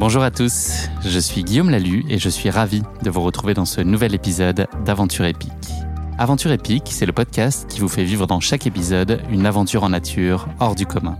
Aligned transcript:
Bonjour 0.00 0.22
à 0.22 0.30
tous, 0.30 0.88
je 1.04 1.18
suis 1.18 1.44
Guillaume 1.44 1.68
Lalu 1.68 2.06
et 2.08 2.18
je 2.18 2.30
suis 2.30 2.48
ravi 2.48 2.82
de 3.02 3.10
vous 3.10 3.20
retrouver 3.20 3.52
dans 3.52 3.66
ce 3.66 3.82
nouvel 3.82 4.14
épisode 4.14 4.66
d'Aventure 4.82 5.26
épique. 5.26 5.50
Aventure 6.16 6.52
épique, 6.52 6.86
c'est 6.86 7.04
le 7.04 7.12
podcast 7.12 7.68
qui 7.68 7.80
vous 7.80 7.88
fait 7.88 8.04
vivre 8.04 8.26
dans 8.26 8.40
chaque 8.40 8.66
épisode 8.66 9.20
une 9.30 9.44
aventure 9.44 9.84
en 9.84 9.90
nature 9.90 10.48
hors 10.58 10.74
du 10.74 10.86
commun. 10.86 11.18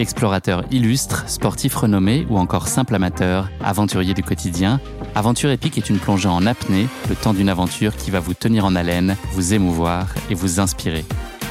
Explorateur 0.00 0.64
illustre, 0.72 1.28
sportif 1.28 1.76
renommé 1.76 2.26
ou 2.28 2.36
encore 2.36 2.66
simple 2.66 2.96
amateur, 2.96 3.48
aventurier 3.62 4.12
du 4.12 4.24
quotidien, 4.24 4.80
Aventure 5.14 5.52
épique 5.52 5.78
est 5.78 5.88
une 5.88 6.00
plongée 6.00 6.28
en 6.28 6.46
apnée, 6.46 6.88
le 7.08 7.14
temps 7.14 7.32
d'une 7.32 7.48
aventure 7.48 7.94
qui 7.94 8.10
va 8.10 8.18
vous 8.18 8.34
tenir 8.34 8.64
en 8.64 8.74
haleine, 8.74 9.16
vous 9.34 9.54
émouvoir 9.54 10.08
et 10.30 10.34
vous 10.34 10.58
inspirer. 10.58 11.04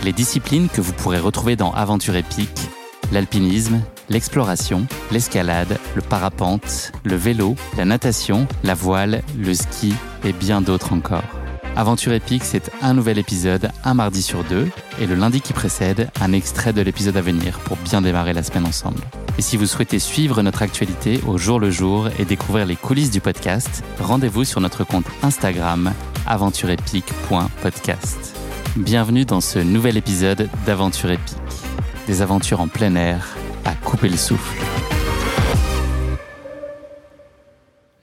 Les 0.04 0.12
disciplines 0.12 0.68
que 0.68 0.82
vous 0.82 0.92
pourrez 0.92 1.20
retrouver 1.20 1.56
dans 1.56 1.72
Aventure 1.72 2.18
épique, 2.18 2.68
l'alpinisme, 3.14 3.80
l'exploration, 4.10 4.88
l'escalade, 5.12 5.78
le 5.96 6.02
parapente, 6.02 6.92
le 7.04 7.16
vélo, 7.16 7.56
la 7.78 7.86
natation, 7.86 8.48
la 8.64 8.74
voile, 8.74 9.22
le 9.38 9.54
ski 9.54 9.94
et 10.24 10.34
bien 10.34 10.62
d'autres 10.62 10.94
encore. 10.94 11.24
Aventure 11.78 12.14
épique, 12.14 12.46
c'est 12.46 12.72
un 12.82 12.94
nouvel 12.94 13.18
épisode, 13.18 13.70
un 13.84 13.94
mardi 13.94 14.22
sur 14.22 14.46
deux, 14.46 14.70
et 15.02 15.08
le 15.08 15.16
lundi 15.16 15.42
qui 15.42 15.52
précède, 15.52 16.10
un 16.22 16.32
extrait 16.32 16.72
de 16.72 16.82
l'épisode 16.82 17.18
à 17.18 17.22
venir 17.22 17.60
pour 17.60 17.76
bien 17.78 18.02
démarrer 18.02 18.32
la 18.32 18.44
semaine 18.44 18.66
ensemble. 18.66 19.02
Et 19.38 19.42
si 19.42 19.58
vous 19.58 19.66
souhaitez 19.66 20.00
suivre 20.00 20.42
notre 20.42 20.62
actualité 20.62 21.20
au 21.28 21.38
jour 21.38 21.60
le 21.60 21.70
jour 21.70 22.08
et 22.18 22.24
découvrir 22.24 22.66
les 22.66 22.78
coulisses 22.78 23.12
du 23.12 23.20
podcast, 23.20 23.84
rendez-vous 24.00 24.46
sur 24.46 24.62
notre 24.62 24.86
compte 24.86 25.04
Instagram 25.22 25.92
aventureepique.podcast. 26.26 28.38
Bienvenue 28.78 29.26
dans 29.26 29.42
ce 29.42 29.60
nouvel 29.60 29.98
épisode 29.98 30.48
d'Aventure 30.66 31.12
épique. 31.12 31.36
Des 32.08 32.22
aventures 32.22 32.62
en 32.62 32.70
plein 32.70 32.96
air 32.96 33.36
à 33.66 33.74
couper 33.74 34.10
le 34.10 34.16
souffle. 34.16 34.64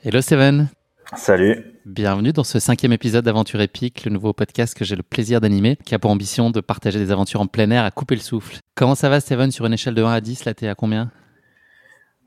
Hello 0.04 0.20
Steven. 0.20 0.68
Salut. 1.14 1.64
Bienvenue 1.86 2.32
dans 2.32 2.42
ce 2.42 2.58
cinquième 2.58 2.92
épisode 2.92 3.24
d'Aventure 3.24 3.60
épique, 3.60 4.04
le 4.04 4.10
nouveau 4.10 4.32
podcast 4.32 4.76
que 4.76 4.84
j'ai 4.84 4.96
le 4.96 5.04
plaisir 5.04 5.40
d'animer, 5.40 5.76
qui 5.84 5.94
a 5.94 5.98
pour 6.00 6.10
ambition 6.10 6.50
de 6.50 6.60
partager 6.60 6.98
des 6.98 7.12
aventures 7.12 7.40
en 7.40 7.46
plein 7.46 7.70
air 7.70 7.84
à 7.84 7.92
couper 7.92 8.16
le 8.16 8.20
souffle. 8.20 8.58
Comment 8.74 8.96
ça 8.96 9.08
va 9.08 9.20
Steven 9.20 9.52
sur 9.52 9.64
une 9.66 9.74
échelle 9.74 9.94
de 9.94 10.02
1 10.02 10.12
à 10.12 10.20
10 10.20 10.44
Là 10.44 10.54
t'es 10.54 10.66
à 10.66 10.74
combien? 10.74 11.12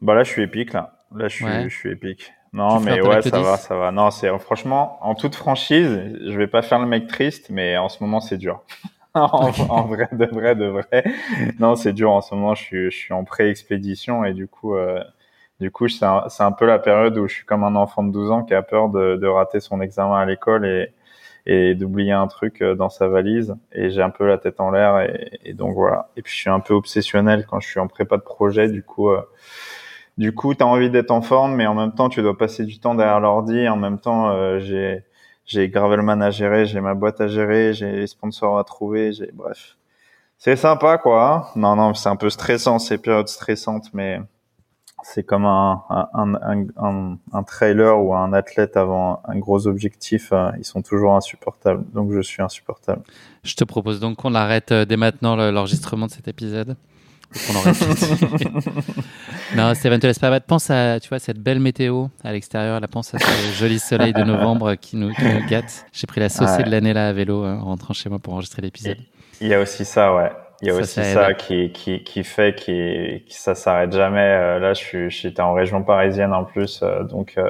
Bah 0.02 0.16
là 0.16 0.24
je 0.24 0.32
suis 0.32 0.44
épique 0.44 0.72
là. 0.72 1.00
Là 1.14 1.28
je 1.28 1.36
suis, 1.36 1.46
je 1.46 1.76
suis 1.76 1.92
épique. 1.92 2.32
Non 2.54 2.80
mais 2.80 3.02
ouais 3.02 3.22
ça 3.22 3.42
va, 3.42 3.58
ça 3.58 3.76
va. 3.76 3.92
Non 3.92 4.12
c'est 4.12 4.30
franchement 4.40 4.98
en 5.02 5.14
toute 5.14 5.36
franchise, 5.36 6.00
je 6.26 6.38
vais 6.38 6.48
pas 6.48 6.62
faire 6.62 6.80
le 6.80 6.88
mec 6.88 7.08
triste, 7.08 7.48
mais 7.50 7.78
en 7.78 7.90
ce 7.90 8.02
moment 8.02 8.22
c'est 8.22 8.38
dur. 8.38 8.64
en, 9.70 9.84
vrai, 9.86 10.10
de 10.12 10.26
vrai, 10.26 10.56
de 10.56 10.66
vrai. 10.66 11.04
Non, 11.60 11.76
c'est 11.76 11.94
dur 11.94 12.12
en 12.12 12.22
ce 12.22 12.36
moment. 12.36 12.56
Je 12.56 12.64
suis, 12.64 12.92
je 12.92 12.98
suis 12.98 13.14
en 13.14 13.24
pré-expédition 13.24 14.26
et 14.26 14.34
du 14.34 14.48
coup, 14.48 14.76
euh, 14.76 15.02
du 15.60 15.72
coup, 15.72 15.88
c'est 15.88 16.06
un, 16.06 16.26
un, 16.40 16.52
peu 16.52 16.66
la 16.66 16.80
période 16.80 17.18
où 17.18 17.28
je 17.28 17.36
suis 17.36 17.46
comme 17.46 17.64
un 17.64 17.76
enfant 17.76 18.04
de 18.04 18.12
12 18.12 18.32
ans 18.32 18.44
qui 18.44 18.54
a 18.54 18.62
peur 18.62 18.90
de, 18.90 19.16
de 19.16 19.28
rater 19.28 19.60
son 19.62 19.80
examen 19.80 20.18
à 20.18 20.26
l'école 20.26 20.66
et, 20.66 20.92
et 21.46 21.76
d'oublier 21.76 22.12
un 22.12 22.28
truc 22.28 22.62
euh, 22.62 22.76
dans 22.76 22.90
sa 22.90 23.08
valise. 23.08 23.56
Et 23.72 23.90
j'ai 23.90 24.02
un 24.02 24.10
peu 24.10 24.28
la 24.28 24.38
tête 24.38 24.60
en 24.60 24.72
l'air 24.72 25.00
et, 25.00 25.40
et, 25.46 25.54
donc 25.54 25.76
voilà. 25.76 26.10
Et 26.18 26.22
puis 26.22 26.34
je 26.34 26.40
suis 26.40 26.50
un 26.50 26.60
peu 26.60 26.74
obsessionnel 26.74 27.46
quand 27.48 27.60
je 27.60 27.68
suis 27.70 27.80
en 27.80 27.88
prépa 27.88 28.18
de 28.18 28.24
projet. 28.24 28.68
Du 28.70 28.84
coup, 28.84 29.12
euh, 29.12 29.22
du 30.18 30.34
coup, 30.34 30.54
t'as 30.56 30.66
envie 30.66 30.90
d'être 30.90 31.12
en 31.12 31.22
forme, 31.22 31.56
mais 31.56 31.68
en 31.68 31.76
même 31.76 31.94
temps, 31.94 32.10
tu 32.10 32.22
dois 32.22 32.38
passer 32.38 32.66
du 32.66 32.80
temps 32.80 32.96
derrière 32.96 33.20
l'ordi. 33.20 33.68
En 33.68 33.78
même 33.78 34.00
temps, 34.00 34.30
euh, 34.30 34.60
j'ai 34.60 35.04
j'ai 35.46 35.70
Gravelman 35.70 36.22
à 36.22 36.32
gérer, 36.32 36.66
j'ai 36.66 36.82
ma 36.82 36.94
boîte 36.94 37.22
à 37.22 37.28
gérer, 37.28 37.74
j'ai 37.74 37.92
les 37.92 38.08
sponsors 38.08 38.58
à 38.58 38.64
trouver, 38.64 39.14
j'ai 39.14 39.32
bref. 39.34 39.78
C'est 40.38 40.56
sympa 40.56 40.98
quoi. 40.98 41.32
Hein. 41.32 41.46
non 41.56 41.76
non, 41.76 41.94
c'est 41.94 42.10
un 42.10 42.16
peu 42.16 42.30
stressant 42.30 42.80
ces 42.80 42.98
périodes 42.98 43.30
stressantes, 43.30 43.94
mais 43.94 44.20
c'est 45.04 45.24
comme 45.24 45.46
un, 45.46 45.84
un, 45.90 46.66
un, 46.78 47.18
un, 47.32 47.44
trailer 47.44 48.02
ou 48.02 48.16
un 48.16 48.34
athlète 48.34 48.76
avant 48.76 49.22
un 49.26 49.38
gros 49.38 49.68
objectif, 49.68 50.34
hein. 50.34 50.54
ils 50.58 50.66
sont 50.66 50.82
toujours 50.82 51.16
insupportables. 51.16 51.86
Donc 51.94 52.12
je 52.12 52.22
suis 52.22 52.42
insupportable. 52.42 53.04
Je 53.44 53.56
te 53.56 53.64
propose 53.64 54.00
donc 54.00 54.18
qu'on 54.18 54.34
arrête 54.34 54.72
euh, 54.72 54.86
dès 54.86 54.98
maintenant 54.98 55.36
l'enregistrement 55.36 56.08
de 56.08 56.12
cet 56.12 56.28
épisode. 56.28 56.76
non, 59.56 59.74
Steven, 59.74 60.00
te 60.00 60.08
laisse 60.08 60.20
pas 60.20 60.40
Pense 60.40 60.70
à, 60.70 61.00
tu 61.00 61.10
vois, 61.10 61.20
cette 61.20 61.40
belle 61.40 61.60
météo 61.60 62.08
à 62.24 62.32
l'extérieur. 62.32 62.80
La 62.80 62.88
pense 62.88 63.14
à 63.14 63.20
ce 63.20 63.58
joli 63.58 63.80
soleil 63.80 64.14
de 64.14 64.24
novembre 64.24 64.76
qui 64.76 64.96
nous, 64.96 65.12
gâte. 65.50 65.86
J'ai 65.92 66.08
pris 66.08 66.22
la 66.22 66.30
saucée 66.30 66.64
de 66.64 66.70
l'année 66.70 66.94
là 66.94 67.10
à 67.10 67.14
vélo 67.14 67.44
hein, 67.44 67.60
en 67.62 67.66
rentrant 67.66 67.94
chez 67.94 68.10
moi 68.10 68.20
pour 68.20 68.34
enregistrer 68.34 68.62
l'épisode. 68.62 68.98
Il 69.42 69.48
y 69.48 69.54
a 69.54 69.60
aussi 69.60 69.84
ça, 69.84 70.16
ouais. 70.16 70.32
Il 70.62 70.70
y 70.70 70.72
a 70.72 70.76
aussi 70.76 71.04
ça, 71.04 71.34
qui, 71.34 71.72
qui, 71.74 72.04
qui 72.04 72.24
fait 72.24 72.56
qui, 72.56 73.24
qui 73.28 73.36
ça 73.36 73.56
s'arrête 73.56 73.92
jamais. 73.92 74.22
Euh, 74.22 74.60
là, 74.60 74.74
je 74.74 74.80
suis, 74.80 75.10
j'étais 75.10 75.42
en 75.42 75.54
région 75.54 75.84
parisienne 75.84 76.34
en 76.34 76.46
plus, 76.46 76.82
euh, 76.82 77.04
donc 77.04 77.34
euh, 77.38 77.50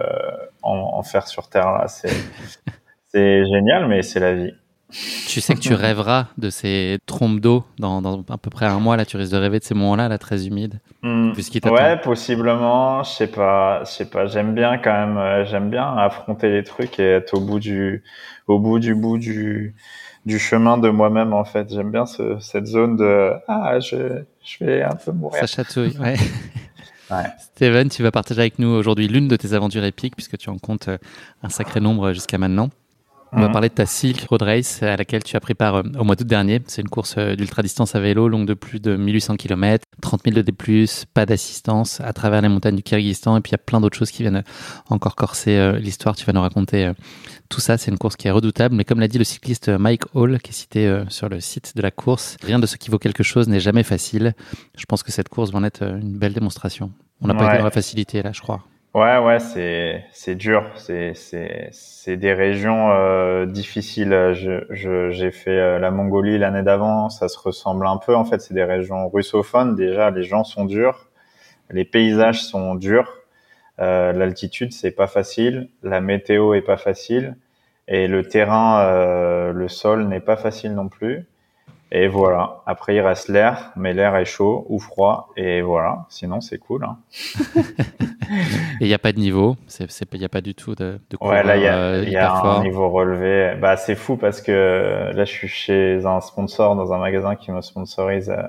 en, 0.64 0.74
en 0.74 1.04
fer 1.04 1.28
sur 1.28 1.48
terre 1.48 1.72
là, 1.72 1.88
c'est 1.88 2.10
c'est 3.10 3.46
génial, 3.46 3.88
mais 3.88 4.02
c'est 4.02 4.20
la 4.20 4.34
vie. 4.34 4.54
Tu 4.92 5.42
sais 5.42 5.56
que 5.56 5.60
tu 5.60 5.74
rêveras 5.74 6.28
de 6.38 6.50
ces 6.50 7.00
trompes 7.06 7.40
d'eau 7.40 7.66
dans, 7.80 8.02
dans, 8.02 8.24
à 8.30 8.38
peu 8.38 8.50
près 8.50 8.66
un 8.66 8.80
mois. 8.80 8.98
Là, 8.98 9.06
tu 9.06 9.18
risques 9.18 9.32
de 9.32 9.38
rêver 9.38 9.60
de 9.60 9.64
ces 9.64 9.74
moments-là, 9.74 10.08
là, 10.08 10.18
très 10.18 10.48
humides. 10.48 10.80
Hmm. 11.02 11.32
ouais, 11.66 11.98
possiblement. 12.02 13.04
Je 13.04 13.10
sais 13.10 13.28
pas. 13.28 13.84
Je 13.84 13.92
sais 13.92 14.06
pas. 14.06 14.28
J'aime 14.28 14.54
bien 14.54 14.78
quand 14.78 14.94
même. 14.94 15.18
Euh, 15.18 15.46
j'aime 15.46 15.70
bien 15.70 15.98
affronter 15.98 16.52
les 16.52 16.64
trucs 16.64 17.00
et 17.00 17.16
être 17.16 17.34
au 17.34 17.42
bout 17.42 17.60
du, 17.60 18.04
au 18.48 18.60
bout 18.60 18.80
du 18.80 18.96
bout 18.96 19.18
du, 19.18 19.76
du 20.26 20.40
chemin 20.40 20.78
de 20.78 20.90
moi-même 20.90 21.34
en 21.34 21.46
fait. 21.46 21.74
J'aime 21.74 21.92
bien 21.92 22.06
ce, 22.06 22.40
cette 22.40 22.68
zone 22.68 22.96
de 22.96 23.32
ah 23.48 23.80
je, 23.80 24.24
je 24.44 24.64
vais 24.64 24.84
un 24.84 24.96
peu 24.96 25.12
mourir. 25.12 25.40
Ça 25.40 25.48
chatouille. 25.48 25.98
Ouais. 26.00 26.16
ouais. 27.12 27.26
Steven, 27.40 27.90
tu 27.90 28.04
vas 28.04 28.12
partager 28.12 28.42
avec 28.42 28.60
nous 28.60 28.70
aujourd'hui 28.70 29.08
l'une 29.08 29.28
de 29.28 29.36
tes 29.36 29.54
aventures 29.54 29.84
épiques 29.84 30.16
puisque 30.16 30.38
tu 30.38 30.50
en 30.50 30.58
comptes 30.58 30.88
euh, 30.88 30.98
un 31.44 31.50
sacré 31.50 31.80
nombre 31.80 32.14
jusqu'à 32.14 32.38
maintenant. 32.38 32.70
On 33.38 33.42
va 33.42 33.48
mhm. 33.48 33.52
parler 33.52 33.68
de 33.68 33.74
ta 33.74 33.86
Silk 33.86 34.28
Road 34.30 34.44
Race 34.44 34.82
à 34.82 34.96
laquelle 34.96 35.22
tu 35.22 35.36
as 35.36 35.42
pris 35.42 35.56
part 35.56 35.76
euh, 35.76 35.84
au 36.00 36.06
mois 36.06 36.16
d'août 36.16 36.26
dernier. 36.26 36.62
C'est 36.68 36.82
une 36.82 36.88
course 36.88 37.16
euh, 37.18 37.36
d'ultra-distance 37.36 37.94
à 37.94 38.00
vélo 38.00 38.30
longue 38.30 38.48
de 38.48 38.54
plus 38.54 38.80
de 38.80 38.96
1800 38.96 39.36
km, 39.36 39.84
30 40.02 40.22
000 40.24 40.38
de 40.38 40.42
D+, 40.42 40.54
pas 41.14 41.26
d'assistance 41.26 42.00
à 42.00 42.14
travers 42.14 42.42
les 42.42 42.48
montagnes 42.48 42.78
du 42.78 42.84
Kyrgyzstan 42.84 43.36
et 43.36 43.42
puis 43.42 43.50
il 43.50 43.54
y 43.54 43.56
a 43.56 43.58
plein 43.58 43.82
d'autres 43.82 43.98
choses 43.98 44.12
qui 44.12 44.24
viennent 44.24 44.42
encore 44.90 45.16
corser 45.16 45.58
euh, 45.58 45.78
l'histoire. 45.78 46.16
Tu 46.16 46.24
vas 46.24 46.32
nous 46.32 46.40
raconter 46.40 46.94
tout 47.50 47.60
ça. 47.60 47.78
C'est 47.78 47.92
une 47.92 47.98
course 47.98 48.16
qui 48.16 48.30
est 48.30 48.32
redoutable, 48.32 48.74
mais 48.74 48.86
comme 48.86 49.02
l'a 49.02 49.10
dit 49.10 49.18
le 49.18 49.26
cycliste 49.26 49.68
Mike 49.68 50.04
Hall 50.14 50.40
qui 50.40 50.52
est 50.52 50.54
cité 50.54 51.04
sur 51.10 51.28
le 51.28 51.42
site 51.42 51.76
de 51.76 51.82
la 51.82 51.92
course, 51.92 52.38
rien 52.42 52.58
de 52.58 52.66
ce 52.66 52.78
qui 52.78 52.90
vaut 52.90 53.00
quelque 53.00 53.24
chose 53.24 53.50
n'est 53.50 53.60
jamais 53.60 53.84
facile. 53.84 54.34
Je 54.78 54.86
pense 54.86 55.04
que 55.04 55.12
cette 55.12 55.28
course 55.28 55.52
va 55.52 55.60
en 55.60 55.64
être 55.66 55.84
une 55.84 56.18
belle 56.18 56.34
démonstration. 56.34 56.94
On 57.20 57.28
n'a 57.28 57.34
pas 57.34 57.50
été 57.50 57.58
dans 57.58 57.66
la 57.66 57.72
facilité 57.72 58.24
là, 58.24 58.32
je 58.32 58.40
crois. 58.40 58.64
Ouais, 58.96 59.18
ouais, 59.18 59.40
c'est 59.40 60.06
c'est 60.14 60.36
dur. 60.36 60.72
C'est 60.78 61.14
c'est 61.16 61.68
c'est 61.74 62.16
des 62.16 62.34
régions 62.34 62.92
euh, 62.92 63.46
difficiles. 63.46 64.32
Je 64.32 65.12
j'ai 65.12 65.32
fait 65.32 65.50
euh, 65.52 65.80
la 65.80 65.92
Mongolie 65.92 66.38
l'année 66.38 66.64
d'avant. 66.64 67.10
Ça 67.10 67.28
se 67.28 67.38
ressemble 67.38 67.86
un 67.88 67.98
peu. 67.98 68.16
En 68.16 68.24
fait, 68.24 68.40
c'est 68.40 68.54
des 68.54 68.64
régions 68.64 69.10
russophones. 69.10 69.76
Déjà, 69.76 70.12
les 70.12 70.24
gens 70.24 70.46
sont 70.46 70.64
durs, 70.64 71.10
les 71.72 71.86
paysages 71.86 72.44
sont 72.44 72.76
durs, 72.76 73.12
euh, 73.80 74.14
l'altitude 74.14 74.74
c'est 74.74 74.92
pas 74.92 75.08
facile, 75.08 75.70
la 75.84 76.02
météo 76.02 76.54
est 76.56 76.62
pas 76.64 76.78
facile 76.78 77.38
et 77.90 78.08
le 78.08 78.28
terrain, 78.28 78.82
euh, 78.82 79.54
le 79.54 79.68
sol 79.70 80.08
n'est 80.08 80.22
pas 80.22 80.38
facile 80.38 80.76
non 80.76 80.90
plus. 80.90 81.26
Et 81.92 82.08
voilà. 82.08 82.62
Après, 82.66 82.96
il 82.96 83.02
reste 83.02 83.30
l'air, 83.30 83.72
mais 83.76 83.94
l'air 83.94 84.16
est 84.16 84.26
chaud 84.26 84.66
ou 84.70 84.80
froid. 84.80 85.30
Et 85.38 85.62
voilà. 85.62 86.06
Sinon, 86.10 86.42
c'est 86.42 86.58
cool. 86.58 86.84
Hein. 86.84 86.98
et 88.82 88.82
il 88.82 88.88
n'y 88.88 88.94
a 88.94 89.00
pas 89.00 89.12
de 89.12 89.20
niveau. 89.20 89.56
Il 89.80 90.20
n'y 90.20 90.26
a 90.26 90.30
pas 90.30 90.42
du 90.42 90.56
tout 90.56 90.74
de, 90.74 91.00
de 91.10 91.18
Ouais, 91.22 91.44
là, 91.44 91.58
il 91.58 91.64
y 91.64 91.68
a, 91.68 91.78
euh, 91.78 92.04
y 92.06 92.18
a 92.18 92.34
un 92.34 92.64
niveau 92.64 92.90
relevé. 92.90 93.56
Bah, 93.62 93.78
c'est 93.78 93.96
fou 93.96 94.18
parce 94.18 94.42
que 94.42 95.12
là, 95.14 95.26
je 95.26 95.32
suis 95.32 95.48
chez 95.48 96.06
un 96.06 96.22
sponsor 96.22 96.76
dans 96.76 96.92
un 96.92 96.98
magasin 96.98 97.36
qui 97.36 97.52
me 97.52 97.62
sponsorise 97.62 98.30
euh, 98.30 98.44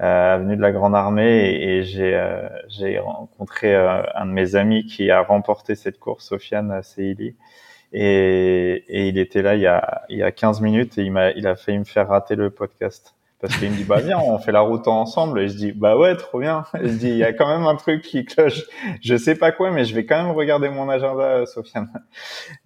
euh 0.00 0.34
Avenue 0.34 0.56
de 0.56 0.62
la 0.62 0.72
Grande 0.72 0.94
Armée 0.94 1.50
et, 1.50 1.82
j'ai 1.82 2.14
euh, 2.14 2.48
j'ai 2.68 2.98
rencontré 2.98 3.74
un 3.74 4.24
de 4.26 4.30
mes 4.30 4.54
amis 4.54 4.86
qui 4.86 5.10
a 5.10 5.22
remporté 5.22 5.74
cette 5.74 5.98
course, 5.98 6.28
Sofiane 6.28 6.82
Seili. 6.82 7.36
Et, 7.92 8.84
et, 8.88 9.08
il 9.08 9.18
était 9.18 9.42
là 9.42 9.56
il 9.56 9.62
y 9.62 9.66
a, 9.66 10.02
il 10.08 10.18
y 10.18 10.22
a 10.22 10.30
15 10.30 10.60
minutes 10.60 10.96
et 10.98 11.02
il 11.02 11.10
m'a, 11.10 11.32
il 11.32 11.46
a 11.46 11.56
failli 11.56 11.78
me 11.78 11.84
faire 11.84 12.08
rater 12.08 12.36
le 12.36 12.50
podcast. 12.50 13.14
Parce 13.40 13.56
qu'il 13.56 13.70
me 13.70 13.76
dit, 13.76 13.84
bah 13.84 14.00
viens, 14.00 14.18
on 14.18 14.38
fait 14.38 14.52
la 14.52 14.60
route 14.60 14.86
ensemble. 14.86 15.40
Et 15.40 15.48
je 15.48 15.54
dis, 15.54 15.72
bah 15.72 15.96
ouais, 15.96 16.14
trop 16.14 16.40
bien. 16.40 16.66
Et 16.74 16.88
je 16.88 16.94
dis, 16.94 17.08
il 17.08 17.16
y 17.16 17.24
a 17.24 17.32
quand 17.32 17.48
même 17.48 17.66
un 17.66 17.74
truc 17.74 18.02
qui 18.02 18.24
cloche. 18.26 18.62
Je 19.02 19.16
sais 19.16 19.34
pas 19.34 19.50
quoi, 19.50 19.70
mais 19.70 19.86
je 19.86 19.94
vais 19.94 20.04
quand 20.04 20.22
même 20.22 20.36
regarder 20.36 20.68
mon 20.68 20.88
agenda, 20.90 21.46
Sofiane. 21.46 21.90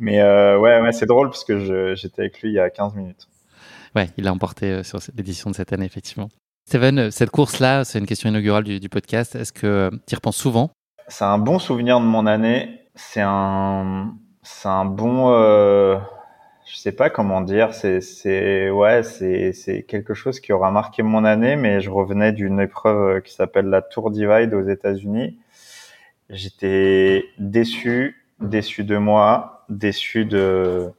Mais 0.00 0.20
euh, 0.20 0.58
ouais, 0.58 0.80
ouais 0.80 0.92
c'est 0.92 1.06
drôle 1.06 1.30
parce 1.30 1.44
que 1.44 1.94
j'étais 1.94 2.22
avec 2.22 2.42
lui 2.42 2.50
il 2.50 2.54
y 2.54 2.60
a 2.60 2.70
15 2.70 2.94
minutes. 2.94 3.28
Ouais, 3.94 4.08
il 4.16 4.26
a 4.26 4.32
emporté 4.32 4.66
euh, 4.72 4.82
sur 4.82 4.98
l'édition 5.16 5.50
de 5.50 5.54
cette 5.54 5.72
année, 5.72 5.86
effectivement. 5.86 6.28
Steven, 6.66 6.98
euh, 6.98 7.10
cette 7.12 7.30
course-là, 7.30 7.84
c'est 7.84 8.00
une 8.00 8.06
question 8.06 8.28
inaugurale 8.28 8.64
du, 8.64 8.80
du 8.80 8.88
podcast. 8.88 9.36
Est-ce 9.36 9.52
que 9.52 9.90
tu 10.08 10.12
y 10.12 10.16
repenses 10.16 10.36
souvent? 10.36 10.70
C'est 11.06 11.24
un 11.24 11.38
bon 11.38 11.60
souvenir 11.60 12.00
de 12.00 12.04
mon 12.04 12.26
année. 12.26 12.80
C'est 12.96 13.20
un, 13.20 14.14
c'est 14.44 14.68
un 14.68 14.84
bon, 14.84 15.32
euh, 15.32 15.98
je 16.66 16.76
sais 16.76 16.92
pas 16.92 17.10
comment 17.10 17.40
dire, 17.40 17.74
c'est, 17.74 18.00
c'est, 18.00 18.70
ouais, 18.70 19.02
c'est, 19.02 19.52
c'est 19.52 19.82
quelque 19.82 20.14
chose 20.14 20.40
qui 20.40 20.52
aura 20.52 20.70
marqué 20.70 21.02
mon 21.02 21.24
année, 21.24 21.56
mais 21.56 21.80
je 21.80 21.90
revenais 21.90 22.32
d'une 22.32 22.60
épreuve 22.60 23.22
qui 23.22 23.34
s'appelle 23.34 23.66
la 23.66 23.82
Tour 23.82 24.10
Divide 24.10 24.54
aux 24.54 24.66
États-Unis. 24.68 25.38
j'étais 26.30 27.24
déçu, 27.38 28.24
déçu 28.40 28.84
de 28.84 28.96
moi, 28.98 29.64
déçu 29.68 30.24
de 30.26 30.92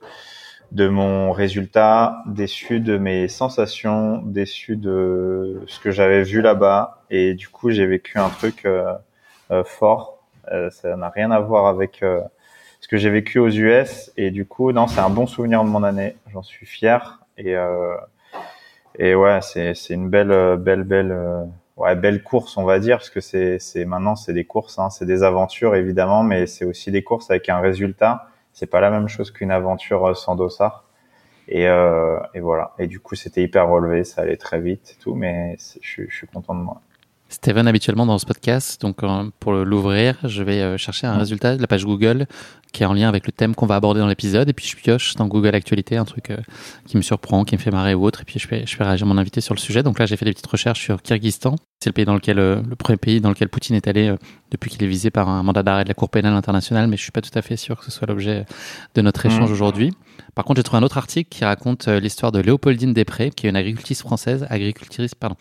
de 0.72 0.90
mon 0.90 1.32
résultat, 1.32 2.24
déçu 2.26 2.80
de 2.82 2.98
mes 2.98 3.28
sensations, 3.30 4.22
déçu 4.24 4.76
de 4.76 5.62
ce 5.68 5.80
que 5.80 5.92
j'avais 5.92 6.24
vu 6.24 6.42
là-bas. 6.42 7.04
Et 7.10 7.34
du 7.34 7.48
coup, 7.50 7.72
j'ai 7.72 7.86
vécu 7.86 8.18
un 8.18 8.30
truc 8.30 8.66
euh, 8.66 8.94
euh, 9.52 9.64
fort. 9.64 10.24
Euh, 10.52 10.70
ça 10.72 10.96
n'a 10.98 11.10
rien 11.10 11.32
à 11.32 11.40
voir 11.40 11.68
avec 11.68 12.04
ce 12.86 12.88
que 12.88 12.98
j'ai 12.98 13.10
vécu 13.10 13.40
aux 13.40 13.50
US. 13.50 14.12
Et 14.16 14.30
du 14.30 14.46
coup, 14.46 14.72
non, 14.72 14.86
c'est 14.86 15.00
un 15.00 15.10
bon 15.10 15.26
souvenir 15.26 15.64
de 15.64 15.70
mon 15.70 15.82
année. 15.82 16.16
J'en 16.32 16.44
suis 16.44 16.68
fier. 16.68 17.20
Et, 17.38 17.56
et 19.00 19.16
ouais, 19.16 19.40
c'est, 19.42 19.74
c'est 19.74 19.96
une 19.96 20.10
belle, 20.10 20.58
belle, 20.58 20.84
belle, 20.84 21.18
ouais, 21.78 21.96
belle 21.96 22.22
course, 22.22 22.58
on 22.58 22.64
va 22.64 22.80
dire, 22.80 22.98
parce 22.98 23.10
que 23.10 23.22
c'est, 23.22 23.58
c'est 23.60 23.86
maintenant, 23.86 24.16
c'est 24.16 24.34
des 24.34 24.46
courses, 24.46 24.78
hein, 24.78 24.90
c'est 24.92 25.06
des 25.06 25.24
aventures 25.24 25.76
évidemment, 25.76 26.24
mais 26.24 26.46
c'est 26.46 26.64
aussi 26.64 26.92
des 26.92 27.04
courses 27.04 27.32
avec 27.32 27.50
un 27.50 27.60
résultat 27.60 28.28
c'est 28.56 28.68
pas 28.68 28.80
la 28.80 28.90
même 28.90 29.10
chose 29.10 29.32
qu'une 29.32 29.52
aventure 29.52 30.08
euh, 30.08 30.14
sans 30.16 30.36
dossard. 30.36 30.86
Et, 31.48 31.68
euh, 31.68 32.20
et 32.34 32.40
voilà. 32.40 32.74
Et 32.80 32.88
du 32.88 33.00
coup, 33.00 33.16
c'était 33.16 33.44
hyper 33.44 33.68
relevé, 33.68 34.04
ça 34.04 34.22
allait 34.22 34.38
très 34.38 34.60
vite 34.60 34.96
et 34.98 35.02
tout, 35.04 35.14
mais 35.14 35.58
je, 35.82 36.04
je 36.08 36.16
suis 36.16 36.26
content 36.26 36.56
de 36.56 36.62
moi. 36.62 36.82
Steven, 37.36 37.68
habituellement 37.68 38.06
dans 38.06 38.18
ce 38.18 38.26
podcast, 38.26 38.80
donc 38.82 39.04
euh, 39.04 39.30
pour 39.42 39.52
l'ouvrir, 39.52 40.16
je 40.24 40.42
vais 40.42 40.62
euh, 40.62 40.78
chercher 40.78 41.06
un 41.06 41.18
résultat 41.18 41.58
de 41.58 41.62
la 41.62 41.68
page 41.68 41.86
Google 41.86 42.28
qui 42.72 42.84
est 42.84 42.86
en 42.86 42.94
lien 42.94 43.10
avec 43.10 43.26
le 43.26 43.34
thème 43.34 43.56
qu'on 43.56 43.66
va 43.66 43.76
aborder 43.76 44.00
dans 44.00 44.08
l'épisode, 44.08 44.48
et 44.48 44.54
puis 44.54 44.66
je 44.66 44.76
pioche 44.78 45.16
dans 45.16 45.28
Google 45.28 45.54
Actualité 45.54 45.98
un 45.98 46.06
truc 46.06 46.30
euh, 46.30 46.38
qui 46.86 46.96
me 46.96 47.02
surprend, 47.02 47.44
qui 47.44 47.56
me 47.56 47.60
fait 47.60 47.72
marrer 47.72 47.94
ou 47.94 48.06
autre, 48.06 48.22
et 48.22 48.24
puis 48.24 48.40
je 48.40 48.48
fais, 48.48 48.66
je 48.66 48.76
fais 48.76 48.86
réagir 48.86 49.06
mon 49.06 49.18
invité 49.18 49.42
sur 49.42 49.54
le 49.54 49.60
sujet. 49.60 49.84
Donc 49.84 50.00
là, 50.00 50.06
j'ai 50.06 50.16
fait 50.16 50.26
des 50.26 50.32
petites 50.32 50.48
recherches 50.48 50.82
sur 50.82 51.02
Kyrgyzstan. 51.02 51.56
C'est 51.86 51.90
le 51.90 51.94
pays 51.94 52.06
dans 52.06 52.16
lequel, 52.16 52.38
le 52.38 52.76
premier 52.76 52.98
pays 52.98 53.22
dans 53.22 53.30
lequel 53.30 53.48
Poutine 53.48 53.76
est 53.76 53.88
allé 53.88 54.12
depuis 54.50 54.72
qu'il 54.72 54.82
est 54.82 54.88
visé 54.88 55.12
par 55.12 55.30
un 55.30 55.44
mandat 55.44 55.62
d'arrêt 55.62 55.84
de 55.84 55.88
la 55.88 55.94
Cour 55.94 56.10
pénale 56.10 56.34
internationale, 56.34 56.88
mais 56.88 56.98
je 56.98 57.04
suis 57.04 57.12
pas 57.12 57.22
tout 57.22 57.38
à 57.38 57.44
fait 57.44 57.58
sûr 57.58 57.78
que 57.78 57.86
ce 57.86 57.92
soit 57.92 58.08
l'objet 58.08 58.48
de 58.96 59.02
notre 59.04 59.24
échange 59.28 59.52
mmh. 59.52 59.54
aujourd'hui. 59.54 59.94
Par 60.34 60.44
contre, 60.46 60.60
j'ai 60.60 60.64
trouvé 60.64 60.80
un 60.80 60.84
autre 60.84 60.98
article 60.98 61.30
qui 61.30 61.46
raconte 61.46 61.88
euh, 61.88 62.00
l'histoire 62.00 62.32
de 62.32 62.40
Léopoldine 62.40 62.94
Després, 62.94 63.30
qui 63.30 63.48
est 63.48 63.50
une 63.50 63.56
agricultrice 63.56 64.02
française, 64.02 64.46
agricultrice, 64.50 65.16
pardon, 65.16 65.36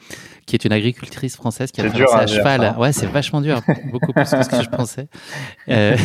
qui 0.47 0.55
est 0.55 0.65
une 0.65 0.73
agricultrice 0.73 1.35
française 1.35 1.73
qui 1.73 1.81
a 1.81 1.89
traversé 1.89 2.15
à, 2.15 2.27
cheval. 2.27 2.77
Ouais, 2.79 2.93
c'est 2.93 3.07
vachement 3.07 3.41
dur, 3.41 3.61
beaucoup 3.91 4.13
plus 4.13 4.31
que 4.31 4.43
ce 4.43 4.49
que 4.49 4.63
je 4.63 4.69
pensais. 4.69 5.09
Euh, 5.69 5.97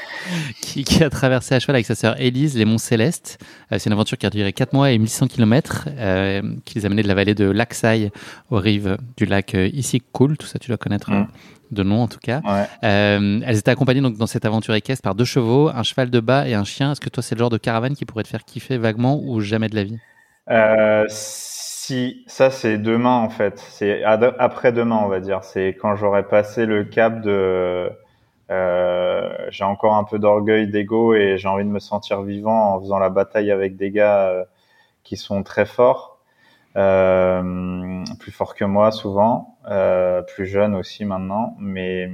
qui, 0.60 0.84
qui, 0.84 1.02
a 1.02 1.10
traversé 1.10 1.56
à 1.56 1.60
cheval 1.60 1.76
avec 1.76 1.86
sa 1.86 1.94
sœur 1.96 2.20
Élise 2.20 2.56
les 2.56 2.64
monts 2.64 2.78
Célestes. 2.78 3.38
Euh, 3.72 3.78
c'est 3.78 3.86
une 3.86 3.94
aventure 3.94 4.18
qui 4.18 4.26
a 4.26 4.30
duré 4.30 4.52
4 4.52 4.72
mois 4.72 4.92
et 4.92 4.98
1100 4.98 5.26
km, 5.26 5.88
euh, 5.88 6.42
qui 6.64 6.76
les 6.76 6.86
a 6.86 6.88
menés 6.88 7.02
de 7.02 7.08
la 7.08 7.14
vallée 7.14 7.34
de 7.34 7.44
Laxaï 7.50 8.10
aux 8.50 8.58
rives 8.58 8.98
du 9.16 9.26
lac 9.26 9.56
euh, 9.78 9.80
Issyk-Kul. 9.80 10.36
Tout 10.36 10.46
ça, 10.46 10.58
tu 10.58 10.68
dois 10.68 10.78
connaître. 10.78 11.10
Mm 11.10 11.26
de 11.70 11.82
nom 11.82 12.02
en 12.02 12.08
tout 12.08 12.18
cas. 12.18 12.40
Euh, 12.84 13.40
elles 13.44 13.58
étaient 13.58 13.70
accompagnées 13.70 14.00
donc 14.00 14.16
dans 14.16 14.26
cette 14.26 14.44
aventure 14.44 14.74
équestre 14.74 15.02
par 15.02 15.14
deux 15.14 15.24
chevaux, 15.24 15.68
un 15.68 15.82
cheval 15.82 16.10
de 16.10 16.20
bas 16.20 16.48
et 16.48 16.54
un 16.54 16.64
chien. 16.64 16.92
Est-ce 16.92 17.00
que 17.00 17.08
toi 17.08 17.22
c'est 17.22 17.34
le 17.34 17.40
genre 17.40 17.50
de 17.50 17.58
caravane 17.58 17.94
qui 17.94 18.04
pourrait 18.04 18.24
te 18.24 18.28
faire 18.28 18.44
kiffer 18.44 18.78
vaguement 18.78 19.20
ou 19.22 19.40
jamais 19.40 19.68
de 19.68 19.76
la 19.76 19.84
vie? 19.84 19.98
Euh, 20.50 21.04
Si, 21.08 22.24
ça 22.26 22.50
c'est 22.50 22.78
demain 22.78 23.16
en 23.16 23.28
fait. 23.28 23.58
C'est 23.70 24.02
après 24.04 24.72
demain 24.72 25.00
on 25.02 25.08
va 25.08 25.20
dire. 25.20 25.44
C'est 25.44 25.76
quand 25.80 25.96
j'aurai 25.96 26.22
passé 26.26 26.66
le 26.66 26.84
cap 26.84 27.20
de. 27.20 27.90
Euh, 28.50 29.28
j'ai 29.50 29.64
encore 29.64 29.94
un 29.96 30.04
peu 30.04 30.18
d'orgueil, 30.18 30.68
d'ego 30.68 31.12
et 31.14 31.36
j'ai 31.36 31.48
envie 31.48 31.64
de 31.64 31.68
me 31.68 31.80
sentir 31.80 32.22
vivant 32.22 32.74
en 32.74 32.80
faisant 32.80 32.98
la 32.98 33.10
bataille 33.10 33.50
avec 33.50 33.76
des 33.76 33.90
gars 33.90 34.46
qui 35.02 35.16
sont 35.16 35.42
très 35.42 35.66
forts. 35.66 36.17
Euh, 36.78 38.04
plus 38.20 38.30
fort 38.30 38.54
que 38.54 38.64
moi 38.64 38.92
souvent, 38.92 39.58
euh, 39.68 40.22
plus 40.22 40.46
jeune 40.46 40.76
aussi 40.76 41.04
maintenant. 41.04 41.56
Mais 41.58 42.08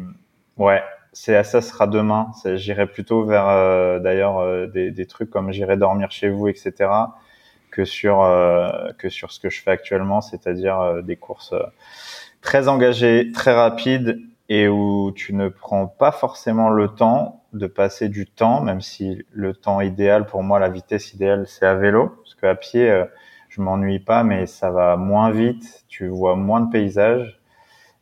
ouais, 0.56 0.82
c'est 1.12 1.42
ça 1.44 1.60
sera 1.60 1.86
demain. 1.86 2.30
J'irai 2.54 2.86
plutôt 2.86 3.24
vers 3.24 3.46
euh, 3.48 3.98
d'ailleurs 3.98 4.38
euh, 4.38 4.66
des, 4.66 4.90
des, 4.90 5.06
trucs 5.06 5.28
comme 5.28 5.52
j'irai 5.52 5.76
dormir 5.76 6.10
chez 6.10 6.30
vous, 6.30 6.48
etc. 6.48 6.90
que 7.70 7.84
sur 7.84 8.20
que 8.98 9.08
sur 9.10 9.32
ce 9.32 9.40
que 9.40 9.50
je 9.50 9.60
fais 9.60 9.72
actuellement, 9.72 10.22
c'est-à-dire 10.22 11.02
des 11.02 11.16
courses 11.16 11.54
très 12.40 12.68
engagées, 12.68 13.32
très 13.32 13.52
rapides 13.52 14.18
et 14.48 14.68
où 14.68 15.12
tu 15.14 15.34
ne 15.34 15.48
prends 15.48 15.86
pas 15.86 16.12
forcément 16.12 16.70
le 16.70 16.88
temps 16.88 17.44
de 17.52 17.66
passer 17.66 18.08
du 18.08 18.26
temps, 18.26 18.60
même 18.62 18.80
si 18.80 19.24
le 19.32 19.54
temps 19.54 19.80
idéal 19.80 20.26
pour 20.26 20.42
moi, 20.42 20.58
la 20.58 20.68
vitesse 20.68 21.12
idéale, 21.14 21.46
c'est 21.46 21.66
à 21.66 21.74
vélo, 21.74 22.08
parce 22.22 22.34
qu'à 22.34 22.54
pied, 22.54 23.04
je 23.54 23.62
m'ennuie 23.62 24.00
pas, 24.00 24.24
mais 24.24 24.46
ça 24.46 24.70
va 24.70 24.96
moins 24.96 25.30
vite. 25.30 25.84
Tu 25.88 26.08
vois 26.08 26.34
moins 26.36 26.60
de 26.60 26.70
paysages, 26.70 27.40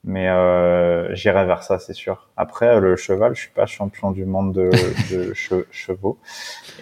mais 0.05 0.29
euh, 0.29 1.15
j'irai 1.15 1.45
vers 1.45 1.63
ça, 1.63 1.79
c'est 1.79 1.93
sûr. 1.93 2.31
Après, 2.37 2.81
le 2.81 2.97
cheval, 2.97 3.35
je 3.35 3.43
suis 3.43 3.51
pas 3.51 3.67
champion 3.67 4.11
du 4.13 4.25
monde 4.25 4.55
de, 4.55 4.71
de 5.15 5.35
chevaux, 5.71 6.19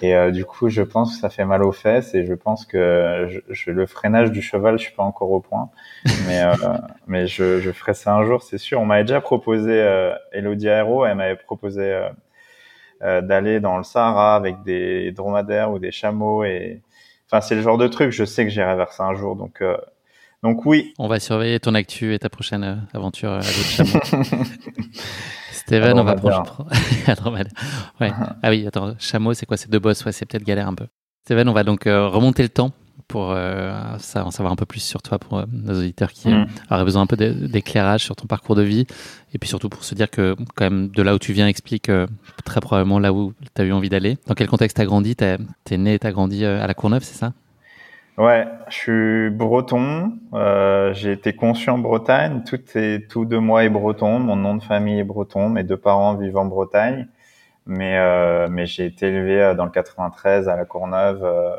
et 0.03 0.15
euh, 0.15 0.31
du 0.31 0.45
coup, 0.45 0.69
je 0.69 0.83
pense 0.83 1.15
que 1.15 1.21
ça 1.21 1.31
fait 1.31 1.45
mal 1.45 1.65
aux 1.65 1.73
fesses, 1.73 2.15
et 2.15 2.25
je 2.25 2.35
pense 2.35 2.65
que 2.65 3.43
je, 3.49 3.71
le 3.71 3.87
freinage 3.87 4.31
du 4.31 4.43
cheval, 4.43 4.79
je 4.79 4.85
suis 4.85 4.95
pas 4.95 5.03
encore 5.03 5.31
au 5.33 5.41
point, 5.41 5.71
mais 6.27 6.43
euh, 6.43 6.53
mais 7.09 7.27
je, 7.27 7.61
je 7.61 7.73
ferai 7.73 7.95
ça 7.95 8.15
un 8.15 8.25
jour, 8.25 8.43
c'est 8.43 8.59
sûr. 8.59 8.81
On 8.81 8.87
m'avait 8.87 9.05
déjà 9.05 9.21
proposé, 9.21 9.73
euh, 9.73 10.15
Elodie 10.33 10.69
Aero, 10.69 11.05
elle 11.07 11.17
m'avait 11.17 11.37
proposé 11.37 11.83
euh, 11.83 12.09
euh, 13.03 13.23
d'aller 13.23 13.61
dans 13.61 13.79
le 13.79 13.83
Sahara 13.83 14.37
avec 14.37 14.63
des 14.63 15.11
dromadaires 15.13 15.73
ou 15.73 15.79
des 15.79 15.91
chameaux 15.91 16.45
et 16.45 16.83
Enfin, 17.31 17.41
c'est 17.41 17.55
le 17.55 17.63
genre 17.63 17.79
de 17.79 17.87
truc, 17.87 18.11
je 18.11 18.25
sais 18.25 18.45
que 18.45 18.51
j'irai 18.51 18.75
vers 18.75 18.93
ça 18.93 19.05
un 19.05 19.15
jour. 19.15 19.37
Donc, 19.37 19.63
euh, 19.63 19.77
donc 20.43 20.67
oui. 20.67 20.95
On 20.99 21.07
va 21.07 21.21
surveiller 21.21 21.61
ton 21.61 21.75
actu 21.75 22.13
et 22.13 22.19
ta 22.19 22.29
prochaine 22.29 22.65
euh, 22.65 22.75
aventure 22.93 23.31
à 23.31 23.41
chameau. 23.43 24.01
Steven, 25.53 25.99
on 25.99 26.05
va 26.05 26.15
prendre. 26.17 26.67
ouais. 28.01 28.13
Ah 28.43 28.51
oui, 28.51 28.67
attends, 28.67 28.95
chameau, 28.99 29.35
c'est 29.35 29.47
quoi? 29.47 29.57
C'est 29.57 29.71
deux 29.71 29.79
boss, 29.79 30.05
ouais, 30.05 30.13
c'est 30.13 30.27
peut-être 30.27 30.43
galère 30.43 30.67
un 30.67 30.75
peu. 30.75 30.87
Steven, 31.25 31.49
on 31.49 31.53
va 31.53 31.63
donc 31.63 31.87
euh, 31.87 32.09
remonter 32.09 32.43
le 32.43 32.49
temps 32.49 32.73
pour 33.09 33.31
euh, 33.31 33.73
ça, 33.99 34.25
en 34.25 34.31
savoir 34.31 34.53
un 34.53 34.57
peu 34.57 34.67
plus 34.67 34.81
sur 34.81 35.03
toi 35.03 35.19
pour 35.19 35.39
euh, 35.39 35.45
nos 35.53 35.79
auditeurs 35.79 36.13
qui 36.13 36.29
mm. 36.29 36.47
auraient 36.71 36.85
besoin 36.85 37.03
un 37.03 37.07
peu 37.07 37.17
d'éclairage 37.17 38.05
sur 38.05 38.17
ton 38.17 38.27
parcours 38.27 38.57
de 38.57 38.63
vie 38.63 38.87
et 39.35 39.39
puis 39.39 39.49
surtout 39.49 39.69
pour 39.69 39.85
se 39.85 39.95
dire 39.95 40.11
que 40.11 40.37
quand 40.55 40.65
même 40.65 40.89
de 40.89 41.03
là 41.03 41.15
où 41.15 41.19
tu 41.19 41.33
viens 41.33 41.47
explique 41.47 41.89
euh, 41.89 42.07
très 42.45 42.61
probablement 42.61 42.99
là 42.99 43.13
où 43.13 43.33
tu 43.55 43.63
as 43.63 43.65
eu 43.65 43.73
envie 43.73 43.89
d'aller. 43.89 44.19
Dans 44.27 44.35
quel 44.35 44.49
contexte 44.49 44.77
tu 44.77 44.83
as 44.83 44.87
grandi? 44.87 45.17
Tu 45.17 45.25
es, 45.25 45.79
né 45.79 45.95
et 45.95 45.99
tu 45.99 46.07
as 46.07 46.13
grandi 46.13 46.45
à 46.45 46.67
la 46.67 46.75
Courneuve, 46.75 47.03
c'est 47.03 47.17
ça? 47.17 47.33
Ouais, 48.19 48.47
je 48.69 48.75
suis 48.75 49.31
breton. 49.31 50.13
j'ai 50.93 51.13
été 51.13 51.35
conçu 51.35 51.71
en 51.71 51.79
Bretagne. 51.79 52.43
Tout, 52.45 52.61
est, 52.75 53.09
tout 53.09 53.25
de 53.25 53.39
moi 53.39 53.65
est 53.65 53.71
breton. 53.71 54.19
Mon 54.19 54.37
nom 54.37 54.57
de 54.57 54.63
famille 54.63 54.99
est 54.99 55.05
breton. 55.05 55.49
Mes 55.49 55.63
deux 55.63 55.77
parents 55.77 56.15
vivent 56.17 56.37
en 56.37 56.45
Bretagne. 56.45 57.07
Mais, 57.67 57.99
mais 58.49 58.67
j'ai 58.67 58.87
été 58.87 59.07
élevé 59.07 59.55
dans 59.57 59.65
le 59.65 59.71
93 59.71 60.49
à 60.49 60.57
la 60.57 60.65
Courneuve 60.65 61.25
euh, 61.25 61.57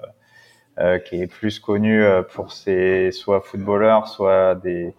qui 1.00 1.22
est 1.22 1.28
plus 1.28 1.60
connu 1.60 2.04
euh, 2.04 2.24
pour 2.24 2.52
ses 2.52 3.12
soit 3.12 3.42
footballeurs, 3.42 4.08
soit 4.08 4.56
des 4.56 4.96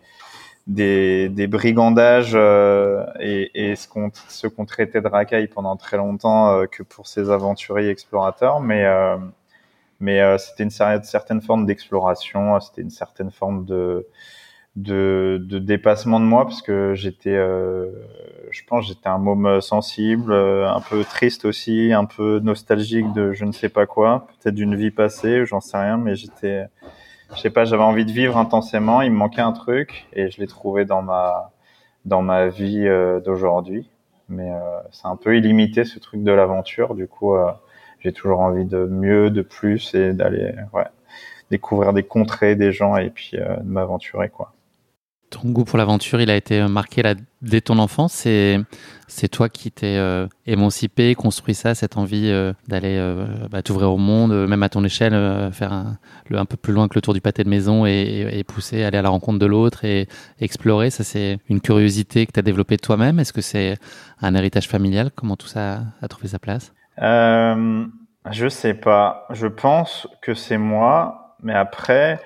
des, 0.69 1.29
des 1.29 1.49
brigandages 1.49 2.33
euh, 2.35 3.05
et, 3.21 3.51
et 3.55 3.77
ce 3.77 3.89
qu'on 3.89 4.11
ce 4.29 4.47
qu'on 4.47 4.65
traitait 4.65 5.01
de 5.01 5.09
racaille 5.09 5.49
pendant 5.49 5.77
très 5.77 5.97
longtemps 5.97 6.65
que 6.71 6.83
pour 6.83 7.07
ses 7.09 7.31
aventuriers 7.31 7.91
explorateurs, 7.91 8.61
mais 8.61 8.85
mais 10.01 10.39
c'était 10.39 10.65
une 10.65 10.71
certaine 10.71 11.41
forme 11.41 11.67
d'exploration, 11.67 12.61
c'était 12.61 12.83
une 12.83 12.91
certaine 12.91 13.31
forme 13.31 13.65
de 13.65 14.07
de, 14.77 15.39
de 15.43 15.59
dépassement 15.59 16.21
de 16.21 16.25
moi 16.25 16.45
parce 16.45 16.63
que 16.63 16.95
j'étais, 16.95 17.35
euh, 17.35 17.91
je 18.53 18.65
pense, 18.65 18.87
j'étais 18.87 19.09
un 19.09 19.19
môme 19.19 19.61
sensible, 19.61 20.33
euh, 20.33 20.71
un 20.71 20.81
peu 20.81 21.05
triste 21.05 21.45
aussi, 21.45 21.93
un 21.93 22.05
peu 22.05 22.39
nostalgique 22.41 23.13
de 23.13 23.33
je 23.33 23.45
ne 23.45 23.53
sais 23.53 23.69
pas 23.69 23.87
quoi, 23.87 24.27
peut-être 24.27 24.55
d'une 24.55 24.77
vie 24.77 24.91
passée, 24.91 25.45
j'en 25.47 25.61
sais 25.61 25.79
rien, 25.79 25.97
mais 25.97 26.15
j'étais, 26.15 26.67
je 27.35 27.41
sais 27.41 27.51
pas, 27.51 27.65
j'avais 27.65 27.83
envie 27.83 28.05
de 28.05 28.13
vivre 28.13 28.37
intensément, 28.37 29.03
il 29.03 29.11
me 29.11 29.17
manquait 29.17 29.41
un 29.41 29.53
truc 29.53 30.07
et 30.13 30.31
je 30.31 30.41
l'ai 30.41 30.47
trouvé 30.47 30.85
dans 30.85 31.03
ma 31.03 31.51
dans 32.05 32.23
ma 32.23 32.49
vie 32.49 32.87
euh, 32.87 33.21
d'aujourd'hui. 33.21 33.89
Mais 34.29 34.51
c'est 34.93 35.07
un 35.07 35.17
peu 35.17 35.37
illimité 35.37 35.85
ce 35.85 35.99
truc 35.99 36.23
de 36.23 36.33
l'aventure, 36.33 36.95
du 36.95 37.07
coup, 37.07 37.35
j'ai 38.01 38.13
toujours 38.13 38.41
envie 38.41 38.65
de 38.65 38.87
mieux, 38.87 39.29
de 39.29 39.43
plus 39.43 39.95
et 39.95 40.15
d'aller, 40.15 40.55
ouais, 40.73 40.87
découvrir 41.51 41.93
des 41.93 42.03
contrées, 42.03 42.57
des 42.57 42.73
gens 42.73 42.97
et 42.97 43.11
puis 43.11 43.37
de 43.37 43.63
m'aventurer 43.63 44.31
quoi 44.31 44.55
ton 45.33 45.49
goût 45.51 45.65
pour 45.65 45.79
l'aventure, 45.79 46.21
il 46.21 46.31
a 46.31 46.37
été 46.37 46.63
marqué 46.69 47.03
là, 47.03 47.15
dès 47.41 47.61
ton 47.61 47.79
enfance. 47.79 48.13
C'est, 48.13 49.29
toi 49.29 49.49
qui 49.49 49.71
t'es 49.71 49.97
euh, 49.97 50.27
émancipé, 50.47 51.15
construit 51.15 51.55
ça, 51.55 51.75
cette 51.75 51.97
envie 51.97 52.29
euh, 52.31 52.53
d'aller 52.69 52.97
euh, 52.99 53.27
bah, 53.51 53.63
t'ouvrir 53.63 53.93
au 53.93 53.99
monde, 53.99 54.33
même 54.47 54.63
à 54.63 54.69
ton 54.69 54.85
échelle, 54.85 55.51
faire 55.53 55.73
un, 55.73 56.45
peu 56.45 56.57
plus 56.57 56.73
loin 56.73 56.89
que 56.89 56.95
le 56.95 57.01
tour 57.01 57.15
du 57.15 57.21
pâté 57.21 57.45
de 57.45 57.49
maison 57.49 57.87
et, 57.87 58.29
et, 58.31 58.45
pousser, 58.45 58.85
aller 58.85 58.99
à 58.99 59.03
la 59.03 59.09
rencontre 59.09 59.39
de 59.39 59.47
l'autre 59.47 59.85
et, 59.85 60.09
explorer. 60.41 60.91
Ça, 60.91 61.05
c'est 61.05 61.39
une 61.49 61.61
curiosité 61.61 62.27
que 62.27 62.33
tu 62.33 62.41
as 62.41 62.43
développée 62.43 62.77
toi-même. 62.77 63.19
Est-ce 63.19 63.33
que 63.33 63.43
c'est 63.43 63.77
un 64.21 64.35
héritage 64.35 64.69
familial? 64.69 65.11
Comment 65.15 65.37
tout 65.37 65.49
ça 65.49 65.81
a 66.01 66.09
trouvé 66.09 66.29
sa 66.29 66.39
place? 66.39 66.73
Je 68.31 68.49
sais 68.49 68.75
pas. 68.75 69.27
Je 69.31 69.47
pense 69.47 70.07
que 70.21 70.35
c'est 70.35 70.59
moi, 70.59 71.37
mais 71.43 71.55
après 71.55 72.21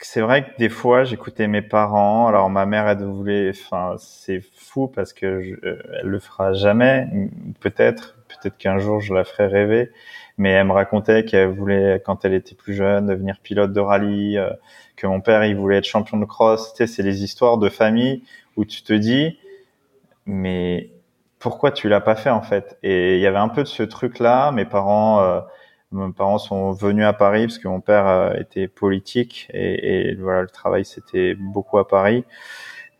c'est 0.00 0.20
vrai 0.20 0.44
que 0.44 0.56
des 0.58 0.68
fois, 0.68 1.04
j'écoutais 1.04 1.48
mes 1.48 1.62
parents. 1.62 2.28
Alors 2.28 2.50
ma 2.50 2.66
mère, 2.66 2.88
elle 2.88 3.02
voulait, 3.04 3.50
enfin, 3.50 3.96
c'est 3.98 4.40
fou 4.40 4.88
parce 4.88 5.12
que 5.12 5.42
je, 5.42 5.54
euh, 5.66 5.82
elle 6.00 6.08
le 6.08 6.18
fera 6.20 6.52
jamais. 6.52 7.08
Peut-être, 7.60 8.16
peut-être 8.28 8.56
qu'un 8.58 8.78
jour 8.78 9.00
je 9.00 9.12
la 9.14 9.24
ferai 9.24 9.46
rêver. 9.46 9.90
Mais 10.38 10.50
elle 10.50 10.66
me 10.68 10.72
racontait 10.72 11.24
qu'elle 11.24 11.48
voulait, 11.48 12.00
quand 12.04 12.24
elle 12.24 12.34
était 12.34 12.54
plus 12.54 12.74
jeune, 12.74 13.06
devenir 13.06 13.38
pilote 13.42 13.72
de 13.72 13.80
rallye. 13.80 14.38
Euh, 14.38 14.50
que 14.96 15.06
mon 15.06 15.20
père, 15.20 15.44
il 15.44 15.56
voulait 15.56 15.78
être 15.78 15.84
champion 15.84 16.18
de 16.18 16.24
cross. 16.24 16.72
Tu 16.74 16.78
sais, 16.78 16.92
c'est 16.92 17.02
les 17.02 17.22
histoires 17.24 17.58
de 17.58 17.68
famille 17.68 18.24
où 18.56 18.64
tu 18.64 18.82
te 18.82 18.92
dis, 18.92 19.38
mais 20.26 20.90
pourquoi 21.38 21.70
tu 21.72 21.88
l'as 21.88 22.00
pas 22.00 22.16
fait 22.16 22.30
en 22.30 22.42
fait? 22.42 22.78
Et 22.82 23.16
il 23.16 23.20
y 23.20 23.26
avait 23.26 23.38
un 23.38 23.48
peu 23.48 23.62
de 23.62 23.68
ce 23.68 23.82
truc-là. 23.82 24.52
Mes 24.52 24.64
parents. 24.64 25.22
Euh, 25.22 25.40
mes 25.92 26.12
parents 26.12 26.38
sont 26.38 26.72
venus 26.72 27.04
à 27.04 27.12
Paris 27.12 27.46
parce 27.46 27.58
que 27.58 27.68
mon 27.68 27.80
père 27.80 28.06
euh, 28.06 28.34
était 28.34 28.68
politique 28.68 29.48
et, 29.54 30.10
et 30.10 30.14
voilà 30.16 30.42
le 30.42 30.48
travail 30.48 30.84
c'était 30.84 31.34
beaucoup 31.34 31.78
à 31.78 31.88
Paris. 31.88 32.24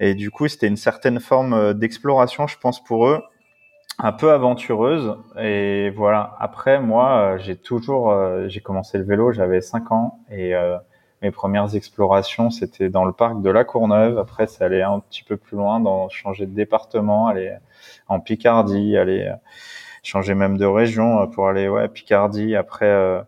Et 0.00 0.14
du 0.14 0.30
coup 0.30 0.48
c'était 0.48 0.68
une 0.68 0.76
certaine 0.76 1.20
forme 1.20 1.52
euh, 1.52 1.74
d'exploration 1.74 2.46
je 2.46 2.58
pense 2.58 2.82
pour 2.82 3.06
eux 3.08 3.22
un 3.98 4.12
peu 4.12 4.32
aventureuse. 4.32 5.16
Et 5.38 5.90
voilà. 5.90 6.36
Après 6.40 6.80
moi 6.80 7.34
euh, 7.34 7.38
j'ai 7.38 7.56
toujours 7.56 8.14
j'ai 8.48 8.60
commencé 8.60 8.96
le 8.96 9.04
vélo 9.04 9.32
j'avais 9.32 9.60
5 9.60 9.92
ans 9.92 10.20
et 10.30 10.54
mes 11.20 11.30
premières 11.30 11.74
explorations 11.74 12.50
c'était 12.50 12.88
dans 12.88 13.04
le 13.04 13.12
parc 13.12 13.42
de 13.42 13.50
la 13.50 13.64
Courneuve. 13.64 14.18
Après 14.18 14.46
ça 14.46 14.64
allait 14.64 14.82
un 14.82 15.00
petit 15.00 15.24
peu 15.24 15.36
plus 15.36 15.58
loin 15.58 15.80
dans 15.80 16.08
changer 16.08 16.46
de 16.46 16.54
département 16.54 17.26
aller 17.26 17.54
en 18.08 18.20
Picardie 18.20 18.96
aller 18.96 19.30
changer 20.08 20.34
même 20.34 20.56
de 20.56 20.64
région 20.64 21.20
euh, 21.20 21.26
pour 21.26 21.48
aller 21.48 21.68
ouais 21.68 21.86
Picardie. 21.88 22.56
Après, 22.56 22.86
euh, 22.86 23.20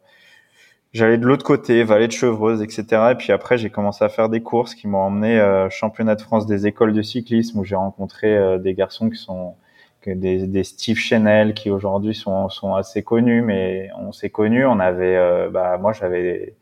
j'allais 0.93 1.19
de 1.19 1.27
l'autre 1.27 1.45
côté, 1.45 1.85
Vallée 1.85 2.09
de 2.09 2.13
Chevreuse, 2.13 2.63
etc. 2.63 2.85
Et 3.13 3.15
puis 3.17 3.33
après, 3.33 3.59
j'ai 3.59 3.69
commencé 3.69 4.03
à 4.03 4.09
faire 4.09 4.31
des 4.31 4.43
courses 4.43 4.75
qui 4.75 4.89
m'ont 4.89 4.99
emmené 4.99 5.39
euh, 5.39 5.69
championnat 5.69 6.15
de 6.15 6.23
France 6.23 6.47
des 6.47 6.67
écoles 6.67 6.95
de 6.95 7.03
cyclisme 7.03 7.59
où 7.59 7.65
j'ai 7.65 7.77
rencontré 7.77 8.35
euh, 8.37 8.59
des 8.59 8.75
garçons 8.75 9.11
qui 9.11 9.19
sont 9.19 9.57
que 10.01 10.11
des, 10.11 10.47
des 10.47 10.65
Steve 10.65 10.97
Chanel 10.97 11.53
qui 11.53 11.69
aujourd'hui 11.71 12.15
sont, 12.15 12.49
sont 12.49 12.75
assez 12.75 13.03
connus, 13.03 13.43
mais 13.43 13.91
on 13.99 14.13
s'est 14.13 14.31
connus. 14.31 14.65
On 14.65 14.81
avait, 14.81 15.51
bah 15.51 15.77
moi 15.77 15.93
j'avais 15.93 16.55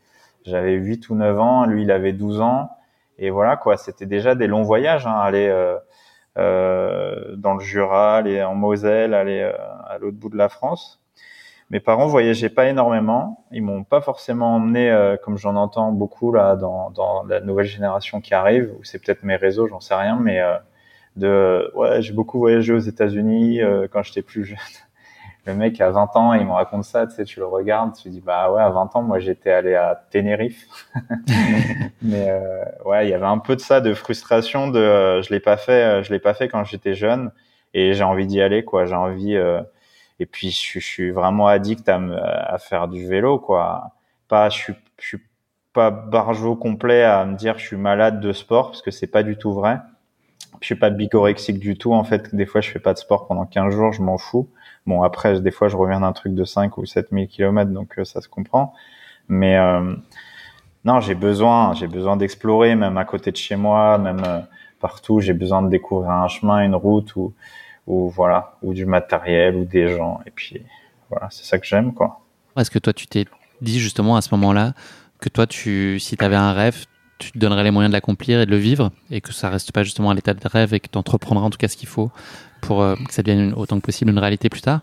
j'avais 0.45 0.73
8 0.73 1.09
ou 1.11 1.15
9 1.15 1.39
ans, 1.39 1.67
lui 1.67 1.83
il 1.83 1.93
avait 1.93 2.13
12 2.13 2.41
ans, 2.41 2.71
et 3.19 3.31
voilà 3.31 3.57
quoi. 3.57 3.77
C'était 3.77 4.07
déjà 4.07 4.35
des 4.35 4.49
longs 4.49 4.63
voyages, 4.63 5.07
hein, 5.07 5.15
aller 5.15 5.47
euh, 5.47 5.77
dans 6.39 7.55
le 7.55 7.61
Jura, 7.61 8.17
aller 8.17 8.43
en 8.43 8.55
Moselle, 8.55 9.15
aller 9.15 9.41
euh, 9.41 9.53
à 9.87 9.99
l'autre 9.99 10.17
bout 10.17 10.29
de 10.29 10.37
la 10.37 10.49
France. 10.49 11.01
Mes 11.71 11.81
parents 11.81 12.07
voyageaient 12.07 12.49
pas 12.49 12.67
énormément. 12.67 13.45
Ils 13.53 13.63
m'ont 13.63 13.85
pas 13.85 14.01
forcément 14.01 14.57
emmené, 14.57 14.91
euh, 14.91 15.17
comme 15.23 15.37
j'en 15.37 15.57
entends 15.57 15.93
beaucoup 15.93 16.33
là, 16.33 16.57
dans, 16.57 16.91
dans 16.91 17.25
la 17.25 17.41
nouvelle 17.41 17.67
génération 17.67 18.21
qui 18.21 18.35
arrive, 18.35 18.73
ou 18.79 18.85
c'est 18.85 19.05
peut-être 19.05 19.23
mes 19.23 19.37
réseaux, 19.37 19.67
j'en 19.69 19.81
sais 19.81 19.95
rien, 19.95 20.19
mais 20.21 20.41
de 21.17 21.71
ouais, 21.75 22.01
j'ai 22.01 22.13
beaucoup 22.13 22.39
voyagé 22.39 22.73
aux 22.73 22.79
États-Unis 22.79 23.61
quand 23.93 24.03
j'étais 24.03 24.23
plus 24.23 24.45
jeune 24.45 24.59
le 25.49 25.55
mec 25.55 25.81
à 25.81 25.91
20 25.91 26.17
ans, 26.17 26.35
il 26.35 26.47
me 26.47 26.53
raconte 26.53 26.85
ça, 26.85 27.07
tu 27.07 27.15
sais, 27.15 27.25
tu 27.25 27.41
le 27.41 27.47
regardes, 27.47 27.95
tu 27.95 28.11
dis 28.11 28.21
bah 28.21 28.53
ouais, 28.53 28.61
à 28.61 28.69
20 28.69 28.95
ans, 28.97 29.03
moi 29.03 29.19
j'étais 29.19 29.51
allé 29.51 29.75
à 29.75 29.99
Tenerife. 30.11 30.67
Mais 32.03 32.29
euh, 32.29 32.65
ouais, 32.85 33.07
il 33.07 33.11
y 33.11 33.15
avait 33.15 33.27
un 33.27 33.39
peu 33.39 33.57
de 33.57 33.61
ça, 33.61 33.81
de 33.81 33.95
frustration, 33.95 34.69
de 34.69 34.79
euh, 34.79 35.23
je 35.23 35.31
l'ai 35.31 35.41
pas 35.41 35.57
fait, 35.57 35.85
euh, 35.85 36.03
je 36.03 36.13
l'ai 36.13 36.19
pas 36.19 36.35
fait 36.35 36.49
quand 36.49 36.65
j'étais 36.65 36.95
jeune, 36.95 37.33
et 37.73 37.95
j'ai 37.95 38.05
envie 38.05 38.27
d'y 38.27 38.43
aller, 38.43 38.63
quoi. 38.63 38.85
J'ai 38.85 38.95
envie. 38.95 39.35
et 40.21 40.27
puis 40.27 40.51
je, 40.51 40.81
suis 40.81 41.11
vraiment 41.11 41.47
addict 41.47 41.89
à, 41.89 42.59
faire 42.59 42.89
du 42.89 43.07
vélo, 43.07 43.39
quoi. 43.39 43.93
Pas, 44.29 44.51
je 44.51 44.59
suis, 44.59 44.75
suis 44.99 45.23
pas 45.73 45.91
barjot 45.91 46.57
complet 46.57 47.05
à 47.05 47.25
me 47.25 47.37
dire 47.37 47.59
je 47.59 47.67
suis 47.67 47.77
malade 47.77 48.21
de 48.21 48.33
sport 48.33 48.71
parce 48.71 48.83
que 48.83 48.91
c'est 48.91 49.07
pas 49.07 49.23
du 49.23 49.37
tout 49.39 49.53
vrai. 49.53 49.79
Je 50.61 50.67
suis 50.67 50.75
pas 50.75 50.91
bigorexique 50.91 51.59
du 51.59 51.79
tout. 51.79 51.95
En 51.95 52.05
fait, 52.05 52.35
des 52.35 52.47
fois, 52.47 52.61
je 52.61 52.71
fais 52.71 52.81
pas 52.81 52.93
de 52.93 52.99
sport 52.99 53.27
pendant 53.29 53.47
15 53.47 53.73
jours, 53.75 53.93
je 53.93 54.03
m'en 54.03 54.19
fous. 54.19 54.51
Bon, 54.89 55.03
après, 55.03 55.39
des 55.43 55.51
fois, 55.51 55.69
je 55.69 55.77
reviens 55.77 56.01
d'un 56.01 56.13
truc 56.13 56.35
de 56.35 56.45
5 56.45 56.79
ou 56.79 56.87
7000 56.87 57.29
km, 57.29 57.71
donc 57.71 57.99
euh, 57.99 58.07
ça 58.07 58.23
se 58.23 58.29
comprend. 58.29 58.73
Mais 59.29 59.59
euh, 59.59 59.95
non, 60.87 61.01
j'ai 61.01 61.15
besoin, 61.15 61.75
j'ai 61.75 61.87
besoin 61.87 62.17
d'explorer, 62.17 62.75
même 62.75 62.97
à 62.97 63.05
côté 63.05 63.31
de 63.31 63.37
chez 63.37 63.57
moi, 63.57 63.99
même 63.99 64.23
euh, 64.27 64.41
partout. 64.81 65.21
J'ai 65.21 65.35
besoin 65.35 65.61
de 65.61 65.69
découvrir 65.69 66.13
un 66.13 66.29
chemin, 66.29 66.65
une 66.65 66.75
route 66.75 67.15
ou, 67.17 67.35
voilà, 67.87 68.55
ou 68.63 68.73
du 68.73 68.87
matériel 68.87 69.57
ou 69.57 69.67
des 69.67 69.95
gens. 69.95 70.21
Et 70.25 70.31
puis 70.31 70.63
voilà, 71.11 71.29
c'est 71.31 71.45
ça 71.45 71.59
que 71.59 71.67
j'aime, 71.67 71.93
quoi. 71.93 72.23
Est-ce 72.57 72.71
que 72.71 72.79
toi, 72.79 72.95
tu 72.95 73.07
t'es 73.07 73.27
dit 73.61 73.81
justement 73.81 74.17
à 74.17 74.23
ce 74.23 74.35
moment-là 74.37 74.73
que 75.21 75.29
toi, 75.29 75.47
tu, 75.47 76.01
si 76.01 76.17
tu 76.17 76.25
avais 76.25 76.37
un 76.37 76.55
rêve, 76.55 76.87
tu 77.19 77.33
te 77.33 77.39
donnerais 77.39 77.65
les 77.65 77.71
moyens 77.71 77.91
de 77.91 77.97
l'accomplir 77.97 78.41
et 78.41 78.47
de 78.47 78.51
le 78.51 78.57
vivre 78.57 78.91
et 79.11 79.21
que 79.21 79.33
ça 79.33 79.51
reste 79.51 79.73
pas 79.73 79.83
justement 79.83 80.11
à 80.11 80.15
l'état 80.15 80.35
de 80.35 80.49
rêve 80.49 80.75
et 80.75 80.81
que 80.81 80.89
tu 80.89 80.99
entreprendras 80.99 81.45
en 81.45 81.51
tout 81.51 81.59
cas 81.59 81.69
ce 81.69 81.77
qu'il 81.77 81.89
faut 81.89 82.11
pour 82.61 82.83
euh, 82.83 82.95
que 82.95 83.13
ça 83.13 83.23
devienne 83.23 83.53
autant 83.55 83.79
que 83.81 83.87
possible 83.87 84.11
une 84.11 84.19
réalité 84.19 84.49
plus 84.49 84.63
tard? 84.63 84.81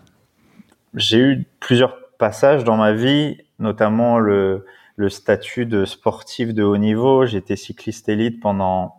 J'ai 0.94 1.20
eu 1.20 1.46
plusieurs 1.60 1.98
passages 2.18 2.64
dans 2.64 2.78
ma 2.78 2.94
vie, 2.94 3.38
notamment 3.60 4.20
le, 4.20 4.66
le 4.96 5.10
statut 5.10 5.66
de 5.66 5.86
sportif 5.86 6.54
de 6.54 6.64
haut 6.64 6.78
niveau. 6.78 7.26
J'étais 7.26 7.56
cycliste 7.56 8.08
élite 8.10 8.40
pendant 8.40 8.96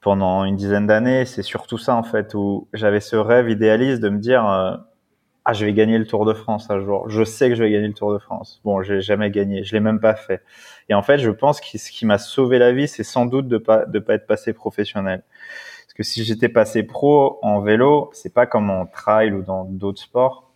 pendant 0.00 0.44
une 0.44 0.56
dizaine 0.56 0.86
d'années. 0.86 1.24
C'est 1.24 1.42
surtout 1.42 1.78
ça 1.78 1.94
en 1.94 2.04
fait 2.04 2.34
où 2.34 2.68
j'avais 2.72 3.00
ce 3.00 3.16
rêve 3.16 3.50
idéaliste 3.50 4.00
de 4.00 4.08
me 4.08 4.18
dire 4.18 4.48
euh, 4.48 4.76
ah 5.50 5.52
je 5.54 5.64
vais 5.64 5.72
gagner 5.72 5.98
le 5.98 6.06
Tour 6.06 6.26
de 6.26 6.34
France 6.34 6.70
un 6.70 6.80
jour. 6.80 7.08
Je 7.08 7.24
sais 7.24 7.48
que 7.48 7.54
je 7.54 7.62
vais 7.62 7.70
gagner 7.70 7.88
le 7.88 7.94
Tour 7.94 8.12
de 8.12 8.18
France. 8.18 8.60
Bon, 8.64 8.82
j'ai 8.82 9.00
jamais 9.00 9.30
gagné, 9.30 9.64
je 9.64 9.72
l'ai 9.72 9.80
même 9.80 10.00
pas 10.00 10.14
fait. 10.14 10.42
Et 10.88 10.94
en 10.94 11.02
fait, 11.02 11.18
je 11.18 11.30
pense 11.30 11.60
que 11.60 11.78
ce 11.78 11.90
qui 11.90 12.04
m'a 12.06 12.18
sauvé 12.18 12.58
la 12.58 12.72
vie, 12.72 12.88
c'est 12.88 13.04
sans 13.04 13.26
doute 13.26 13.48
de 13.48 13.58
pas 13.58 13.86
de 13.86 13.98
pas 13.98 14.14
être 14.14 14.26
passé 14.26 14.52
professionnel 14.52 15.22
que 15.98 16.04
si 16.04 16.24
j'étais 16.24 16.48
passé 16.48 16.84
pro 16.84 17.40
en 17.42 17.60
vélo, 17.60 18.08
c'est 18.12 18.32
pas 18.32 18.46
comme 18.46 18.70
en 18.70 18.86
trail 18.86 19.32
ou 19.32 19.42
dans 19.42 19.64
d'autres 19.64 20.00
sports. 20.00 20.48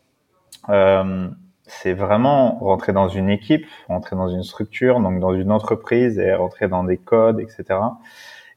Euh, 0.68 1.28
c'est 1.64 1.94
vraiment 1.94 2.60
rentrer 2.60 2.92
dans 2.92 3.08
une 3.08 3.28
équipe, 3.28 3.66
rentrer 3.88 4.14
dans 4.14 4.28
une 4.28 4.44
structure, 4.44 5.00
donc 5.00 5.18
dans 5.18 5.34
une 5.34 5.50
entreprise 5.50 6.20
et 6.20 6.32
rentrer 6.32 6.68
dans 6.68 6.84
des 6.84 6.96
codes, 6.96 7.40
etc. 7.40 7.80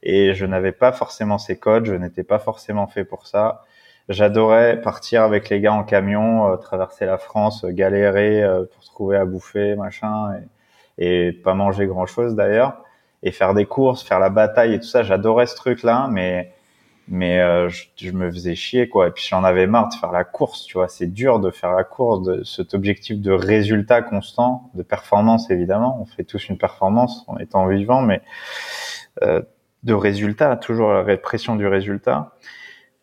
Et 0.04 0.32
je 0.34 0.46
n'avais 0.46 0.70
pas 0.70 0.92
forcément 0.92 1.38
ces 1.38 1.58
codes, 1.58 1.86
je 1.86 1.94
n'étais 1.94 2.22
pas 2.22 2.38
forcément 2.38 2.86
fait 2.86 3.04
pour 3.04 3.26
ça. 3.26 3.64
J'adorais 4.08 4.80
partir 4.80 5.22
avec 5.22 5.48
les 5.48 5.60
gars 5.60 5.72
en 5.72 5.82
camion, 5.82 6.52
euh, 6.52 6.56
traverser 6.56 7.06
la 7.06 7.18
France, 7.18 7.64
galérer 7.64 8.42
euh, 8.42 8.64
pour 8.64 8.84
trouver 8.84 9.16
à 9.16 9.24
bouffer, 9.24 9.74
machin, 9.74 10.34
et, 10.98 11.28
et 11.28 11.32
pas 11.32 11.54
manger 11.54 11.86
grand 11.86 12.06
chose 12.06 12.34
d'ailleurs, 12.34 12.82
et 13.22 13.32
faire 13.32 13.54
des 13.54 13.66
courses, 13.66 14.02
faire 14.02 14.20
la 14.20 14.30
bataille 14.30 14.74
et 14.74 14.78
tout 14.78 14.86
ça. 14.86 15.02
J'adorais 15.02 15.46
ce 15.46 15.56
truc-là, 15.56 16.08
mais 16.10 16.52
mais 17.08 17.40
euh, 17.40 17.68
je, 17.96 18.10
me 18.10 18.30
faisais 18.30 18.54
chier 18.54 18.88
quoi. 18.88 19.08
Et 19.08 19.10
puis 19.10 19.24
j'en 19.28 19.44
avais 19.44 19.66
marre 19.66 19.88
de 19.88 19.94
faire 19.94 20.12
la 20.12 20.24
course 20.24 20.64
tu 20.64 20.74
vois. 20.74 20.88
C'est 20.88 21.06
dur 21.06 21.38
de 21.40 21.50
faire 21.50 21.72
la 21.72 21.84
course 21.84 22.22
de 22.22 22.42
cet 22.44 22.74
objectif 22.74 23.20
de 23.20 23.30
résultat 23.30 24.02
constant 24.02 24.70
de 24.74 24.82
performance 24.82 25.50
évidemment. 25.50 25.98
On 26.00 26.06
fait 26.06 26.24
tous 26.24 26.48
une 26.48 26.58
performance 26.58 27.24
en 27.28 27.38
étant 27.38 27.66
vivant 27.68 28.02
mais 28.02 28.22
euh, 29.22 29.42
de 29.84 29.94
résultat 29.94 30.56
toujours 30.56 30.92
la 30.92 31.02
répression 31.02 31.56
du 31.56 31.66
résultat 31.66 32.32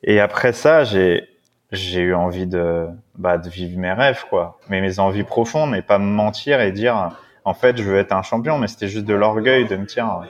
et 0.04 0.20
après 0.20 0.54
ça 0.54 0.84
j'ai 0.84 1.28
j'ai 1.72 2.02
eu 2.02 2.14
envie 2.14 2.48
de 2.48 2.88
bah 3.18 3.38
de 3.38 3.50
vivre 3.50 3.80
mes 3.80 3.94
rêves 3.94 4.26
quoi 4.30 4.60
mais 4.70 4.82
mes 4.82 5.00
envies 5.00 5.24
profondes 5.24 5.72
mais 5.72 5.82
pas 5.82 6.00
me 6.00 6.06
mentir 6.06 6.62
et 6.62 6.72
dire 6.72 7.18
en 7.46 7.54
fait 7.54 7.78
je 7.78 7.84
veux 7.84 7.98
être 7.98 8.14
un 8.14 8.22
champion 8.22 8.58
mais 8.58 8.68
c'était 8.68 8.88
juste 8.88 9.06
de 9.06 9.14
l'orgueil 9.14 9.66
de 9.68 9.76
me 9.76 9.86
dire 9.86 10.22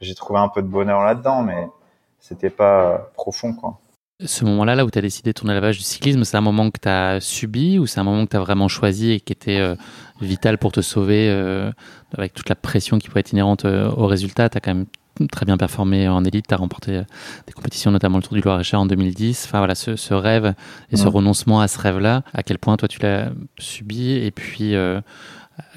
j'ai 0.00 0.14
trouvé 0.14 0.38
un 0.38 0.48
peu 0.48 0.62
de 0.62 0.68
bonheur 0.68 1.02
là-dedans 1.02 1.42
mais 1.42 1.68
c'était 2.20 2.50
pas 2.50 3.10
profond, 3.14 3.54
quoi. 3.54 3.80
Ce 4.22 4.44
moment-là, 4.44 4.74
là 4.74 4.84
où 4.84 4.90
tu 4.90 4.98
as 4.98 5.02
décidé 5.02 5.30
de 5.30 5.38
tourner 5.38 5.54
la 5.54 5.62
page 5.62 5.78
du 5.78 5.82
cyclisme, 5.82 6.24
c'est 6.24 6.36
un 6.36 6.42
moment 6.42 6.70
que 6.70 6.78
tu 6.78 6.88
as 6.90 7.20
subi 7.20 7.78
ou 7.78 7.86
c'est 7.86 8.00
un 8.00 8.04
moment 8.04 8.26
que 8.26 8.30
tu 8.30 8.36
as 8.36 8.40
vraiment 8.40 8.68
choisi 8.68 9.12
et 9.12 9.20
qui 9.20 9.32
était 9.32 9.58
euh, 9.58 9.74
vital 10.20 10.58
pour 10.58 10.72
te 10.72 10.82
sauver 10.82 11.30
euh, 11.30 11.72
avec 12.12 12.34
toute 12.34 12.50
la 12.50 12.54
pression 12.54 12.98
qui 12.98 13.08
pourrait 13.08 13.20
être 13.20 13.32
inhérente 13.32 13.64
euh, 13.64 13.90
au 13.90 14.06
résultat? 14.06 14.50
Tu 14.50 14.58
as 14.58 14.60
quand 14.60 14.74
même 14.74 14.86
très 15.30 15.44
bien 15.46 15.56
performé 15.56 16.08
en 16.08 16.24
élite, 16.24 16.46
tu 16.48 16.54
as 16.54 16.56
remporté 16.56 17.02
des 17.46 17.52
compétitions, 17.52 17.90
notamment 17.90 18.18
le 18.18 18.22
Tour 18.22 18.34
du 18.34 18.40
Loir-et-Cher 18.40 18.80
en 18.80 18.86
2010. 18.86 19.44
Enfin 19.46 19.58
voilà, 19.58 19.74
ce, 19.74 20.14
rêve 20.14 20.54
et 20.90 20.96
ce 20.96 21.08
renoncement 21.08 21.60
à 21.60 21.68
ce 21.68 21.78
rêve-là, 21.78 22.22
à 22.32 22.42
quel 22.42 22.58
point 22.58 22.76
toi 22.76 22.88
tu 22.88 23.00
l'as 23.00 23.30
subi 23.58 24.12
et 24.12 24.30
puis 24.30 24.74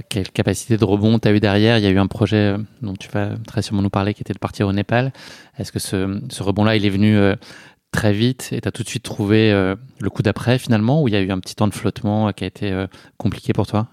quelle 0.10 0.30
capacité 0.30 0.78
de 0.78 0.86
rebond 0.86 1.20
tu 1.20 1.28
as 1.28 1.32
eu 1.32 1.40
derrière? 1.40 1.78
Il 1.78 1.84
y 1.84 1.88
a 1.88 1.90
eu 1.90 1.98
un 1.98 2.08
projet 2.08 2.54
euh, 2.54 2.58
dont 2.82 2.94
tu 2.94 3.10
vas 3.10 3.30
très 3.48 3.62
sûrement 3.62 3.82
nous 3.82 3.90
parler 3.90 4.14
qui 4.14 4.22
était 4.22 4.34
de 4.34 4.40
partir 4.40 4.68
au 4.68 4.74
Népal. 4.74 5.12
Est-ce 5.58 5.72
que 5.72 5.80
ce, 5.80 6.22
ce 6.30 6.44
rebond-là, 6.44 6.76
il 6.76 6.86
est 6.86 6.90
venu 6.90 7.18
euh, 7.18 7.36
très 7.92 8.14
vite 8.14 8.50
et 8.52 8.62
tu 8.62 8.68
as 8.68 8.72
tout 8.72 8.84
de 8.84 8.88
suite 8.88 9.04
trouvé 9.04 9.52
euh, 9.52 9.76
le 10.00 10.10
coup 10.10 10.22
d'après 10.22 10.58
finalement 10.58 11.02
ou 11.02 11.08
il 11.08 11.14
y 11.14 11.18
a 11.18 11.22
eu 11.22 11.32
un 11.32 11.40
petit 11.40 11.56
temps 11.56 11.68
de 11.68 11.74
flottement 11.74 12.32
qui 12.32 12.44
a 12.44 12.48
été 12.48 12.86
compliqué 13.18 13.54
pour 13.54 13.68
toi? 13.68 13.88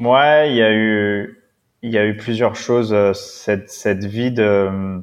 Ouais, 0.00 0.50
il 0.50 0.56
y 0.56 0.62
a 0.62 0.72
eu, 0.72 1.37
il 1.82 1.90
y 1.90 1.98
a 1.98 2.06
eu 2.06 2.16
plusieurs 2.16 2.56
choses. 2.56 2.94
Cette, 3.14 3.70
cette 3.70 4.04
vie 4.04 4.32
de, 4.32 5.00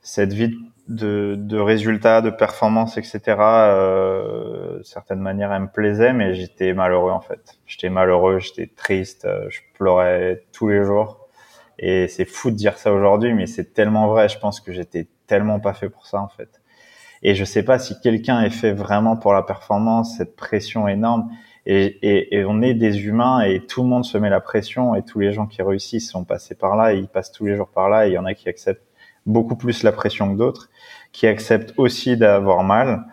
cette 0.00 0.32
vie 0.32 0.54
de, 0.88 1.36
de 1.38 1.58
résultats, 1.58 2.20
de 2.20 2.30
performances, 2.30 2.98
etc. 2.98 3.20
Euh, 3.38 4.82
certaine 4.82 5.20
manière, 5.20 5.52
elle 5.52 5.62
me 5.62 5.68
plaisait, 5.68 6.12
mais 6.12 6.34
j'étais 6.34 6.72
malheureux 6.74 7.12
en 7.12 7.20
fait. 7.20 7.58
J'étais 7.66 7.88
malheureux, 7.88 8.38
j'étais 8.38 8.70
triste, 8.74 9.24
euh, 9.24 9.46
je 9.48 9.60
pleurais 9.74 10.44
tous 10.52 10.68
les 10.68 10.84
jours. 10.84 11.28
Et 11.78 12.08
c'est 12.08 12.24
fou 12.24 12.50
de 12.50 12.56
dire 12.56 12.78
ça 12.78 12.92
aujourd'hui, 12.92 13.34
mais 13.34 13.46
c'est 13.46 13.72
tellement 13.72 14.08
vrai. 14.08 14.28
Je 14.28 14.38
pense 14.38 14.60
que 14.60 14.72
j'étais 14.72 15.08
tellement 15.26 15.60
pas 15.60 15.72
fait 15.72 15.88
pour 15.88 16.06
ça, 16.06 16.20
en 16.20 16.28
fait. 16.28 16.60
Et 17.22 17.34
je 17.34 17.44
sais 17.44 17.62
pas 17.64 17.78
si 17.78 17.98
quelqu'un 18.00 18.42
est 18.42 18.50
fait 18.50 18.72
vraiment 18.72 19.16
pour 19.16 19.32
la 19.32 19.42
performance, 19.42 20.16
cette 20.16 20.36
pression 20.36 20.88
énorme. 20.88 21.30
Et, 21.64 21.84
et, 22.02 22.38
et, 22.38 22.44
on 22.44 22.60
est 22.60 22.74
des 22.74 23.06
humains 23.06 23.42
et 23.42 23.60
tout 23.60 23.82
le 23.82 23.88
monde 23.88 24.04
se 24.04 24.18
met 24.18 24.30
la 24.30 24.40
pression 24.40 24.96
et 24.96 25.02
tous 25.04 25.20
les 25.20 25.32
gens 25.32 25.46
qui 25.46 25.62
réussissent 25.62 26.10
sont 26.10 26.24
passés 26.24 26.56
par 26.56 26.74
là 26.74 26.92
et 26.92 26.98
ils 26.98 27.06
passent 27.06 27.30
tous 27.30 27.46
les 27.46 27.54
jours 27.54 27.68
par 27.68 27.88
là 27.88 28.06
et 28.06 28.10
il 28.10 28.14
y 28.14 28.18
en 28.18 28.24
a 28.24 28.34
qui 28.34 28.48
acceptent 28.48 28.82
beaucoup 29.26 29.54
plus 29.54 29.84
la 29.84 29.92
pression 29.92 30.32
que 30.32 30.38
d'autres, 30.38 30.70
qui 31.12 31.28
acceptent 31.28 31.74
aussi 31.76 32.16
d'avoir 32.16 32.64
mal. 32.64 33.04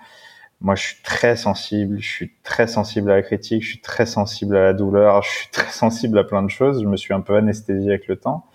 Moi, 0.61 0.75
je 0.75 0.87
suis 0.87 1.03
très 1.03 1.35
sensible, 1.35 1.99
je 1.99 2.07
suis 2.07 2.31
très 2.43 2.67
sensible 2.67 3.11
à 3.11 3.15
la 3.17 3.21
critique, 3.21 3.63
je 3.63 3.69
suis 3.69 3.81
très 3.81 4.05
sensible 4.05 4.57
à 4.57 4.63
la 4.63 4.73
douleur, 4.73 5.21
je 5.21 5.29
suis 5.29 5.49
très 5.51 5.71
sensible 5.71 6.17
à 6.17 6.23
plein 6.23 6.43
de 6.43 6.49
choses. 6.49 6.81
Je 6.81 6.87
me 6.87 6.97
suis 6.97 7.13
un 7.13 7.21
peu 7.21 7.35
anesthésié 7.35 7.91
avec 7.91 8.07
le 8.07 8.17
temps 8.17 8.45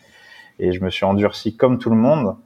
et 0.59 0.73
je 0.73 0.81
me 0.85 0.91
suis 0.91 1.05
endurci 1.05 1.57
comme 1.57 1.79
tout 1.79 1.91
le 1.91 1.97
monde. 1.97 2.37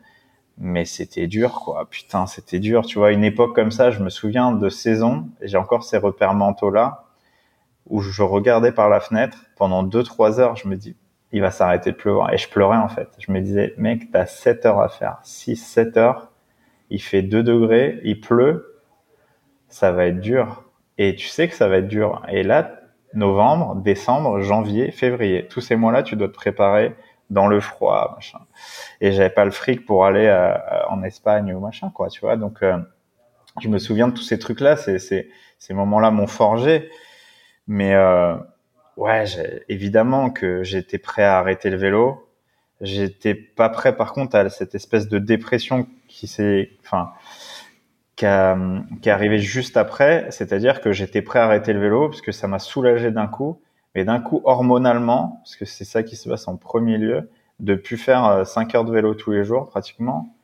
Mais 0.60 0.84
c'était 0.84 1.28
dur, 1.28 1.60
quoi. 1.64 1.88
Putain, 1.88 2.26
c'était 2.26 2.58
dur. 2.58 2.84
Tu 2.84 2.98
vois, 2.98 3.12
une 3.12 3.22
époque 3.24 3.54
comme 3.54 3.70
ça, 3.70 3.90
je 3.92 4.02
me 4.02 4.10
souviens 4.10 4.50
de 4.52 4.68
saisons, 4.68 5.28
et 5.40 5.46
j'ai 5.46 5.56
encore 5.56 5.84
ces 5.84 5.98
repères 5.98 6.34
mentaux 6.34 6.70
là, 6.70 7.07
où 7.88 8.00
je 8.00 8.22
regardais 8.22 8.72
par 8.72 8.88
la 8.88 9.00
fenêtre 9.00 9.38
pendant 9.56 9.82
deux, 9.82 10.02
trois 10.02 10.40
heures, 10.40 10.56
je 10.56 10.68
me 10.68 10.76
dis, 10.76 10.96
il 11.32 11.40
va 11.40 11.50
s'arrêter 11.50 11.92
de 11.92 11.96
pleuvoir. 11.96 12.32
Et 12.32 12.38
je 12.38 12.48
pleurais, 12.48 12.78
en 12.78 12.88
fait. 12.88 13.08
Je 13.18 13.32
me 13.32 13.40
disais, 13.40 13.74
mec, 13.76 14.10
t'as 14.10 14.26
7 14.26 14.66
heures 14.66 14.80
à 14.80 14.88
faire. 14.88 15.18
6, 15.22 15.56
7 15.56 15.96
heures. 15.96 16.32
Il 16.90 17.02
fait 17.02 17.22
2 17.22 17.42
degrés, 17.42 18.00
il 18.04 18.20
pleut. 18.20 18.80
Ça 19.68 19.92
va 19.92 20.06
être 20.06 20.20
dur. 20.20 20.64
Et 20.96 21.14
tu 21.14 21.26
sais 21.26 21.48
que 21.48 21.54
ça 21.54 21.68
va 21.68 21.78
être 21.78 21.88
dur. 21.88 22.22
Et 22.28 22.42
là, 22.42 22.80
novembre, 23.14 23.76
décembre, 23.76 24.40
janvier, 24.40 24.90
février, 24.90 25.46
tous 25.48 25.60
ces 25.60 25.76
mois-là, 25.76 26.02
tu 26.02 26.16
dois 26.16 26.28
te 26.28 26.34
préparer 26.34 26.96
dans 27.30 27.46
le 27.46 27.60
froid, 27.60 28.12
machin. 28.14 28.38
Et 29.00 29.12
j'avais 29.12 29.30
pas 29.30 29.44
le 29.44 29.50
fric 29.50 29.84
pour 29.84 30.06
aller 30.06 30.26
euh, 30.26 30.56
en 30.88 31.02
Espagne 31.02 31.52
ou 31.52 31.60
machin, 31.60 31.90
quoi, 31.90 32.08
tu 32.08 32.20
vois. 32.20 32.36
Donc, 32.36 32.62
euh, 32.62 32.78
je 33.60 33.68
me 33.68 33.78
souviens 33.78 34.08
de 34.08 34.14
tous 34.14 34.22
ces 34.22 34.38
trucs-là. 34.38 34.76
C'est, 34.76 34.98
c'est, 34.98 35.28
ces 35.58 35.74
moments-là 35.74 36.10
m'ont 36.10 36.26
forgé. 36.26 36.90
Mais 37.68 37.94
euh, 37.94 38.34
ouais, 38.96 39.24
évidemment 39.68 40.30
que 40.30 40.64
j'étais 40.64 40.98
prêt 40.98 41.22
à 41.22 41.38
arrêter 41.38 41.70
le 41.70 41.76
vélo. 41.76 42.28
J'étais 42.80 43.34
pas 43.34 43.68
prêt, 43.68 43.96
par 43.96 44.12
contre, 44.12 44.36
à 44.36 44.48
cette 44.50 44.74
espèce 44.74 45.08
de 45.08 45.18
dépression 45.18 45.86
qui 46.08 46.26
s'est, 46.26 46.70
enfin, 46.84 47.12
qui, 48.16 48.26
a, 48.26 48.56
qui 49.02 49.08
est 49.08 49.12
arrivée 49.12 49.38
juste 49.38 49.76
après. 49.76 50.26
C'est-à-dire 50.30 50.80
que 50.80 50.92
j'étais 50.92 51.22
prêt 51.22 51.38
à 51.38 51.44
arrêter 51.44 51.72
le 51.72 51.80
vélo 51.80 52.08
parce 52.08 52.22
que 52.22 52.32
ça 52.32 52.48
m'a 52.48 52.58
soulagé 52.58 53.10
d'un 53.10 53.28
coup 53.28 53.60
mais 53.94 54.04
d'un 54.04 54.20
coup, 54.20 54.40
hormonalement, 54.44 55.40
parce 55.42 55.56
que 55.56 55.64
c'est 55.64 55.84
ça 55.84 56.02
qui 56.02 56.16
se 56.16 56.28
passe 56.28 56.46
en 56.48 56.56
premier 56.56 56.98
lieu, 56.98 57.30
de 57.58 57.74
plus 57.74 57.96
faire 57.96 58.46
5 58.46 58.74
euh, 58.74 58.78
heures 58.78 58.84
de 58.84 58.92
vélo 58.92 59.14
tous 59.14 59.32
les 59.32 59.42
jours, 59.44 59.66
pratiquement, 59.68 60.34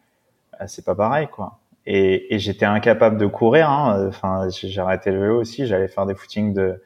euh, 0.60 0.64
c'est 0.66 0.84
pas 0.84 0.96
pareil, 0.96 1.28
quoi. 1.28 1.60
Et, 1.86 2.34
et 2.34 2.38
j'étais 2.40 2.64
incapable 2.66 3.18
de 3.18 3.26
courir. 3.26 3.70
Hein. 3.70 4.08
Enfin, 4.08 4.48
j'ai 4.48 4.80
arrêté 4.80 5.12
le 5.12 5.20
vélo 5.20 5.40
aussi. 5.40 5.66
J'allais 5.66 5.86
faire 5.86 6.06
des 6.06 6.14
footings 6.14 6.54
de 6.54 6.82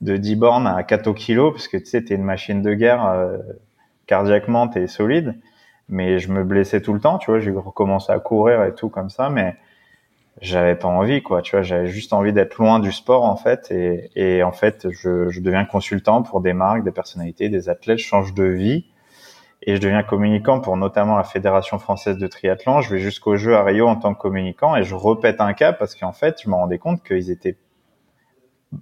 de 0.00 0.16
10 0.16 0.36
bornes 0.36 0.66
à 0.66 0.82
4 0.82 1.12
kg 1.12 1.50
parce 1.52 1.68
que 1.68 1.76
tu 1.76 1.86
sais, 1.86 2.04
t'es 2.04 2.14
une 2.14 2.24
machine 2.24 2.62
de 2.62 2.74
guerre. 2.74 3.06
Euh, 3.06 3.38
cardiaquement, 4.06 4.68
t'es 4.68 4.86
solide. 4.86 5.36
Mais 5.88 6.18
je 6.18 6.32
me 6.32 6.44
blessais 6.44 6.80
tout 6.80 6.92
le 6.92 7.00
temps. 7.00 7.18
Tu 7.18 7.30
vois, 7.30 7.40
j'ai 7.40 7.50
recommencé 7.50 8.12
à 8.12 8.18
courir 8.18 8.64
et 8.64 8.74
tout 8.74 8.88
comme 8.88 9.10
ça. 9.10 9.28
Mais 9.30 9.56
j'avais 10.40 10.74
pas 10.74 10.88
envie 10.88 11.22
quoi 11.22 11.42
tu 11.42 11.52
vois 11.52 11.62
j'avais 11.62 11.86
juste 11.86 12.12
envie 12.12 12.32
d'être 12.32 12.56
loin 12.56 12.78
du 12.78 12.92
sport 12.92 13.24
en 13.24 13.36
fait 13.36 13.70
et, 13.70 14.10
et 14.14 14.42
en 14.42 14.52
fait 14.52 14.88
je, 14.90 15.28
je, 15.28 15.40
deviens 15.40 15.64
consultant 15.64 16.22
pour 16.22 16.40
des 16.40 16.52
marques 16.52 16.82
des 16.82 16.92
personnalités 16.92 17.48
des 17.48 17.68
athlètes 17.68 17.98
je 17.98 18.06
change 18.06 18.32
de 18.34 18.44
vie 18.44 18.86
et 19.62 19.76
je 19.76 19.80
deviens 19.80 20.02
communicant 20.02 20.60
pour 20.60 20.76
notamment 20.76 21.16
la 21.16 21.24
fédération 21.24 21.78
française 21.78 22.16
de 22.16 22.26
triathlon 22.26 22.80
je 22.80 22.94
vais 22.94 23.00
jusqu'au 23.00 23.36
jeu 23.36 23.54
à 23.54 23.64
Rio 23.64 23.86
en 23.86 23.96
tant 23.96 24.14
que 24.14 24.20
communicant 24.20 24.76
et 24.76 24.82
je 24.82 24.94
repète 24.94 25.40
un 25.40 25.52
cap 25.52 25.78
parce 25.78 25.94
qu'en 25.94 26.12
fait 26.12 26.40
je 26.42 26.48
me 26.48 26.54
rendais 26.54 26.78
compte 26.78 27.02
qu'ils 27.02 27.30
étaient 27.30 27.56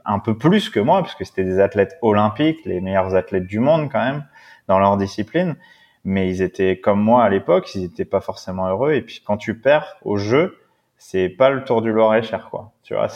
un 0.04 0.18
peu 0.18 0.37
plus 0.37 0.71
que 0.71 0.80
moi 0.80 1.00
parce 1.02 1.14
que 1.14 1.25
c'était 1.25 1.45
des 1.45 1.61
athlètes 1.61 1.97
olympiques 2.02 2.64
les 2.64 2.80
meilleurs 2.80 3.15
athlètes 3.15 3.47
du 3.47 3.58
monde 3.58 3.89
quand 3.91 4.04
même 4.04 4.25
dans 4.67 4.78
leur 4.78 4.97
discipline 4.97 5.56
mais 6.04 6.28
ils 6.28 6.43
étaient 6.43 6.78
comme 6.78 7.00
moi 7.00 7.25
à 7.25 7.28
l'époque 7.28 7.75
ils 7.75 7.84
étaient 7.84 8.04
pas 8.04 8.21
forcément 8.21 8.69
heureux 8.69 8.93
et 8.93 9.02
puis 9.02 9.23
quand 9.25 9.36
tu 9.36 9.58
perds 9.58 9.97
au 10.02 10.17
jeu 10.17 10.58
c'est 10.99 11.28
pas 11.28 11.50
le 11.50 11.65
Tour 11.65 11.80
du 11.80 11.93
Loir-et-Cher, 11.93 12.49
quoi. 12.50 12.73
Tu 12.82 12.95
vois, 12.95 13.08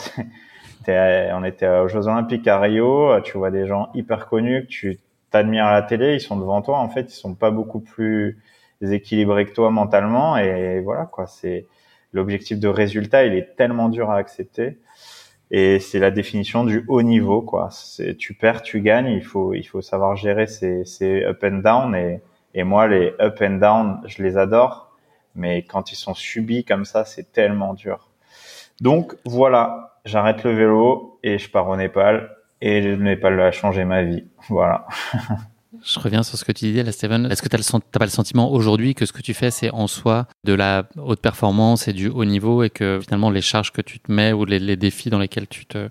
on 0.87 1.43
était 1.43 1.67
aux 1.67 1.87
Jeux 1.89 2.07
Olympiques 2.07 2.47
à 2.47 2.59
Rio, 2.59 3.19
tu 3.21 3.37
vois 3.37 3.51
des 3.51 3.67
gens 3.67 3.89
hyper 3.93 4.27
connus 4.27 4.63
que 4.63 4.67
tu 4.69 4.99
t'admires 5.31 5.65
à 5.65 5.73
la 5.73 5.81
télé, 5.81 6.15
ils 6.15 6.21
sont 6.21 6.37
devant 6.37 6.61
toi, 6.61 6.79
en 6.79 6.89
fait, 6.89 7.13
ils 7.13 7.15
sont 7.15 7.35
pas 7.35 7.51
beaucoup 7.51 7.81
plus 7.81 8.39
équilibrés 8.81 9.45
que 9.45 9.51
toi 9.51 9.69
mentalement, 9.69 10.37
et 10.37 10.79
voilà, 10.79 11.05
quoi. 11.05 11.27
C'est 11.27 11.67
l'objectif 12.13 12.59
de 12.59 12.67
résultat, 12.67 13.25
il 13.25 13.33
est 13.33 13.55
tellement 13.57 13.89
dur 13.89 14.09
à 14.09 14.15
accepter, 14.15 14.77
et 15.53 15.79
c'est 15.79 15.99
la 15.99 16.11
définition 16.11 16.65
du 16.65 16.83
haut 16.89 17.01
niveau, 17.03 17.41
quoi. 17.41 17.69
C'est 17.71 18.15
tu 18.17 18.33
perds, 18.33 18.63
tu 18.63 18.81
gagnes, 18.81 19.07
il 19.11 19.23
faut 19.23 19.53
il 19.53 19.63
faut 19.63 19.81
savoir 19.81 20.17
gérer 20.17 20.47
ces, 20.47 20.83
ces 20.85 21.23
up 21.23 21.43
and 21.43 21.59
down, 21.59 21.95
et 21.95 22.21
et 22.55 22.63
moi 22.63 22.87
les 22.87 23.13
up 23.21 23.39
and 23.41 23.57
down, 23.59 24.01
je 24.05 24.21
les 24.21 24.37
adore 24.37 24.93
mais 25.35 25.63
quand 25.63 25.91
ils 25.91 25.95
sont 25.95 26.13
subis 26.13 26.63
comme 26.63 26.85
ça, 26.85 27.05
c'est 27.05 27.31
tellement 27.31 27.73
dur. 27.73 28.09
Donc 28.81 29.15
voilà, 29.25 29.97
j'arrête 30.05 30.43
le 30.43 30.51
vélo 30.51 31.19
et 31.23 31.37
je 31.37 31.49
pars 31.49 31.67
au 31.67 31.75
Népal. 31.75 32.35
Et 32.61 32.81
le 32.81 32.95
Népal 32.95 33.39
a 33.41 33.51
changé 33.51 33.83
ma 33.83 34.03
vie. 34.03 34.25
Voilà. 34.49 34.87
Je 35.85 35.99
reviens 35.99 36.23
sur 36.23 36.37
ce 36.37 36.45
que 36.45 36.53
tu 36.53 36.65
disais 36.65 36.83
là, 36.83 36.93
Steven. 36.93 37.29
Est-ce 37.29 37.41
que 37.41 37.49
tu 37.49 37.57
n'as 37.57 37.79
pas 37.99 38.05
le 38.05 38.11
sentiment 38.11 38.51
aujourd'hui 38.51 38.95
que 38.95 39.05
ce 39.05 39.11
que 39.11 39.21
tu 39.21 39.33
fais, 39.33 39.51
c'est 39.51 39.69
en 39.71 39.87
soi 39.87 40.27
de 40.45 40.53
la 40.53 40.87
haute 40.97 41.19
performance 41.19 41.89
et 41.89 41.93
du 41.93 42.07
haut 42.07 42.23
niveau 42.23 42.63
et 42.63 42.69
que 42.69 42.99
finalement 43.03 43.29
les 43.29 43.41
charges 43.41 43.71
que 43.71 43.81
tu 43.81 43.99
te 43.99 44.09
mets 44.11 44.31
ou 44.31 44.45
les, 44.45 44.77
défis 44.77 45.09
dans 45.09 45.19
lesquels 45.19 45.47
tu 45.47 45.65
te, 45.65 45.89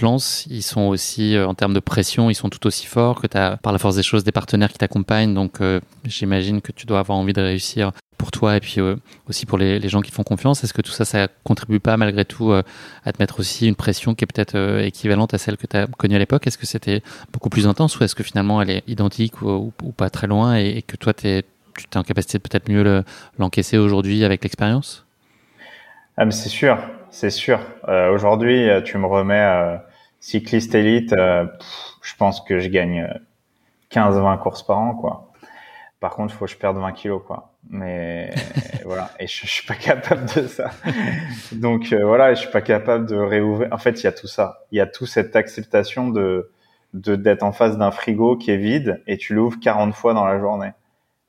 lances, 0.00 0.46
ils 0.48 0.62
sont 0.62 0.82
aussi, 0.82 1.36
euh, 1.36 1.46
en 1.46 1.54
termes 1.54 1.74
de 1.74 1.80
pression, 1.80 2.30
ils 2.30 2.34
sont 2.34 2.48
tout 2.48 2.66
aussi 2.66 2.86
forts 2.86 3.20
que 3.20 3.26
tu 3.26 3.36
as, 3.36 3.56
par 3.58 3.72
la 3.72 3.78
force 3.78 3.96
des 3.96 4.02
choses, 4.02 4.24
des 4.24 4.32
partenaires 4.32 4.72
qui 4.72 4.78
t'accompagnent. 4.78 5.34
Donc 5.34 5.60
euh, 5.60 5.80
j'imagine 6.04 6.60
que 6.60 6.72
tu 6.72 6.86
dois 6.86 7.00
avoir 7.00 7.18
envie 7.18 7.32
de 7.32 7.42
réussir 7.42 7.92
pour 8.24 8.30
toi 8.30 8.56
et 8.56 8.60
puis 8.60 8.76
euh, 8.78 8.96
aussi 9.28 9.44
pour 9.44 9.58
les, 9.58 9.86
gens 9.88 10.00
qui 10.00 10.10
font 10.10 10.22
confiance 10.22 10.64
Est-ce 10.64 10.72
que 10.72 10.80
tout 10.80 10.90
ça, 10.90 11.04
ça 11.04 11.28
contribue 11.44 11.78
pas 11.78 11.98
malgré 11.98 12.24
tout 12.24 12.52
à 12.52 13.12
te 13.12 13.20
mettre 13.20 13.38
aussi 13.40 13.68
une 13.68 13.74
pression 13.74 14.14
qui 14.14 14.24
est 14.24 14.26
peut-être 14.26 14.56
équivalente 14.80 15.34
à 15.34 15.38
celle 15.38 15.58
que 15.58 15.66
tu 15.66 15.76
as 15.76 15.86
connue 15.86 16.16
à 16.16 16.18
l'époque? 16.18 16.46
Est-ce 16.46 16.56
que 16.56 16.66
c'était 16.66 17.02
beaucoup 17.32 17.50
plus 17.50 17.66
intense 17.66 17.98
ou 17.98 18.04
est-ce 18.04 18.14
que 18.14 18.22
finalement 18.22 18.62
elle 18.62 18.70
est 18.70 18.88
identique 18.88 19.42
ou, 19.42 19.72
ou, 19.82 19.92
pas 19.92 20.08
très 20.08 20.26
loin 20.26 20.56
et, 20.56 20.80
que 20.80 20.96
toi 20.96 21.12
tu 21.12 21.28
es 21.28 21.44
en 21.94 22.02
capacité 22.02 22.38
de 22.38 22.42
peut-être 22.42 22.70
mieux 22.70 23.04
l'encaisser 23.38 23.76
aujourd'hui 23.76 24.24
avec 24.24 24.42
l'expérience? 24.42 25.04
Ah, 26.16 26.30
c'est 26.30 26.48
sûr, 26.48 26.78
c'est 27.10 27.30
sûr. 27.30 27.60
Euh, 27.88 28.12
Aujourd'hui, 28.12 28.68
tu 28.84 28.98
me 28.98 29.06
remets 29.06 29.40
euh, 29.40 29.76
cycliste 30.20 30.74
élite, 30.74 31.12
euh, 31.12 31.44
je 32.02 32.14
pense 32.16 32.40
que 32.40 32.60
je 32.60 32.68
gagne 32.68 33.06
15-20 33.90 34.38
courses 34.38 34.62
par 34.62 34.78
an, 34.78 34.94
quoi. 34.94 35.32
Par 36.00 36.14
contre, 36.14 36.32
il 36.32 36.36
faut 36.36 36.44
que 36.46 36.50
je 36.50 36.56
perde 36.56 36.76
20 36.76 36.92
kilos, 36.92 37.22
quoi. 37.26 37.53
Mais 37.70 38.32
voilà, 38.84 39.10
et 39.18 39.26
je, 39.26 39.46
je, 39.46 39.50
suis 39.50 39.66
pas 39.66 39.74
capable 39.74 40.26
de 40.36 40.46
ça. 40.46 40.70
Donc 41.52 41.92
euh, 41.92 42.04
voilà, 42.04 42.34
je 42.34 42.40
suis 42.40 42.50
pas 42.50 42.60
capable 42.60 43.06
de 43.06 43.16
réouvrir. 43.16 43.68
En 43.72 43.78
fait, 43.78 44.02
il 44.02 44.04
y 44.04 44.06
a 44.06 44.12
tout 44.12 44.26
ça. 44.26 44.66
Il 44.70 44.78
y 44.78 44.80
a 44.80 44.86
toute 44.86 45.08
cette 45.08 45.34
acceptation 45.36 46.08
de 46.08 46.50
de 46.94 47.16
d'être 47.16 47.42
en 47.42 47.52
face 47.52 47.76
d'un 47.76 47.90
frigo 47.90 48.36
qui 48.36 48.52
est 48.52 48.56
vide 48.56 49.02
et 49.06 49.18
tu 49.18 49.34
l'ouvres 49.34 49.58
40 49.60 49.94
fois 49.94 50.14
dans 50.14 50.24
la 50.24 50.38
journée. 50.38 50.70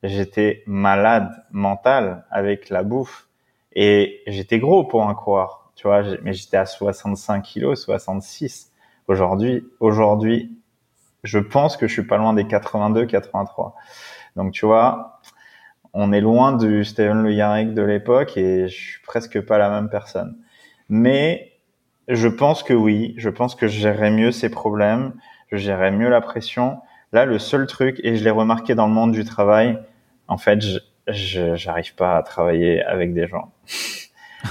J'étais 0.04 0.64
malade 0.68 1.30
mental 1.52 2.26
avec 2.30 2.70
la 2.70 2.84
bouffe 2.84 3.28
et 3.74 4.22
j'étais 4.28 4.60
gros 4.60 4.84
pour 4.84 5.10
un 5.10 5.16
coureur, 5.16 5.72
tu 5.76 5.88
vois, 5.88 6.04
mais 6.22 6.34
j'étais 6.34 6.58
à 6.58 6.68
65 6.68 7.42
kilos, 7.42 7.84
66. 7.84 8.72
Aujourd'hui, 9.08 9.68
aujourd'hui, 9.80 10.56
je 11.24 11.40
pense 11.40 11.76
que 11.76 11.88
je 11.88 11.94
suis 11.94 12.06
pas 12.06 12.18
loin 12.18 12.34
des 12.34 12.46
82, 12.46 13.08
83. 13.08 13.76
Donc 14.36 14.52
tu 14.52 14.66
vois, 14.68 15.15
on 15.96 16.12
est 16.12 16.22
loin 16.22 16.52
du 16.52 16.84
Steven 16.84 17.24
Le 17.24 17.32
Yarrick 17.32 17.74
de 17.74 17.82
l'époque 17.82 18.36
et 18.38 18.68
je 18.68 18.76
suis 18.76 19.02
presque 19.02 19.40
pas 19.40 19.58
la 19.58 19.70
même 19.70 19.90
personne. 19.90 20.38
Mais 20.90 21.54
je 22.10 22.28
pense 22.28 22.64
que 22.64 22.74
oui, 22.74 23.16
je 23.18 23.30
pense 23.30 23.56
que 23.56 23.68
je 23.68 23.80
gérerais 23.80 24.12
mieux 24.12 24.32
ces 24.32 24.50
problèmes, 24.50 25.14
je 25.52 25.58
gérerais 25.58 25.92
mieux 25.92 26.10
la 26.10 26.20
pression. 26.20 26.80
Là, 27.14 27.26
le 27.26 27.40
seul 27.40 27.66
truc, 27.66 28.00
et 28.04 28.18
je 28.18 28.24
l'ai 28.26 28.30
remarqué 28.30 28.76
dans 28.76 28.88
le 28.88 28.94
monde 28.94 29.14
du 29.14 29.24
travail, 29.24 29.80
en 30.28 30.38
fait, 30.38 30.62
je 30.62 30.80
j'arrive 31.56 31.96
pas 31.96 32.18
à 32.18 32.24
travailler 32.24 32.84
avec 32.84 33.14
des 33.14 33.28
gens. 33.28 33.52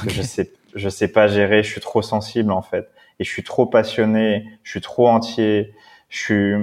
je 0.06 0.22
sais 0.22 0.50
je 0.74 0.88
sais 0.88 1.08
pas 1.08 1.28
gérer, 1.28 1.62
je 1.62 1.70
suis 1.70 1.80
trop 1.80 2.02
sensible 2.02 2.50
en 2.50 2.62
fait 2.62 2.90
et 3.18 3.24
je 3.24 3.30
suis 3.30 3.44
trop 3.44 3.66
passionné, 3.66 4.46
je 4.62 4.70
suis 4.70 4.80
trop 4.80 5.08
entier, 5.08 5.72
je 6.08 6.18
suis 6.18 6.54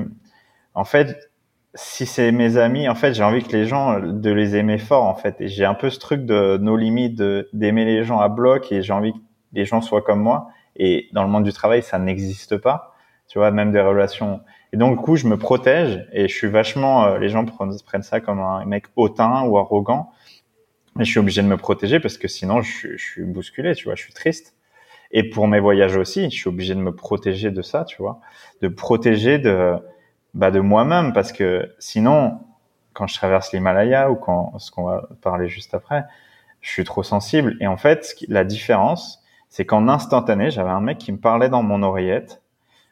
en 0.73 0.83
fait 0.83 1.30
si 1.73 2.05
c'est 2.05 2.31
mes 2.31 2.57
amis, 2.57 2.89
en 2.89 2.95
fait, 2.95 3.13
j'ai 3.13 3.23
envie 3.23 3.43
que 3.43 3.55
les 3.55 3.65
gens 3.65 3.99
de 3.99 4.31
les 4.31 4.55
aimer 4.55 4.77
fort, 4.77 5.05
en 5.05 5.15
fait. 5.15 5.39
Et 5.39 5.47
j'ai 5.47 5.65
un 5.65 5.73
peu 5.73 5.89
ce 5.89 5.99
truc 5.99 6.25
de 6.25 6.57
nos 6.57 6.75
limites, 6.75 7.21
d'aimer 7.53 7.85
les 7.85 8.03
gens 8.03 8.19
à 8.19 8.29
bloc, 8.29 8.71
et 8.71 8.81
j'ai 8.81 8.93
envie 8.93 9.13
que 9.13 9.19
les 9.53 9.65
gens 9.65 9.81
soient 9.81 10.01
comme 10.01 10.19
moi. 10.19 10.49
Et 10.75 11.07
dans 11.13 11.23
le 11.23 11.29
monde 11.29 11.43
du 11.43 11.53
travail, 11.53 11.81
ça 11.81 11.97
n'existe 11.97 12.57
pas. 12.57 12.93
Tu 13.27 13.37
vois, 13.39 13.51
même 13.51 13.71
des 13.71 13.79
relations 13.79 14.41
Et 14.73 14.77
donc, 14.77 14.97
du 14.97 15.03
coup, 15.03 15.15
je 15.15 15.27
me 15.27 15.37
protège 15.37 16.05
et 16.11 16.27
je 16.27 16.35
suis 16.35 16.49
vachement, 16.49 17.05
euh, 17.05 17.17
les 17.17 17.29
gens 17.29 17.45
prennent, 17.45 18.03
ça 18.03 18.19
comme 18.19 18.39
un 18.39 18.65
mec 18.65 18.85
hautain 18.97 19.43
ou 19.45 19.57
arrogant. 19.57 20.11
Mais 20.97 21.05
je 21.05 21.11
suis 21.11 21.19
obligé 21.19 21.41
de 21.41 21.47
me 21.47 21.55
protéger 21.55 22.01
parce 22.01 22.17
que 22.17 22.27
sinon, 22.27 22.61
je, 22.61 22.97
je 22.97 23.03
suis 23.03 23.23
bousculé, 23.23 23.73
tu 23.75 23.85
vois, 23.85 23.95
je 23.95 24.03
suis 24.03 24.13
triste. 24.13 24.55
Et 25.11 25.29
pour 25.29 25.47
mes 25.47 25.61
voyages 25.61 25.95
aussi, 25.95 26.29
je 26.29 26.35
suis 26.35 26.49
obligé 26.49 26.75
de 26.75 26.79
me 26.81 26.93
protéger 26.93 27.51
de 27.51 27.61
ça, 27.61 27.85
tu 27.85 28.01
vois, 28.01 28.19
de 28.61 28.67
protéger 28.67 29.39
de, 29.39 29.77
bah, 30.33 30.51
de 30.51 30.59
moi-même 30.59 31.13
parce 31.13 31.31
que 31.31 31.73
sinon, 31.79 32.39
quand 32.93 33.07
je 33.07 33.15
traverse 33.15 33.51
l'Himalaya 33.51 34.11
ou 34.11 34.15
quand, 34.15 34.57
ce 34.59 34.71
qu'on 34.71 34.83
va 34.83 35.03
parler 35.21 35.47
juste 35.47 35.73
après, 35.73 36.05
je 36.61 36.69
suis 36.69 36.83
trop 36.83 37.03
sensible. 37.03 37.55
Et 37.59 37.67
en 37.67 37.77
fait, 37.77 38.15
la 38.27 38.43
différence, 38.43 39.23
c'est 39.49 39.65
qu'en 39.65 39.87
instantané, 39.87 40.51
j'avais 40.51 40.69
un 40.69 40.81
mec 40.81 40.97
qui 40.97 41.11
me 41.11 41.17
parlait 41.17 41.49
dans 41.49 41.63
mon 41.63 41.83
oreillette. 41.83 42.41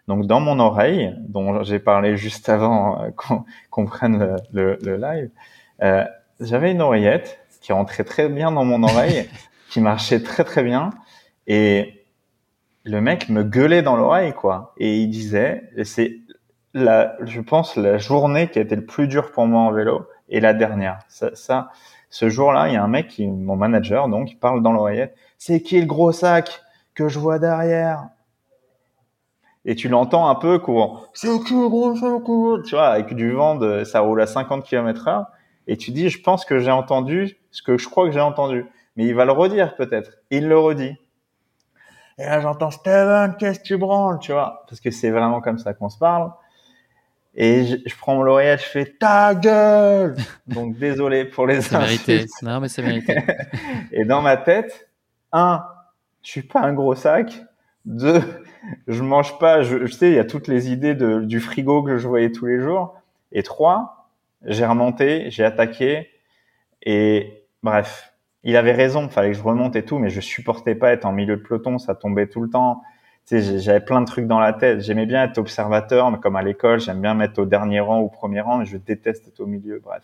Donc, 0.07 0.25
dans 0.25 0.39
mon 0.39 0.59
oreille, 0.59 1.15
dont 1.19 1.63
j'ai 1.63 1.79
parlé 1.79 2.17
juste 2.17 2.49
avant 2.49 3.01
euh, 3.03 3.09
qu'on 3.69 3.85
prenne 3.85 4.37
le, 4.51 4.77
le, 4.81 4.97
live, 4.97 5.29
euh, 5.83 6.03
j'avais 6.39 6.71
une 6.71 6.81
oreillette 6.81 7.39
qui 7.61 7.73
rentrait 7.73 8.03
très 8.03 8.27
bien 8.27 8.51
dans 8.51 8.65
mon 8.65 8.83
oreille, 8.83 9.29
qui 9.69 9.81
marchait 9.81 10.21
très 10.21 10.43
très 10.43 10.63
bien. 10.63 10.89
Et 11.47 12.05
le 12.83 13.01
mec 13.01 13.29
me 13.29 13.43
gueulait 13.43 13.81
dans 13.81 13.95
l'oreille, 13.95 14.33
quoi. 14.33 14.73
Et 14.77 14.97
il 14.97 15.09
disait, 15.09 15.69
c'est 15.83 16.18
la, 16.73 17.15
je 17.25 17.41
pense, 17.41 17.75
la 17.75 17.97
journée 17.97 18.49
qui 18.49 18.59
a 18.59 18.61
été 18.61 18.75
le 18.75 18.85
plus 18.85 19.07
dur 19.07 19.31
pour 19.31 19.45
moi 19.45 19.61
en 19.61 19.71
vélo 19.71 20.07
et 20.29 20.39
la 20.39 20.53
dernière. 20.53 20.99
Ça, 21.07 21.31
ça 21.35 21.69
ce 22.09 22.29
jour-là, 22.29 22.67
il 22.67 22.73
y 22.73 22.77
a 22.77 22.83
un 22.83 22.87
mec 22.87 23.07
qui, 23.07 23.27
mon 23.27 23.55
manager, 23.55 24.07
donc, 24.09 24.31
il 24.31 24.37
parle 24.37 24.63
dans 24.63 24.71
l'oreillette. 24.71 25.15
C'est 25.37 25.61
qui 25.61 25.79
le 25.79 25.85
gros 25.85 26.11
sac 26.11 26.61
que 26.95 27.07
je 27.07 27.19
vois 27.19 27.37
derrière? 27.37 28.07
Et 29.65 29.75
tu 29.75 29.89
l'entends 29.89 30.27
un 30.27 30.35
peu 30.35 30.57
courant. 30.57 31.01
C'est 31.13 31.27
qui 31.43 31.53
le 31.53 31.69
gros 31.69 31.95
sac? 31.95 32.23
Tu 32.65 32.75
vois, 32.75 32.87
avec 32.87 33.13
du 33.13 33.31
vent 33.31 33.55
de, 33.55 33.83
ça 33.83 33.99
roule 33.99 34.21
à 34.21 34.27
50 34.27 34.63
km 34.63 35.07
heure. 35.07 35.27
Et 35.67 35.77
tu 35.77 35.91
dis, 35.91 36.09
je 36.09 36.21
pense 36.21 36.45
que 36.45 36.57
j'ai 36.57 36.71
entendu 36.71 37.37
ce 37.51 37.61
que 37.61 37.77
je 37.77 37.87
crois 37.87 38.07
que 38.07 38.11
j'ai 38.11 38.21
entendu. 38.21 38.65
Mais 38.95 39.05
il 39.05 39.13
va 39.13 39.25
le 39.25 39.31
redire 39.31 39.75
peut-être. 39.75 40.13
Il 40.31 40.47
le 40.47 40.57
redit. 40.57 40.97
Et 42.17 42.25
là, 42.25 42.41
j'entends 42.41 42.71
Steven, 42.71 43.35
qu'est-ce 43.37 43.59
que 43.59 43.65
tu 43.65 43.77
branles, 43.77 44.19
tu 44.19 44.33
vois, 44.33 44.65
parce 44.67 44.81
que 44.81 44.91
c'est 44.91 45.09
vraiment 45.09 45.39
comme 45.39 45.57
ça 45.57 45.73
qu'on 45.73 45.87
se 45.87 45.97
parle. 45.97 46.31
Et 47.41 47.65
je, 47.65 47.77
je 47.85 47.95
prends 47.95 48.15
mon 48.15 48.21
l'oreillette, 48.21 48.59
je 48.59 48.65
fais 48.65 48.85
ta 48.85 49.33
gueule. 49.33 50.15
Donc 50.45 50.77
désolé 50.77 51.23
pour 51.23 51.47
les 51.47 51.61
C'est 51.61 51.77
mérité. 51.77 52.25
Non, 52.41 52.59
mais 52.59 52.67
c'est 52.67 52.81
mérité. 52.81 53.15
et 53.93 54.03
dans 54.03 54.21
ma 54.21 54.35
tête, 54.35 54.89
un, 55.31 55.63
je 56.21 56.31
suis 56.31 56.41
pas 56.41 56.59
un 56.59 56.73
gros 56.73 56.95
sac. 56.95 57.41
Deux, 57.85 58.21
je 58.87 59.01
mange 59.01 59.39
pas. 59.39 59.63
Je, 59.63 59.85
je 59.85 59.91
sais, 59.93 60.09
il 60.09 60.15
y 60.15 60.19
a 60.19 60.25
toutes 60.25 60.49
les 60.49 60.69
idées 60.69 60.95
de, 60.95 61.21
du 61.21 61.39
frigo 61.39 61.81
que 61.81 61.97
je 61.97 62.09
voyais 62.09 62.29
tous 62.29 62.45
les 62.45 62.59
jours. 62.59 63.01
Et 63.31 63.41
trois, 63.41 64.09
j'ai 64.45 64.65
remonté, 64.65 65.31
j'ai 65.31 65.45
attaqué. 65.45 66.09
Et 66.83 67.45
bref, 67.63 68.13
il 68.43 68.57
avait 68.57 68.73
raison, 68.73 69.05
il 69.05 69.09
fallait 69.11 69.31
que 69.31 69.37
je 69.37 69.43
remonte 69.43 69.77
et 69.77 69.85
tout, 69.85 69.97
mais 69.97 70.09
je 70.09 70.19
supportais 70.19 70.75
pas 70.75 70.91
être 70.91 71.05
en 71.05 71.13
milieu 71.13 71.37
de 71.37 71.41
peloton, 71.41 71.77
ça 71.77 71.95
tombait 71.95 72.27
tout 72.27 72.41
le 72.41 72.49
temps. 72.49 72.81
J'avais 73.31 73.79
plein 73.79 74.01
de 74.01 74.05
trucs 74.05 74.25
dans 74.25 74.39
la 74.39 74.53
tête. 74.53 74.81
J'aimais 74.81 75.05
bien 75.05 75.23
être 75.23 75.37
observateur, 75.37 76.09
mais 76.09 76.17
comme 76.19 76.35
à 76.35 76.41
l'école, 76.41 76.79
j'aime 76.79 77.01
bien 77.01 77.13
mettre 77.13 77.41
au 77.41 77.45
dernier 77.45 77.79
rang 77.79 77.99
ou 77.99 78.05
au 78.05 78.09
premier 78.09 78.41
rang, 78.41 78.57
mais 78.57 78.65
je 78.65 78.77
déteste 78.77 79.27
être 79.27 79.39
au 79.39 79.45
milieu. 79.45 79.79
Bref, 79.83 80.03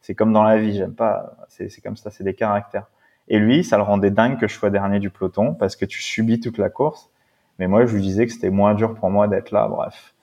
c'est 0.00 0.14
comme 0.14 0.32
dans 0.32 0.42
la 0.42 0.58
vie, 0.58 0.76
j'aime 0.76 0.94
pas. 0.94 1.36
C'est 1.48 1.80
comme 1.80 1.96
ça, 1.96 2.10
c'est 2.10 2.24
des 2.24 2.34
caractères. 2.34 2.86
Et 3.28 3.38
lui, 3.38 3.64
ça 3.64 3.76
le 3.76 3.82
rendait 3.82 4.10
dingue 4.10 4.38
que 4.38 4.48
je 4.48 4.54
sois 4.54 4.70
dernier 4.70 4.98
du 4.98 5.10
peloton 5.10 5.54
parce 5.54 5.76
que 5.76 5.84
tu 5.84 6.02
subis 6.02 6.40
toute 6.40 6.58
la 6.58 6.70
course. 6.70 7.10
Mais 7.58 7.68
moi, 7.68 7.86
je 7.86 7.94
lui 7.94 8.02
disais 8.02 8.26
que 8.26 8.32
c'était 8.32 8.50
moins 8.50 8.74
dur 8.74 8.94
pour 8.94 9.10
moi 9.10 9.28
d'être 9.28 9.50
là. 9.52 9.68
Bref. 9.68 10.14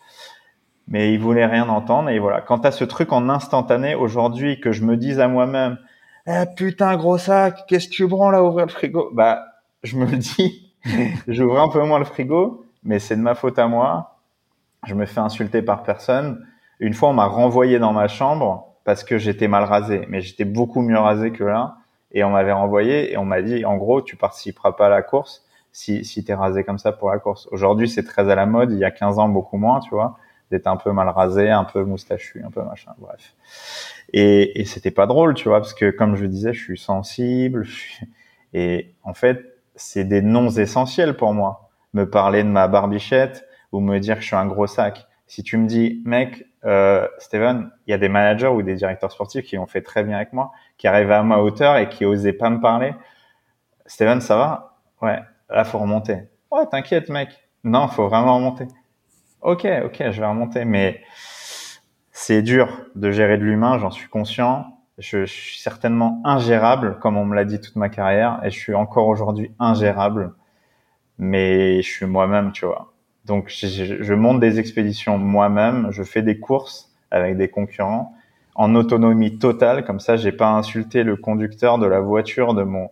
Mais 0.87 1.13
il 1.13 1.19
voulait 1.19 1.45
rien 1.45 1.69
entendre 1.69 2.09
et 2.09 2.19
voilà. 2.19 2.41
Quant 2.41 2.59
à 2.59 2.71
ce 2.71 2.83
truc 2.83 3.13
en 3.13 3.29
instantané 3.29 3.95
aujourd'hui 3.95 4.59
que 4.59 4.71
je 4.71 4.83
me 4.83 4.97
dise 4.97 5.19
à 5.19 5.27
moi-même, 5.27 5.77
eh, 6.25 6.45
putain 6.55 6.95
gros 6.95 7.17
sac, 7.17 7.65
qu'est-ce 7.67 7.87
que 7.87 7.93
tu 7.93 8.07
branles 8.07 8.35
à 8.35 8.43
ouvrir 8.43 8.65
le 8.65 8.71
frigo? 8.71 9.09
Bah, 9.13 9.45
je 9.83 9.97
me 9.97 10.05
dis, 10.05 10.72
j'ouvre 11.27 11.59
un 11.59 11.69
peu 11.69 11.81
moins 11.83 11.99
le 11.99 12.05
frigo, 12.05 12.65
mais 12.83 12.99
c'est 12.99 13.15
de 13.15 13.21
ma 13.21 13.35
faute 13.35 13.59
à 13.59 13.67
moi. 13.67 14.17
Je 14.85 14.95
me 14.95 15.05
fais 15.05 15.19
insulter 15.19 15.61
par 15.61 15.83
personne. 15.83 16.45
Une 16.79 16.93
fois, 16.93 17.09
on 17.09 17.13
m'a 17.13 17.25
renvoyé 17.25 17.79
dans 17.79 17.93
ma 17.93 18.07
chambre 18.07 18.73
parce 18.83 19.03
que 19.03 19.17
j'étais 19.17 19.47
mal 19.47 19.63
rasé, 19.63 20.05
mais 20.09 20.21
j'étais 20.21 20.45
beaucoup 20.45 20.81
mieux 20.81 20.99
rasé 20.99 21.31
que 21.31 21.43
là. 21.43 21.77
Et 22.11 22.23
on 22.23 22.29
m'avait 22.29 22.51
renvoyé 22.51 23.11
et 23.11 23.17
on 23.17 23.25
m'a 23.25 23.41
dit, 23.41 23.65
en 23.65 23.77
gros, 23.77 24.01
tu 24.01 24.15
participeras 24.15 24.73
pas 24.73 24.87
à 24.87 24.89
la 24.89 25.01
course 25.01 25.45
si, 25.71 26.05
si 26.05 26.23
t'es 26.23 26.35
rasé 26.35 26.63
comme 26.63 26.77
ça 26.77 26.91
pour 26.91 27.09
la 27.09 27.17
course. 27.17 27.47
Aujourd'hui, 27.51 27.89
c'est 27.89 28.03
très 28.03 28.29
à 28.29 28.35
la 28.35 28.45
mode. 28.45 28.71
Il 28.71 28.77
y 28.77 28.85
a 28.85 28.91
15 28.91 29.17
ans, 29.17 29.29
beaucoup 29.29 29.57
moins, 29.57 29.79
tu 29.79 29.89
vois, 29.89 30.17
d'être 30.51 30.67
un 30.67 30.77
peu 30.77 30.91
mal 30.91 31.09
rasé, 31.09 31.49
un 31.49 31.63
peu 31.63 31.83
moustachu, 31.83 32.43
un 32.45 32.51
peu 32.51 32.61
machin. 32.61 32.91
Bref. 32.99 33.33
Et, 34.11 34.61
et 34.61 34.65
c'était 34.65 34.91
pas 34.91 35.07
drôle, 35.07 35.33
tu 35.33 35.49
vois, 35.49 35.59
parce 35.59 35.73
que 35.73 35.89
comme 35.89 36.15
je 36.15 36.25
disais, 36.25 36.53
je 36.53 36.61
suis 36.61 36.77
sensible. 36.77 37.65
Et 38.53 38.93
en 39.03 39.15
fait, 39.15 39.52
c'est 39.75 40.03
des 40.03 40.21
noms 40.21 40.49
essentiels 40.49 41.15
pour 41.15 41.33
moi. 41.33 41.69
Me 41.93 42.09
parler 42.09 42.43
de 42.43 42.49
ma 42.49 42.67
barbichette 42.67 43.45
ou 43.71 43.79
me 43.79 43.99
dire 43.99 44.15
que 44.15 44.21
je 44.21 44.27
suis 44.27 44.35
un 44.35 44.45
gros 44.45 44.67
sac. 44.67 45.07
Si 45.27 45.43
tu 45.43 45.57
me 45.57 45.67
dis, 45.67 46.01
mec, 46.05 46.45
euh, 46.65 47.07
Steven, 47.17 47.71
il 47.87 47.91
y 47.91 47.93
a 47.93 47.97
des 47.97 48.09
managers 48.09 48.47
ou 48.47 48.61
des 48.61 48.75
directeurs 48.75 49.11
sportifs 49.11 49.45
qui 49.45 49.57
ont 49.57 49.67
fait 49.67 49.81
très 49.81 50.03
bien 50.03 50.17
avec 50.17 50.33
moi, 50.33 50.51
qui 50.77 50.87
arrivaient 50.87 51.15
à 51.15 51.23
ma 51.23 51.37
hauteur 51.39 51.77
et 51.77 51.89
qui 51.89 52.05
osaient 52.05 52.33
pas 52.33 52.49
me 52.49 52.59
parler. 52.59 52.93
Steven, 53.85 54.21
ça 54.21 54.37
va? 54.37 54.77
Ouais, 55.01 55.19
là 55.49 55.63
faut 55.63 55.79
remonter. 55.79 56.29
Ouais, 56.51 56.65
t'inquiète, 56.69 57.09
mec. 57.09 57.29
Non, 57.63 57.87
faut 57.87 58.07
vraiment 58.07 58.35
remonter. 58.35 58.67
Ok, 59.41 59.67
ok, 59.85 60.11
je 60.11 60.21
vais 60.21 60.27
remonter, 60.27 60.65
mais 60.65 61.01
c'est 62.11 62.41
dur 62.41 62.85
de 62.95 63.11
gérer 63.11 63.37
de 63.37 63.43
l'humain, 63.43 63.79
j'en 63.79 63.91
suis 63.91 64.07
conscient. 64.07 64.65
Je, 64.99 65.25
suis 65.25 65.59
certainement 65.59 66.21
ingérable, 66.23 66.99
comme 66.99 67.17
on 67.17 67.25
me 67.25 67.35
l'a 67.35 67.45
dit 67.45 67.59
toute 67.59 67.75
ma 67.75 67.89
carrière, 67.89 68.39
et 68.43 68.51
je 68.51 68.59
suis 68.59 68.75
encore 68.75 69.07
aujourd'hui 69.07 69.51
ingérable. 69.59 70.33
Mais 71.17 71.81
je 71.81 71.89
suis 71.89 72.05
moi-même, 72.05 72.51
tu 72.51 72.65
vois. 72.65 72.93
Donc, 73.25 73.49
je, 73.49 74.13
monte 74.13 74.39
des 74.39 74.59
expéditions 74.59 75.17
moi-même, 75.17 75.87
je 75.91 76.03
fais 76.03 76.21
des 76.21 76.39
courses 76.39 76.91
avec 77.09 77.37
des 77.37 77.47
concurrents 77.49 78.13
en 78.55 78.75
autonomie 78.75 79.39
totale. 79.39 79.85
Comme 79.85 79.99
ça, 79.99 80.15
j'ai 80.15 80.31
pas 80.31 80.49
insulté 80.49 81.03
le 81.03 81.15
conducteur 81.15 81.79
de 81.79 81.87
la 81.87 81.99
voiture 81.99 82.53
de 82.53 82.63
mon 82.63 82.89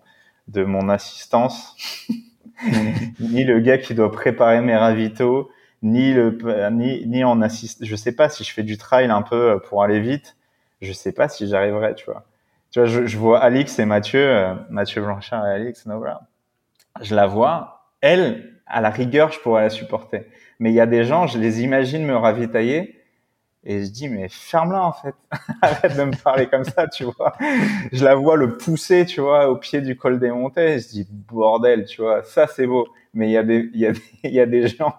de 0.48 0.64
mon 0.64 0.90
assistance, 0.90 1.78
ni 3.20 3.44
le 3.44 3.60
gars 3.60 3.78
qui 3.78 3.94
doit 3.94 4.12
préparer 4.12 4.60
mes 4.62 4.76
ravitaux, 4.76 5.50
ni 5.84 6.14
le 6.14 6.38
ni 6.72 7.06
ni 7.08 7.24
en 7.24 7.42
assist 7.42 7.86
je 7.86 7.96
sais 7.96 8.12
pas 8.12 8.28
si 8.30 8.44
je 8.44 8.52
fais 8.54 8.64
du 8.64 8.78
trail 8.78 9.10
un 9.10 9.22
peu 9.22 9.60
pour 9.70 9.84
aller 9.84 10.00
vite 10.00 10.36
je 10.82 10.91
sais 10.94 11.12
pas 11.12 11.28
si 11.30 11.48
j'arriverai 11.48 11.96
tu 11.96 12.06
vois 12.06 12.24
tu 12.72 12.80
vois 12.80 12.88
je, 12.88 13.06
je, 13.06 13.17
vois 13.17 13.39
Alix 13.39 13.78
et 13.80 13.86
Mathieu 13.86 14.20
euh, 14.20 14.54
Mathieu 14.70 15.02
Blanchard 15.02 15.48
et 15.48 15.52
Alix 15.52 15.86
Nobra 15.86 16.22
je 17.02 17.15
la 17.15 17.28
vois 17.28 17.88
elle 18.02 18.54
à 18.65 18.82
la 18.82 18.89
rigueur 18.89 19.32
je 19.32 19.39
pourrais 19.39 19.63
la 19.63 19.70
supporter 19.70 20.28
mais 20.60 20.72
il 20.72 20.76
y 20.76 20.82
a 20.82 20.86
des 20.86 21.04
gens 21.04 21.28
je 21.28 21.38
les 21.38 21.63
imagine 21.63 22.06
me 22.06 22.15
ravitailler 22.15 23.02
et 23.63 23.84
je 23.84 23.91
dis, 23.91 24.10
mais 24.10 24.28
ferme-la, 24.28 24.84
en 24.84 24.91
fait. 24.91 25.13
Arrête 25.62 25.96
de 25.96 26.04
me 26.04 26.24
parler 26.24 26.48
comme 26.48 26.63
ça, 26.63 26.88
tu 26.88 27.04
vois. 27.04 27.34
Je 27.91 28.04
la 28.04 28.15
vois 28.15 28.36
le 28.36 28.58
pousser, 28.58 29.06
tu 29.06 29.22
vois, 29.22 29.50
au 29.50 29.56
pied 29.56 29.82
du 29.82 29.96
col 29.96 30.20
des 30.20 30.32
montées. 30.32 30.80
Je 30.80 30.88
dis, 30.88 31.08
bordel, 31.10 31.86
tu 31.86 32.02
vois, 32.02 32.24
ça, 32.24 32.48
c'est 32.48 32.65
beau. 32.65 32.88
Mais 33.13 33.28
il 33.28 33.32
y 33.32 33.38
a 33.38 33.44
des, 33.44 33.70
il 33.74 33.80
y 33.80 33.86
a 33.86 33.91
il 34.24 34.32
y 34.32 34.39
a 34.39 34.48
des 34.48 34.67
gens 34.67 34.96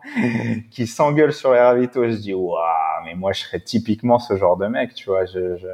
qui 0.71 0.87
s'engueulent 0.87 1.33
sur 1.33 1.53
les 1.53 1.59
ravitaux. 1.59 2.05
Je 2.09 2.17
dis, 2.17 2.35
waouh, 2.35 2.57
mais 3.05 3.15
moi, 3.15 3.33
je 3.33 3.43
serais 3.43 3.61
typiquement 3.61 4.19
ce 4.19 4.37
genre 4.37 4.57
de 4.57 4.67
mec, 4.67 4.95
tu 4.95 5.11
vois. 5.11 5.25
Je, 5.27 5.57
je, 5.57 5.69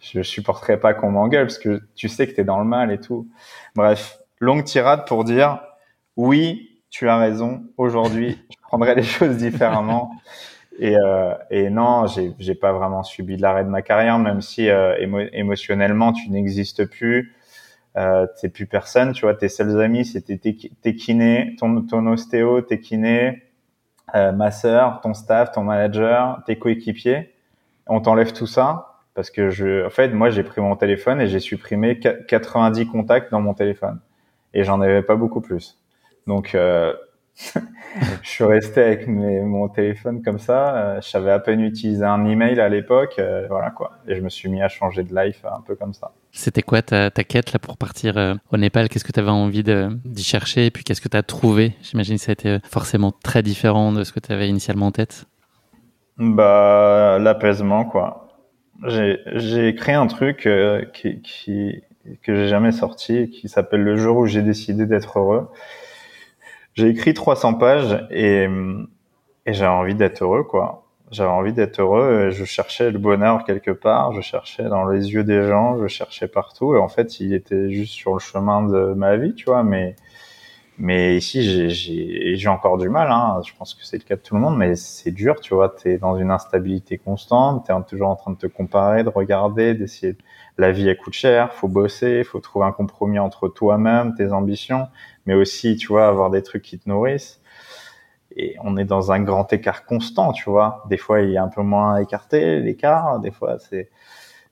je 0.00 0.22
supporterais 0.22 0.78
pas 0.78 0.94
qu'on 0.94 1.10
m'engueule 1.10 1.46
parce 1.46 1.58
que 1.58 1.82
tu 1.94 2.08
sais 2.08 2.26
que 2.26 2.32
t'es 2.32 2.44
dans 2.44 2.58
le 2.58 2.64
mal 2.64 2.92
et 2.92 3.00
tout. 3.00 3.28
Bref, 3.74 4.18
longue 4.40 4.64
tirade 4.64 5.06
pour 5.06 5.24
dire, 5.24 5.60
oui, 6.16 6.82
tu 6.90 7.08
as 7.08 7.18
raison. 7.18 7.64
Aujourd'hui, 7.76 8.38
je 8.50 8.56
prendrais 8.62 8.94
les 8.94 9.02
choses 9.02 9.36
différemment. 9.36 10.12
Et, 10.78 10.96
euh, 10.96 11.34
et 11.50 11.70
non, 11.70 12.06
j'ai, 12.06 12.34
j'ai 12.38 12.54
pas 12.54 12.72
vraiment 12.72 13.02
subi 13.02 13.36
de 13.36 13.42
l'arrêt 13.42 13.64
de 13.64 13.70
ma 13.70 13.82
carrière, 13.82 14.18
même 14.18 14.42
si 14.42 14.68
euh, 14.68 14.94
émotionnellement 15.32 16.12
tu 16.12 16.28
n'existes 16.30 16.84
plus, 16.84 17.34
euh, 17.96 18.26
t'es 18.40 18.50
plus 18.50 18.66
personne. 18.66 19.12
Tu 19.12 19.22
vois, 19.22 19.34
tes 19.34 19.48
seuls 19.48 19.80
amis 19.80 20.04
c'était 20.04 20.36
tes, 20.36 20.56
tes 20.82 20.94
kinés, 20.94 21.56
ton, 21.58 21.80
ton 21.82 22.06
ostéo, 22.06 22.60
tes 22.60 22.78
kinés, 22.78 23.42
euh, 24.14 24.32
ma 24.32 24.50
sœur, 24.50 25.00
ton 25.00 25.14
staff, 25.14 25.52
ton 25.52 25.64
manager, 25.64 26.42
tes 26.46 26.58
coéquipiers. 26.58 27.34
On 27.86 28.00
t'enlève 28.00 28.32
tout 28.32 28.46
ça 28.46 29.02
parce 29.14 29.30
que 29.30 29.50
je, 29.50 29.86
en 29.86 29.90
fait, 29.90 30.08
moi 30.10 30.30
j'ai 30.30 30.42
pris 30.42 30.60
mon 30.60 30.76
téléphone 30.76 31.20
et 31.20 31.26
j'ai 31.26 31.40
supprimé 31.40 31.98
90 31.98 32.86
contacts 32.86 33.30
dans 33.30 33.40
mon 33.40 33.54
téléphone 33.54 34.00
et 34.54 34.64
j'en 34.64 34.80
avais 34.80 35.02
pas 35.02 35.16
beaucoup 35.16 35.40
plus. 35.40 35.78
Donc 36.26 36.54
euh, 36.54 36.94
je 38.22 38.28
suis 38.28 38.44
resté 38.44 38.82
avec 38.82 39.06
mes, 39.06 39.40
mon 39.40 39.68
téléphone 39.68 40.22
comme 40.22 40.38
ça. 40.38 40.76
Euh, 40.76 41.00
je 41.00 41.08
savais 41.08 41.30
à 41.30 41.38
peine 41.38 41.60
utiliser 41.60 42.04
un 42.04 42.24
email 42.24 42.58
à 42.60 42.68
l'époque, 42.68 43.16
euh, 43.18 43.46
voilà 43.48 43.70
quoi. 43.70 43.92
Et 44.08 44.14
je 44.14 44.20
me 44.22 44.28
suis 44.28 44.48
mis 44.48 44.62
à 44.62 44.68
changer 44.68 45.02
de 45.02 45.14
life 45.14 45.44
un 45.44 45.60
peu 45.60 45.74
comme 45.74 45.92
ça. 45.92 46.12
C'était 46.32 46.62
quoi 46.62 46.82
ta, 46.82 47.10
ta, 47.10 47.24
quête 47.24 47.52
là 47.52 47.58
pour 47.58 47.76
partir 47.76 48.16
euh, 48.16 48.34
au 48.52 48.56
Népal? 48.56 48.88
Qu'est-ce 48.88 49.04
que 49.04 49.12
tu 49.12 49.20
avais 49.20 49.30
envie 49.30 49.62
d'y 49.62 50.24
chercher? 50.24 50.66
Et 50.66 50.70
puis 50.70 50.84
qu'est-ce 50.84 51.00
que 51.00 51.08
tu 51.08 51.16
as 51.16 51.22
trouvé? 51.22 51.74
J'imagine 51.82 52.16
que 52.16 52.22
ça 52.22 52.32
a 52.32 52.34
été 52.34 52.58
forcément 52.68 53.12
très 53.12 53.42
différent 53.42 53.92
de 53.92 54.02
ce 54.04 54.12
que 54.12 54.20
tu 54.20 54.32
avais 54.32 54.48
initialement 54.48 54.86
en 54.86 54.92
tête. 54.92 55.26
Bah, 56.18 57.18
l'apaisement, 57.20 57.84
quoi. 57.84 58.28
J'ai 58.84 59.74
créé 59.74 59.94
un 59.94 60.06
truc 60.06 60.46
euh, 60.46 60.84
qui, 60.92 61.20
qui, 61.22 61.82
que 62.22 62.34
j'ai 62.34 62.48
jamais 62.48 62.72
sorti, 62.72 63.30
qui 63.30 63.48
s'appelle 63.48 63.82
Le 63.82 63.96
jour 63.96 64.18
où 64.18 64.26
j'ai 64.26 64.42
décidé 64.42 64.86
d'être 64.86 65.18
heureux. 65.18 65.48
J'ai 66.76 66.88
écrit 66.88 67.14
300 67.14 67.54
pages 67.54 68.06
et, 68.10 68.46
et 69.46 69.52
j'avais 69.52 69.70
envie 69.70 69.94
d'être 69.94 70.22
heureux, 70.22 70.44
quoi. 70.44 70.86
J'avais 71.10 71.30
envie 71.30 71.52
d'être 71.52 71.80
heureux. 71.80 72.26
Et 72.26 72.30
je 72.32 72.44
cherchais 72.44 72.90
le 72.90 72.98
bonheur 72.98 73.44
quelque 73.44 73.70
part. 73.70 74.12
Je 74.12 74.20
cherchais 74.20 74.64
dans 74.64 74.86
les 74.86 75.12
yeux 75.12 75.24
des 75.24 75.42
gens. 75.42 75.78
Je 75.78 75.86
cherchais 75.86 76.28
partout. 76.28 76.74
Et 76.74 76.78
en 76.78 76.88
fait, 76.88 77.20
il 77.20 77.32
était 77.32 77.70
juste 77.70 77.92
sur 77.92 78.12
le 78.12 78.18
chemin 78.18 78.62
de 78.66 78.92
ma 78.94 79.16
vie, 79.16 79.34
tu 79.34 79.46
vois. 79.46 79.62
Mais 79.62 79.96
mais 80.78 81.16
ici, 81.16 81.70
j'ai 81.70 82.48
encore 82.48 82.76
du 82.76 82.88
mal. 82.88 83.10
Hein. 83.10 83.40
Je 83.46 83.52
pense 83.56 83.74
que 83.74 83.84
c'est 83.84 83.96
le 83.96 84.04
cas 84.04 84.16
de 84.16 84.20
tout 84.20 84.34
le 84.34 84.40
monde, 84.40 84.58
mais 84.58 84.76
c'est 84.76 85.10
dur, 85.10 85.40
tu 85.40 85.54
vois. 85.54 85.74
Tu 85.74 85.90
es 85.92 85.98
dans 85.98 86.16
une 86.16 86.30
instabilité 86.30 86.98
constante. 86.98 87.66
Tu 87.66 87.72
es 87.72 87.82
toujours 87.88 88.08
en 88.08 88.16
train 88.16 88.32
de 88.32 88.36
te 88.36 88.46
comparer, 88.46 89.02
de 89.02 89.08
regarder, 89.08 89.74
d'essayer. 89.74 90.16
La 90.58 90.72
vie, 90.72 90.88
elle 90.88 90.98
coûte 90.98 91.14
cher. 91.14 91.52
faut 91.54 91.68
bosser. 91.68 92.24
faut 92.24 92.40
trouver 92.40 92.66
un 92.66 92.72
compromis 92.72 93.18
entre 93.18 93.48
toi-même, 93.48 94.14
tes 94.14 94.32
ambitions, 94.32 94.88
mais 95.26 95.34
aussi, 95.34 95.76
tu 95.76 95.88
vois, 95.88 96.08
avoir 96.08 96.30
des 96.30 96.42
trucs 96.42 96.62
qui 96.62 96.78
te 96.78 96.88
nourrissent. 96.88 97.40
Et 98.36 98.56
on 98.62 98.76
est 98.76 98.84
dans 98.84 99.12
un 99.12 99.20
grand 99.20 99.50
écart 99.52 99.86
constant, 99.86 100.32
tu 100.32 100.50
vois. 100.50 100.84
Des 100.90 100.98
fois, 100.98 101.22
il 101.22 101.34
est 101.34 101.38
un 101.38 101.48
peu 101.48 101.62
moins 101.62 101.96
écarté, 101.98 102.60
l'écart. 102.60 103.20
Des 103.20 103.30
fois, 103.30 103.58
c'est 103.58 103.90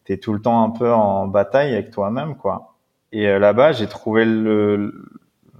t'es 0.04 0.18
tout 0.18 0.32
le 0.32 0.40
temps 0.40 0.62
un 0.64 0.70
peu 0.70 0.92
en 0.92 1.26
bataille 1.26 1.72
avec 1.72 1.90
toi-même, 1.90 2.37
quoi. 2.37 2.76
Et 3.12 3.28
euh, 3.28 3.38
là-bas, 3.38 3.72
j'ai 3.72 3.87
trouvé 3.88 4.24
le, 4.24 4.92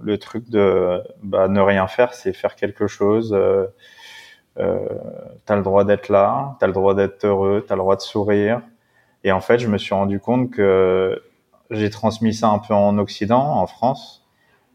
le 0.01 0.17
truc 0.17 0.49
de 0.49 1.01
bah, 1.23 1.47
ne 1.47 1.59
rien 1.59 1.87
faire, 1.87 2.13
c'est 2.13 2.33
faire 2.33 2.55
quelque 2.55 2.87
chose. 2.87 3.33
Euh, 3.33 3.67
euh, 4.57 4.87
t'as 5.45 5.55
le 5.55 5.63
droit 5.63 5.83
d'être 5.83 6.09
là, 6.09 6.55
t'as 6.59 6.67
le 6.67 6.73
droit 6.73 6.95
d'être 6.95 7.25
heureux, 7.25 7.65
t'as 7.67 7.75
le 7.75 7.81
droit 7.81 7.95
de 7.95 8.01
sourire. 8.01 8.61
Et 9.23 9.31
en 9.31 9.41
fait, 9.41 9.59
je 9.59 9.67
me 9.67 9.77
suis 9.77 9.93
rendu 9.93 10.19
compte 10.19 10.51
que 10.51 11.21
j'ai 11.71 11.89
transmis 11.89 12.33
ça 12.33 12.49
un 12.49 12.59
peu 12.59 12.73
en 12.73 12.97
Occident, 12.97 13.41
en 13.41 13.67
France, 13.67 14.25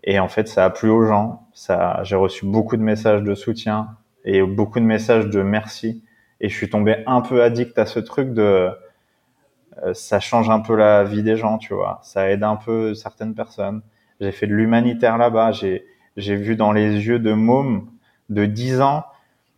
et 0.04 0.18
en 0.18 0.28
fait, 0.28 0.48
ça 0.48 0.64
a 0.64 0.70
plu 0.70 0.90
aux 0.90 1.04
gens. 1.06 1.46
Ça, 1.52 2.00
j'ai 2.02 2.16
reçu 2.16 2.46
beaucoup 2.46 2.76
de 2.76 2.82
messages 2.82 3.22
de 3.22 3.34
soutien 3.34 3.96
et 4.24 4.42
beaucoup 4.42 4.80
de 4.80 4.84
messages 4.84 5.26
de 5.26 5.42
merci. 5.42 6.04
Et 6.40 6.48
je 6.48 6.56
suis 6.56 6.70
tombé 6.70 7.02
un 7.06 7.20
peu 7.20 7.42
addict 7.42 7.78
à 7.78 7.86
ce 7.86 8.00
truc 8.00 8.32
de 8.32 8.70
euh, 9.82 9.94
ça 9.94 10.20
change 10.20 10.50
un 10.50 10.60
peu 10.60 10.74
la 10.76 11.04
vie 11.04 11.22
des 11.22 11.36
gens, 11.36 11.58
tu 11.58 11.74
vois. 11.74 12.00
Ça 12.02 12.30
aide 12.30 12.42
un 12.42 12.56
peu 12.56 12.94
certaines 12.94 13.34
personnes. 13.34 13.82
J'ai 14.20 14.32
fait 14.32 14.46
de 14.46 14.54
l'humanitaire 14.54 15.18
là-bas. 15.18 15.52
J'ai, 15.52 15.84
j'ai 16.16 16.36
vu 16.36 16.56
dans 16.56 16.72
les 16.72 17.06
yeux 17.06 17.18
de 17.18 17.32
mômes 17.32 17.88
de 18.28 18.46
10 18.46 18.80
ans 18.80 19.04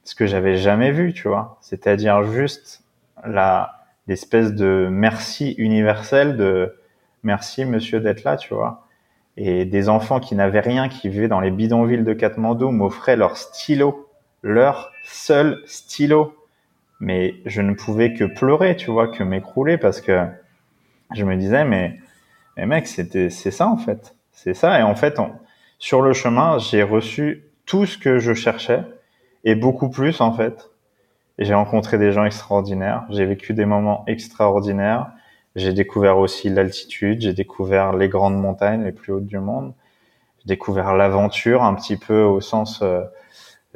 ce 0.04 0.14
que 0.14 0.26
j'avais 0.26 0.56
jamais 0.56 0.90
vu, 0.90 1.12
tu 1.12 1.28
vois. 1.28 1.58
C'est-à-dire 1.60 2.24
juste 2.24 2.84
la, 3.24 3.82
l'espèce 4.06 4.52
de 4.52 4.88
merci 4.90 5.52
universel 5.58 6.36
de 6.36 6.76
merci 7.22 7.64
monsieur 7.64 8.00
d'être 8.00 8.24
là, 8.24 8.36
tu 8.36 8.54
vois. 8.54 8.86
Et 9.36 9.64
des 9.64 9.88
enfants 9.88 10.20
qui 10.20 10.34
n'avaient 10.34 10.60
rien, 10.60 10.88
qui 10.88 11.08
vivaient 11.08 11.28
dans 11.28 11.40
les 11.40 11.50
bidonvilles 11.50 12.04
de 12.04 12.12
Katmandou, 12.12 12.70
m'offraient 12.70 13.16
leur 13.16 13.36
stylo, 13.36 14.08
leur 14.42 14.90
seul 15.04 15.62
stylo. 15.66 16.36
Mais 17.00 17.34
je 17.46 17.62
ne 17.62 17.74
pouvais 17.74 18.12
que 18.12 18.24
pleurer, 18.24 18.76
tu 18.76 18.90
vois, 18.90 19.08
que 19.08 19.22
m'écrouler 19.22 19.78
parce 19.78 20.00
que 20.00 20.26
je 21.14 21.24
me 21.24 21.36
disais, 21.36 21.64
mais, 21.64 21.98
mais 22.56 22.66
mec, 22.66 22.86
c'était, 22.86 23.30
c'est 23.30 23.50
ça 23.50 23.68
en 23.68 23.76
fait. 23.76 24.14
C'est 24.32 24.54
ça. 24.54 24.78
Et 24.80 24.82
en 24.82 24.94
fait, 24.94 25.18
sur 25.78 26.02
le 26.02 26.12
chemin, 26.12 26.58
j'ai 26.58 26.82
reçu 26.82 27.44
tout 27.66 27.86
ce 27.86 27.98
que 27.98 28.18
je 28.18 28.34
cherchais 28.34 28.82
et 29.44 29.54
beaucoup 29.54 29.88
plus 29.88 30.20
en 30.20 30.32
fait. 30.32 30.70
J'ai 31.38 31.54
rencontré 31.54 31.98
des 31.98 32.12
gens 32.12 32.24
extraordinaires. 32.24 33.04
J'ai 33.10 33.24
vécu 33.24 33.54
des 33.54 33.64
moments 33.64 34.04
extraordinaires. 34.06 35.10
J'ai 35.56 35.72
découvert 35.72 36.18
aussi 36.18 36.48
l'altitude. 36.48 37.20
J'ai 37.20 37.32
découvert 37.32 37.94
les 37.94 38.08
grandes 38.08 38.36
montagnes 38.36 38.84
les 38.84 38.92
plus 38.92 39.12
hautes 39.12 39.26
du 39.26 39.38
monde. 39.38 39.72
J'ai 40.40 40.48
découvert 40.48 40.94
l'aventure 40.94 41.62
un 41.62 41.74
petit 41.74 41.96
peu 41.96 42.22
au 42.22 42.40
sens 42.40 42.82
euh, 42.82 43.02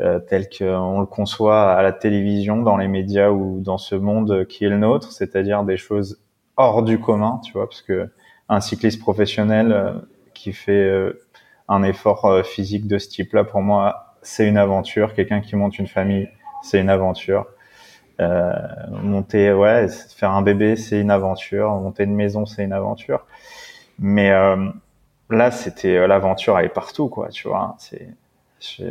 euh, 0.00 0.18
tel 0.18 0.48
qu'on 0.48 1.00
le 1.00 1.06
conçoit 1.06 1.72
à 1.72 1.82
la 1.82 1.92
télévision, 1.92 2.58
dans 2.58 2.76
les 2.76 2.88
médias 2.88 3.30
ou 3.30 3.60
dans 3.60 3.78
ce 3.78 3.94
monde 3.94 4.46
qui 4.46 4.64
est 4.64 4.68
le 4.68 4.76
nôtre, 4.76 5.10
c'est-à-dire 5.12 5.64
des 5.64 5.76
choses 5.76 6.20
hors 6.56 6.82
du 6.82 7.00
commun, 7.00 7.40
tu 7.44 7.52
vois, 7.52 7.66
parce 7.66 7.82
que 7.82 8.10
un 8.48 8.60
cycliste 8.60 9.00
professionnel 9.00 9.72
euh, 9.72 9.92
qui 10.46 10.52
fait 10.52 10.70
euh, 10.70 11.24
un 11.66 11.82
effort 11.82 12.24
euh, 12.26 12.44
physique 12.44 12.86
de 12.86 12.98
ce 12.98 13.08
type-là, 13.08 13.42
pour 13.42 13.62
moi, 13.62 14.14
c'est 14.22 14.46
une 14.46 14.58
aventure. 14.58 15.12
Quelqu'un 15.12 15.40
qui 15.40 15.56
monte 15.56 15.76
une 15.80 15.88
famille, 15.88 16.28
c'est 16.62 16.80
une 16.80 16.88
aventure. 16.88 17.46
Euh, 18.20 18.52
monter, 19.02 19.52
ouais, 19.52 19.88
faire 19.88 20.30
un 20.30 20.42
bébé, 20.42 20.76
c'est 20.76 21.00
une 21.00 21.10
aventure. 21.10 21.70
Monter 21.72 22.04
une 22.04 22.14
maison, 22.14 22.46
c'est 22.46 22.62
une 22.62 22.72
aventure. 22.72 23.26
Mais 23.98 24.30
là, 25.30 25.50
c'était 25.50 26.06
l'aventure, 26.06 26.56
elle 26.58 26.66
est 26.66 26.68
partout, 26.68 27.08
quoi. 27.08 27.28
Tu 27.30 27.48
vois, 27.48 27.74
c'est, 27.78 28.08
je, 28.60 28.84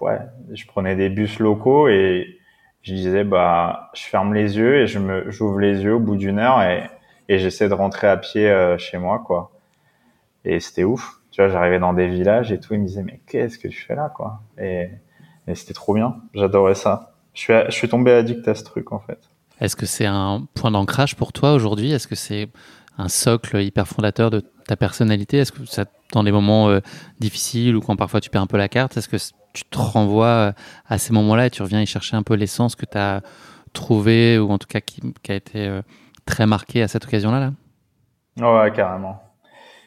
ouais, 0.00 0.18
je 0.52 0.66
prenais 0.66 0.94
des 0.94 1.08
bus 1.08 1.40
locaux 1.40 1.88
et 1.88 2.38
je 2.82 2.94
disais, 2.94 3.24
bah, 3.24 3.90
je 3.94 4.02
ferme 4.02 4.34
les 4.34 4.56
yeux 4.56 4.82
et 4.82 4.86
je 4.86 5.00
me, 5.00 5.30
j'ouvre 5.32 5.58
les 5.58 5.82
yeux 5.82 5.94
au 5.94 6.00
bout 6.00 6.16
d'une 6.16 6.38
heure 6.38 6.62
et 6.62 7.38
j'essaie 7.38 7.68
de 7.68 7.74
rentrer 7.74 8.06
à 8.06 8.16
pied 8.16 8.76
chez 8.78 8.98
moi, 8.98 9.22
quoi. 9.26 9.50
Et 10.46 10.60
c'était 10.60 10.84
ouf. 10.84 11.20
Tu 11.32 11.42
vois, 11.42 11.50
j'arrivais 11.50 11.78
dans 11.78 11.92
des 11.92 12.06
villages 12.06 12.52
et 12.52 12.60
tout, 12.60 12.72
ils 12.72 12.80
me 12.80 12.86
disaient, 12.86 13.02
mais 13.02 13.20
qu'est-ce 13.26 13.58
que 13.58 13.68
tu 13.68 13.78
fais 13.78 13.94
là, 13.94 14.10
quoi? 14.14 14.40
Et, 14.58 14.88
et 15.46 15.54
c'était 15.54 15.74
trop 15.74 15.92
bien. 15.92 16.16
J'adorais 16.32 16.76
ça. 16.76 17.12
Je 17.34 17.40
suis, 17.40 17.52
je 17.66 17.72
suis 17.72 17.88
tombé 17.88 18.12
addict 18.12 18.46
à 18.48 18.54
ce 18.54 18.64
truc, 18.64 18.92
en 18.92 19.00
fait. 19.00 19.18
Est-ce 19.60 19.76
que 19.76 19.84
c'est 19.84 20.06
un 20.06 20.46
point 20.54 20.70
d'ancrage 20.70 21.16
pour 21.16 21.32
toi 21.32 21.52
aujourd'hui? 21.52 21.90
Est-ce 21.92 22.06
que 22.06 22.14
c'est 22.14 22.48
un 22.96 23.08
socle 23.08 23.60
hyper 23.60 23.88
fondateur 23.88 24.30
de 24.30 24.40
ta 24.66 24.76
personnalité? 24.76 25.38
Est-ce 25.38 25.52
que 25.52 25.64
ça, 25.66 25.84
dans 26.12 26.22
les 26.22 26.32
moments 26.32 26.68
euh, 26.68 26.80
difficiles 27.18 27.74
ou 27.74 27.80
quand 27.80 27.96
parfois 27.96 28.20
tu 28.20 28.30
perds 28.30 28.42
un 28.42 28.46
peu 28.46 28.56
la 28.56 28.68
carte, 28.68 28.96
est-ce 28.96 29.08
que 29.08 29.16
tu 29.52 29.64
te 29.64 29.78
renvoies 29.78 30.26
euh, 30.26 30.52
à 30.86 30.98
ces 30.98 31.12
moments-là 31.12 31.46
et 31.46 31.50
tu 31.50 31.62
reviens 31.62 31.82
y 31.82 31.86
chercher 31.86 32.16
un 32.16 32.22
peu 32.22 32.34
l'essence 32.34 32.76
que 32.76 32.86
tu 32.86 32.96
as 32.96 33.22
trouvé 33.72 34.38
ou 34.38 34.50
en 34.50 34.58
tout 34.58 34.68
cas 34.68 34.80
qui, 34.80 35.02
qui 35.22 35.32
a 35.32 35.34
été 35.34 35.66
euh, 35.66 35.82
très 36.24 36.46
marqué 36.46 36.82
à 36.82 36.88
cette 36.88 37.04
occasion-là? 37.04 37.50
Là? 38.38 38.64
Ouais, 38.64 38.72
carrément. 38.72 39.22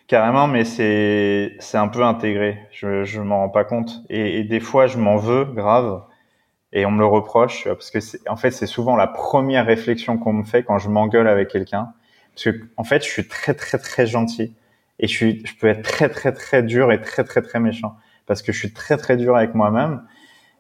Carrément, 0.10 0.48
mais 0.48 0.66
c'est 0.66 1.56
c'est 1.60 1.78
un 1.78 1.88
peu 1.88 2.04
intégré. 2.04 2.58
Je 2.72 3.04
je 3.04 3.22
m'en 3.22 3.42
rends 3.42 3.50
pas 3.50 3.64
compte. 3.64 4.02
Et, 4.10 4.40
et 4.40 4.44
des 4.44 4.60
fois 4.60 4.88
je 4.88 4.98
m'en 4.98 5.18
veux 5.18 5.46
grave 5.46 6.04
et 6.74 6.84
on 6.88 6.92
me 6.92 6.98
le 7.00 7.06
reproche 7.06 7.66
parce 7.66 7.92
que 7.92 8.00
c'est 8.00 8.28
en 8.28 8.36
fait 8.36 8.50
c'est 8.50 8.66
souvent 8.66 8.96
la 8.96 9.06
première 9.06 9.68
réflexion 9.68 10.18
qu'on 10.18 10.34
me 10.34 10.44
fait 10.44 10.64
quand 10.64 10.80
je 10.80 10.90
m'engueule 10.90 11.28
avec 11.28 11.50
quelqu'un. 11.50 11.94
Parce 12.34 12.46
que 12.46 12.62
en 12.76 12.84
fait 12.84 13.04
je 13.06 13.10
suis 13.10 13.28
très 13.28 13.54
très 13.54 13.78
très 13.78 14.08
gentil 14.08 14.56
et 15.00 15.08
je 15.08 15.14
suis 15.16 15.46
je 15.46 15.54
peux 15.56 15.68
être 15.68 15.84
très 15.84 16.10
très 16.10 16.32
très 16.34 16.64
dur 16.64 16.92
et 16.92 17.00
très 17.02 17.24
très 17.24 17.44
très 17.44 17.60
méchant 17.60 17.96
parce 18.26 18.42
que 18.42 18.52
je 18.52 18.58
suis 18.58 18.74
très 18.74 18.98
très 18.98 19.16
dur 19.16 19.36
avec 19.38 19.54
moi-même. 19.54 20.02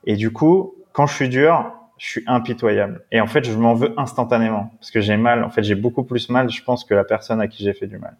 Et 0.05 0.15
du 0.15 0.31
coup 0.31 0.75
quand 0.93 1.07
je 1.07 1.15
suis 1.15 1.29
dur 1.29 1.73
je 1.97 2.07
suis 2.07 2.23
impitoyable. 2.27 3.03
Et 3.11 3.19
en 3.19 3.27
fait 3.27 3.43
je 3.45 3.57
m'en 3.57 3.73
veux 3.73 3.99
instantanément 3.99 4.71
parce 4.79 4.91
que 4.91 5.01
j'ai 5.01 5.17
mal. 5.17 5.43
En 5.43 5.49
fait 5.49 5.63
j'ai 5.63 5.75
beaucoup 5.75 6.03
plus 6.03 6.29
mal 6.29 6.51
je 6.51 6.63
pense 6.63 6.85
que 6.85 6.93
la 6.93 7.03
personne 7.03 7.41
à 7.41 7.47
qui 7.47 7.63
j'ai 7.63 7.73
fait 7.73 7.87
du 7.87 7.97
mal 7.97 8.15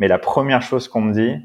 mais 0.00 0.08
la 0.08 0.18
première 0.18 0.62
chose 0.62 0.88
qu'on 0.88 1.02
me 1.02 1.12
dit, 1.12 1.36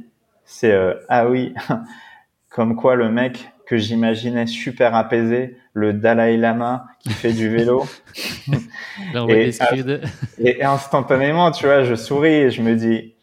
c'est 0.46 0.72
euh, 0.72 0.96
ah 1.10 1.28
oui, 1.28 1.54
comme 2.50 2.76
quoi 2.76 2.96
le 2.96 3.12
mec 3.12 3.52
que 3.68 3.78
j'imaginais 3.78 4.48
super 4.48 4.96
apaisé, 4.96 5.58
le 5.74 5.91
Dalai 5.91 6.38
Lama 6.38 6.86
qui 7.00 7.10
fait 7.10 7.34
du 7.34 7.50
vélo. 7.50 7.86
et, 9.28 9.52
et, 10.38 10.63
instantanément, 10.63 11.52
tu 11.52 11.65
vois, 11.65 11.84
je 11.84 11.96
souris 11.96 12.34
et 12.34 12.52
je 12.52 12.62
me 12.62 12.76
dis, 12.76 13.15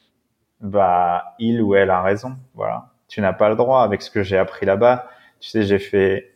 bah, 0.61 1.35
il 1.39 1.63
ou 1.63 1.75
elle 1.75 1.91
a 1.91 2.03
raison. 2.03 2.37
Voilà. 2.55 2.91
Tu 3.09 3.21
n'as 3.23 3.33
pas 3.33 3.49
le 3.49 3.57
droit 3.57 3.83
avec 3.83 4.03
ce 4.03 4.11
que 4.11 4.23
j'ai 4.23 4.37
appris 4.37 4.67
là-bas. 4.67 5.09
Tu 5.41 5.49
sais, 5.49 5.63
j'ai 5.63 5.79
fait, 5.79 6.33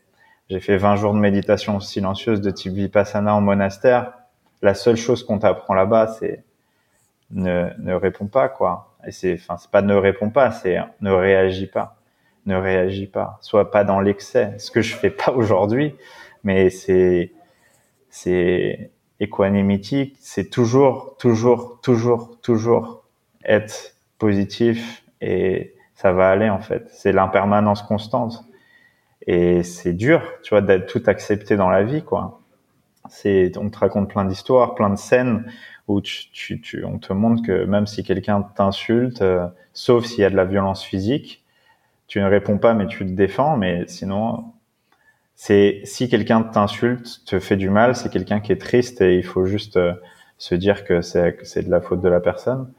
j'ai 0.48 0.60
fait 0.60 0.78
20 0.78 0.96
jours 0.96 1.12
de 1.12 1.18
méditation 1.18 1.80
silencieuse 1.80 2.40
de 2.40 2.50
type 2.50 2.72
Vipassana 2.72 3.34
en 3.34 3.42
monastère. 3.42 4.12
La 4.62 4.74
seule 4.74 4.96
chose 4.96 5.22
qu'on 5.22 5.38
t'apprend 5.38 5.74
là-bas, 5.74 6.16
c'est 6.18 6.44
ne, 7.30 7.68
ne 7.78 7.92
répond 7.92 8.26
pas, 8.26 8.48
quoi. 8.48 8.85
Et 9.06 9.12
c'est, 9.12 9.34
enfin, 9.34 9.56
c'est 9.56 9.70
pas 9.70 9.82
ne 9.82 9.94
répond 9.94 10.30
pas, 10.30 10.50
c'est 10.50 10.78
ne 11.00 11.10
réagit 11.10 11.66
pas. 11.66 11.96
Ne 12.46 12.56
réagit 12.56 13.06
pas. 13.06 13.38
Soit 13.40 13.70
pas 13.70 13.84
dans 13.84 14.00
l'excès. 14.00 14.54
Ce 14.58 14.70
que 14.70 14.82
je 14.82 14.94
fais 14.94 15.10
pas 15.10 15.32
aujourd'hui, 15.36 15.94
mais 16.44 16.70
c'est, 16.70 17.32
c'est 18.10 18.90
équanimity, 19.20 20.14
c'est 20.20 20.50
toujours, 20.50 21.16
toujours, 21.18 21.80
toujours, 21.82 22.38
toujours 22.42 23.04
être 23.44 23.96
positif 24.18 25.04
et 25.20 25.74
ça 25.94 26.12
va 26.12 26.30
aller, 26.30 26.50
en 26.50 26.60
fait. 26.60 26.88
C'est 26.90 27.12
l'impermanence 27.12 27.82
constante. 27.82 28.44
Et 29.26 29.62
c'est 29.62 29.92
dur, 29.92 30.22
tu 30.42 30.50
vois, 30.50 30.60
d'être 30.60 30.86
tout 30.86 31.02
accepté 31.06 31.56
dans 31.56 31.70
la 31.70 31.82
vie, 31.82 32.02
quoi. 32.02 32.40
C'est, 33.08 33.56
on 33.56 33.70
te 33.70 33.78
raconte 33.78 34.10
plein 34.10 34.24
d'histoires, 34.24 34.74
plein 34.74 34.90
de 34.90 34.96
scènes 34.96 35.50
où 35.88 36.00
tu, 36.00 36.60
tu, 36.60 36.84
on 36.84 36.98
te 36.98 37.12
montre 37.12 37.42
que 37.46 37.64
même 37.64 37.86
si 37.86 38.02
quelqu'un 38.02 38.42
t'insulte, 38.42 39.22
euh, 39.22 39.46
sauf 39.72 40.04
s'il 40.04 40.20
y 40.20 40.24
a 40.24 40.30
de 40.30 40.36
la 40.36 40.44
violence 40.44 40.84
physique, 40.84 41.44
tu 42.08 42.20
ne 42.20 42.26
réponds 42.26 42.58
pas 42.58 42.74
mais 42.74 42.86
tu 42.86 42.98
te 42.98 43.10
défends, 43.10 43.56
mais 43.56 43.84
sinon 43.86 44.52
c'est 45.36 45.82
si 45.84 46.08
quelqu'un 46.08 46.42
t'insulte, 46.42 47.24
te 47.26 47.38
fait 47.38 47.56
du 47.56 47.70
mal, 47.70 47.94
c'est 47.96 48.10
quelqu'un 48.10 48.40
qui 48.40 48.52
est 48.52 48.60
triste 48.60 49.00
et 49.00 49.16
il 49.16 49.24
faut 49.24 49.44
juste 49.46 49.76
euh, 49.76 49.94
se 50.38 50.54
dire 50.54 50.84
que 50.84 51.02
c'est 51.02 51.38
c'est 51.44 51.62
de 51.64 51.70
la 51.70 51.80
faute 51.80 52.00
de 52.00 52.08
la 52.08 52.20
personne 52.20 52.72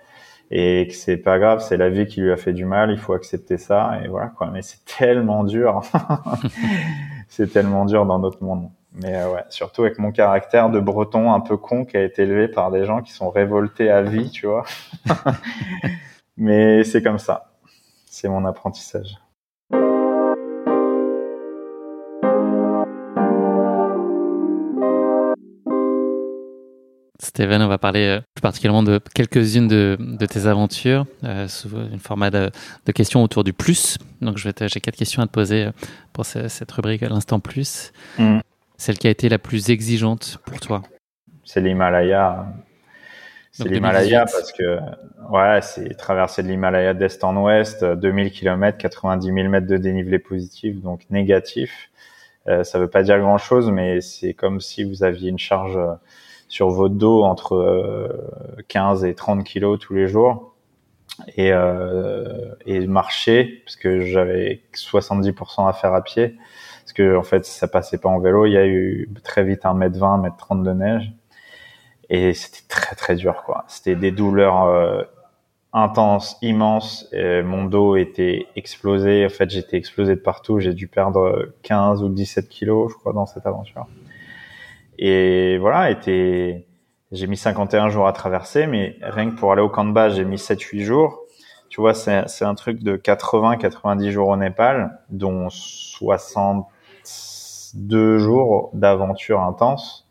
et 0.51 0.87
que 0.89 0.95
c'est 0.95 1.17
pas 1.17 1.39
grave, 1.39 1.61
c'est 1.61 1.77
la 1.77 1.89
vie 1.89 2.07
qui 2.07 2.21
lui 2.21 2.31
a 2.31 2.37
fait 2.37 2.53
du 2.53 2.65
mal, 2.65 2.91
il 2.91 2.97
faut 2.97 3.13
accepter 3.13 3.57
ça 3.57 3.99
et 4.03 4.07
voilà 4.07 4.27
quoi. 4.27 4.49
Mais 4.51 4.61
c'est 4.61 4.83
tellement 4.85 5.43
dur, 5.43 5.81
c'est 7.29 7.51
tellement 7.51 7.85
dur 7.85 8.05
dans 8.05 8.19
notre 8.19 8.43
monde. 8.43 8.69
Mais 8.93 9.15
euh, 9.15 9.31
ouais, 9.31 9.43
surtout 9.49 9.83
avec 9.83 9.99
mon 9.99 10.11
caractère 10.11 10.69
de 10.69 10.79
breton 10.79 11.33
un 11.33 11.39
peu 11.39 11.57
con 11.57 11.85
qui 11.85 11.97
a 11.97 12.03
été 12.03 12.23
élevé 12.23 12.47
par 12.47 12.71
des 12.71 12.85
gens 12.85 13.01
qui 13.01 13.11
sont 13.11 13.29
révoltés 13.29 13.89
à 13.91 14.01
vie, 14.01 14.31
tu 14.31 14.47
vois. 14.47 14.65
Mais 16.37 16.83
c'est 16.83 17.03
comme 17.03 17.19
ça. 17.19 17.51
C'est 18.05 18.29
mon 18.29 18.45
apprentissage. 18.45 19.17
Steven, 27.19 27.61
on 27.61 27.67
va 27.67 27.77
parler 27.77 28.07
euh, 28.07 28.21
plus 28.33 28.41
particulièrement 28.41 28.83
de 28.83 28.99
quelques-unes 29.13 29.67
de, 29.67 30.25
tes 30.25 30.47
aventures, 30.47 31.05
euh, 31.23 31.47
sous 31.47 31.69
une 31.69 31.99
format 31.99 32.31
de, 32.31 32.51
questions 32.93 33.21
autour 33.21 33.43
du 33.43 33.53
plus. 33.53 33.97
Donc, 34.21 34.37
j'ai 34.37 34.53
quatre 34.53 34.95
questions 34.95 35.21
à 35.21 35.27
te 35.27 35.31
poser 35.31 35.67
pour 36.13 36.25
cette 36.25 36.71
rubrique 36.71 37.03
à 37.03 37.09
l'instant 37.09 37.39
plus. 37.39 37.91
Mm. 38.17 38.39
Celle 38.77 38.97
qui 38.97 39.07
a 39.07 39.09
été 39.09 39.27
la 39.29 39.39
plus 39.39 39.69
exigeante 39.69 40.37
pour 40.45 40.59
toi 40.59 40.83
C'est 41.43 41.61
l'Himalaya. 41.61 42.45
C'est 43.51 43.67
l'Himalaya 43.67 44.25
parce 44.25 44.51
que, 44.51 44.79
ouais, 45.31 45.61
c'est 45.63 45.95
traverser 45.97 46.43
l'Himalaya 46.43 46.93
d'est 46.93 47.23
en 47.23 47.35
ouest, 47.37 47.83
2000 47.83 48.31
km, 48.31 48.77
90 48.77 49.33
000 49.33 49.49
mètres 49.49 49.65
de 49.65 49.77
dénivelé 49.77 50.19
positif, 50.19 50.79
donc 50.79 51.01
négatif. 51.09 51.89
Euh, 52.47 52.63
ça 52.63 52.77
veut 52.77 52.89
pas 52.89 53.01
dire 53.01 53.19
grand 53.19 53.39
chose, 53.39 53.71
mais 53.71 53.99
c'est 53.99 54.33
comme 54.33 54.61
si 54.61 54.83
vous 54.83 55.03
aviez 55.03 55.29
une 55.29 55.39
charge 55.39 55.79
sur 56.47 56.69
votre 56.69 56.95
dos 56.95 57.23
entre 57.23 58.09
15 58.67 59.03
euh, 59.03 59.07
et 59.07 59.15
30 59.15 59.43
kilos 59.43 59.79
tous 59.79 59.93
les 59.93 60.07
jours 60.07 60.55
et, 61.35 61.51
euh, 61.51 62.53
et 62.65 62.85
marcher 62.87 63.63
parce 63.65 63.75
que 63.75 64.01
j'avais 64.01 64.61
70% 64.73 65.67
à 65.67 65.73
faire 65.73 65.93
à 65.93 66.03
pied 66.03 66.37
parce 66.87 66.93
que 66.93 67.17
en 67.17 67.23
fait 67.23 67.43
ça 67.43 67.67
passait 67.67 67.97
pas 67.97 68.07
en 68.07 68.19
vélo. 68.19 68.45
Il 68.45 68.53
y 68.53 68.57
a 68.57 68.65
eu 68.65 69.09
très 69.21 69.43
vite 69.43 69.65
un 69.65 69.73
mètre 69.73 69.99
20 69.99 70.19
mètre 70.19 70.37
30 70.37 70.63
de 70.63 70.71
neige. 70.71 71.11
Et 72.09 72.33
c'était 72.33 72.65
très 72.69 72.95
très 72.95 73.15
dur 73.15 73.43
quoi. 73.45 73.65
C'était 73.67 73.97
des 73.97 74.11
douleurs 74.11 74.63
euh, 74.63 75.03
intenses 75.73 76.37
immenses. 76.41 77.09
Mon 77.13 77.65
dos 77.65 77.97
était 77.97 78.47
explosé. 78.55 79.25
En 79.25 79.29
fait 79.29 79.49
j'étais 79.49 79.75
explosé 79.75 80.15
de 80.15 80.21
partout. 80.21 80.61
J'ai 80.61 80.73
dû 80.73 80.87
perdre 80.87 81.49
15 81.63 82.03
ou 82.03 82.07
17 82.07 82.47
kilos 82.47 82.93
je 82.93 82.97
crois 82.97 83.11
dans 83.11 83.25
cette 83.25 83.45
aventure. 83.45 83.85
Et 84.97 85.57
voilà, 85.57 85.93
j'ai 86.05 87.27
mis 87.27 87.35
51 87.35 87.89
jours 87.89 88.07
à 88.07 88.13
traverser, 88.13 88.65
mais 88.65 88.95
rien 89.01 89.29
que 89.29 89.35
pour 89.35 89.51
aller 89.51 89.61
au 89.61 89.69
camp 89.69 89.83
de 89.83 89.91
base, 89.91 90.15
j'ai 90.15 90.23
mis 90.23 90.37
7-8 90.37 90.83
jours. 90.83 91.19
Tu 91.67 91.81
vois, 91.81 91.93
c'est 91.93 92.45
un 92.45 92.55
truc 92.55 92.81
de 92.81 92.95
80-90 92.95 94.09
jours 94.09 94.29
au 94.29 94.37
Népal, 94.37 95.01
dont 95.09 95.49
62 97.07 98.17
jours 98.19 98.69
d'aventure 98.73 99.41
intense. 99.41 100.07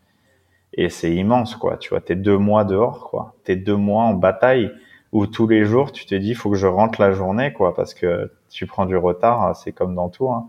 Et 0.74 0.90
c'est 0.90 1.14
immense, 1.14 1.56
quoi. 1.56 1.76
Tu 1.78 1.90
vois, 1.90 2.00
t'es 2.00 2.16
deux 2.16 2.36
mois 2.38 2.64
dehors, 2.64 3.08
quoi. 3.10 3.34
T'es 3.44 3.56
deux 3.56 3.76
mois 3.76 4.04
en 4.04 4.14
bataille 4.14 4.70
où 5.12 5.26
tous 5.26 5.46
les 5.46 5.64
jours, 5.64 5.92
tu 5.92 6.04
te 6.04 6.14
dis, 6.14 6.34
faut 6.34 6.50
que 6.50 6.56
je 6.56 6.66
rentre 6.66 7.00
la 7.00 7.12
journée, 7.12 7.52
quoi, 7.52 7.74
parce 7.74 7.94
que 7.94 8.30
tu 8.50 8.66
prends 8.66 8.86
du 8.86 8.96
retard, 8.96 9.56
c'est 9.56 9.72
comme 9.72 9.94
dans 9.94 10.10
tout, 10.10 10.28
hein. 10.30 10.48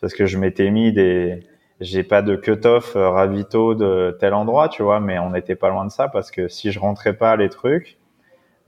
Parce 0.00 0.14
que 0.14 0.26
je 0.26 0.36
m'étais 0.38 0.70
mis 0.70 0.92
des, 0.92 1.46
j'ai 1.80 2.02
pas 2.02 2.22
de 2.22 2.36
cut-off 2.36 2.96
euh, 2.96 3.10
ravito 3.10 3.74
de 3.74 4.16
tel 4.20 4.34
endroit, 4.34 4.68
tu 4.68 4.82
vois, 4.82 5.00
mais 5.00 5.18
on 5.18 5.30
n'était 5.30 5.54
pas 5.56 5.68
loin 5.68 5.84
de 5.84 5.90
ça 5.90 6.08
parce 6.08 6.30
que 6.30 6.48
si 6.48 6.72
je 6.72 6.80
rentrais 6.80 7.14
pas 7.14 7.36
les 7.36 7.48
trucs, 7.48 7.98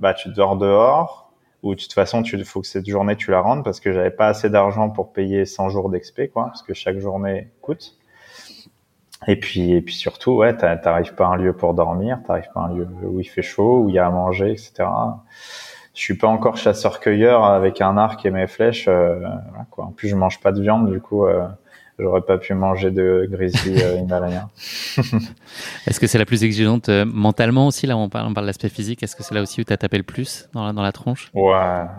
bah 0.01 0.15
tu 0.15 0.29
dors 0.31 0.57
dehors 0.57 1.24
ou 1.65 1.75
de 1.75 1.81
toute 1.81 1.95
façon 1.95 2.23
tu 2.23 2.43
faut 2.45 2.61
que 2.61 2.67
cette 2.67 2.89
journée 2.89 3.17
tu 3.17 3.33
la 3.33 3.41
rentres 3.41 3.65
parce 3.65 3.81
que 3.81 3.93
j'avais 3.93 4.11
pas 4.11 4.29
assez 4.29 4.51
d'argent 4.51 4.91
pour 4.91 5.13
payer 5.13 5.47
100 5.47 5.71
jours 5.71 5.91
d'expé 5.91 6.29
quoi, 6.29 6.45
parce 6.45 6.63
que 6.63 6.75
chaque 6.75 6.99
journée 6.99 7.51
coûte. 7.61 7.97
Et 9.27 9.37
puis 9.41 9.73
et 9.73 9.81
puis 9.81 9.95
surtout 9.95 10.33
ouais, 10.33 10.55
t'arrives 10.57 11.15
pas 11.15 11.27
à 11.27 11.31
un 11.31 11.37
lieu 11.37 11.55
pour 11.55 11.75
dormir, 11.75 12.21
t'arrives 12.27 12.51
pas 12.55 12.61
à 12.61 12.65
un 12.65 12.75
lieu 12.75 12.87
où 13.03 13.19
il 13.19 13.25
fait 13.25 13.43
chaud, 13.43 13.81
où 13.81 13.89
il 13.89 13.95
y 13.95 13.99
a 13.99 14.07
à 14.07 14.11
manger, 14.11 14.53
etc. 14.53 14.85
Je 15.95 16.01
suis 16.01 16.19
pas 16.19 16.27
encore 16.27 16.57
chasseur-cueilleur 16.57 17.45
avec 17.45 17.81
un 17.81 17.97
arc 17.97 18.27
et 18.27 18.31
mes 18.31 18.49
flèches. 18.49 18.87
Euh, 18.89 19.21
quoi. 19.71 19.85
En 19.85 19.93
plus, 19.93 20.09
je 20.09 20.17
mange 20.17 20.41
pas 20.41 20.51
de 20.51 20.61
viande, 20.61 20.91
du 20.91 21.01
coup, 21.01 21.25
euh, 21.25 21.47
j'aurais 21.99 22.23
pas 22.23 22.39
pu 22.39 22.55
manger 22.55 22.91
de 22.91 23.27
grizzly 23.31 23.83
euh, 23.83 23.97
himalayen. 24.01 24.49
Est-ce 25.87 26.01
que 26.01 26.07
c'est 26.07 26.19
la 26.19 26.25
plus 26.25 26.45
exigeante 26.45 26.89
euh, 26.89 27.05
mentalement 27.07 27.67
aussi 27.67 27.87
Là, 27.87 27.97
on 27.97 28.09
parle, 28.09 28.29
on 28.29 28.35
parle 28.35 28.47
de 28.47 28.49
l'aspect 28.49 28.69
physique. 28.69 29.03
Est-ce 29.03 29.17
que 29.17 29.23
c'est 29.23 29.35
là 29.35 29.43
aussi 29.43 29.61
où 29.61 29.65
tu 29.65 29.73
as 29.73 29.77
tapé 29.77 29.97
le 29.97 30.03
plus 30.03 30.49
dans 30.53 30.67
la, 30.67 30.73
dans 30.73 30.83
la 30.83 30.93
tronche? 30.93 31.31
Ouais, 31.35 31.53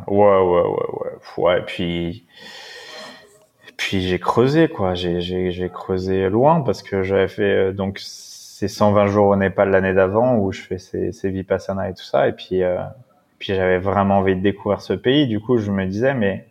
ouais, 0.08 0.18
ouais, 0.18 0.42
ouais, 0.42 0.62
ouais. 0.62 1.12
Ouais, 1.38 1.62
puis, 1.66 2.26
puis 3.78 4.02
j'ai 4.02 4.20
creusé 4.20 4.68
quoi. 4.68 4.96
J'ai, 4.96 5.22
j'ai, 5.22 5.52
j'ai 5.52 5.70
creusé 5.70 6.30
loin 6.30 6.62
parce 6.62 6.82
que 6.84 7.04
j'avais 7.04 7.28
fait 7.28 7.44
euh, 7.44 7.72
donc 7.72 8.00
ces 8.00 8.68
120 8.68 9.08
jours 9.08 9.28
au 9.28 9.36
Népal 9.36 9.70
l'année 9.70 9.94
d'avant 9.94 10.38
où 10.38 10.52
je 10.52 10.62
fais 10.62 10.78
ces, 10.78 11.12
ces 11.12 11.30
vipassana 11.30 11.90
et 11.90 11.94
tout 11.94 12.04
ça. 12.04 12.28
Et 12.28 12.32
puis, 12.32 12.62
puis 13.38 13.54
j'avais 13.54 13.80
vraiment 13.80 14.20
envie 14.20 14.36
de 14.36 14.42
découvrir 14.42 14.80
ce 14.82 14.94
pays. 14.94 15.28
Du 15.28 15.42
coup, 15.42 15.58
je 15.58 15.72
me 15.72 15.86
disais 15.86 16.14
mais 16.14 16.48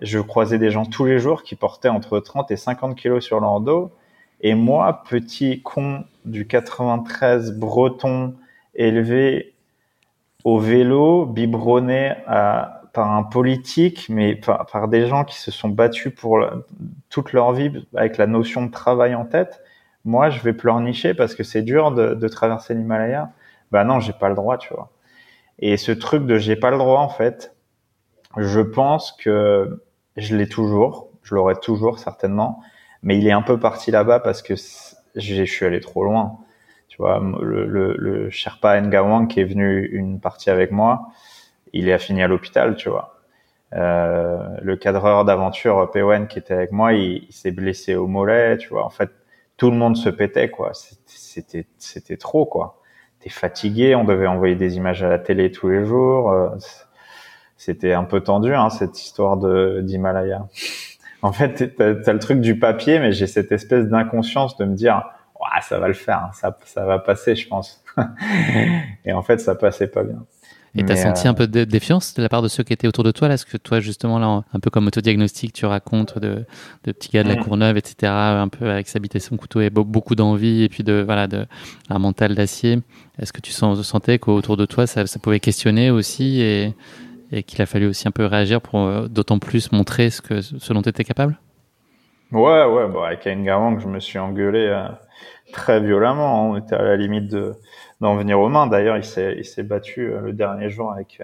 je 0.00 0.18
croisais 0.18 0.58
des 0.58 0.70
gens 0.70 0.84
tous 0.84 1.04
les 1.04 1.18
jours 1.18 1.42
qui 1.42 1.54
portaient 1.54 1.88
entre 1.88 2.18
30 2.20 2.50
et 2.50 2.56
50 2.56 2.96
kilos 2.96 3.24
sur 3.24 3.40
leur 3.40 3.60
dos. 3.60 3.92
Et 4.40 4.54
moi, 4.54 5.02
petit 5.08 5.62
con 5.62 6.04
du 6.24 6.46
93 6.46 7.52
breton 7.52 8.34
élevé 8.74 9.54
au 10.44 10.58
vélo, 10.58 11.26
biberonné 11.26 12.14
par 12.26 13.12
un 13.12 13.22
politique, 13.22 14.06
mais 14.08 14.34
par, 14.34 14.88
des 14.88 15.06
gens 15.06 15.24
qui 15.24 15.38
se 15.38 15.50
sont 15.50 15.68
battus 15.68 16.14
pour 16.14 16.44
toute 17.08 17.32
leur 17.32 17.52
vie 17.52 17.86
avec 17.94 18.18
la 18.18 18.26
notion 18.26 18.66
de 18.66 18.70
travail 18.70 19.14
en 19.14 19.24
tête, 19.24 19.62
moi, 20.04 20.28
je 20.28 20.40
vais 20.40 20.52
pleurnicher 20.52 21.14
parce 21.14 21.34
que 21.34 21.42
c'est 21.42 21.62
dur 21.62 21.92
de, 21.92 22.14
de 22.14 22.28
traverser 22.28 22.74
l'Himalaya. 22.74 23.30
Bah 23.72 23.84
non, 23.84 24.00
j'ai 24.00 24.12
pas 24.12 24.28
le 24.28 24.34
droit, 24.34 24.58
tu 24.58 24.74
vois. 24.74 24.90
Et 25.60 25.76
ce 25.78 25.92
truc 25.92 26.26
de 26.26 26.36
j'ai 26.36 26.56
pas 26.56 26.70
le 26.70 26.76
droit, 26.76 27.00
en 27.00 27.08
fait, 27.08 27.53
je 28.36 28.60
pense 28.60 29.12
que 29.12 29.82
je 30.16 30.36
l'ai 30.36 30.48
toujours, 30.48 31.08
je 31.22 31.34
l'aurai 31.34 31.56
toujours 31.56 31.98
certainement, 31.98 32.60
mais 33.02 33.18
il 33.18 33.26
est 33.26 33.32
un 33.32 33.42
peu 33.42 33.58
parti 33.58 33.90
là-bas 33.90 34.20
parce 34.20 34.42
que 34.42 34.54
je 35.16 35.44
suis 35.44 35.66
allé 35.66 35.80
trop 35.80 36.04
loin. 36.04 36.38
Tu 36.88 36.98
vois, 36.98 37.20
le, 37.42 37.66
le, 37.66 37.96
le 37.98 38.30
Sherpa 38.30 38.80
Ngawang 38.80 39.26
qui 39.26 39.40
est 39.40 39.44
venu 39.44 39.84
une 39.86 40.20
partie 40.20 40.50
avec 40.50 40.70
moi, 40.70 41.08
il 41.72 41.88
est 41.88 41.98
fini 41.98 42.22
à 42.22 42.28
l'hôpital, 42.28 42.76
tu 42.76 42.88
vois. 42.88 43.18
Euh, 43.72 44.38
le 44.62 44.76
cadreur 44.76 45.24
d'aventure 45.24 45.90
Pewen 45.90 46.28
qui 46.28 46.38
était 46.38 46.54
avec 46.54 46.70
moi, 46.70 46.92
il, 46.92 47.24
il 47.28 47.32
s'est 47.32 47.50
blessé 47.50 47.96
au 47.96 48.06
mollet, 48.06 48.56
tu 48.58 48.68
vois. 48.68 48.84
En 48.84 48.90
fait, 48.90 49.10
tout 49.56 49.70
le 49.70 49.76
monde 49.76 49.96
se 49.96 50.08
pétait, 50.08 50.50
quoi. 50.50 50.70
C'était 50.74 51.66
c'était 51.78 52.16
trop, 52.16 52.46
quoi. 52.46 52.80
T'es 53.18 53.30
fatigué, 53.30 53.96
on 53.96 54.04
devait 54.04 54.28
envoyer 54.28 54.54
des 54.54 54.76
images 54.76 55.02
à 55.02 55.08
la 55.08 55.18
télé 55.18 55.50
tous 55.50 55.68
les 55.68 55.84
jours. 55.84 56.30
Euh, 56.30 56.50
c'était 57.56 57.92
un 57.92 58.04
peu 58.04 58.20
tendu 58.20 58.54
hein, 58.54 58.70
cette 58.70 59.00
histoire 59.00 59.36
de 59.36 59.80
d'Himalaya. 59.82 60.46
En 61.22 61.32
fait, 61.32 61.74
t'as 61.76 61.94
as 62.10 62.12
le 62.12 62.18
truc 62.18 62.40
du 62.40 62.58
papier, 62.58 62.98
mais 62.98 63.12
j'ai 63.12 63.26
cette 63.26 63.52
espèce 63.52 63.86
d'inconscience 63.86 64.56
de 64.56 64.64
me 64.64 64.74
dire, 64.74 65.02
ouais, 65.40 65.62
ça 65.62 65.78
va 65.78 65.88
le 65.88 65.94
faire, 65.94 66.18
hein, 66.18 66.30
ça 66.34 66.56
ça 66.64 66.84
va 66.84 66.98
passer, 66.98 67.34
je 67.34 67.48
pense. 67.48 67.82
et 69.04 69.12
en 69.12 69.22
fait, 69.22 69.40
ça 69.40 69.54
passait 69.54 69.86
pas 69.86 70.02
bien. 70.02 70.24
Et 70.76 70.84
t'as 70.84 70.96
senti 70.96 71.26
euh, 71.26 71.30
un 71.30 71.34
peu 71.34 71.46
de 71.46 71.64
défiance 71.64 72.14
de 72.14 72.22
la 72.22 72.28
part 72.28 72.42
de 72.42 72.48
ceux 72.48 72.64
qui 72.64 72.72
étaient 72.72 72.88
autour 72.88 73.04
de 73.04 73.12
toi 73.12 73.28
là? 73.28 73.34
Est-ce 73.34 73.46
que 73.46 73.56
toi, 73.56 73.78
justement, 73.78 74.18
là, 74.18 74.42
un 74.52 74.60
peu 74.60 74.70
comme 74.70 74.86
autodiagnostic, 74.88 75.52
tu 75.52 75.66
racontes 75.66 76.18
de, 76.18 76.44
de 76.84 76.92
petits 76.92 77.10
gars 77.10 77.22
de 77.22 77.28
la 77.28 77.36
mm. 77.36 77.44
Courneuve, 77.44 77.76
etc., 77.76 78.12
un 78.12 78.48
peu 78.48 78.68
avec 78.68 78.88
s'habiter 78.88 79.20
son 79.20 79.36
couteau 79.36 79.60
et 79.60 79.70
beaucoup 79.70 80.16
d'envie 80.16 80.64
et 80.64 80.68
puis 80.68 80.82
de, 80.82 81.02
voilà, 81.06 81.28
de, 81.28 81.46
un 81.90 81.98
mental 82.00 82.34
d'acier. 82.34 82.80
Est-ce 83.20 83.32
que 83.32 83.40
tu 83.40 83.52
sens, 83.52 83.80
sentais 83.82 84.18
qu'autour 84.18 84.56
de 84.56 84.66
toi, 84.66 84.88
ça, 84.88 85.06
ça 85.06 85.18
pouvait 85.20 85.40
questionner 85.40 85.90
aussi 85.90 86.40
et, 86.40 86.74
et 87.32 87.42
qu'il 87.42 87.60
a 87.62 87.66
fallu 87.66 87.86
aussi 87.86 88.08
un 88.08 88.10
peu 88.10 88.26
réagir 88.26 88.60
pour 88.60 88.80
euh, 88.80 89.08
d'autant 89.08 89.38
plus 89.38 89.72
montrer 89.72 90.10
ce, 90.10 90.22
que, 90.22 90.40
ce 90.40 90.72
dont 90.72 90.82
tu 90.82 90.88
étais 90.88 91.04
capable? 91.04 91.38
Ouais, 92.32 92.64
ouais, 92.64 92.88
bah, 92.88 93.06
avec 93.06 93.26
Ayn 93.26 93.44
que 93.44 93.82
je 93.82 93.86
me 93.88 94.00
suis 94.00 94.18
engueulé 94.18 94.66
euh, 94.66 94.88
très 95.52 95.80
violemment. 95.80 96.50
On 96.50 96.56
était 96.56 96.74
à 96.74 96.82
la 96.82 96.96
limite 96.96 97.28
de, 97.28 97.54
d'en 98.00 98.16
venir 98.16 98.40
aux 98.40 98.48
mains. 98.48 98.66
D'ailleurs, 98.66 98.96
il 98.96 99.04
s'est, 99.04 99.62
battu 99.62 100.12
euh, 100.12 100.20
le 100.20 100.32
dernier 100.32 100.68
jour 100.70 100.92
avec, 100.92 101.22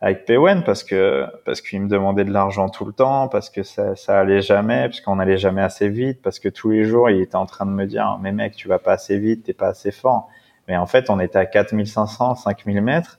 avec 0.00 0.24
Pwen 0.24 0.64
parce 0.64 0.84
que, 0.84 1.26
parce 1.44 1.60
qu'il 1.60 1.80
me 1.82 1.88
demandait 1.88 2.24
de 2.24 2.32
l'argent 2.32 2.68
tout 2.68 2.84
le 2.84 2.92
temps, 2.92 3.28
parce 3.28 3.50
que 3.50 3.62
ça, 3.62 3.94
ça 3.94 4.18
allait 4.18 4.42
jamais, 4.42 4.88
parce 4.88 5.00
qu'on 5.00 5.18
allait 5.18 5.38
jamais 5.38 5.62
assez 5.62 5.88
vite, 5.88 6.20
parce 6.22 6.38
que 6.38 6.48
tous 6.48 6.70
les 6.70 6.84
jours, 6.84 7.10
il 7.10 7.20
était 7.20 7.36
en 7.36 7.46
train 7.46 7.66
de 7.66 7.70
me 7.70 7.86
dire, 7.86 8.18
mais 8.20 8.32
mec, 8.32 8.54
tu 8.54 8.68
vas 8.68 8.78
pas 8.78 8.92
assez 8.92 9.18
vite, 9.18 9.44
t'es 9.44 9.54
pas 9.54 9.68
assez 9.68 9.92
fort. 9.92 10.28
Mais 10.68 10.76
en 10.76 10.86
fait, 10.86 11.10
on 11.10 11.20
était 11.20 11.38
à 11.38 11.46
4500, 11.46 12.36
5000 12.36 12.80
mètres. 12.80 13.18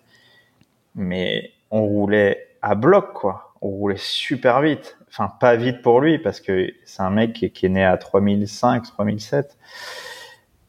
Mais 0.95 1.53
on 1.74 1.86
roulait 1.86 2.50
à 2.62 2.76
bloc, 2.76 3.14
quoi. 3.14 3.56
roulait 3.60 3.98
super 3.98 4.62
vite. 4.62 4.98
Enfin, 5.10 5.28
pas 5.40 5.56
vite 5.56 5.82
pour 5.82 6.00
lui 6.02 6.20
parce 6.20 6.40
que 6.40 6.72
c'est 6.86 7.02
un 7.02 7.10
mec 7.10 7.34
qui, 7.34 7.66
est 7.66 7.70
né 7.70 7.84
à 7.84 7.98
3005, 7.98 8.84
3007. 8.84 9.58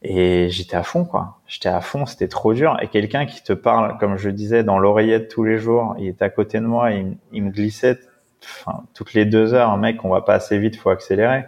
Et 0.01 0.49
j'étais 0.49 0.75
à 0.75 0.83
fond, 0.83 1.05
quoi. 1.05 1.39
J'étais 1.47 1.69
à 1.69 1.79
fond, 1.81 2.05
c'était 2.05 2.27
trop 2.27 2.53
dur. 2.53 2.77
Et 2.81 2.87
quelqu'un 2.87 3.27
qui 3.27 3.43
te 3.43 3.53
parle, 3.53 3.97
comme 3.99 4.17
je 4.17 4.29
disais, 4.29 4.63
dans 4.63 4.79
l'oreillette 4.79 5.29
tous 5.29 5.43
les 5.43 5.59
jours, 5.59 5.95
il 5.99 6.07
était 6.07 6.25
à 6.25 6.29
côté 6.29 6.59
de 6.59 6.65
moi, 6.65 6.91
il, 6.91 7.17
il 7.31 7.43
me 7.43 7.51
glissait, 7.51 7.99
enfin, 8.43 8.83
toutes 8.93 9.13
les 9.13 9.25
deux 9.25 9.53
heures, 9.53 9.77
mec, 9.77 10.03
on 10.05 10.09
va 10.09 10.21
pas 10.21 10.35
assez 10.35 10.57
vite, 10.57 10.75
faut 10.75 10.89
accélérer. 10.89 11.45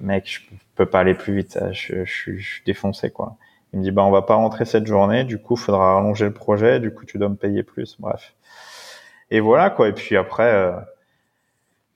Mec, 0.00 0.28
je 0.30 0.40
peux 0.76 0.86
pas 0.86 1.00
aller 1.00 1.14
plus 1.14 1.34
vite, 1.34 1.58
je 1.72 2.04
suis 2.04 2.62
défoncé, 2.66 3.10
quoi. 3.10 3.36
Il 3.72 3.80
me 3.80 3.84
dit, 3.84 3.90
bah, 3.90 4.02
on 4.04 4.10
va 4.10 4.22
pas 4.22 4.34
rentrer 4.34 4.64
cette 4.64 4.86
journée, 4.86 5.24
du 5.24 5.38
coup, 5.38 5.56
faudra 5.56 5.94
rallonger 5.94 6.24
le 6.24 6.34
projet, 6.34 6.80
du 6.80 6.92
coup, 6.92 7.04
tu 7.04 7.18
dois 7.18 7.28
me 7.28 7.36
payer 7.36 7.62
plus, 7.62 7.96
bref. 7.98 8.34
Et 9.30 9.40
voilà, 9.40 9.70
quoi. 9.70 9.88
Et 9.88 9.92
puis 9.92 10.16
après, 10.16 10.52
euh, 10.52 10.72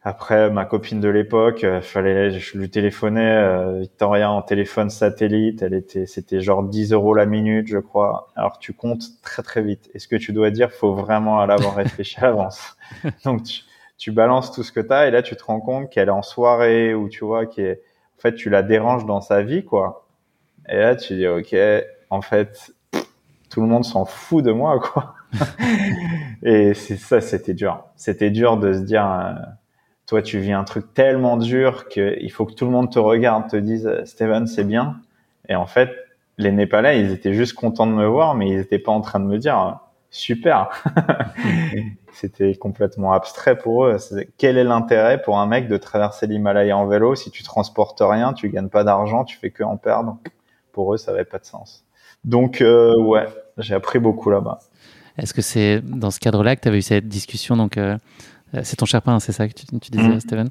après, 0.05 0.51
ma 0.51 0.65
copine 0.65 1.01
de 1.01 1.09
l'époque, 1.09 1.63
euh, 1.63 1.81
fallait, 1.81 2.33
je 2.33 2.59
lui 2.59 2.69
téléphonais, 2.71 3.37
euh, 3.37 3.79
Victoria 3.81 4.33
en 4.33 4.43
téléphone 4.43 4.91
satellite, 4.91 5.63
elle 5.63 5.75
était, 5.75 6.07
c'était 6.07 6.41
genre 6.41 6.65
10 6.65 6.93
euros 6.93 7.15
la 7.15 7.25
minute, 7.25 7.69
je 7.69 7.79
crois. 7.79 8.29
Alors 8.35 8.59
tu 8.59 8.73
comptes 8.73 9.05
très 9.23 9.43
très 9.45 9.63
vite. 9.63 9.91
Et 9.95 10.01
ce 10.01 10.09
que 10.09 10.17
tu 10.17 10.33
dois 10.33 10.51
dire, 10.51 10.73
faut 10.73 10.95
vraiment 10.95 11.41
à 11.41 11.47
l'avant 11.47 11.71
réfléchir 11.71 12.25
à 12.25 12.27
l'avance. 12.27 12.77
Donc 13.25 13.45
tu, 13.45 13.63
tu, 13.97 14.11
balances 14.11 14.51
tout 14.51 14.65
ce 14.65 14.73
que 14.73 14.81
tu 14.81 14.93
as 14.93 15.07
et 15.07 15.11
là 15.13 15.23
tu 15.23 15.37
te 15.37 15.45
rends 15.45 15.61
compte 15.61 15.89
qu'elle 15.91 16.09
est 16.09 16.11
en 16.13 16.23
soirée 16.23 16.95
ou 16.95 17.09
tu 17.09 17.25
vois 17.25 17.47
qu'en 17.47 17.63
en 17.63 18.21
fait 18.21 18.35
tu 18.35 18.51
la 18.51 18.63
déranges 18.63 19.07
dans 19.07 19.21
sa 19.21 19.43
vie 19.43 19.65
quoi. 19.65 20.07
Et 20.69 20.79
là 20.79 20.97
tu 20.97 21.15
dis 21.15 21.29
ok, 21.29 21.55
en 22.11 22.23
fait 22.23 22.73
tout 23.51 23.61
le 23.61 23.69
monde 23.69 23.85
s'en 23.85 24.05
fout 24.05 24.45
de 24.45 24.51
moi 24.53 24.81
quoi. 24.81 25.15
et 26.43 26.75
c'est 26.75 26.97
ça, 26.97 27.21
c'était 27.21 27.55
dur. 27.55 27.85
C'était 27.97 28.31
dur 28.31 28.57
de 28.57 28.73
se 28.73 28.81
dire. 28.81 29.05
Euh, 29.07 29.35
toi, 30.07 30.21
tu 30.21 30.39
vis 30.41 30.53
un 30.53 30.65
truc 30.65 30.93
tellement 30.95 31.37
dur 31.37 31.89
qu'il 31.89 32.31
faut 32.31 32.45
que 32.45 32.53
tout 32.53 32.65
le 32.67 32.71
monde 32.71 32.93
te 32.93 32.99
regarde, 32.99 33.49
te 33.49 33.57
dise 33.57 33.91
Steven, 34.05 34.47
c'est 34.47 34.65
bien. 34.65 34.97
Et 35.49 35.55
en 35.55 35.67
fait, 35.67 35.91
les 36.39 36.53
Népalais, 36.53 37.01
ils 37.01 37.13
étaient 37.13 37.33
juste 37.33 37.55
contents 37.55 37.87
de 37.87 37.93
me 37.93 38.07
voir, 38.07 38.35
mais 38.35 38.49
ils 38.51 38.59
n'étaient 38.59 38.79
pas 38.79 38.93
en 38.93 39.01
train 39.01 39.21
de 39.21 39.25
me 39.25 39.39
dire 39.39 39.81
super. 40.11 40.69
C'était 42.13 42.55
complètement 42.57 43.13
abstrait 43.13 43.57
pour 43.57 43.87
eux. 43.87 43.97
Quel 44.37 44.59
est 44.59 44.65
l'intérêt 44.65 45.23
pour 45.23 45.39
un 45.39 45.47
mec 45.47 45.69
de 45.69 45.79
traverser 45.79 46.27
l'Himalaya 46.27 46.77
en 46.77 46.87
vélo 46.87 47.15
si 47.15 47.31
tu 47.31 47.43
transportes 47.43 48.03
rien, 48.03 48.35
tu 48.35 48.51
gagnes 48.51 48.69
pas 48.69 48.85
d'argent, 48.85 49.25
tu 49.25 49.39
fais 49.39 49.51
que 49.51 49.63
en 49.63 49.79
perdre? 49.79 50.19
Pour 50.73 50.93
eux, 50.95 50.99
ça 50.99 51.13
n'avait 51.13 51.25
pas 51.25 51.39
de 51.39 51.47
sens. 51.47 51.85
Donc 52.25 52.61
euh, 52.61 52.95
ouais, 52.99 53.27
j'ai 53.59 53.75
appris 53.75 53.99
beaucoup 53.99 54.31
là-bas. 54.31 54.59
Est-ce 55.19 55.35
que 55.35 55.43
c'est 55.43 55.81
dans 55.83 56.11
ce 56.11 56.21
cadre-là 56.21 56.57
que 56.57 56.63
tu 56.63 56.69
avais 56.69 56.79
eu 56.79 56.83
cette 56.83 57.09
discussion 57.09 57.57
donc 57.57 57.77
euh, 57.77 57.97
euh, 58.55 58.61
c'est 58.65 58.77
ton 58.77 58.85
Sherpa, 58.85 59.11
hein, 59.11 59.21
c'est 59.21 59.33
ça 59.33 59.49
que 59.49 59.55
tu, 59.55 59.91
disais, 59.91 60.09
mm. 60.09 60.21
Steven, 60.21 60.49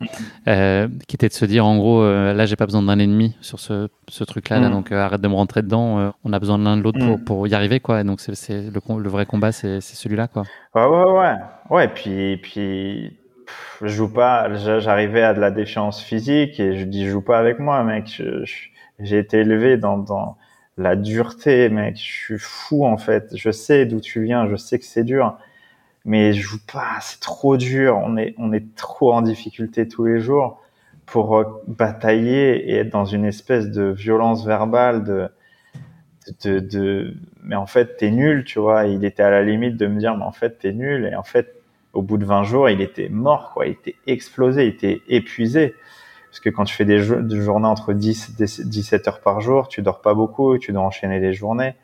euh, 0.48 0.88
qui 1.08 1.16
était 1.16 1.28
de 1.28 1.34
se 1.34 1.46
dire 1.46 1.66
en 1.66 1.78
gros, 1.78 2.02
euh, 2.02 2.34
là 2.34 2.46
j'ai 2.48 2.56
pas 2.56 2.66
besoin 2.66 2.82
d'un 2.82 2.98
ennemi 2.98 3.36
sur 3.42 3.60
ce, 3.60 3.90
ce 4.08 4.24
truc-là, 4.24 4.60
mm. 4.60 4.72
donc 4.72 4.92
arrête 4.92 5.22
de 5.22 5.28
me 5.28 5.36
rentrer 5.36 5.62
dedans. 5.62 6.14
on 6.24 6.34
a 6.34 6.40
besoin 6.40 6.58
de 6.58 6.64
l'un 6.64 6.78
de 6.78 6.82
l'autre 6.82 7.00
pour, 7.00 7.20
mm. 7.20 7.24
pour, 7.24 7.48
y 7.48 7.54
arriver, 7.54 7.80
quoi. 7.80 8.02
Et 8.02 8.04
donc 8.04 8.20
c'est 8.20 8.32
le, 8.50 9.00
le, 9.00 9.10
vrai 9.10 9.26
combat, 9.26 9.52
c'est 9.52 9.82
celui-là, 9.82 10.28
quoi. 10.28 10.44
Ouais, 10.74 10.86
ouais, 10.86 11.12
ouais, 11.12 11.36
ouais. 11.70 11.88
Puis, 11.90 12.38
puis, 12.38 13.18
je 13.82 13.88
joue 13.88 14.12
pas. 14.12 14.52
J'arrivais 14.80 15.24
à 15.24 15.34
de 15.34 15.40
la 15.40 15.52
défiance 15.52 16.02
physique 16.02 16.60
et 16.60 16.80
je 16.80 16.86
dis, 16.86 17.08
joue 17.08 17.22
pas 17.22 17.38
avec 17.38 17.60
moi, 17.60 17.84
mec. 17.84 18.22
J'ai 19.00 19.18
été 19.18 19.40
élevé 19.40 19.78
dans, 19.78 19.98
dans 20.00 20.38
la 20.78 20.96
dureté, 20.96 21.70
mec. 21.70 21.98
Je 21.98 22.02
suis 22.02 22.40
fou 22.40 22.86
en 22.86 22.98
fait. 22.98 23.36
Je 23.36 23.52
sais 23.52 23.86
d'où 23.86 24.00
tu 24.00 24.24
viens. 24.24 24.50
Je 24.50 24.56
sais 24.56 24.80
que 24.80 24.86
c'est 24.86 25.04
dur 25.04 25.38
mais 26.06 26.34
je 26.34 26.42
joue 26.42 26.66
pas, 26.72 26.98
c'est 27.02 27.20
trop 27.20 27.58
dur, 27.58 28.00
on 28.04 28.18
est, 28.18 28.34
on 28.38 28.54
est 28.54 28.76
trop 28.76 29.14
en 29.14 29.22
difficulté 29.22 29.88
tous 29.88 30.06
les 30.06 30.20
jours 30.20 30.62
pour 31.06 31.38
euh, 31.38 31.44
batailler 31.68 32.70
et 32.70 32.78
être 32.78 32.90
dans 32.90 33.06
une 33.06 33.26
espèce 33.26 33.70
de 33.70 33.84
violence 33.84 34.46
verbale 34.46 35.04
de, 35.04 35.30
de, 36.44 36.60
de, 36.60 37.14
mais 37.44 37.56
en 37.56 37.66
fait, 37.66 37.98
t'es 37.98 38.12
nul, 38.12 38.44
tu 38.46 38.60
vois. 38.60 38.86
Il 38.86 39.04
était 39.04 39.24
à 39.24 39.30
la 39.30 39.44
limite 39.44 39.78
de 39.78 39.88
me 39.88 40.00
dire, 40.00 40.16
mais 40.16 40.24
en 40.24 40.32
fait, 40.32 40.60
t'es 40.60 40.72
nul. 40.72 41.10
Et 41.12 41.16
en 41.16 41.24
fait, 41.24 41.56
au 41.94 42.02
bout 42.02 42.18
de 42.18 42.26
20 42.26 42.44
jours, 42.44 42.70
il 42.70 42.82
était 42.82 43.10
mort, 43.10 43.52
quoi. 43.54 43.66
Il 43.68 43.72
était 43.72 43.96
explosé, 44.08 44.66
il 44.66 44.70
était 44.70 45.02
épuisé. 45.08 45.76
Parce 46.32 46.40
que 46.40 46.50
quand 46.50 46.64
tu 46.64 46.74
fais 46.74 46.86
des, 46.86 46.98
journées 46.98 47.68
entre 47.68 47.92
10 47.92 48.30
et 48.40 48.64
17 48.64 49.08
heures 49.10 49.20
par 49.20 49.42
jour, 49.42 49.68
tu 49.68 49.82
dors 49.82 50.00
pas 50.00 50.14
beaucoup, 50.14 50.58
tu 50.58 50.72
dois 50.72 50.82
enchaîner 50.82 51.20
les 51.20 51.34
journées. 51.34 51.76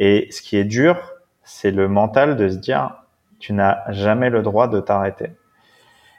Et 0.00 0.26
ce 0.32 0.42
qui 0.42 0.56
est 0.56 0.64
dur, 0.64 1.12
c'est 1.44 1.70
le 1.70 1.86
mental 1.86 2.34
de 2.34 2.48
se 2.48 2.56
dire, 2.56 3.04
tu 3.38 3.52
n'as 3.52 3.88
jamais 3.92 4.30
le 4.30 4.42
droit 4.42 4.66
de 4.66 4.80
t'arrêter. 4.80 5.30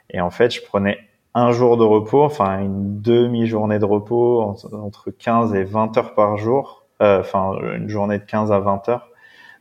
Et 0.08 0.22
en 0.22 0.30
fait, 0.30 0.54
je 0.54 0.62
prenais 0.62 0.98
un 1.34 1.52
jour 1.52 1.76
de 1.76 1.84
repos, 1.84 2.24
enfin 2.24 2.60
une 2.60 3.02
demi-journée 3.02 3.78
de 3.78 3.84
repos 3.84 4.40
entre 4.72 5.10
15 5.10 5.54
et 5.54 5.64
20 5.64 5.98
heures 5.98 6.14
par 6.14 6.38
jour, 6.38 6.86
euh, 7.02 7.20
enfin 7.20 7.52
une 7.74 7.90
journée 7.90 8.18
de 8.18 8.24
15 8.24 8.52
à 8.52 8.58
20 8.58 8.88
heures 8.88 9.10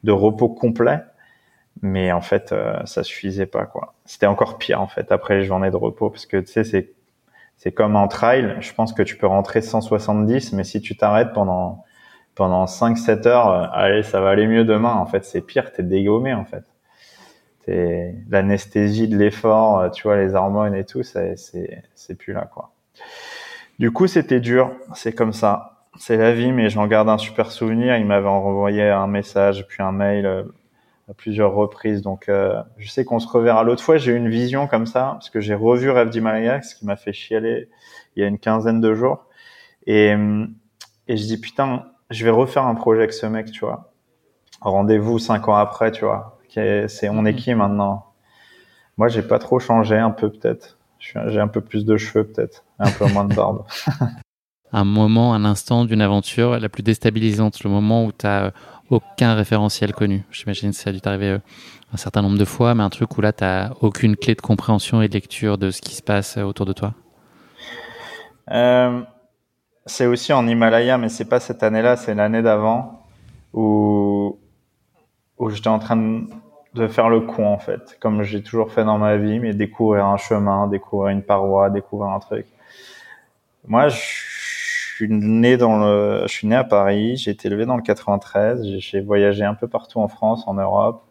de 0.05 0.13
repos 0.13 0.47
complet. 0.47 1.01
Mais 1.81 2.13
en 2.13 2.21
fait, 2.21 2.53
euh, 2.53 2.79
ça 2.85 3.03
suffisait 3.03 3.45
pas 3.45 3.65
quoi. 3.65 3.93
C'était 4.05 4.27
encore 4.27 4.57
pire 4.57 4.79
en 4.79 4.87
fait 4.87 5.11
après 5.11 5.39
les 5.39 5.43
journées 5.43 5.69
de 5.69 5.75
repos 5.75 6.09
parce 6.09 6.25
que 6.25 6.37
tu 6.37 6.47
sais 6.47 6.63
c'est 6.63 6.94
c'est 7.57 7.71
comme 7.71 7.95
en 7.95 8.07
trail. 8.07 8.57
Je 8.59 8.73
pense 8.73 8.93
que 8.93 9.03
tu 9.03 9.17
peux 9.17 9.27
rentrer 9.27 9.61
170, 9.61 10.53
mais 10.53 10.63
si 10.63 10.81
tu 10.81 10.95
t'arrêtes 10.97 11.33
pendant 11.33 11.83
pendant 12.35 12.65
5-7 12.65 13.27
heures, 13.27 13.49
euh, 13.49 13.65
allez, 13.71 14.03
ça 14.03 14.19
va 14.19 14.29
aller 14.29 14.47
mieux 14.47 14.65
demain. 14.65 14.93
En 14.93 15.05
fait, 15.05 15.23
c'est 15.23 15.41
pire, 15.41 15.71
t'es 15.71 15.83
dégommé 15.83 16.33
en 16.33 16.45
fait 16.45 16.63
l'anesthésie 18.29 19.07
de 19.07 19.17
l'effort, 19.17 19.79
euh, 19.79 19.89
tu 19.89 20.03
vois, 20.03 20.17
les 20.17 20.35
hormones 20.35 20.75
et 20.75 20.85
tout, 20.85 21.03
c'est 21.03 21.35
c'est 21.37 22.15
plus 22.15 22.33
là 22.33 22.47
quoi. 22.53 22.71
Du 23.79 23.91
coup, 23.91 24.07
c'était 24.07 24.39
dur, 24.39 24.71
c'est 24.93 25.13
comme 25.13 25.33
ça, 25.33 25.83
c'est 25.97 26.17
la 26.17 26.33
vie, 26.33 26.51
mais 26.51 26.69
j'en 26.69 26.87
garde 26.87 27.09
un 27.09 27.17
super 27.17 27.51
souvenir. 27.51 27.97
Il 27.97 28.05
m'avait 28.05 28.27
envoyé 28.27 28.89
un 28.89 29.07
message 29.07 29.65
puis 29.67 29.83
un 29.83 29.91
mail 29.91 30.25
euh, 30.25 30.43
à 31.09 31.13
plusieurs 31.13 31.53
reprises, 31.53 32.01
donc 32.01 32.29
euh, 32.29 32.61
je 32.77 32.89
sais 32.89 33.05
qu'on 33.05 33.19
se 33.19 33.27
reverra. 33.27 33.63
L'autre 33.63 33.83
fois, 33.83 33.97
j'ai 33.97 34.11
eu 34.11 34.15
une 34.15 34.29
vision 34.29 34.67
comme 34.67 34.85
ça 34.85 35.11
parce 35.13 35.29
que 35.29 35.39
j'ai 35.39 35.55
revu 35.55 35.89
Rêve 35.91 36.09
d'Himalaya, 36.09 36.61
ce 36.61 36.75
qui 36.75 36.85
m'a 36.85 36.95
fait 36.95 37.13
chialer 37.13 37.69
il 38.15 38.21
y 38.21 38.23
a 38.23 38.27
une 38.27 38.39
quinzaine 38.39 38.81
de 38.81 38.93
jours, 38.93 39.25
et 39.87 40.15
et 41.07 41.17
je 41.17 41.23
dis 41.25 41.39
putain, 41.39 41.85
je 42.09 42.25
vais 42.25 42.31
refaire 42.31 42.65
un 42.65 42.75
projet 42.75 42.99
avec 43.01 43.13
ce 43.13 43.25
mec, 43.25 43.51
tu 43.51 43.61
vois. 43.61 43.91
Rendez-vous 44.61 45.19
cinq 45.19 45.47
ans 45.47 45.55
après, 45.55 45.91
tu 45.91 46.05
vois 46.05 46.35
c'est 46.87 47.09
on 47.09 47.25
est 47.25 47.33
mhm. 47.33 47.35
qui 47.35 47.53
maintenant? 47.53 48.13
Moi, 48.97 49.07
j'ai 49.09 49.21
pas 49.21 49.39
trop 49.39 49.59
changé, 49.59 49.97
un 49.97 50.11
peu 50.11 50.31
peut-être. 50.31 50.77
J'ai 50.99 51.39
un 51.39 51.47
peu 51.47 51.61
plus 51.61 51.85
de 51.85 51.97
cheveux 51.97 52.25
peut-être, 52.25 52.63
un 52.79 52.89
peu 52.89 53.05
moins 53.07 53.25
de 53.25 53.35
barbe. 53.35 53.65
un 54.75 54.83
moment, 54.83 55.33
un 55.33 55.45
instant 55.45 55.85
d'une 55.85 56.01
aventure 56.01 56.59
la 56.59 56.69
plus 56.69 56.83
déstabilisante, 56.83 57.63
le 57.63 57.69
moment 57.69 58.05
où 58.05 58.11
tu 58.11 58.25
n'as 58.25 58.51
aucun 58.89 59.33
référentiel 59.33 59.93
connu. 59.93 60.23
J'imagine 60.31 60.71
que 60.71 60.75
ça 60.75 60.89
a 60.89 60.93
dû 60.93 61.01
t'arriver 61.01 61.29
euh, 61.29 61.39
un 61.93 61.97
certain 61.97 62.21
nombre 62.21 62.37
de 62.37 62.45
fois, 62.45 62.75
mais 62.75 62.83
un 62.83 62.89
truc 62.89 63.17
où 63.17 63.21
là, 63.21 63.31
tu 63.31 63.43
n'as 63.43 63.71
aucune 63.81 64.15
clé 64.15 64.35
de 64.35 64.41
compréhension 64.41 65.01
et 65.01 65.07
de 65.07 65.13
lecture 65.13 65.57
de 65.57 65.71
ce 65.71 65.81
qui 65.81 65.95
se 65.95 66.03
passe 66.03 66.37
euh, 66.37 66.43
autour 66.43 66.65
de 66.65 66.73
toi. 66.73 66.93
Euh, 68.51 69.01
c'est 69.85 70.05
aussi 70.05 70.33
en 70.33 70.45
Himalaya, 70.45 70.97
mais 70.97 71.09
c'est 71.09 71.25
pas 71.25 71.39
cette 71.39 71.63
année-là, 71.63 71.95
c'est 71.95 72.13
l'année 72.13 72.41
d'avant 72.41 73.01
où 73.53 74.37
où 75.37 75.49
j'étais 75.49 75.67
en 75.67 75.79
train 75.79 75.97
de 75.97 76.25
de 76.75 76.87
faire 76.87 77.09
le 77.09 77.21
con 77.21 77.47
en 77.47 77.57
fait, 77.57 77.97
comme 78.01 78.23
j'ai 78.23 78.43
toujours 78.43 78.71
fait 78.71 78.83
dans 78.83 78.97
ma 78.97 79.15
vie, 79.15 79.39
mais 79.39 79.53
découvrir 79.53 80.05
un 80.05 80.17
chemin, 80.17 80.67
découvrir 80.67 81.09
une 81.09 81.23
paroi, 81.23 81.69
découvrir 81.69 82.11
un 82.11 82.19
truc. 82.19 82.45
Moi, 83.65 83.87
je 83.87 83.97
suis 84.95 85.09
né 85.09 85.57
dans 85.57 85.77
le, 85.77 86.21
je 86.23 86.31
suis 86.31 86.47
né 86.47 86.55
à 86.55 86.63
Paris, 86.63 87.17
j'ai 87.17 87.31
été 87.31 87.47
élevé 87.47 87.65
dans 87.65 87.75
le 87.75 87.81
93, 87.81 88.77
j'ai 88.77 89.01
voyagé 89.01 89.43
un 89.43 89.53
peu 89.53 89.67
partout 89.67 89.99
en 89.99 90.07
France, 90.07 90.43
en 90.47 90.53
Europe, 90.53 91.03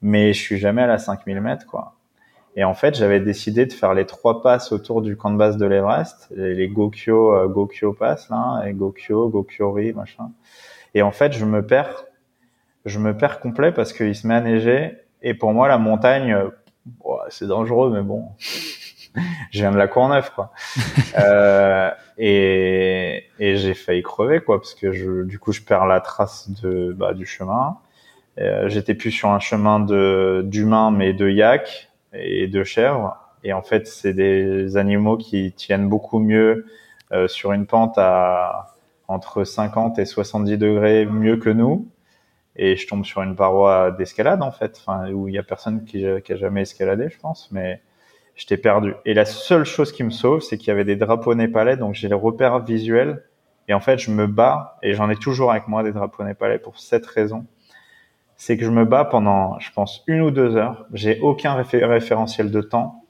mais 0.00 0.32
je 0.32 0.40
suis 0.40 0.58
jamais 0.58 0.82
à 0.82 0.86
la 0.86 0.98
5000 0.98 1.40
mètres 1.40 1.66
quoi. 1.66 1.94
Et 2.56 2.64
en 2.64 2.74
fait, 2.74 2.94
j'avais 2.94 3.20
décidé 3.20 3.64
de 3.64 3.72
faire 3.72 3.94
les 3.94 4.04
trois 4.04 4.42
passes 4.42 4.72
autour 4.72 5.00
du 5.00 5.16
camp 5.16 5.30
de 5.30 5.36
base 5.36 5.56
de 5.56 5.66
l'Everest, 5.66 6.28
les, 6.36 6.68
Gokyo, 6.68 7.34
euh, 7.34 7.48
Gokyo 7.48 7.94
Pass 7.94 8.28
là, 8.28 8.62
et 8.66 8.72
Gokyo, 8.74 9.28
Gokyori, 9.28 9.94
machin. 9.94 10.30
Et 10.94 11.02
en 11.02 11.12
fait, 11.12 11.32
je 11.32 11.44
me 11.44 11.66
perds 11.66 12.04
je 12.84 12.98
me 12.98 13.16
perds 13.16 13.40
complet 13.40 13.72
parce 13.72 13.92
qu'il 13.92 14.14
se 14.14 14.26
met 14.26 14.34
à 14.34 14.40
neiger. 14.40 14.98
Et 15.22 15.34
pour 15.34 15.52
moi, 15.52 15.68
la 15.68 15.78
montagne, 15.78 16.32
euh, 16.32 16.48
c'est 17.28 17.46
dangereux, 17.46 17.92
mais 17.92 18.02
bon, 18.02 18.28
je 19.50 19.60
viens 19.60 19.72
de 19.72 19.76
la 19.76 19.88
Courneuve, 19.88 20.32
quoi. 20.34 20.52
euh, 21.18 21.90
et, 22.18 23.24
et 23.38 23.56
j'ai 23.56 23.74
failli 23.74 24.02
crever, 24.02 24.40
quoi, 24.40 24.58
parce 24.58 24.74
que 24.74 24.92
je, 24.92 25.22
du 25.24 25.38
coup, 25.38 25.52
je 25.52 25.62
perds 25.62 25.86
la 25.86 26.00
trace 26.00 26.50
de, 26.62 26.92
bah, 26.92 27.14
du 27.14 27.26
chemin. 27.26 27.78
Euh, 28.38 28.68
J'étais 28.68 28.94
plus 28.94 29.10
sur 29.10 29.30
un 29.30 29.40
chemin 29.40 29.80
de 29.80 30.42
d'humains, 30.44 30.90
mais 30.90 31.12
de 31.12 31.28
yak 31.28 31.90
et 32.12 32.46
de 32.48 32.64
chèvres. 32.64 33.16
Et 33.44 33.52
en 33.52 33.62
fait, 33.62 33.86
c'est 33.86 34.14
des 34.14 34.76
animaux 34.76 35.16
qui 35.16 35.52
tiennent 35.52 35.88
beaucoup 35.88 36.18
mieux 36.18 36.66
euh, 37.12 37.28
sur 37.28 37.52
une 37.52 37.66
pente 37.66 37.98
à 37.98 38.68
entre 39.08 39.44
50 39.44 39.98
et 39.98 40.06
70 40.06 40.56
degrés 40.56 41.04
mieux 41.04 41.36
que 41.36 41.50
nous 41.50 41.88
et 42.56 42.76
je 42.76 42.86
tombe 42.86 43.04
sur 43.04 43.22
une 43.22 43.36
paroi 43.36 43.90
d'escalade 43.90 44.42
en 44.42 44.50
fait, 44.52 44.78
enfin 44.78 45.10
où 45.10 45.28
il 45.28 45.34
y 45.34 45.38
a 45.38 45.42
personne 45.42 45.84
qui, 45.84 46.04
qui, 46.24 46.32
a 46.32 46.36
jamais 46.36 46.62
escaladé, 46.62 47.08
je 47.08 47.18
pense, 47.18 47.50
mais 47.50 47.80
j'étais 48.36 48.56
perdu. 48.56 48.94
Et 49.04 49.14
la 49.14 49.24
seule 49.24 49.64
chose 49.64 49.92
qui 49.92 50.04
me 50.04 50.10
sauve, 50.10 50.40
c'est 50.40 50.58
qu'il 50.58 50.68
y 50.68 50.70
avait 50.70 50.84
des 50.84 50.96
drapeaux 50.96 51.34
népalais, 51.34 51.76
donc 51.76 51.94
j'ai 51.94 52.08
les 52.08 52.14
repères 52.14 52.60
visuels. 52.60 53.24
Et 53.68 53.74
en 53.74 53.80
fait, 53.80 53.98
je 53.98 54.10
me 54.10 54.26
bats, 54.26 54.78
et 54.82 54.94
j'en 54.94 55.08
ai 55.10 55.16
toujours 55.16 55.52
avec 55.52 55.68
moi 55.68 55.82
des 55.82 55.92
drapeaux 55.92 56.24
népalais 56.24 56.58
pour 56.58 56.78
cette 56.78 57.06
raison. 57.06 57.46
C'est 58.36 58.56
que 58.56 58.64
je 58.64 58.70
me 58.70 58.84
bats 58.84 59.04
pendant, 59.04 59.58
je 59.60 59.70
pense, 59.72 60.02
une 60.08 60.20
ou 60.20 60.30
deux 60.30 60.56
heures. 60.56 60.86
J'ai 60.92 61.20
aucun 61.20 61.54
référentiel 61.54 62.50
de 62.50 62.60
temps, 62.60 63.04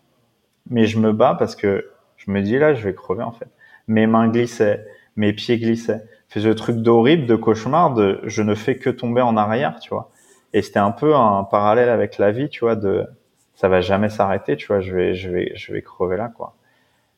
mais 0.68 0.86
je 0.86 0.98
me 0.98 1.12
bats 1.12 1.34
parce 1.38 1.56
que 1.56 1.90
je 2.16 2.30
me 2.30 2.42
dis 2.42 2.58
là, 2.58 2.74
je 2.74 2.82
vais 2.84 2.94
crever 2.94 3.22
en 3.22 3.32
fait. 3.32 3.48
Mes 3.88 4.06
mains 4.06 4.28
glissaient, 4.28 4.86
mes 5.16 5.32
pieds 5.32 5.58
glissaient. 5.58 6.04
Je 6.28 6.34
faisais 6.34 6.54
truc 6.54 6.76
d'horrible, 6.76 7.26
de 7.26 7.36
cauchemar, 7.36 7.94
de 7.94 8.20
je 8.24 8.42
ne 8.42 8.54
fais 8.54 8.76
que 8.76 8.90
tomber 8.90 9.22
en 9.22 9.36
arrière, 9.36 9.78
tu 9.80 9.90
vois. 9.90 10.10
Et 10.52 10.62
c'était 10.62 10.78
un 10.78 10.90
peu 10.90 11.14
un 11.14 11.44
parallèle 11.44 11.88
avec 11.88 12.18
la 12.18 12.30
vie, 12.30 12.48
tu 12.48 12.60
vois, 12.60 12.76
de 12.76 13.06
ça 13.54 13.68
va 13.68 13.80
jamais 13.80 14.08
s'arrêter, 14.08 14.56
tu 14.56 14.66
vois, 14.66 14.80
je 14.80 14.94
vais, 14.94 15.14
je 15.14 15.30
vais, 15.30 15.52
je 15.54 15.72
vais 15.72 15.82
crever 15.82 16.16
là, 16.16 16.28
quoi. 16.28 16.54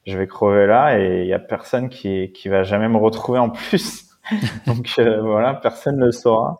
Je 0.06 0.18
vais 0.18 0.26
crever 0.26 0.66
là 0.66 0.98
et 0.98 1.22
il 1.22 1.26
y 1.26 1.32
a 1.32 1.38
personne 1.38 1.88
qui, 1.88 2.32
qui 2.32 2.48
va 2.48 2.62
jamais 2.62 2.88
me 2.88 2.98
retrouver 2.98 3.38
en 3.38 3.50
plus. 3.50 4.10
Donc 4.66 4.92
euh, 4.98 5.22
voilà, 5.22 5.54
personne 5.54 5.98
ne 5.98 6.06
le 6.06 6.12
saura. 6.12 6.58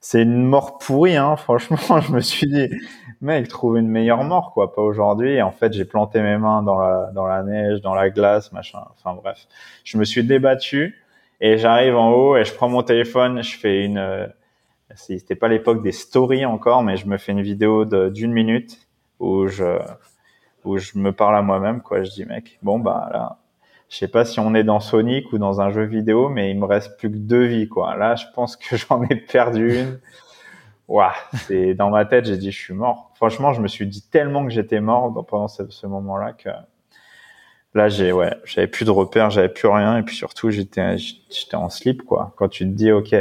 C'est 0.00 0.22
une 0.22 0.44
mort 0.44 0.78
pourrie, 0.78 1.16
hein. 1.16 1.36
Franchement, 1.36 1.76
je 2.00 2.12
me 2.12 2.20
suis 2.20 2.48
dit, 2.48 2.68
mec, 3.20 3.48
trouve 3.48 3.76
une 3.78 3.88
meilleure 3.88 4.24
mort, 4.24 4.52
quoi. 4.52 4.72
Pas 4.72 4.82
aujourd'hui. 4.82 5.40
En 5.42 5.52
fait, 5.52 5.72
j'ai 5.72 5.84
planté 5.84 6.20
mes 6.22 6.38
mains 6.38 6.62
dans 6.62 6.78
la, 6.78 7.10
dans 7.14 7.26
la 7.26 7.42
neige, 7.42 7.80
dans 7.82 7.94
la 7.94 8.10
glace, 8.10 8.52
machin. 8.52 8.80
Enfin 8.92 9.14
bref, 9.14 9.46
je 9.84 9.98
me 9.98 10.04
suis 10.04 10.24
débattu 10.24 10.96
et 11.40 11.58
j'arrive 11.58 11.96
en 11.96 12.12
haut 12.12 12.36
et 12.36 12.44
je 12.44 12.54
prends 12.54 12.68
mon 12.68 12.82
téléphone, 12.82 13.42
je 13.42 13.56
fais 13.56 13.84
une, 13.84 13.98
euh, 13.98 14.26
c'était 14.94 15.34
pas 15.34 15.48
l'époque 15.48 15.82
des 15.82 15.92
stories 15.92 16.44
encore, 16.44 16.82
mais 16.82 16.96
je 16.96 17.06
me 17.06 17.18
fais 17.18 17.32
une 17.32 17.42
vidéo 17.42 17.84
d'une 17.84 18.32
minute 18.32 18.78
où 19.20 19.46
je 19.46 19.78
où 20.64 20.78
je 20.78 20.98
me 20.98 21.12
parle 21.12 21.36
à 21.36 21.42
moi-même 21.42 21.80
quoi. 21.82 22.02
Je 22.02 22.10
dis 22.10 22.24
mec, 22.24 22.58
bon 22.62 22.78
bah 22.78 23.08
là, 23.12 23.38
je 23.88 23.96
sais 23.96 24.08
pas 24.08 24.24
si 24.24 24.40
on 24.40 24.54
est 24.54 24.64
dans 24.64 24.80
Sonic 24.80 25.32
ou 25.32 25.38
dans 25.38 25.60
un 25.60 25.70
jeu 25.70 25.84
vidéo, 25.84 26.28
mais 26.28 26.50
il 26.50 26.58
me 26.58 26.66
reste 26.66 26.98
plus 26.98 27.10
que 27.10 27.16
deux 27.16 27.44
vies 27.44 27.68
quoi. 27.68 27.96
Là, 27.96 28.16
je 28.16 28.26
pense 28.34 28.56
que 28.56 28.76
j'en 28.76 29.02
ai 29.04 29.16
perdu 29.16 29.80
une. 29.80 30.00
Ouah, 30.88 31.14
c'est 31.46 31.74
dans 31.74 31.90
ma 31.90 32.04
tête, 32.04 32.24
j'ai 32.24 32.36
dit 32.36 32.50
je 32.50 32.58
suis 32.58 32.74
mort. 32.74 33.12
Franchement, 33.14 33.52
je 33.52 33.60
me 33.62 33.68
suis 33.68 33.86
dit 33.86 34.02
tellement 34.10 34.44
que 34.44 34.50
j'étais 34.50 34.80
mort 34.80 35.24
pendant 35.26 35.46
ce, 35.48 35.68
ce 35.70 35.86
moment-là 35.86 36.32
que 36.32 36.50
là 37.74 37.88
j'ai 37.88 38.12
ouais, 38.12 38.34
j'avais 38.44 38.66
plus 38.66 38.84
de 38.84 38.90
repères, 38.90 39.30
j'avais 39.30 39.48
plus 39.48 39.68
rien 39.68 39.98
et 39.98 40.02
puis 40.02 40.16
surtout 40.16 40.50
j'étais 40.50 40.98
j'étais 40.98 41.54
en 41.54 41.68
slip 41.68 42.02
quoi. 42.02 42.32
Quand 42.36 42.48
tu 42.48 42.64
te 42.64 42.70
dis 42.70 42.90
OK, 42.92 43.14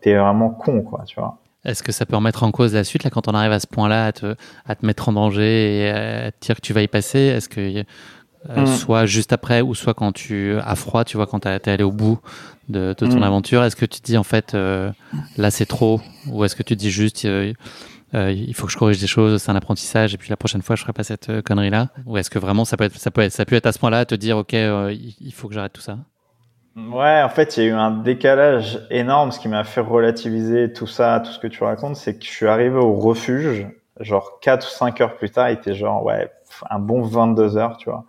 t'es 0.00 0.14
vraiment 0.16 0.50
con 0.50 0.82
quoi, 0.82 1.04
tu 1.06 1.20
vois. 1.20 1.38
Est-ce 1.64 1.82
que 1.82 1.92
ça 1.92 2.04
peut 2.04 2.16
remettre 2.16 2.42
en 2.42 2.50
cause 2.50 2.74
la 2.74 2.84
suite, 2.84 3.04
là, 3.04 3.10
quand 3.10 3.28
on 3.28 3.34
arrive 3.34 3.52
à 3.52 3.60
ce 3.60 3.66
point-là, 3.66 4.06
à 4.06 4.12
te, 4.12 4.34
à 4.66 4.74
te 4.74 4.84
mettre 4.84 5.08
en 5.08 5.12
danger 5.12 5.78
et 5.78 5.90
à 5.90 6.32
te 6.32 6.46
dire 6.46 6.56
que 6.56 6.60
tu 6.60 6.72
vas 6.72 6.82
y 6.82 6.88
passer? 6.88 7.18
Est-ce 7.18 7.48
que, 7.48 7.84
euh, 8.50 8.62
mm. 8.62 8.66
soit 8.66 9.06
juste 9.06 9.32
après, 9.32 9.62
ou 9.62 9.74
soit 9.74 9.94
quand 9.94 10.12
tu 10.12 10.56
as 10.58 10.74
froid, 10.74 11.04
tu 11.04 11.16
vois, 11.16 11.26
quand 11.26 11.40
tu 11.40 11.48
es 11.48 11.68
allé 11.68 11.84
au 11.84 11.92
bout 11.92 12.20
de, 12.68 12.92
ton 12.92 13.06
mm. 13.06 13.22
aventure, 13.22 13.64
est-ce 13.64 13.76
que 13.76 13.86
tu 13.86 14.00
te 14.00 14.06
dis, 14.06 14.18
en 14.18 14.24
fait, 14.24 14.54
euh, 14.54 14.90
là, 15.38 15.50
c'est 15.50 15.66
trop? 15.66 16.00
Ou 16.26 16.44
est-ce 16.44 16.54
que 16.54 16.62
tu 16.62 16.74
te 16.74 16.80
dis 16.80 16.90
juste, 16.90 17.24
euh, 17.24 17.52
il 18.12 18.54
faut 18.54 18.66
que 18.66 18.72
je 18.72 18.76
corrige 18.76 19.00
des 19.00 19.06
choses, 19.06 19.42
c'est 19.42 19.50
un 19.50 19.56
apprentissage, 19.56 20.12
et 20.12 20.18
puis 20.18 20.28
la 20.28 20.36
prochaine 20.36 20.62
fois, 20.62 20.76
je 20.76 20.82
ferai 20.82 20.92
pas 20.92 21.02
cette 21.02 21.40
connerie-là? 21.42 21.88
Ou 22.04 22.18
est-ce 22.18 22.28
que 22.28 22.38
vraiment, 22.38 22.66
ça 22.66 22.76
peut 22.76 22.84
être, 22.84 22.98
ça 22.98 23.10
peut 23.10 23.22
être, 23.22 23.32
ça 23.32 23.46
peut 23.46 23.56
être 23.56 23.66
à 23.66 23.72
ce 23.72 23.78
point-là, 23.78 24.04
te 24.04 24.14
dire, 24.14 24.36
OK, 24.36 24.52
il 24.52 25.32
faut 25.32 25.48
que 25.48 25.54
j'arrête 25.54 25.72
tout 25.72 25.80
ça? 25.80 25.98
Ouais, 26.76 27.22
en 27.22 27.28
fait, 27.28 27.56
il 27.56 27.62
y 27.62 27.66
a 27.66 27.70
eu 27.70 27.72
un 27.72 27.92
décalage 27.92 28.84
énorme. 28.90 29.30
Ce 29.30 29.38
qui 29.38 29.48
m'a 29.48 29.62
fait 29.62 29.80
relativiser 29.80 30.72
tout 30.72 30.88
ça, 30.88 31.20
tout 31.20 31.30
ce 31.30 31.38
que 31.38 31.46
tu 31.46 31.62
racontes, 31.62 31.96
c'est 31.96 32.18
que 32.18 32.24
je 32.24 32.30
suis 32.30 32.48
arrivé 32.48 32.76
au 32.76 32.94
refuge, 32.94 33.68
genre 34.00 34.40
4 34.40 34.66
ou 34.66 34.70
5 34.70 35.00
heures 35.00 35.16
plus 35.16 35.30
tard, 35.30 35.50
il 35.50 35.54
était 35.54 35.74
genre, 35.74 36.04
ouais, 36.04 36.30
un 36.68 36.80
bon 36.80 37.02
22 37.02 37.56
heures, 37.56 37.76
tu 37.76 37.90
vois. 37.90 38.04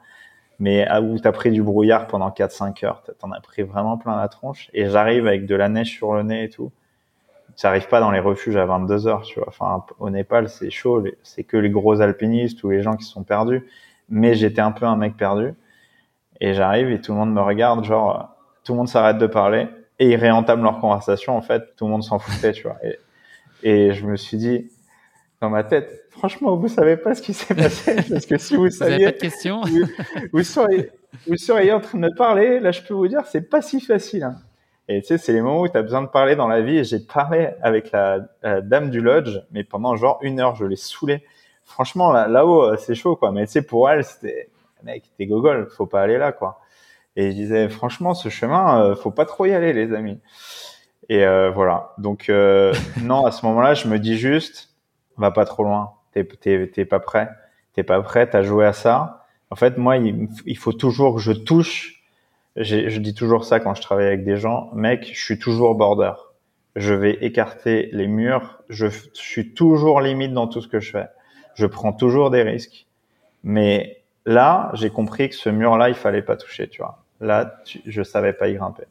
Mais 0.60 0.88
où 1.00 1.20
t'as 1.20 1.32
pris 1.32 1.52
du 1.52 1.62
brouillard 1.62 2.08
pendant 2.08 2.32
4-5 2.32 2.86
heures, 2.86 3.04
t'en 3.20 3.32
as 3.32 3.42
pris 3.42 3.64
vraiment 3.64 3.98
plein 3.98 4.18
la 4.18 4.30
tronche. 4.30 4.70
Et 4.74 4.90
j'arrive 4.90 5.28
avec 5.28 5.46
de 5.46 5.56
la 5.56 5.70
neige 5.70 5.92
sur 5.92 6.14
le 6.14 6.24
nez 6.24 6.46
et 6.46 6.50
tout. 6.50 6.72
J'arrive 7.58 7.88
pas 7.88 8.00
dans 8.00 8.12
les 8.12 8.20
refuges 8.20 8.56
à 8.58 8.66
22 8.66 9.08
heures, 9.08 9.24
tu 9.24 9.40
vois. 9.40 9.50
Enfin, 9.50 9.86
au 10.00 10.10
Népal, 10.10 10.50
c'est 10.50 10.72
chaud. 10.72 11.04
C'est 11.24 11.44
que 11.44 11.58
les 11.58 11.70
gros 11.70 12.02
alpinistes 12.02 12.64
ou 12.64 12.70
les 12.72 12.82
gens 12.82 12.96
qui 12.96 13.06
sont 13.06 13.24
perdus. 13.24 13.66
Mais 14.10 14.36
j'étais 14.36 14.62
un 14.62 14.72
peu 14.72 14.86
un 14.86 14.96
mec 14.98 15.18
perdu. 15.18 15.54
Et 16.42 16.54
j'arrive 16.54 16.92
et 16.92 17.02
tout 17.02 17.14
le 17.14 17.20
monde 17.20 17.34
me 17.34 17.42
regarde, 17.42 17.84
genre, 17.86 18.35
tout 18.66 18.74
le 18.74 18.80
monde 18.80 18.90
s'arrête 18.90 19.18
de 19.18 19.28
parler 19.28 19.70
et 20.00 20.10
ils 20.10 20.16
réentament 20.16 20.64
leur 20.64 20.80
conversation. 20.80 21.38
En 21.38 21.42
fait, 21.42 21.76
tout 21.78 21.86
le 21.86 21.92
monde 21.92 22.04
s'en 22.04 22.20
foutait, 22.20 22.52
tu 22.52 22.64
vois. 22.64 22.78
Et, 22.84 23.00
et, 23.64 23.94
je 23.94 24.06
me 24.06 24.18
suis 24.18 24.38
dit, 24.38 24.70
dans 25.40 25.50
ma 25.50 25.64
tête, 25.64 26.08
franchement, 26.10 26.58
vous 26.58 26.68
savez 26.68 26.98
pas 26.98 27.16
ce 27.16 27.22
qui 27.22 27.34
s'est 27.34 27.56
passé 27.56 27.96
parce 28.10 28.26
que 28.26 28.38
si 28.38 28.56
vous, 28.56 28.70
saviez, 28.70 29.06
pas 29.06 29.12
de 29.12 29.18
question. 29.18 29.62
vous, 30.34 30.44
seriez, 30.44 30.90
vous 31.28 31.38
seriez 31.38 31.72
en 31.72 31.80
train 31.80 31.98
de 31.98 32.04
me 32.04 32.16
parler. 32.16 32.60
Là, 32.60 32.72
je 32.72 32.82
peux 32.82 32.96
vous 32.96 33.08
dire, 33.08 33.26
c'est 33.28 33.50
pas 33.50 33.62
si 33.62 33.80
facile. 33.80 34.24
Hein. 34.24 34.36
Et 34.88 35.02
tu 35.02 35.08
sais, 35.08 35.18
c'est 35.18 35.34
les 35.34 35.42
moments 35.42 35.62
où 35.62 35.68
tu 35.68 35.78
as 35.78 35.82
besoin 35.82 36.02
de 36.02 36.08
parler 36.08 36.36
dans 36.36 36.48
la 36.48 36.62
vie. 36.62 36.80
Et 36.80 36.84
j'ai 36.84 37.00
parlé 37.00 37.52
avec 37.62 37.92
la, 37.92 38.20
dame 38.62 38.90
du 38.90 39.00
lodge, 39.00 39.40
mais 39.52 39.64
pendant 39.64 39.96
genre 39.96 40.20
une 40.22 40.40
heure, 40.40 40.56
je 40.56 40.66
l'ai 40.66 40.76
saoulée. 40.76 41.24
Franchement, 41.64 42.12
là, 42.12 42.28
là-haut, 42.28 42.76
c'est 42.78 42.96
chaud, 42.96 43.16
quoi. 43.16 43.32
Mais 43.32 43.46
tu 43.46 43.54
sais, 43.54 43.62
pour 43.62 43.90
elle, 43.90 44.04
c'était, 44.04 44.50
mec, 44.84 45.04
t'es 45.18 45.26
gogol, 45.26 45.68
faut 45.70 45.88
pas 45.88 46.02
aller 46.02 46.18
là, 46.18 46.32
quoi. 46.32 46.60
Et 47.16 47.32
je 47.32 47.36
disais, 47.36 47.70
franchement, 47.70 48.14
ce 48.14 48.30
chemin, 48.30 48.82
euh, 48.82 48.96
faut 48.96 49.12
pas 49.12 49.26
trop 49.26 49.46
y 49.46 49.54
aller, 49.54 49.74
les 49.74 49.94
amis. 49.94 50.20
Et 51.10 51.24
euh, 51.26 51.50
voilà. 51.50 51.94
Donc, 51.98 52.30
euh, 52.30 52.74
non, 53.02 53.26
à 53.26 53.32
ce 53.32 53.46
moment-là, 53.46 53.74
je 53.74 53.88
me 53.88 54.00
dis 54.00 54.18
juste, 54.18 54.70
va 55.18 55.32
pas 55.32 55.46
trop 55.46 55.64
loin. 55.64 55.94
T'es, 56.12 56.26
t'es, 56.26 56.86
pas 56.86 57.00
prêt. 57.00 57.30
T'es 57.74 57.84
pas 57.84 58.02
prêt. 58.02 58.34
à 58.36 58.42
jouer 58.42 58.66
à 58.66 58.74
ça. 58.74 59.26
En 59.50 59.56
fait, 59.56 59.78
moi, 59.78 59.98
il, 59.98 60.58
faut 60.58 60.74
toujours 60.74 61.16
que 61.16 61.22
je 61.22 61.32
touche. 61.32 62.04
Je 62.56 62.98
dis 63.00 63.14
toujours 63.14 63.46
ça 63.46 63.60
quand 63.60 63.76
je 63.76 63.82
travaille 63.82 64.08
avec 64.08 64.24
des 64.24 64.38
gens. 64.38 64.70
Mec, 64.74 65.10
je 65.14 65.24
suis 65.24 65.40
toujours 65.40 65.76
border. 65.76 66.14
Je 66.76 66.94
vais 66.94 67.18
écarter 67.22 67.90
les 67.94 68.08
murs. 68.08 68.62
Je, 68.70 68.88
je 68.88 69.08
suis 69.14 69.54
toujours 69.54 70.02
limite 70.02 70.34
dans 70.34 70.48
tout 70.48 70.62
ce 70.62 70.68
que 70.68 70.80
je 70.80 70.92
fais. 70.92 71.08
Je 71.54 71.66
prends 71.66 71.94
toujours 71.94 72.32
des 72.32 72.42
risques. 72.44 72.88
Mais 73.44 74.04
là, 74.26 74.72
j'ai 74.74 74.90
compris 74.90 75.30
que 75.30 75.36
ce 75.36 75.50
mur-là, 75.50 75.90
il 75.90 75.96
fallait 75.96 76.22
pas 76.22 76.36
toucher, 76.36 76.68
tu 76.68 76.82
vois. 76.82 77.05
Là, 77.22 77.62
je 77.86 78.04
savais 78.04 78.34
pas 78.34 78.48
y 78.48 78.56
grimper. 78.56 78.86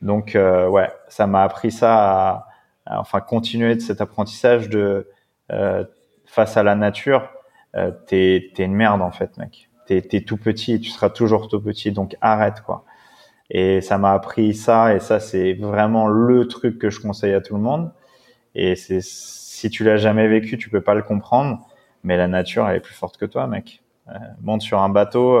Donc, 0.00 0.34
euh, 0.34 0.68
ouais, 0.68 0.90
ça 1.08 1.26
m'a 1.26 1.44
appris 1.44 1.70
ça 1.70 2.46
à, 2.86 2.98
enfin, 2.98 3.20
continuer 3.20 3.74
de 3.76 3.80
cet 3.80 4.00
apprentissage 4.00 4.68
de 4.68 5.08
euh, 5.52 5.84
face 6.26 6.56
à 6.56 6.62
la 6.62 6.74
nature. 6.74 7.28
Euh, 7.76 7.90
t'es 8.06 8.52
es 8.56 8.64
une 8.64 8.74
merde 8.74 9.00
en 9.00 9.12
fait, 9.12 9.36
mec. 9.38 9.70
T'es 9.86 10.06
es 10.12 10.20
tout 10.22 10.36
petit, 10.36 10.74
et 10.74 10.80
tu 10.80 10.90
seras 10.90 11.10
toujours 11.10 11.48
tout 11.48 11.60
petit, 11.60 11.92
donc 11.92 12.16
arrête 12.20 12.62
quoi. 12.62 12.84
Et 13.50 13.80
ça 13.80 13.98
m'a 13.98 14.12
appris 14.12 14.54
ça, 14.54 14.94
et 14.94 15.00
ça 15.00 15.20
c'est 15.20 15.54
vraiment 15.54 16.08
le 16.08 16.48
truc 16.48 16.78
que 16.78 16.90
je 16.90 17.00
conseille 17.00 17.34
à 17.34 17.40
tout 17.40 17.54
le 17.54 17.62
monde. 17.62 17.92
Et 18.54 18.76
c'est 18.76 19.00
si 19.02 19.70
tu 19.70 19.84
l'as 19.84 19.96
jamais 19.96 20.28
vécu, 20.28 20.58
tu 20.58 20.70
peux 20.70 20.80
pas 20.80 20.94
le 20.94 21.02
comprendre, 21.02 21.66
mais 22.04 22.16
la 22.16 22.28
nature 22.28 22.68
elle 22.68 22.76
est 22.76 22.80
plus 22.80 22.94
forte 22.94 23.16
que 23.18 23.26
toi, 23.26 23.46
mec. 23.46 23.82
Euh, 24.08 24.18
monte 24.40 24.62
sur 24.62 24.80
un 24.82 24.88
bateau. 24.88 25.38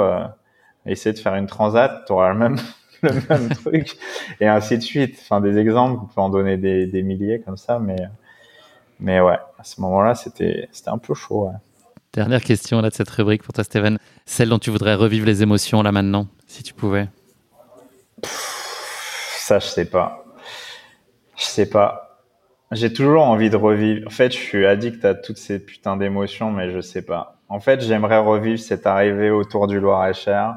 Essayer 0.86 1.12
de 1.12 1.18
faire 1.18 1.34
une 1.34 1.46
transat, 1.46 2.04
tu 2.06 2.12
auras 2.12 2.32
le 2.32 2.38
même, 2.38 2.56
le 3.02 3.12
même 3.28 3.48
truc, 3.54 3.96
et 4.40 4.46
ainsi 4.46 4.78
de 4.78 4.82
suite. 4.82 5.18
Enfin, 5.20 5.40
des 5.40 5.58
exemples, 5.58 6.00
on 6.02 6.06
peut 6.06 6.20
en 6.20 6.28
donner 6.28 6.56
des, 6.56 6.86
des 6.86 7.02
milliers 7.02 7.40
comme 7.40 7.56
ça, 7.56 7.78
mais, 7.78 7.96
mais 9.00 9.20
ouais, 9.20 9.38
à 9.58 9.64
ce 9.64 9.80
moment-là, 9.80 10.14
c'était, 10.14 10.68
c'était 10.72 10.90
un 10.90 10.98
peu 10.98 11.14
chaud. 11.14 11.50
Dernière 12.12 12.42
question 12.42 12.82
là 12.82 12.90
de 12.90 12.94
cette 12.94 13.08
rubrique 13.08 13.42
pour 13.42 13.54
toi, 13.54 13.64
Steven. 13.64 13.98
Celle 14.26 14.50
dont 14.50 14.58
tu 14.58 14.70
voudrais 14.70 14.94
revivre 14.94 15.24
les 15.24 15.42
émotions 15.42 15.82
là 15.82 15.92
maintenant, 15.92 16.26
si 16.46 16.62
tu 16.62 16.74
pouvais. 16.74 17.08
ça, 18.22 19.58
je 19.58 19.66
sais 19.66 19.86
pas. 19.86 20.24
Je 21.36 21.44
sais 21.44 21.68
pas. 21.68 22.20
J'ai 22.70 22.92
toujours 22.92 23.22
envie 23.22 23.50
de 23.50 23.56
revivre. 23.56 24.06
En 24.06 24.10
fait, 24.10 24.30
je 24.30 24.36
suis 24.36 24.66
addict 24.66 25.04
à 25.04 25.14
toutes 25.14 25.38
ces 25.38 25.58
putains 25.58 25.96
d'émotions, 25.96 26.50
mais 26.50 26.70
je 26.70 26.80
sais 26.80 27.02
pas. 27.02 27.38
En 27.48 27.60
fait, 27.60 27.80
j'aimerais 27.80 28.18
revivre 28.18 28.58
cette 28.58 28.86
arrivée 28.86 29.30
autour 29.30 29.66
du 29.66 29.80
Loir-et-Cher 29.80 30.56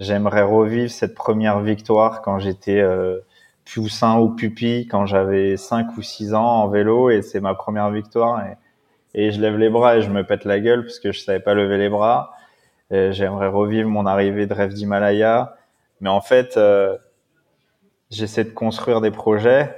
J'aimerais 0.00 0.42
revivre 0.42 0.90
cette 0.90 1.14
première 1.14 1.60
victoire 1.60 2.22
quand 2.22 2.38
j'étais 2.38 2.80
euh, 2.80 3.20
poussin 3.64 4.18
ou 4.18 4.30
pupille, 4.30 4.86
quand 4.86 5.06
j'avais 5.06 5.56
5 5.56 5.96
ou 5.96 6.02
6 6.02 6.34
ans 6.34 6.62
en 6.62 6.68
vélo 6.68 7.10
et 7.10 7.22
c'est 7.22 7.40
ma 7.40 7.54
première 7.54 7.90
victoire 7.90 8.44
et, 8.44 8.56
et, 9.14 9.30
je 9.30 9.40
lève 9.40 9.56
les 9.56 9.70
bras 9.70 9.96
et 9.96 10.02
je 10.02 10.10
me 10.10 10.24
pète 10.24 10.44
la 10.44 10.58
gueule 10.60 10.82
parce 10.82 10.98
que 10.98 11.12
je 11.12 11.20
savais 11.20 11.40
pas 11.40 11.54
lever 11.54 11.78
les 11.78 11.88
bras. 11.88 12.32
J'aimerais 12.90 13.48
revivre 13.48 13.88
mon 13.88 14.06
arrivée 14.06 14.46
de 14.46 14.54
rêve 14.54 14.72
d'Himalaya. 14.72 15.56
Mais 16.00 16.10
en 16.10 16.20
fait, 16.20 16.56
euh, 16.56 16.96
j'essaie 18.10 18.44
de 18.44 18.50
construire 18.50 19.00
des 19.00 19.10
projets 19.10 19.74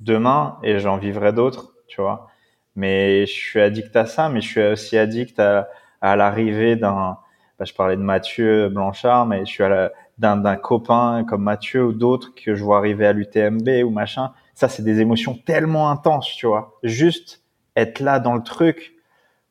demain 0.00 0.58
et 0.62 0.78
j'en 0.78 0.96
vivrai 0.96 1.32
d'autres, 1.32 1.74
tu 1.88 2.00
vois. 2.00 2.28
Mais 2.76 3.26
je 3.26 3.32
suis 3.32 3.60
addict 3.60 3.94
à 3.96 4.06
ça, 4.06 4.28
mais 4.28 4.40
je 4.40 4.48
suis 4.48 4.62
aussi 4.62 4.96
addict 4.96 5.38
à, 5.40 5.68
à 6.00 6.16
l'arrivée 6.16 6.76
d'un 6.76 7.18
bah, 7.58 7.64
je 7.64 7.74
parlais 7.74 7.96
de 7.96 8.02
Mathieu 8.02 8.68
Blanchard, 8.68 9.26
mais 9.26 9.40
je 9.40 9.50
suis 9.50 9.64
à 9.64 9.92
d'un 10.18 10.56
copain 10.56 11.24
comme 11.28 11.44
Mathieu 11.44 11.84
ou 11.84 11.92
d'autres 11.92 12.34
que 12.34 12.54
je 12.56 12.64
vois 12.64 12.78
arriver 12.78 13.06
à 13.06 13.12
l'UTMB 13.12 13.68
ou 13.84 13.90
machin. 13.90 14.32
Ça, 14.54 14.68
c'est 14.68 14.82
des 14.82 15.00
émotions 15.00 15.34
tellement 15.34 15.90
intenses, 15.90 16.34
tu 16.36 16.46
vois. 16.46 16.78
Juste 16.82 17.42
être 17.76 18.00
là 18.00 18.18
dans 18.18 18.34
le 18.34 18.42
truc, 18.42 18.94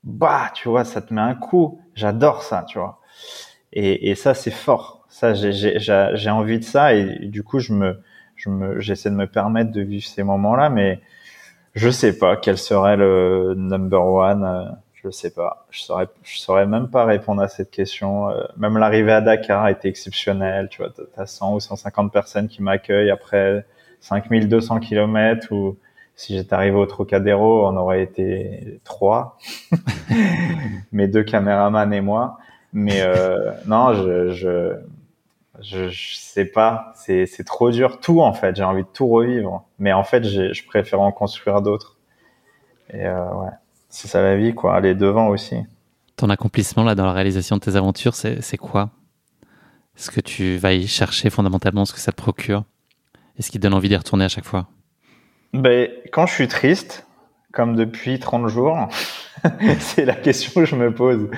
bah, 0.03 0.51
tu 0.53 0.67
vois, 0.67 0.83
ça 0.83 1.01
te 1.01 1.13
met 1.13 1.21
un 1.21 1.35
coup. 1.35 1.79
J'adore 1.95 2.43
ça, 2.43 2.65
tu 2.67 2.79
vois. 2.79 2.99
Et, 3.71 4.09
et 4.09 4.15
ça, 4.15 4.33
c'est 4.33 4.51
fort. 4.51 5.05
Ça, 5.07 5.33
j'ai 5.33 6.29
envie 6.29 6.59
de 6.59 6.63
ça 6.63 6.93
et, 6.93 7.27
du 7.27 7.43
coup, 7.43 7.59
je 7.59 7.73
me, 7.73 8.01
je 8.35 8.49
me, 8.49 8.79
j'essaie 8.79 9.09
de 9.09 9.15
me 9.15 9.27
permettre 9.27 9.71
de 9.71 9.81
vivre 9.81 10.05
ces 10.05 10.23
moments-là, 10.23 10.69
mais 10.69 10.99
je 11.73 11.89
sais 11.89 12.17
pas 12.17 12.35
quel 12.35 12.57
serait 12.57 12.97
le 12.97 13.53
number 13.55 14.05
one. 14.05 14.77
Je 15.07 15.11
sais 15.11 15.31
pas. 15.31 15.65
Je 15.69 15.81
saurais, 15.81 16.07
je 16.23 16.37
saurais 16.37 16.65
même 16.65 16.89
pas 16.89 17.05
répondre 17.05 17.41
à 17.41 17.47
cette 17.47 17.71
question. 17.71 18.29
Euh, 18.29 18.43
même 18.57 18.77
l'arrivée 18.77 19.13
à 19.13 19.21
Dakar 19.21 19.63
a 19.63 19.71
été 19.71 19.87
exceptionnelle. 19.87 20.67
Tu 20.69 20.81
vois, 20.81 20.91
t'as 21.15 21.25
100 21.25 21.55
ou 21.55 21.59
150 21.59 22.11
personnes 22.11 22.47
qui 22.49 22.61
m'accueillent 22.61 23.11
après 23.11 23.65
5200 24.01 24.79
kilomètres 24.79 25.51
ou 25.51 25.77
si 26.15 26.35
j'étais 26.35 26.53
arrivé 26.55 26.75
au 26.75 26.85
Trocadéro, 26.85 27.67
on 27.67 27.77
aurait 27.77 28.01
été 28.01 28.81
trois, 28.83 29.37
mes 30.91 31.07
deux 31.07 31.23
caméramans 31.23 31.93
et 31.93 32.01
moi. 32.01 32.39
Mais 32.73 33.01
euh, 33.01 33.51
non, 33.67 33.93
je, 33.93 34.31
je, 34.31 34.73
je, 35.61 35.89
sais 36.15 36.45
pas. 36.45 36.91
C'est, 36.95 37.27
c'est 37.27 37.43
trop 37.43 37.69
dur. 37.71 37.99
Tout 37.99 38.21
en 38.21 38.33
fait, 38.33 38.55
j'ai 38.55 38.63
envie 38.63 38.83
de 38.83 38.89
tout 38.93 39.07
revivre. 39.07 39.63
Mais 39.79 39.93
en 39.93 40.03
fait, 40.03 40.23
je 40.23 40.65
préfère 40.65 41.01
en 41.01 41.11
construire 41.11 41.61
d'autres. 41.61 41.97
Et 42.93 43.05
euh, 43.05 43.33
ouais, 43.33 43.49
c'est 43.97 44.07
ça 44.07 44.21
la 44.21 44.37
vie, 44.37 44.53
quoi. 44.53 44.75
Aller 44.75 44.93
devant 44.93 45.29
aussi. 45.29 45.55
Ton 46.17 46.29
accomplissement 46.29 46.83
là 46.83 46.93
dans 46.93 47.05
la 47.05 47.13
réalisation 47.13 47.55
de 47.55 47.61
tes 47.61 47.75
aventures, 47.75 48.13
c'est, 48.13 48.57
quoi? 48.57 48.91
Est-ce 49.97 50.11
que 50.11 50.21
tu 50.21 50.57
vas 50.57 50.73
y 50.73 50.85
chercher 50.85 51.31
fondamentalement 51.31 51.83
ce 51.83 51.93
que 51.93 51.99
ça 51.99 52.11
te 52.11 52.17
procure? 52.17 52.63
Est-ce 53.39 53.49
qui 53.49 53.57
te 53.57 53.63
donne 53.63 53.73
envie 53.73 53.89
d'y 53.89 53.95
retourner 53.95 54.25
à 54.25 54.29
chaque 54.29 54.45
fois? 54.45 54.67
Ben, 55.53 55.89
quand 56.11 56.27
je 56.27 56.33
suis 56.35 56.47
triste, 56.47 57.07
comme 57.51 57.75
depuis 57.75 58.19
30 58.19 58.47
jours, 58.49 58.77
c'est 59.79 60.05
la 60.05 60.13
question 60.13 60.61
que 60.61 60.65
je 60.65 60.75
me 60.75 60.93
pose. 60.93 61.31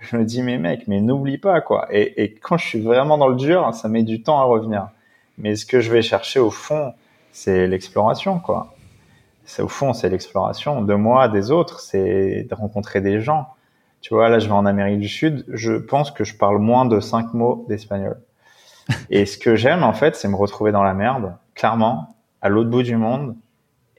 Je 0.00 0.16
me 0.16 0.24
dis, 0.24 0.42
mais 0.42 0.58
mec, 0.58 0.88
mais 0.88 1.00
n'oublie 1.00 1.38
pas, 1.38 1.60
quoi. 1.60 1.86
Et, 1.92 2.24
et, 2.24 2.34
quand 2.34 2.56
je 2.56 2.66
suis 2.66 2.80
vraiment 2.80 3.16
dans 3.16 3.28
le 3.28 3.36
dur, 3.36 3.72
ça 3.74 3.88
met 3.88 4.02
du 4.02 4.24
temps 4.24 4.40
à 4.40 4.44
revenir. 4.44 4.88
Mais 5.38 5.54
ce 5.54 5.64
que 5.64 5.80
je 5.80 5.92
vais 5.92 6.02
chercher 6.02 6.40
au 6.40 6.50
fond, 6.50 6.94
c'est 7.30 7.68
l'exploration, 7.68 8.40
quoi. 8.40 8.74
C'est 9.44 9.62
au 9.62 9.68
fond, 9.68 9.92
c'est 9.92 10.08
l'exploration 10.08 10.82
de 10.82 10.94
moi, 10.94 11.28
des 11.28 11.50
autres, 11.50 11.80
c'est 11.80 12.46
de 12.48 12.54
rencontrer 12.54 13.00
des 13.00 13.20
gens. 13.20 13.48
Tu 14.00 14.14
vois, 14.14 14.28
là, 14.28 14.38
je 14.38 14.46
vais 14.46 14.54
en 14.54 14.66
Amérique 14.66 15.00
du 15.00 15.08
Sud. 15.08 15.44
Je 15.48 15.72
pense 15.72 16.10
que 16.10 16.24
je 16.24 16.36
parle 16.36 16.58
moins 16.58 16.84
de 16.84 17.00
cinq 17.00 17.34
mots 17.34 17.64
d'espagnol. 17.68 18.20
Et 19.10 19.26
ce 19.26 19.38
que 19.38 19.54
j'aime, 19.54 19.82
en 19.82 19.92
fait, 19.92 20.16
c'est 20.16 20.28
me 20.28 20.36
retrouver 20.36 20.72
dans 20.72 20.82
la 20.82 20.94
merde, 20.94 21.36
clairement, 21.54 22.16
à 22.40 22.48
l'autre 22.48 22.70
bout 22.70 22.82
du 22.82 22.96
monde 22.96 23.36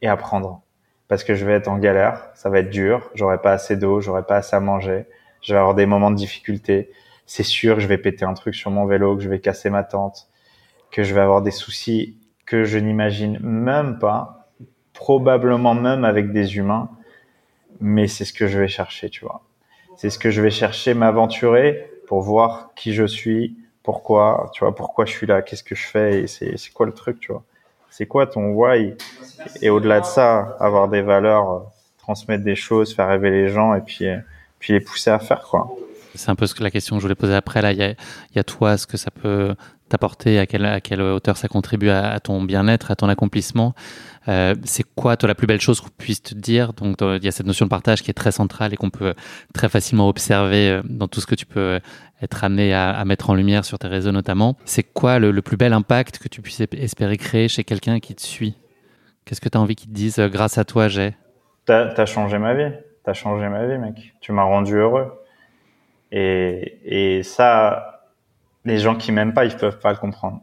et 0.02 0.08
apprendre. 0.08 0.62
Parce 1.08 1.24
que 1.24 1.36
je 1.36 1.46
vais 1.46 1.54
être 1.54 1.68
en 1.68 1.78
galère, 1.78 2.28
ça 2.34 2.50
va 2.50 2.60
être 2.60 2.70
dur, 2.70 3.10
j'aurai 3.14 3.40
pas 3.40 3.52
assez 3.52 3.78
d'eau, 3.78 4.02
j'aurai 4.02 4.24
pas 4.24 4.38
assez 4.38 4.56
à 4.56 4.60
manger, 4.60 5.06
je 5.42 5.54
vais 5.54 5.60
avoir 5.60 5.76
des 5.76 5.86
moments 5.86 6.12
de 6.12 6.16
difficulté. 6.16 6.92
C'est 7.26 7.44
sûr 7.44 7.76
que 7.76 7.82
je 7.82 7.88
vais 7.88 7.98
péter 7.98 8.26
un 8.26 8.34
truc 8.34 8.56
sur 8.56 8.72
mon 8.72 8.86
vélo, 8.86 9.16
que 9.16 9.24
je 9.24 9.30
vais 9.30 9.40
casser 9.40 9.70
ma 9.70 9.84
tente, 9.84 10.28
que 10.92 11.04
je 11.04 11.14
vais 11.14 11.22
avoir 11.22 11.42
des 11.42 11.52
soucis 11.52 12.18
que 12.46 12.66
je 12.66 12.78
n'imagine 12.78 13.40
même 13.40 14.00
pas, 14.00 14.43
probablement 15.04 15.76
même 15.76 16.06
avec 16.06 16.32
des 16.32 16.56
humains, 16.56 16.90
mais 17.82 18.08
c'est 18.08 18.26
ce 18.26 18.32
que 18.32 18.48
je 18.48 18.58
vais 18.58 18.70
chercher, 18.70 19.10
tu 19.10 19.26
vois. 19.26 19.42
C'est 19.98 20.10
ce 20.10 20.18
que 20.18 20.32
je 20.32 20.42
vais 20.42 20.50
chercher, 20.50 20.94
m'aventurer 20.94 21.90
pour 22.08 22.22
voir 22.22 22.72
qui 22.76 22.94
je 22.94 23.06
suis, 23.06 23.58
pourquoi, 23.84 24.50
tu 24.54 24.64
vois, 24.64 24.74
pourquoi 24.74 25.04
je 25.06 25.12
suis 25.12 25.28
là, 25.28 25.42
qu'est-ce 25.42 25.64
que 25.64 25.76
je 25.76 25.86
fais, 25.86 26.26
c'est 26.28 26.74
quoi 26.74 26.86
le 26.86 26.94
truc, 26.94 27.20
tu 27.20 27.34
vois 27.34 27.44
c'est 27.94 28.08
quoi 28.08 28.26
ton 28.26 28.54
why? 28.54 28.96
Et 29.62 29.70
au-delà 29.70 30.00
de 30.00 30.06
ça, 30.06 30.58
avoir 30.60 30.88
des 30.88 31.04
valeurs, 31.04 31.72
transmettre 32.00 32.44
des 32.44 32.56
choses, 32.56 32.96
faire 32.96 33.08
rêver 33.08 33.30
les 33.30 33.50
gens 33.50 33.76
et 33.76 33.82
puis, 33.82 34.08
les 34.70 34.80
pousser 34.80 35.12
à 35.12 35.20
faire 35.20 35.44
quoi. 35.44 35.70
C'est 36.16 36.32
un 36.32 36.36
peu 36.36 36.48
la 36.60 36.72
question 36.72 36.96
que 36.96 37.02
je 37.02 37.06
voulais 37.06 37.14
poser 37.14 37.36
après. 37.36 37.62
Là, 37.62 37.72
il 37.72 37.96
y 38.36 38.40
a, 38.40 38.44
toi, 38.44 38.78
ce 38.78 38.88
que 38.88 38.98
ça 38.98 39.12
peut 39.12 39.54
t'apporter, 39.90 40.40
à 40.40 40.48
quelle 40.48 41.02
hauteur 41.02 41.38
ça 41.38 41.48
contribue 41.48 41.90
à, 41.90 42.20
ton 42.20 42.42
bien-être, 42.42 42.90
à 42.90 42.96
ton 42.96 43.10
accomplissement. 43.10 43.76
Euh, 44.28 44.56
c'est 44.64 44.84
quoi, 44.96 45.18
toi, 45.18 45.28
la 45.28 45.36
plus 45.36 45.48
belle 45.48 45.62
chose 45.62 45.82
qu'on 45.82 45.90
puisse 45.98 46.22
te 46.22 46.34
dire? 46.34 46.74
Donc, 46.74 46.98
il 47.02 47.24
y 47.24 47.28
a 47.28 47.32
cette 47.32 47.46
notion 47.46 47.66
de 47.66 47.70
partage 47.70 48.02
qui 48.02 48.12
est 48.12 48.14
très 48.14 48.32
centrale 48.32 48.74
et 48.74 48.78
qu'on 48.78 48.90
peut 48.90 49.14
très 49.54 49.70
facilement 49.70 50.08
observer 50.08 50.82
dans 50.86 51.08
tout 51.08 51.22
ce 51.22 51.28
que 51.28 51.36
tu 51.36 51.46
peux 51.46 51.80
être 52.24 52.44
amené 52.44 52.74
à, 52.74 53.04
mettre 53.06 53.30
en 53.30 53.36
lumière 53.36 53.66
sur 53.66 53.78
tes 53.78 53.88
réseaux 53.88 54.12
notamment. 54.12 54.56
C'est 54.66 54.84
quoi 54.84 55.20
le, 55.20 55.42
plus 55.42 55.58
bel 55.58 55.74
impact 55.74 56.20
que 56.20 56.28
tu 56.28 56.42
puisses 56.42 56.62
espérer 56.72 57.18
créer 57.18 57.48
chez 57.48 57.64
quelqu'un 57.64 58.00
qui 58.00 58.16
te 58.16 58.22
suit? 58.22 58.56
Qu'est-ce 59.26 59.42
que 59.42 59.50
tu 59.50 59.58
as 59.58 59.62
envie 59.62 59.76
qu'il 59.76 59.90
te 59.90 59.94
dise 59.94 60.20
euh, 60.20 60.28
grâce 60.28 60.58
à 60.58 60.66
toi, 60.66 60.88
j'ai 60.88 61.16
T'as 61.66 61.94
as 61.96 62.06
changé 62.06 62.38
ma 62.38 62.54
vie. 62.54 62.74
T'as 63.04 63.14
changé 63.14 63.48
ma 63.48 63.66
vie, 63.66 63.78
mec. 63.78 64.14
Tu 64.22 64.32
m'as 64.32 64.44
rendu 64.44 64.76
heureux. 64.76 65.14
Et, 66.12 66.80
et 66.84 67.24
ça, 67.24 68.04
les 68.66 68.80
gens 68.80 68.96
qui 68.96 69.12
m'aiment 69.12 69.34
pas, 69.34 69.46
ils 69.46 69.56
peuvent 69.56 69.80
pas 69.80 69.92
le 69.92 69.98
comprendre. 69.98 70.42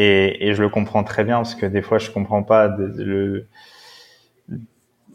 Et, 0.00 0.54
je 0.54 0.62
le 0.62 0.68
comprends 0.68 1.02
très 1.02 1.24
bien 1.24 1.38
parce 1.38 1.56
que 1.56 1.66
des 1.66 1.82
fois, 1.82 1.98
je 1.98 2.12
comprends 2.12 2.44
pas 2.44 2.68
de 2.68 3.48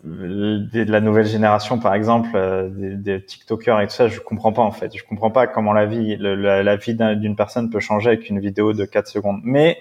la 0.03 0.99
nouvelle 0.99 1.25
génération, 1.25 1.79
par 1.79 1.93
exemple, 1.93 2.31
euh, 2.35 2.67
des, 2.69 3.23
TikTokers 3.23 3.79
et 3.79 3.87
tout 3.87 3.93
ça, 3.93 4.09
je 4.09 4.19
comprends 4.19 4.51
pas 4.51 4.61
en 4.61 4.71
fait. 4.71 4.93
Je 4.93 5.05
comprends 5.05 5.31
pas 5.31 5.47
comment 5.47 5.71
la 5.71 5.85
vie, 5.85 6.17
la, 6.17 6.75
vie 6.75 6.95
d'une 6.95 7.37
personne 7.37 7.69
peut 7.69 7.79
changer 7.79 8.09
avec 8.09 8.29
une 8.29 8.41
vidéo 8.41 8.73
de 8.73 8.83
4 8.83 9.07
secondes. 9.07 9.39
Mais 9.45 9.77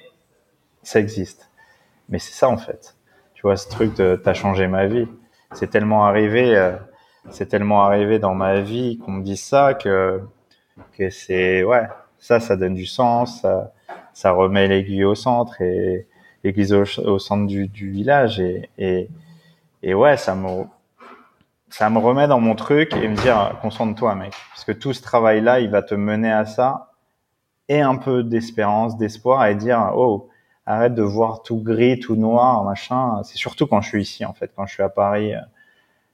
ça 0.85 1.01
existe. 1.01 1.51
Mais 2.09 2.21
c'est 2.21 2.35
ça 2.35 2.49
en 2.49 2.57
fait. 2.57 2.95
Tu 3.35 3.43
vois, 3.43 3.57
ce 3.57 3.69
truc 3.69 3.97
de 3.97 4.15
t'as 4.15 4.35
changé 4.35 4.69
ma 4.69 4.87
vie. 4.87 5.09
C'est 5.53 5.69
tellement 5.69 6.07
arrivé, 6.07 6.57
euh, 6.57 6.77
c'est 7.31 7.49
tellement 7.49 7.83
arrivé 7.85 8.21
dans 8.21 8.35
ma 8.35 8.61
vie 8.61 8.99
qu'on 8.99 9.11
me 9.11 9.25
dise 9.25 9.43
ça 9.43 9.75
que 9.75 10.21
que 10.97 11.11
c'est 11.11 11.65
ouais, 11.65 11.89
ça, 12.19 12.39
ça 12.39 12.57
donne 12.57 12.75
du 12.75 12.87
sens, 12.87 13.45
ça 14.15 14.33
remet 14.33 14.69
l'aiguille 14.69 15.05
au 15.05 15.15
centre 15.15 15.61
et 15.61 16.07
l'église 16.45 16.73
au, 16.73 17.19
centre 17.19 17.47
du, 17.47 17.69
du 17.69 17.91
village 17.91 18.41
et, 18.41 18.69
et 18.79 19.09
et 19.83 19.95
ouais, 19.95 20.17
ça 20.17 20.35
me, 20.35 20.65
ça 21.69 21.91
me 21.91 21.99
remet 21.99 22.29
dans 22.29 22.39
mon 22.39 22.55
truc 22.55 22.95
et 22.95 23.09
me 23.09 23.17
dire, 23.17 23.59
concentre-toi, 23.63 24.15
mec. 24.15 24.33
Parce 24.51 24.65
que 24.65 24.73
tout 24.73 24.93
ce 24.93 25.03
travail-là, 25.03 25.59
il 25.61 25.71
va 25.71 25.83
te 25.83 25.95
mener 25.95 26.31
à 26.31 26.45
ça 26.45 26.93
et 27.69 27.81
un 27.81 27.97
peu 27.97 28.23
d'espérance, 28.23 28.97
d'espoir 28.97 29.45
et 29.47 29.57
dire, 29.57 29.93
oh, 29.97 30.29
arrête 30.67 30.95
de 30.95 31.03
voir 31.03 31.43
tout 31.43 31.61
gris, 31.61 31.99
tout 31.99 32.15
noir, 32.15 32.63
machin. 32.63 33.23
C'est 33.25 33.39
surtout 33.39 33.67
quand 33.67 33.81
je 33.81 33.89
suis 33.89 34.03
ici, 34.03 34.25
en 34.25 34.33
fait, 34.33 34.53
quand 34.55 34.67
je 34.67 34.75
suis 34.75 34.83
à 34.85 34.89
Paris. 34.89 35.33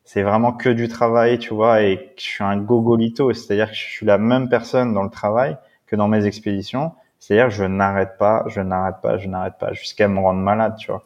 C'est 0.04 0.22
vraiment 0.22 0.52
que 0.52 0.70
du 0.70 0.88
travail, 0.88 1.38
tu 1.38 1.52
vois, 1.52 1.82
et 1.82 2.14
je 2.16 2.22
suis 2.22 2.44
un 2.44 2.56
gogolito. 2.56 3.34
C'est-à-dire 3.34 3.68
que 3.68 3.76
je 3.76 3.82
suis 3.82 4.06
la 4.06 4.16
même 4.16 4.48
personne 4.48 4.94
dans 4.94 5.02
le 5.02 5.10
travail 5.10 5.58
que 5.86 5.96
dans 5.96 6.08
mes 6.08 6.24
expéditions. 6.24 6.92
C'est-à-dire 7.18 7.50
je 7.50 7.64
n'arrête 7.64 8.16
pas, 8.18 8.44
je 8.46 8.60
n'arrête 8.60 8.96
pas, 9.02 9.18
je 9.18 9.28
n'arrête 9.28 9.58
pas, 9.58 9.72
jusqu'à 9.72 10.08
me 10.08 10.18
rendre 10.20 10.40
malade, 10.40 10.76
tu 10.78 10.90
vois. 10.90 11.04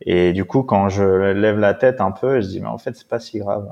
Et 0.00 0.32
du 0.32 0.44
coup, 0.44 0.62
quand 0.62 0.88
je 0.88 1.32
lève 1.32 1.58
la 1.58 1.74
tête 1.74 2.00
un 2.00 2.10
peu, 2.10 2.40
je 2.40 2.46
dis, 2.46 2.60
mais 2.60 2.68
en 2.68 2.78
fait, 2.78 2.94
c'est 2.96 3.08
pas 3.08 3.20
si 3.20 3.38
grave. 3.38 3.68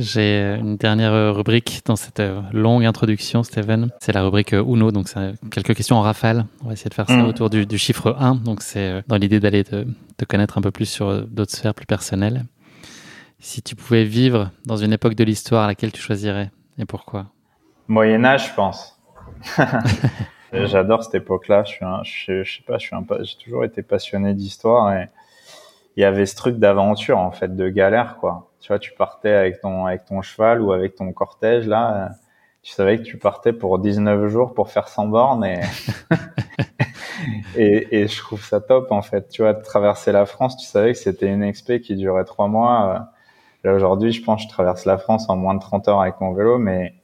J'ai 0.00 0.56
une 0.58 0.76
dernière 0.78 1.34
rubrique 1.34 1.82
dans 1.84 1.94
cette 1.94 2.22
longue 2.52 2.86
introduction, 2.86 3.42
Steven. 3.42 3.90
C'est 4.00 4.12
la 4.12 4.22
rubrique 4.22 4.52
Uno, 4.52 4.92
donc 4.92 5.08
c'est 5.08 5.34
quelques 5.50 5.74
questions 5.74 5.96
en 5.96 6.00
rafale. 6.00 6.46
On 6.64 6.68
va 6.68 6.72
essayer 6.72 6.88
de 6.88 6.94
faire 6.94 7.06
ça 7.06 7.18
mm. 7.18 7.26
autour 7.26 7.50
du, 7.50 7.76
chiffre 7.76 8.16
1. 8.18 8.36
Donc 8.36 8.62
c'est 8.62 9.04
dans 9.08 9.16
l'idée 9.16 9.40
d'aller 9.40 9.62
te, 9.62 9.84
te, 10.16 10.24
connaître 10.24 10.56
un 10.56 10.62
peu 10.62 10.70
plus 10.70 10.86
sur 10.86 11.26
d'autres 11.26 11.52
sphères 11.52 11.74
plus 11.74 11.84
personnelles. 11.84 12.46
Si 13.40 13.60
tu 13.60 13.76
pouvais 13.76 14.04
vivre 14.04 14.50
dans 14.64 14.78
une 14.78 14.94
époque 14.94 15.14
de 15.14 15.24
l'histoire, 15.24 15.66
laquelle 15.66 15.92
tu 15.92 16.00
choisirais 16.00 16.50
et 16.78 16.86
pourquoi? 16.86 17.26
Moyen 17.86 18.24
Âge, 18.24 18.48
je 18.48 18.54
pense. 18.54 18.98
J'adore 20.52 21.04
cette 21.04 21.16
époque-là. 21.16 21.64
Je 21.64 21.70
suis, 21.72 21.84
un, 21.84 22.00
je, 22.04 22.42
sais 22.42 22.62
pas, 22.66 22.78
je 22.78 22.86
suis 22.86 22.96
un, 22.96 23.04
j'ai 23.20 23.36
toujours 23.36 23.64
été 23.64 23.82
passionné 23.82 24.32
d'histoire 24.32 24.94
et 24.94 25.08
il 25.96 26.00
y 26.00 26.04
avait 26.04 26.24
ce 26.24 26.36
truc 26.36 26.56
d'aventure 26.56 27.18
en 27.18 27.32
fait, 27.32 27.54
de 27.54 27.68
galère 27.68 28.16
quoi. 28.16 28.49
Tu 28.60 28.68
vois, 28.68 28.78
tu 28.78 28.92
partais 28.92 29.30
avec 29.30 29.60
ton 29.60 29.86
avec 29.86 30.04
ton 30.04 30.22
cheval 30.22 30.60
ou 30.62 30.72
avec 30.72 30.94
ton 30.96 31.12
cortège 31.12 31.66
là. 31.66 32.10
Tu 32.62 32.72
savais 32.72 32.98
que 32.98 33.02
tu 33.04 33.18
partais 33.18 33.52
pour 33.54 33.78
19 33.78 34.28
jours 34.28 34.54
pour 34.54 34.70
faire 34.70 34.88
100 34.88 35.06
bornes 35.06 35.44
et 35.44 35.60
et, 37.56 38.02
et, 38.02 38.08
je 38.08 38.18
trouve 38.18 38.44
ça 38.44 38.60
top 38.60 38.92
en 38.92 39.02
fait. 39.02 39.28
Tu 39.28 39.42
vois, 39.42 39.54
de 39.54 39.62
traverser 39.62 40.12
la 40.12 40.26
France, 40.26 40.56
tu 40.56 40.66
savais 40.66 40.92
que 40.92 40.98
c'était 40.98 41.26
une 41.28 41.42
expé 41.42 41.80
qui 41.80 41.96
durait 41.96 42.24
trois 42.24 42.48
mois 42.48 43.10
Là 43.64 43.74
aujourd'hui, 43.74 44.12
je 44.12 44.22
pense 44.24 44.42
que 44.42 44.48
je 44.48 44.54
traverse 44.54 44.86
la 44.86 44.96
France 44.98 45.28
en 45.28 45.36
moins 45.36 45.54
de 45.54 45.60
30 45.60 45.88
heures 45.88 46.00
avec 46.00 46.20
mon 46.20 46.32
vélo, 46.32 46.58
mais 46.58 46.94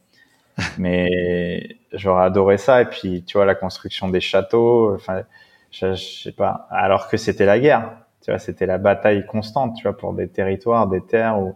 mais 0.78 1.78
j'aurais 1.92 2.24
adoré 2.24 2.58
ça. 2.58 2.82
Et 2.82 2.86
puis, 2.86 3.24
tu 3.24 3.38
vois, 3.38 3.46
la 3.46 3.54
construction 3.54 4.08
des 4.08 4.20
châteaux, 4.20 4.94
enfin, 4.94 5.22
je, 5.70 5.94
je 5.94 6.22
sais 6.24 6.32
pas. 6.32 6.66
Alors 6.70 7.08
que 7.08 7.16
c'était 7.18 7.46
la 7.46 7.58
guerre, 7.60 7.92
tu 8.26 8.32
vois, 8.32 8.40
c'était 8.40 8.66
la 8.66 8.78
bataille 8.78 9.24
constante, 9.24 9.76
tu 9.76 9.84
vois, 9.84 9.96
pour 9.96 10.12
des 10.12 10.26
territoires, 10.26 10.88
des 10.88 11.00
terres 11.00 11.38
ou 11.38 11.54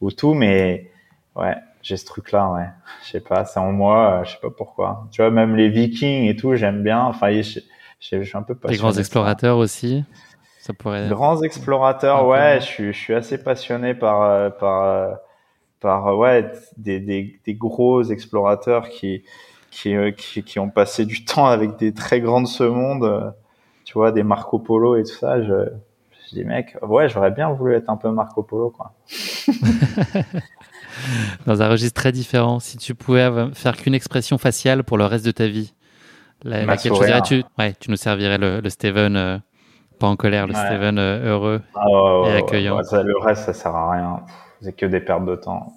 ou 0.00 0.12
tout. 0.12 0.34
Mais 0.34 0.88
ouais, 1.34 1.56
j'ai 1.82 1.96
ce 1.96 2.06
truc-là, 2.06 2.48
ouais. 2.52 2.68
Je 3.04 3.10
sais 3.10 3.20
pas, 3.20 3.44
c'est 3.44 3.58
en 3.58 3.72
moi, 3.72 4.22
je 4.24 4.30
sais 4.30 4.38
pas 4.40 4.50
pourquoi. 4.56 5.08
Tu 5.10 5.20
vois, 5.20 5.32
même 5.32 5.56
les 5.56 5.68
Vikings 5.68 6.28
et 6.28 6.36
tout, 6.36 6.54
j'aime 6.54 6.84
bien. 6.84 7.02
Enfin, 7.02 7.32
je, 7.32 7.58
suis 7.98 8.36
un 8.36 8.42
peu 8.42 8.54
passionné. 8.54 8.76
Les 8.76 8.78
grands 8.78 8.92
explorateurs 8.96 9.58
aussi. 9.58 10.04
Ça 10.60 10.72
pourrait. 10.74 11.08
Grands 11.08 11.42
explorateurs, 11.42 12.24
ouais. 12.28 12.60
Je 12.60 12.92
suis, 12.92 13.12
assez 13.12 13.42
passionné 13.42 13.94
par, 13.94 14.56
par, 14.58 15.18
par, 15.80 16.16
ouais, 16.16 16.52
des, 16.76 17.00
des, 17.00 17.40
des 17.44 17.54
gros 17.54 18.04
explorateurs 18.04 18.90
qui, 18.90 19.24
qui, 19.72 19.96
qui, 20.16 20.44
qui, 20.44 20.60
ont 20.60 20.70
passé 20.70 21.04
du 21.04 21.24
temps 21.24 21.46
avec 21.46 21.78
des 21.78 21.92
très 21.92 22.20
grandes 22.20 22.46
semondes. 22.46 23.34
Tu 23.84 23.94
vois, 23.94 24.12
des 24.12 24.22
Marco 24.22 24.60
Polo 24.60 24.94
et 24.94 25.02
tout 25.02 25.16
ça. 25.16 25.42
Je, 25.42 25.68
je 26.28 26.34
dis, 26.34 26.44
mec, 26.44 26.76
ouais, 26.82 27.08
j'aurais 27.08 27.30
bien 27.30 27.50
voulu 27.50 27.74
être 27.74 27.88
un 27.88 27.96
peu 27.96 28.10
Marco 28.10 28.42
Polo, 28.42 28.70
quoi. 28.70 28.92
Dans 31.46 31.62
un 31.62 31.68
registre 31.68 32.00
très 32.00 32.10
différent, 32.10 32.58
si 32.58 32.78
tu 32.78 32.94
pouvais 32.94 33.28
faire 33.52 33.76
qu'une 33.76 33.94
expression 33.94 34.38
faciale 34.38 34.82
pour 34.82 34.98
le 34.98 35.04
reste 35.04 35.24
de 35.24 35.30
ta 35.30 35.46
vie, 35.46 35.74
laquelle 36.42 36.92
tu 37.24 37.44
Ouais, 37.58 37.74
tu 37.78 37.90
nous 37.90 37.96
servirais 37.96 38.38
le, 38.38 38.60
le 38.60 38.70
Steven 38.70 39.16
euh, 39.16 39.38
pas 39.98 40.08
en 40.08 40.16
colère, 40.16 40.46
le 40.46 40.54
Steven 40.54 40.98
euh, 40.98 41.32
heureux 41.32 41.62
ah 41.74 41.86
et 42.26 42.36
accueillant. 42.38 42.78
le 42.78 43.18
reste, 43.18 43.44
ça 43.44 43.52
sert 43.52 43.74
à 43.74 43.92
rien. 43.92 44.20
C'est 44.60 44.74
que 44.74 44.86
des 44.86 45.00
pertes 45.00 45.24
de 45.24 45.36
temps. 45.36 45.72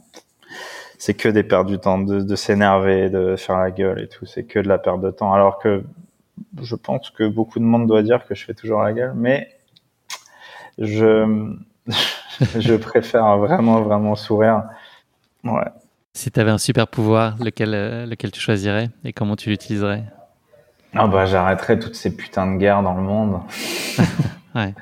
C'est 0.98 1.14
que 1.14 1.30
des 1.30 1.44
pertes 1.44 1.68
du 1.68 1.80
temps 1.80 2.00
de, 2.00 2.22
de 2.22 2.36
s'énerver, 2.36 3.10
de 3.10 3.36
faire 3.36 3.58
la 3.58 3.72
gueule 3.72 4.02
et 4.02 4.08
tout. 4.08 4.26
C'est 4.26 4.44
que 4.44 4.60
de 4.60 4.68
la 4.68 4.78
perte 4.78 5.02
de 5.02 5.12
temps. 5.12 5.34
Alors 5.34 5.60
que 5.60 5.84
je 6.62 6.76
pense 6.76 7.10
que 7.10 7.28
beaucoup 7.28 7.60
de 7.60 7.64
monde 7.66 7.88
doit 7.88 8.04
dire 8.04 8.26
que 8.26 8.36
je 8.36 8.46
fais 8.46 8.54
toujours 8.54 8.82
la 8.82 8.94
gueule, 8.94 9.14
mais 9.16 9.50
je, 10.80 11.54
je 12.60 12.76
préfère 12.76 13.38
vraiment, 13.38 13.82
vraiment 13.82 14.16
sourire. 14.16 14.64
Ouais. 15.44 15.68
Si 16.14 16.32
tu 16.32 16.40
avais 16.40 16.52
un 16.52 16.58
super 16.58 16.88
pouvoir, 16.88 17.36
lequel, 17.40 17.74
euh, 17.74 18.06
lequel 18.06 18.32
tu 18.32 18.40
choisirais 18.40 18.90
et 19.04 19.14
comment 19.14 19.36
tu 19.36 19.50
l'utiliserais? 19.50 20.04
Ah 20.96 21.08
bah 21.08 21.26
j'arrêterais 21.26 21.78
toutes 21.78 21.96
ces 21.96 22.16
putains 22.16 22.52
de 22.52 22.58
guerres 22.58 22.82
dans 22.82 22.96
le 22.96 23.04
monde. 23.04 23.42
ouais. 24.56 24.74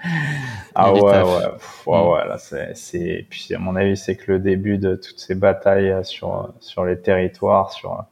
Ah 0.73 0.93
ouais, 0.93 1.01
ouais, 1.01 1.21
ouais, 1.21 2.03
mm. 2.03 2.07
ouais, 2.07 2.27
là 2.27 2.37
c'est, 2.37 2.75
c'est, 2.75 3.25
puis 3.29 3.53
à 3.53 3.59
mon 3.59 3.75
avis 3.75 3.97
c'est 3.97 4.15
que 4.15 4.31
le 4.31 4.39
début 4.39 4.77
de 4.77 4.95
toutes 4.95 5.19
ces 5.19 5.35
batailles 5.35 5.93
sur 6.03 6.53
sur 6.61 6.85
les 6.85 6.99
territoires, 7.01 7.71
sur 7.73 8.05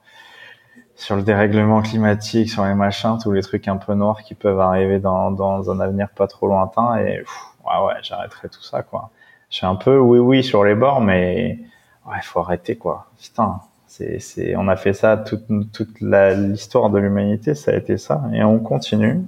sur 0.95 1.15
le 1.15 1.23
dérèglement 1.23 1.81
climatique, 1.81 2.49
sur 2.49 2.65
les 2.65 2.73
machins, 2.73 3.17
tous 3.21 3.31
les 3.31 3.41
trucs 3.41 3.67
un 3.67 3.77
peu 3.77 3.93
noirs 3.93 4.23
qui 4.23 4.35
peuvent 4.35 4.59
arriver 4.59 4.99
dans 4.99 5.31
dans 5.31 5.71
un 5.71 5.79
avenir 5.79 6.09
pas 6.09 6.27
trop 6.27 6.47
lointain 6.47 6.97
et 6.97 7.23
ouais, 7.65 7.85
ouais, 7.87 7.95
j'arrêterai 8.01 8.49
tout 8.49 8.61
ça, 8.61 8.83
quoi. 8.83 9.11
Je 9.49 9.57
suis 9.57 9.65
un 9.65 9.75
peu 9.75 9.97
oui, 9.97 10.19
oui 10.19 10.43
sur 10.43 10.63
les 10.63 10.75
bords, 10.75 11.01
mais 11.01 11.59
ouais, 12.05 12.21
faut 12.23 12.39
arrêter, 12.39 12.75
quoi. 12.75 13.07
Putain, 13.21 13.61
c'est, 13.87 14.19
c'est, 14.19 14.55
on 14.55 14.67
a 14.67 14.75
fait 14.75 14.93
ça 14.93 15.17
toute, 15.17 15.45
toute 15.71 16.01
l'histoire 16.01 16.89
de 16.89 16.99
l'humanité, 16.99 17.55
ça 17.55 17.71
a 17.71 17.75
été 17.75 17.97
ça, 17.97 18.23
et 18.33 18.43
on 18.43 18.59
continue, 18.59 19.23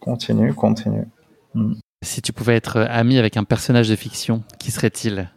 continue, 0.00 0.54
continue. 0.54 1.06
Hmm. 1.54 1.74
Si 2.02 2.20
tu 2.20 2.32
pouvais 2.32 2.56
être 2.56 2.80
ami 2.90 3.18
avec 3.18 3.36
un 3.36 3.44
personnage 3.44 3.88
de 3.88 3.96
fiction, 3.96 4.42
qui 4.58 4.70
serait-il? 4.70 5.30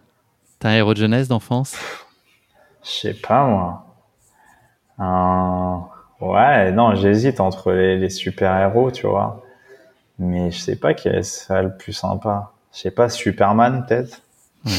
T'as 0.60 0.70
un 0.70 0.74
héros 0.74 0.94
de 0.94 1.00
jeunesse, 1.00 1.28
d'enfance? 1.28 1.76
Je 2.84 2.90
sais 2.90 3.14
pas, 3.14 3.46
moi. 3.46 3.82
Ouais, 6.22 6.72
non, 6.72 6.96
j'hésite 6.96 7.40
entre 7.40 7.72
les, 7.72 7.98
les 7.98 8.10
super-héros, 8.10 8.90
tu 8.90 9.06
vois. 9.06 9.44
Mais 10.20 10.52
je 10.52 10.60
sais 10.60 10.76
pas 10.76 10.94
qui 10.94 11.08
est 11.08 11.24
ça 11.24 11.62
le 11.62 11.76
plus 11.76 11.94
sympa. 11.94 12.52
Je 12.74 12.80
sais 12.80 12.92
pas, 12.92 13.10
Superman 13.10 13.86
peut-être. 13.88 14.22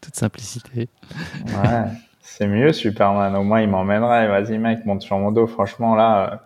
Toute 0.00 0.16
simplicité. 0.16 0.88
Ouais, 1.46 1.84
c'est 2.20 2.48
mieux 2.48 2.72
Superman. 2.72 3.36
Au 3.36 3.42
moins 3.42 3.60
il 3.60 3.68
m'emmènerait. 3.68 4.28
Vas-y 4.28 4.58
mec, 4.58 4.84
monte 4.84 5.02
sur 5.02 5.18
mon 5.18 5.30
dos. 5.30 5.46
Franchement 5.46 5.94
là, 5.94 6.42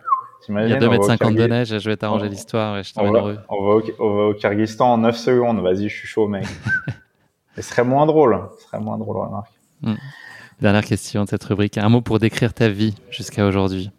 il 0.49 0.69
y 0.69 0.73
a 0.73 0.79
2m50 0.79 1.35
de 1.35 1.47
neige, 1.47 1.79
je 1.79 1.89
vais 1.89 1.97
t'arranger 1.97 2.29
l'histoire. 2.29 2.81
Je 2.83 2.93
on, 2.97 3.11
va, 3.11 3.19
on, 3.49 3.65
va 3.65 3.75
au, 3.75 3.81
on 3.99 4.15
va 4.15 4.23
au 4.25 4.33
Kyrgyzstan 4.33 4.93
en 4.93 4.97
9 4.99 5.15
secondes. 5.15 5.59
Vas-y, 5.61 5.89
je 5.89 5.95
suis 5.95 6.07
chaud 6.07 6.27
mec. 6.27 6.45
ce 7.55 7.61
serait 7.61 7.83
moins 7.83 8.05
drôle. 8.05 8.39
Ce 8.57 8.65
serait 8.65 8.79
moins 8.79 8.97
drôle, 8.97 9.17
remarque. 9.17 9.51
Hmm. 9.81 9.95
Dernière 10.61 10.85
question 10.85 11.23
de 11.23 11.29
cette 11.29 11.43
rubrique. 11.43 11.77
Un 11.77 11.89
mot 11.89 12.01
pour 12.01 12.19
décrire 12.19 12.53
ta 12.53 12.69
vie 12.69 12.95
jusqu'à 13.09 13.45
aujourd'hui. 13.45 13.91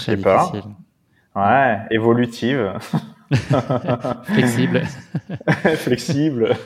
Très 0.00 0.16
difficile. 0.16 0.74
Ouais, 1.34 1.78
évolutive. 1.90 2.72
Flexible. 4.24 4.82
Flexible. 5.76 6.56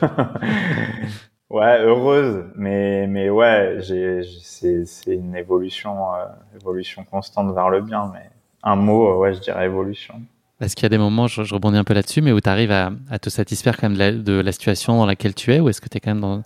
ouais, 1.49 1.79
heureuse, 1.81 2.45
mais 2.55 3.05
mais 3.07 3.29
ouais, 3.29 3.79
c'est 3.81 5.13
une 5.13 5.35
évolution 5.35 6.13
euh, 6.15 6.25
évolution 6.59 7.03
constante 7.03 7.53
vers 7.53 7.69
le 7.69 7.81
bien, 7.81 8.11
mais 8.11 8.29
un 8.63 8.75
mot, 8.75 9.19
ouais, 9.19 9.33
je 9.35 9.39
dirais 9.39 9.65
évolution. 9.65 10.21
Est-ce 10.61 10.75
qu'il 10.75 10.83
y 10.83 10.85
a 10.87 10.89
des 10.89 10.97
moments, 10.97 11.27
je, 11.27 11.41
rebondis 11.53 11.77
un 11.77 11.83
peu 11.83 11.93
là-dessus, 11.93 12.21
mais 12.21 12.31
où 12.31 12.39
tu 12.39 12.49
arrives 12.49 12.71
à, 12.71 12.89
à, 13.09 13.19
te 13.19 13.29
satisfaire 13.29 13.77
quand 13.77 13.89
même 13.89 13.97
de 13.97 13.99
la, 13.99 14.11
de 14.11 14.41
la, 14.41 14.51
situation 14.53 14.97
dans 14.97 15.05
laquelle 15.05 15.35
tu 15.35 15.53
es, 15.53 15.59
ou 15.59 15.67
est-ce 15.67 15.81
que 15.81 15.89
tu 15.89 15.97
es 15.97 15.99
quand 15.99 16.11
même 16.11 16.21
dans, 16.21 16.43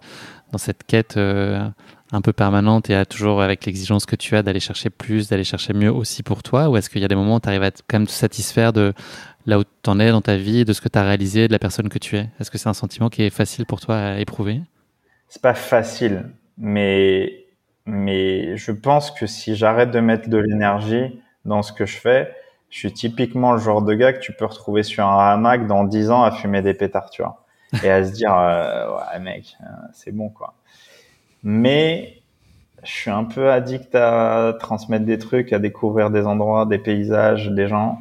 dans 0.51 0.57
cette 0.57 0.83
quête 0.83 1.15
euh, 1.17 1.69
un 2.11 2.21
peu 2.21 2.33
permanente 2.33 2.89
et 2.89 2.95
à 2.95 3.05
toujours 3.05 3.41
avec 3.41 3.65
l'exigence 3.65 4.05
que 4.05 4.15
tu 4.15 4.35
as 4.35 4.41
d'aller 4.41 4.59
chercher 4.59 4.89
plus, 4.89 5.29
d'aller 5.29 5.43
chercher 5.43 5.73
mieux 5.73 5.91
aussi 5.91 6.23
pour 6.23 6.41
toi 6.43 6.69
Ou 6.69 6.77
est-ce 6.77 6.89
qu'il 6.89 7.01
y 7.01 7.05
a 7.05 7.07
des 7.07 7.15
moments 7.15 7.35
où 7.35 7.39
tu 7.39 7.49
arrives 7.49 7.63
à 7.63 7.71
quand 7.71 7.99
même 7.99 8.07
te 8.07 8.11
satisfaire 8.11 8.73
de 8.73 8.93
là 9.45 9.59
où 9.59 9.63
tu 9.63 9.89
en 9.89 9.99
es 9.99 10.11
dans 10.11 10.21
ta 10.21 10.35
vie, 10.35 10.65
de 10.65 10.73
ce 10.73 10.81
que 10.81 10.89
tu 10.89 10.97
as 10.97 11.03
réalisé, 11.03 11.47
de 11.47 11.53
la 11.53 11.59
personne 11.59 11.89
que 11.89 11.99
tu 11.99 12.17
es? 12.17 12.29
Est-ce 12.39 12.49
que 12.49 12.57
c'est 12.57 12.69
un 12.69 12.73
sentiment 12.73 13.09
qui 13.09 13.23
est 13.23 13.29
facile 13.29 13.65
pour 13.65 13.79
toi 13.79 13.97
à 13.97 14.17
éprouver? 14.17 14.61
C'est 15.27 15.41
pas 15.41 15.53
facile, 15.53 16.31
mais, 16.57 17.45
mais 17.85 18.57
je 18.57 18.71
pense 18.71 19.11
que 19.11 19.27
si 19.27 19.55
j'arrête 19.55 19.91
de 19.91 19.99
mettre 19.99 20.29
de 20.29 20.37
l'énergie 20.37 21.21
dans 21.45 21.61
ce 21.61 21.71
que 21.71 21.85
je 21.85 21.97
fais, 21.97 22.33
je 22.71 22.79
suis 22.79 22.93
typiquement 22.93 23.53
le 23.53 23.59
genre 23.59 23.83
de 23.83 23.93
gars 23.93 24.13
que 24.13 24.19
tu 24.19 24.33
peux 24.33 24.45
retrouver 24.45 24.83
sur 24.83 25.05
un 25.05 25.33
hamac 25.33 25.67
dans 25.67 25.83
10 25.83 26.09
ans 26.11 26.23
à 26.23 26.31
fumer 26.31 26.61
des 26.61 26.73
pétards, 26.73 27.09
tu 27.11 27.21
vois. 27.21 27.45
Et 27.83 27.91
à 27.91 28.03
se 28.03 28.11
dire, 28.11 28.35
euh, 28.35 28.95
ouais, 28.95 29.19
mec, 29.19 29.55
euh, 29.61 29.65
c'est 29.93 30.11
bon, 30.11 30.29
quoi 30.29 30.55
mais 31.43 32.19
je 32.83 32.91
suis 32.91 33.11
un 33.11 33.25
peu 33.25 33.51
addict 33.51 33.93
à 33.95 34.55
transmettre 34.59 35.05
des 35.05 35.17
trucs, 35.17 35.53
à 35.53 35.59
découvrir 35.59 36.09
des 36.09 36.25
endroits, 36.25 36.65
des 36.65 36.77
paysages, 36.77 37.49
des 37.49 37.67
gens. 37.67 37.99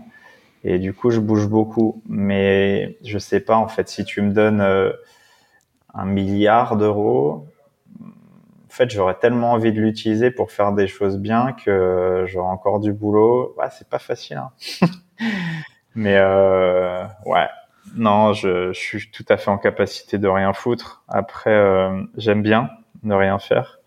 Et 0.65 0.79
du 0.79 0.93
coup, 0.93 1.11
je 1.11 1.21
bouge 1.21 1.49
beaucoup. 1.49 2.03
Mais 2.09 2.97
je 3.05 3.19
sais 3.19 3.41
pas, 3.41 3.57
en 3.57 3.69
fait, 3.69 3.89
si 3.89 4.05
tu 4.05 4.23
me 4.23 4.33
donnes 4.33 4.61
euh, 4.61 4.93
un 5.95 6.05
milliard 6.05 6.77
d'euros, 6.77 7.47
en 8.01 8.71
fait, 8.71 8.91
j'aurais 8.91 9.19
tellement 9.19 9.53
envie 9.53 9.73
de 9.73 9.81
l'utiliser 9.81 10.31
pour 10.31 10.53
faire 10.53 10.73
des 10.73 10.87
choses 10.87 11.19
bien 11.19 11.53
que 11.53 12.25
j'aurais 12.27 12.51
encore 12.51 12.81
du 12.81 12.93
boulot. 12.93 13.55
Ouais, 13.59 13.67
c'est 13.71 13.89
pas 13.89 13.99
facile. 13.99 14.37
Hein. 14.37 14.51
mais 15.95 16.17
euh, 16.17 17.05
ouais, 17.25 17.49
non, 17.97 18.33
je, 18.33 18.73
je, 18.73 18.79
suis 18.79 19.11
tout 19.11 19.25
à 19.29 19.37
fait 19.37 19.51
en 19.51 19.59
capacité 19.59 20.19
de 20.19 20.29
rien 20.29 20.53
foutre. 20.53 21.03
Après, 21.09 21.51
euh, 21.51 22.03
j'aime 22.17 22.43
bien 22.43 22.71
ne 23.03 23.15
rien 23.15 23.39
faire. 23.39 23.79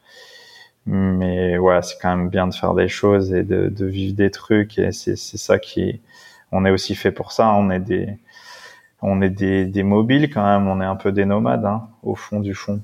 Mais 0.86 1.58
ouais, 1.58 1.82
c'est 1.82 1.98
quand 2.02 2.16
même 2.16 2.30
bien 2.30 2.48
de 2.48 2.54
faire 2.54 2.74
des 2.74 2.88
choses 2.88 3.34
et 3.34 3.44
de, 3.44 3.70
de 3.70 3.86
vivre 3.86 4.16
des 4.16 4.32
trucs. 4.32 4.80
Et 4.80 4.92
c'est, 4.92 5.16
ça 5.16 5.60
qui, 5.60 6.02
on 6.52 6.66
est 6.66 6.72
aussi 6.72 6.96
fait 6.96 7.12
pour 7.12 7.32
ça. 7.32 7.54
On 7.54 7.70
est 7.70 7.80
des, 7.80 8.18
on 9.02 9.22
est 9.22 9.30
des, 9.30 9.66
des 9.66 9.84
mobiles 9.84 10.30
quand 10.34 10.44
même. 10.44 10.68
On 10.68 10.82
est 10.82 10.86
un 10.86 10.96
peu 10.96 11.12
des 11.12 11.26
nomades, 11.26 11.66
hein, 11.66 11.90
au 12.04 12.16
fond 12.16 12.40
du 12.40 12.56
fond. 12.56 12.82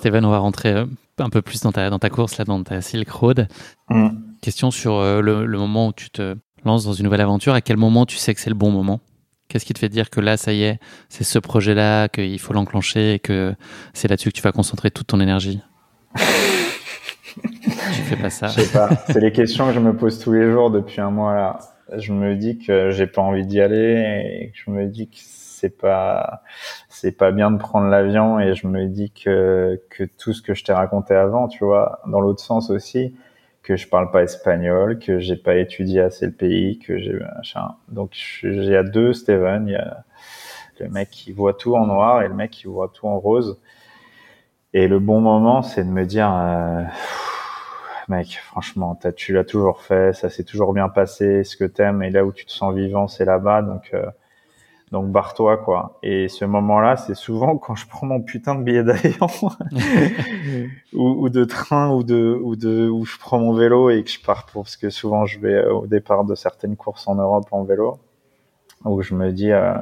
Steven, 0.00 0.24
on 0.24 0.30
va 0.30 0.38
rentrer 0.38 0.72
euh, 0.72 0.86
un 1.18 1.28
peu 1.28 1.42
plus 1.42 1.60
dans 1.60 1.72
ta, 1.72 1.90
dans 1.90 1.98
ta 1.98 2.08
course, 2.08 2.38
là, 2.38 2.46
dans 2.46 2.62
ta 2.62 2.80
Silk 2.80 3.10
Road. 3.10 3.48
Mm. 3.90 4.08
Question 4.40 4.70
sur 4.70 4.94
euh, 4.94 5.20
le, 5.20 5.58
moment 5.58 5.88
où 5.88 5.92
tu 5.92 6.08
te 6.08 6.36
lances 6.64 6.86
dans 6.86 6.94
une 6.94 7.04
nouvelle 7.04 7.20
aventure. 7.20 7.52
À 7.52 7.60
quel 7.60 7.76
moment 7.76 8.06
tu 8.06 8.16
sais 8.16 8.32
que 8.32 8.40
c'est 8.40 8.48
le 8.48 8.56
bon 8.56 8.70
moment? 8.70 9.00
Qu'est-ce 9.48 9.66
qui 9.66 9.74
te 9.74 9.78
fait 9.78 9.90
dire 9.90 10.08
que 10.08 10.20
là, 10.20 10.38
ça 10.38 10.54
y 10.54 10.62
est, 10.62 10.78
c'est 11.10 11.24
ce 11.24 11.38
projet-là, 11.38 12.08
qu'il 12.08 12.38
faut 12.38 12.54
l'enclencher 12.54 13.12
et 13.14 13.18
que 13.18 13.54
c'est 13.92 14.08
là-dessus 14.08 14.30
que 14.30 14.36
tu 14.36 14.42
vas 14.42 14.52
concentrer 14.52 14.90
toute 14.90 15.08
ton 15.08 15.20
énergie? 15.20 15.60
Tu 17.34 18.02
fais 18.02 18.16
pas 18.16 18.30
ça. 18.30 18.48
Je 18.48 18.62
sais 18.62 18.72
pas. 18.72 18.88
C'est 19.06 19.20
les 19.20 19.30
questions 19.30 19.68
que 19.68 19.72
je 19.72 19.78
me 19.78 19.96
pose 19.96 20.18
tous 20.18 20.32
les 20.32 20.50
jours 20.50 20.70
depuis 20.70 21.00
un 21.00 21.10
mois 21.10 21.34
là. 21.34 21.58
Je 21.96 22.12
me 22.12 22.34
dis 22.34 22.58
que 22.58 22.90
j'ai 22.90 23.06
pas 23.06 23.22
envie 23.22 23.46
d'y 23.46 23.60
aller 23.60 24.42
et 24.42 24.50
que 24.50 24.58
je 24.64 24.70
me 24.70 24.86
dis 24.86 25.08
que 25.08 25.16
c'est 25.60 25.76
pas 25.78 26.42
c'est 26.88 27.12
pas 27.12 27.32
bien 27.32 27.50
de 27.50 27.58
prendre 27.58 27.88
l'avion 27.88 28.40
et 28.40 28.54
je 28.54 28.66
me 28.66 28.86
dis 28.86 29.10
que 29.12 29.80
que 29.90 30.04
tout 30.04 30.32
ce 30.32 30.42
que 30.42 30.54
je 30.54 30.64
t'ai 30.64 30.72
raconté 30.72 31.14
avant, 31.14 31.48
tu 31.48 31.64
vois, 31.64 32.00
dans 32.06 32.20
l'autre 32.20 32.40
sens 32.42 32.70
aussi, 32.70 33.14
que 33.62 33.76
je 33.76 33.88
parle 33.88 34.10
pas 34.10 34.22
espagnol, 34.22 34.98
que 34.98 35.18
j'ai 35.18 35.36
pas 35.36 35.56
étudié 35.56 36.00
assez 36.00 36.26
le 36.26 36.32
pays, 36.32 36.78
que 36.78 36.98
j'ai 36.98 37.12
machin. 37.36 37.74
Donc 37.88 38.12
j'ai 38.14 38.76
à 38.76 38.82
deux 38.82 39.12
Steven, 39.12 39.66
il 39.68 39.72
y 39.72 39.76
a 39.76 40.04
le 40.80 40.88
mec 40.88 41.10
qui 41.10 41.32
voit 41.32 41.54
tout 41.54 41.76
en 41.76 41.86
noir 41.86 42.22
et 42.22 42.28
le 42.28 42.34
mec 42.34 42.50
qui 42.50 42.66
voit 42.66 42.90
tout 42.92 43.06
en 43.06 43.18
rose. 43.18 43.60
Et 44.72 44.88
le 44.88 44.98
bon 45.00 45.20
moment, 45.20 45.62
c'est 45.62 45.84
de 45.84 45.90
me 45.90 46.04
dire, 46.06 46.32
euh, 46.32 46.82
mec, 48.08 48.38
franchement, 48.42 48.98
tu 49.16 49.32
l'as 49.32 49.44
toujours 49.44 49.82
fait, 49.82 50.14
ça 50.14 50.30
s'est 50.30 50.44
toujours 50.44 50.72
bien 50.72 50.88
passé, 50.88 51.44
ce 51.44 51.56
que 51.56 51.64
t'aimes 51.64 52.02
et 52.02 52.10
là 52.10 52.24
où 52.24 52.32
tu 52.32 52.46
te 52.46 52.52
sens 52.52 52.74
vivant, 52.74 53.08
c'est 53.08 53.24
là-bas, 53.24 53.62
donc 53.62 53.90
euh, 53.94 54.06
donc 54.90 55.10
barre-toi 55.12 55.58
quoi. 55.58 55.98
Et 56.02 56.28
ce 56.28 56.44
moment-là, 56.44 56.96
c'est 56.96 57.14
souvent 57.14 57.56
quand 57.58 57.74
je 57.74 57.86
prends 57.86 58.06
mon 58.06 58.20
putain 58.20 58.54
de 58.54 58.62
billet 58.62 58.82
d'avion 58.82 59.26
ou, 60.92 61.28
de 61.28 61.44
train 61.44 61.90
ou 61.90 62.02
de 62.02 62.38
ou 62.42 62.56
de 62.56 62.88
où 62.88 63.04
je 63.04 63.18
prends 63.18 63.38
mon 63.38 63.52
vélo 63.52 63.90
et 63.90 64.02
que 64.02 64.10
je 64.10 64.20
pars 64.20 64.46
pour 64.46 64.64
parce 64.64 64.76
que 64.76 64.90
souvent 64.90 65.26
je 65.26 65.38
vais 65.38 65.64
au 65.66 65.86
départ 65.86 66.24
de 66.24 66.34
certaines 66.34 66.76
courses 66.76 67.06
en 67.06 67.14
Europe 67.14 67.46
en 67.52 67.62
vélo 67.62 67.98
où 68.84 69.00
je 69.02 69.14
me 69.14 69.30
dis 69.32 69.52
euh, 69.52 69.74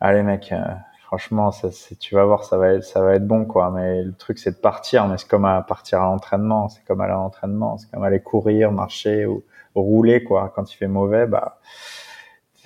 allez 0.00 0.22
mec 0.22 0.52
euh, 0.52 0.62
franchement 1.06 1.50
ça 1.50 1.68
tu 1.98 2.14
vas 2.14 2.24
voir 2.24 2.44
ça 2.44 2.58
va 2.58 2.74
être 2.74 2.84
ça 2.84 3.00
va 3.02 3.14
être 3.14 3.26
bon 3.26 3.46
quoi. 3.46 3.70
Mais 3.70 4.02
le 4.04 4.12
truc 4.12 4.38
c'est 4.38 4.52
de 4.52 4.56
partir. 4.56 5.08
Mais 5.08 5.18
c'est 5.18 5.28
comme 5.28 5.44
à 5.44 5.62
partir 5.62 6.02
à 6.02 6.04
l'entraînement. 6.04 6.68
C'est 6.68 6.84
comme 6.84 7.00
aller 7.00 7.12
à 7.12 7.16
l'entraînement. 7.16 7.78
C'est 7.78 7.90
comme 7.90 8.04
aller 8.04 8.20
courir 8.20 8.70
marcher 8.70 9.26
ou, 9.26 9.42
ou 9.74 9.82
rouler 9.82 10.22
quoi. 10.22 10.52
Quand 10.54 10.72
il 10.72 10.76
fait 10.76 10.86
mauvais 10.86 11.26
bah 11.26 11.58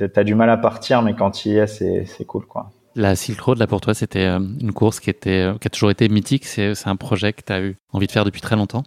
t'as 0.07 0.24
du 0.24 0.34
mal 0.34 0.50
à 0.50 0.57
partir, 0.57 1.03
mais 1.03 1.14
quand 1.14 1.44
il 1.44 1.53
y 1.53 1.59
es, 1.59 1.66
c'est 1.66 2.24
cool, 2.26 2.46
quoi. 2.46 2.70
La 2.94 3.16
Silk 3.16 3.40
Road, 3.40 3.59
là, 3.59 3.66
pour 3.66 3.80
toi, 3.80 3.94
c'était 3.94 4.26
euh, 4.26 4.38
une 4.38 4.72
course 4.72 5.00
qui 5.00 5.09
était, 5.09 5.46
euh, 5.46 5.59
qui 5.59 5.66
a 5.66 5.70
toujours 5.70 5.90
été 5.90 6.09
mythique. 6.09 6.44
C'est 6.44 6.74
un 6.84 6.96
projet 6.96 7.32
que 7.32 7.40
tu 7.42 7.53
as 7.53 7.61
eu 7.61 7.76
envie 7.92 8.07
de 8.07 8.12
faire 8.12 8.24
depuis 8.24 8.42
très 8.42 8.57
longtemps? 8.57 8.82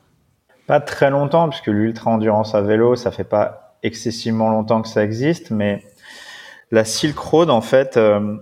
Pas 0.67 0.79
très 0.79 1.09
longtemps, 1.09 1.49
puisque 1.49 1.67
l'ultra 1.67 2.11
endurance 2.11 2.53
à 2.53 2.61
vélo, 2.61 2.95
ça 2.95 3.11
fait 3.11 3.23
pas 3.23 3.77
excessivement 3.81 4.49
longtemps 4.49 4.81
que 4.81 4.87
ça 4.87 5.03
existe, 5.03 5.49
mais 5.49 5.83
la 6.71 6.85
Silk 6.85 7.17
Road, 7.17 7.49
en 7.49 7.61
fait, 7.61 7.97
euh, 7.97 8.37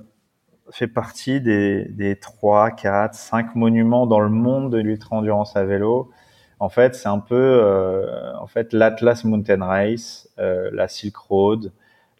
fait 0.69 0.87
partie 0.87 1.39
des, 1.39 1.85
des 1.85 2.17
3, 2.17 2.71
4, 2.71 3.13
5 3.13 3.55
monuments 3.55 4.05
dans 4.05 4.19
le 4.19 4.29
monde 4.29 4.69
de 4.69 4.77
l'ultra 4.79 5.15
endurance 5.15 5.55
à 5.55 5.63
vélo. 5.63 6.11
En 6.59 6.69
fait, 6.69 6.95
c'est 6.95 7.09
un 7.09 7.19
peu, 7.19 7.61
en 8.39 8.47
fait, 8.47 8.71
l'Atlas 8.71 9.25
Mountain 9.25 9.65
Race, 9.65 10.29
la 10.37 10.87
Silk 10.87 11.17
Road, 11.17 11.73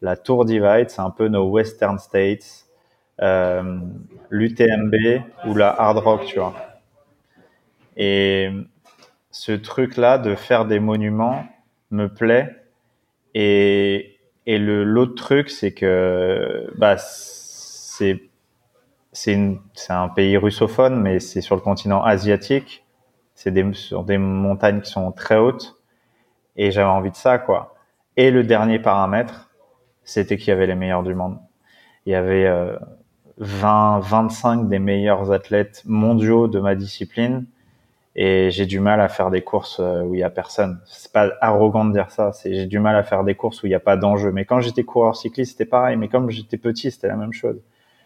la 0.03 0.17
Tour 0.17 0.43
Divide, 0.43 0.89
c'est 0.89 1.01
un 1.01 1.09
peu 1.09 1.29
nos 1.29 1.49
Western 1.49 1.97
States, 1.97 2.67
euh, 3.21 3.79
l'UTMB 4.29 4.95
ou 5.47 5.55
la 5.55 5.69
Hard 5.69 5.97
Rock, 5.97 6.25
tu 6.25 6.39
vois. 6.39 6.53
Et 7.95 8.49
ce 9.31 9.53
truc-là 9.53 10.17
de 10.17 10.35
faire 10.35 10.65
des 10.65 10.79
monuments 10.79 11.45
me 11.89 12.07
plaît. 12.07 12.53
Et, 13.33 14.19
le 14.45 14.83
l'autre 14.83 15.15
truc, 15.15 15.49
c'est 15.49 15.71
que 15.71 16.69
bah 16.75 16.97
c'est 16.97 18.19
un 19.89 20.09
pays 20.09 20.35
russophone, 20.35 21.01
mais 21.01 21.21
c'est 21.21 21.39
sur 21.39 21.55
le 21.55 21.61
continent 21.61 22.03
asiatique. 22.03 22.83
C'est 23.35 23.73
sur 23.73 24.03
des 24.03 24.17
montagnes 24.17 24.81
qui 24.81 24.91
sont 24.91 25.13
très 25.13 25.37
hautes. 25.37 25.77
Et 26.57 26.71
j'avais 26.71 26.89
envie 26.89 27.11
de 27.11 27.15
ça, 27.15 27.37
quoi. 27.37 27.75
Et 28.17 28.31
le 28.31 28.43
dernier 28.43 28.79
paramètre, 28.79 29.49
c'était 30.05 30.37
qu'il 30.37 30.49
y 30.49 30.51
avait 30.51 30.67
les 30.67 30.75
meilleurs 30.75 31.03
du 31.03 31.15
monde. 31.15 31.37
Il 32.05 32.11
y 32.11 32.15
avait 32.15 32.49
20, 33.37 33.97
euh, 33.97 34.01
25 34.01 34.69
des 34.69 34.79
meilleurs 34.79 35.31
athlètes 35.31 35.83
mondiaux 35.85 36.47
de 36.47 36.59
ma 36.59 36.75
discipline 36.75 37.45
et 38.15 38.51
j'ai 38.51 38.65
du 38.65 38.79
mal 38.79 39.01
à 39.01 39.07
faire 39.07 39.31
des 39.31 39.41
courses 39.41 39.79
euh, 39.79 40.03
où 40.03 40.13
il 40.13 40.19
y 40.19 40.23
a 40.23 40.29
personne. 40.29 40.79
C'est 40.85 41.11
pas 41.11 41.31
arrogant 41.41 41.85
de 41.85 41.93
dire 41.93 42.11
ça, 42.11 42.31
c'est 42.31 42.53
j'ai 42.53 42.65
du 42.67 42.79
mal 42.79 42.95
à 42.95 43.03
faire 43.03 43.23
des 43.23 43.35
courses 43.35 43.63
où 43.63 43.65
il 43.65 43.69
n'y 43.69 43.75
a 43.75 43.79
pas 43.79 43.97
d'enjeu. 43.97 44.31
Mais 44.31 44.45
quand 44.45 44.59
j'étais 44.59 44.83
coureur 44.83 45.15
cycliste, 45.15 45.53
c'était 45.53 45.65
pareil. 45.65 45.97
Mais 45.97 46.09
comme 46.09 46.29
j'étais 46.29 46.57
petit, 46.57 46.91
c'était 46.91 47.07
la 47.07 47.15
même 47.15 47.33
chose. 47.33 47.59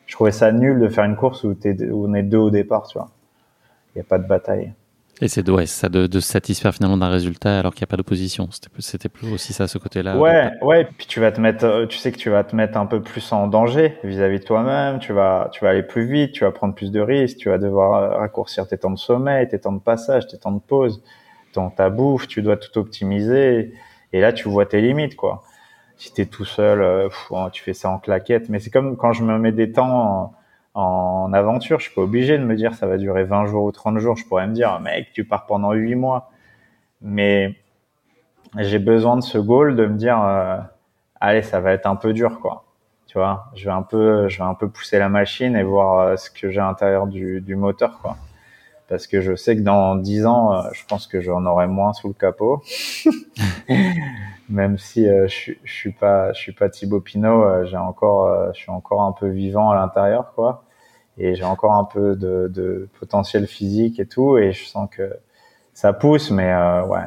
Je 0.06 0.14
trouvais 0.14 0.32
ça 0.32 0.52
nul 0.54 0.80
de 0.80 0.88
faire 0.88 1.04
une 1.04 1.18
course 1.18 1.44
où, 1.44 1.50
où 1.50 2.08
on 2.08 2.14
est 2.14 2.24
deux 2.24 2.38
au 2.38 2.50
départ, 2.50 2.88
tu 2.88 2.98
vois. 2.98 3.10
Il 3.94 3.98
n'y 3.98 4.02
a 4.02 4.06
pas 4.06 4.20
de 4.20 4.28
bataille. 4.28 4.74
Et 5.22 5.28
c'est 5.28 5.50
ouais, 5.50 5.66
ça 5.66 5.90
de, 5.90 6.06
de, 6.06 6.20
se 6.20 6.32
satisfaire 6.32 6.74
finalement 6.76 6.98
d'un 6.98 7.10
résultat 7.10 7.60
alors 7.60 7.74
qu'il 7.74 7.82
n'y 7.82 7.88
a 7.88 7.92
pas 7.92 7.98
d'opposition. 7.98 8.50
C'était 8.80 9.10
plus 9.10 9.32
aussi 9.34 9.52
ça, 9.52 9.68
ce 9.68 9.80
côté-là. 9.80 10.18
Ouais, 10.18 10.52
ouais. 10.62 10.88
Puis 10.98 11.08
tu 11.08 11.20
vas 11.20 11.32
te 11.32 11.42
mettre, 11.42 11.66
euh, 11.66 11.86
tu 11.88 11.98
sais 11.98 12.12
que 12.12 12.18
tu 12.18 12.30
vas 12.30 12.44
te 12.44 12.56
mettre 12.56 12.78
un 12.78 12.86
peu 12.86 13.02
plus 13.02 13.32
en 13.32 13.48
danger 13.48 13.98
vis-à-vis 14.04 14.40
de 14.40 14.44
toi-même. 14.44 15.00
Tu 15.00 15.14
vas, 15.14 15.50
tu 15.52 15.64
vas 15.64 15.72
aller 15.72 15.82
plus 15.82 16.06
vite, 16.06 16.34
tu 16.34 16.44
vas 16.44 16.52
prendre 16.52 16.76
plus 16.76 16.92
de 16.92 17.00
risques, 17.00 17.38
tu 17.38 17.50
vas 17.50 17.58
devoir 17.58 17.94
euh, 17.96 18.18
raccourcir 18.18 18.68
tes 18.68 18.78
temps 18.78 18.92
de 18.92 18.98
sommeil, 18.98 19.48
tes 19.48 19.60
temps 19.60 19.74
de 19.74 19.80
passage, 19.80 20.28
tes 20.28 20.38
temps 20.38 20.52
de 20.52 20.62
pause, 20.62 21.02
ton 21.52 21.72
ta 21.72 21.90
bouffe. 21.90 22.28
Tu 22.28 22.44
dois 22.44 22.58
tout 22.58 22.78
optimiser. 22.78 23.74
Et 24.14 24.22
là, 24.22 24.34
tu 24.34 24.48
vois 24.50 24.68
tes 24.68 24.82
limites, 24.82 25.16
quoi. 25.16 25.44
Si 25.98 26.14
t'es 26.14 26.28
tout 26.28 26.46
seul, 26.46 26.82
euh, 26.82 27.10
tu 27.52 27.64
fais 27.64 27.74
ça 27.74 27.90
en 27.90 27.98
claquette. 27.98 28.50
Mais 28.50 28.60
c'est 28.60 28.70
comme 28.70 28.98
quand 28.98 29.14
je 29.14 29.24
me 29.24 29.40
mets 29.40 29.52
des 29.52 29.72
temps 29.72 30.34
en 30.78 31.34
aventure. 31.34 31.80
Je 31.80 31.86
suis 31.86 31.96
pas 31.96 32.02
obligé 32.04 32.38
de 32.38 32.44
me 32.44 32.56
dire 32.56 32.76
ça 32.76 32.86
va 32.86 32.98
durer 32.98 33.24
20 33.24 33.48
jours 33.48 33.64
ou 33.64 33.72
30 33.72 33.98
jours. 33.98 34.16
Je 34.16 34.26
pourrais 34.26 34.48
me 34.48 34.54
dire, 34.54 34.80
mec, 34.80 35.12
tu 35.12 35.26
pars 35.26 35.48
pendant 35.48 35.74
8 35.74 35.96
mois. 35.96 36.30
Mais 37.02 37.56
j'ai 38.58 38.80
besoin 38.80 39.18
de 39.18 39.22
ce 39.22 39.40
goal 39.40 39.76
de 39.76 39.88
me 39.88 39.98
dire, 39.98 40.22
euh, 40.22 40.58
allez, 41.20 41.42
ça 41.42 41.60
va 41.60 41.72
être 41.74 41.88
un 41.88 41.96
peu 41.96 42.14
dur, 42.14 42.40
quoi. 42.40 42.64
Tu 43.08 43.18
vois, 43.18 43.48
je 43.56 43.66
vais 43.66 43.72
un 43.72 43.82
peu, 43.82 44.28
je 44.30 44.38
vais 44.38 44.44
un 44.44 44.54
peu 44.54 44.70
pousser 44.70 45.00
la 45.00 45.10
machine 45.10 45.56
et 45.56 45.64
voir 45.64 46.00
euh, 46.00 46.16
ce 46.16 46.30
que 46.30 46.52
j'ai 46.52 46.60
à 46.60 46.66
l'intérieur 46.66 47.08
du, 47.08 47.42
du, 47.42 47.56
moteur, 47.56 48.00
quoi. 48.02 48.18
Parce 48.88 49.08
que 49.08 49.22
je 49.22 49.36
sais 49.36 49.56
que 49.56 49.62
dans 49.62 49.96
10 49.96 50.26
ans, 50.28 50.54
euh, 50.54 50.70
je 50.74 50.86
pense 50.86 51.08
que 51.08 51.22
j'en 51.22 51.46
aurai 51.46 51.68
moins 51.68 51.94
sous 51.94 52.08
le 52.10 52.14
capot. 52.14 52.62
Même 54.50 54.78
si 54.78 55.06
je, 55.06 55.54
je 55.64 55.74
suis 55.74 55.92
pas, 55.92 56.34
je 56.34 56.40
suis 56.40 56.54
pas 56.54 56.70
Thibaut 56.70 57.02
Pinot, 57.02 57.66
j'ai 57.66 57.78
encore, 57.78 58.54
je 58.54 58.60
suis 58.60 58.72
encore 58.72 59.02
un 59.02 59.12
peu 59.12 59.28
vivant 59.28 59.72
à 59.72 59.76
l'intérieur, 59.76 60.34
quoi 60.36 60.64
et 61.18 61.36
j'ai 61.36 61.44
encore 61.44 61.74
un 61.74 61.84
peu 61.84 62.16
de, 62.16 62.50
de, 62.54 62.88
potentiel 63.00 63.48
physique 63.48 64.00
et 64.00 64.06
tout 64.06 64.38
et 64.38 64.52
je 64.54 64.66
sens 64.66 64.90
que 64.90 65.14
ça 65.74 65.94
pousse 65.94 66.32
mais 66.32 66.52
euh, 66.52 66.86
ouais. 66.86 67.06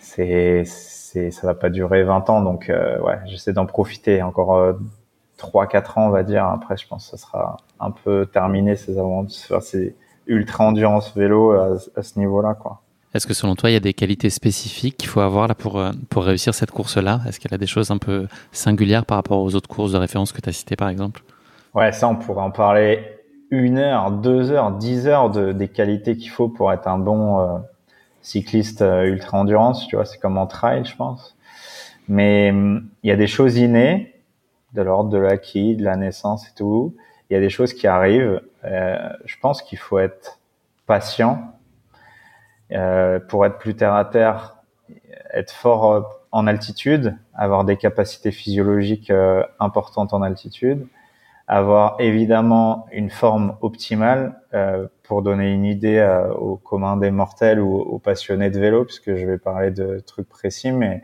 C'est 0.00 0.64
c'est 0.64 1.30
ça 1.30 1.46
va 1.46 1.54
pas 1.54 1.70
durer 1.70 2.04
20 2.04 2.30
ans 2.30 2.42
donc 2.42 2.70
euh, 2.70 2.98
ouais 3.00 3.18
j'essaie 3.26 3.52
d'en 3.52 3.66
profiter 3.66 4.22
encore 4.22 4.54
euh, 4.56 4.72
3 5.36 5.66
4 5.66 5.98
ans 5.98 6.06
on 6.08 6.10
va 6.10 6.22
dire. 6.22 6.44
Après 6.44 6.76
je 6.76 6.86
pense 6.86 7.10
que 7.10 7.16
ça 7.16 7.26
sera 7.26 7.56
un 7.80 7.90
peu 7.90 8.26
terminé 8.26 8.76
ces 8.76 8.98
aventures 8.98 9.62
ces 9.62 9.96
ultra 10.26 10.64
endurance 10.64 11.16
vélo 11.16 11.52
à, 11.52 11.76
à 11.96 12.02
ce 12.02 12.18
niveau-là 12.18 12.54
quoi. 12.54 12.82
Est-ce 13.16 13.26
que 13.26 13.32
selon 13.32 13.56
toi, 13.56 13.70
il 13.70 13.72
y 13.72 13.76
a 13.76 13.80
des 13.80 13.94
qualités 13.94 14.28
spécifiques 14.28 14.98
qu'il 14.98 15.08
faut 15.08 15.20
avoir 15.20 15.48
là 15.48 15.54
pour, 15.54 15.78
euh, 15.78 15.90
pour 16.10 16.24
réussir 16.24 16.54
cette 16.54 16.70
course-là? 16.70 17.22
Est-ce 17.26 17.40
qu'elle 17.40 17.54
a 17.54 17.58
des 17.58 17.66
choses 17.66 17.90
un 17.90 17.96
peu 17.96 18.26
singulières 18.52 19.06
par 19.06 19.16
rapport 19.16 19.40
aux 19.40 19.54
autres 19.54 19.70
courses 19.70 19.92
de 19.92 19.96
référence 19.96 20.32
que 20.32 20.40
tu 20.42 20.50
as 20.50 20.52
citées 20.52 20.76
par 20.76 20.90
exemple? 20.90 21.22
Ouais, 21.76 21.92
ça, 21.92 22.08
on 22.08 22.16
pourrait 22.16 22.42
en 22.42 22.50
parler 22.50 23.06
une 23.50 23.76
heure, 23.76 24.10
deux 24.10 24.50
heures, 24.50 24.72
dix 24.72 25.06
heures 25.06 25.28
de, 25.28 25.52
des 25.52 25.68
qualités 25.68 26.16
qu'il 26.16 26.30
faut 26.30 26.48
pour 26.48 26.72
être 26.72 26.88
un 26.88 26.96
bon 26.96 27.38
euh, 27.38 27.58
cycliste 28.22 28.80
euh, 28.80 29.04
ultra 29.04 29.36
endurance. 29.36 29.86
Tu 29.86 29.94
vois, 29.94 30.06
c'est 30.06 30.16
comme 30.16 30.38
en 30.38 30.46
trail, 30.46 30.86
je 30.86 30.96
pense. 30.96 31.36
Mais 32.08 32.50
hum, 32.50 32.88
il 33.02 33.10
y 33.10 33.12
a 33.12 33.16
des 33.16 33.26
choses 33.26 33.58
innées, 33.58 34.14
de 34.72 34.80
l'ordre 34.80 35.10
de 35.10 35.18
l'acquis, 35.18 35.76
de 35.76 35.84
la 35.84 35.96
naissance 35.96 36.48
et 36.48 36.54
tout. 36.56 36.96
Il 37.28 37.34
y 37.34 37.36
a 37.36 37.40
des 37.40 37.50
choses 37.50 37.74
qui 37.74 37.86
arrivent. 37.86 38.40
Euh, 38.64 39.10
je 39.26 39.36
pense 39.38 39.60
qu'il 39.60 39.76
faut 39.76 39.98
être 39.98 40.38
patient 40.86 41.52
pour 43.28 43.44
être 43.44 43.58
plus 43.58 43.76
terre 43.76 43.94
à 43.94 44.04
terre, 44.06 44.56
être 45.34 45.52
fort 45.52 46.20
en 46.32 46.46
altitude, 46.46 47.16
avoir 47.34 47.64
des 47.64 47.76
capacités 47.76 48.32
physiologiques 48.32 49.12
importantes 49.60 50.14
en 50.14 50.22
altitude 50.22 50.86
avoir 51.48 51.96
évidemment 52.00 52.86
une 52.92 53.10
forme 53.10 53.56
optimale 53.60 54.40
euh, 54.54 54.88
pour 55.04 55.22
donner 55.22 55.52
une 55.52 55.64
idée 55.64 55.98
euh, 55.98 56.32
aux 56.34 56.56
communs 56.56 56.96
des 56.96 57.10
mortels 57.10 57.60
ou 57.60 57.76
aux 57.76 57.98
passionnés 57.98 58.50
de 58.50 58.58
vélo, 58.58 58.84
puisque 58.84 59.14
je 59.14 59.26
vais 59.26 59.38
parler 59.38 59.70
de 59.70 60.00
trucs 60.00 60.28
précis, 60.28 60.72
mais 60.72 61.02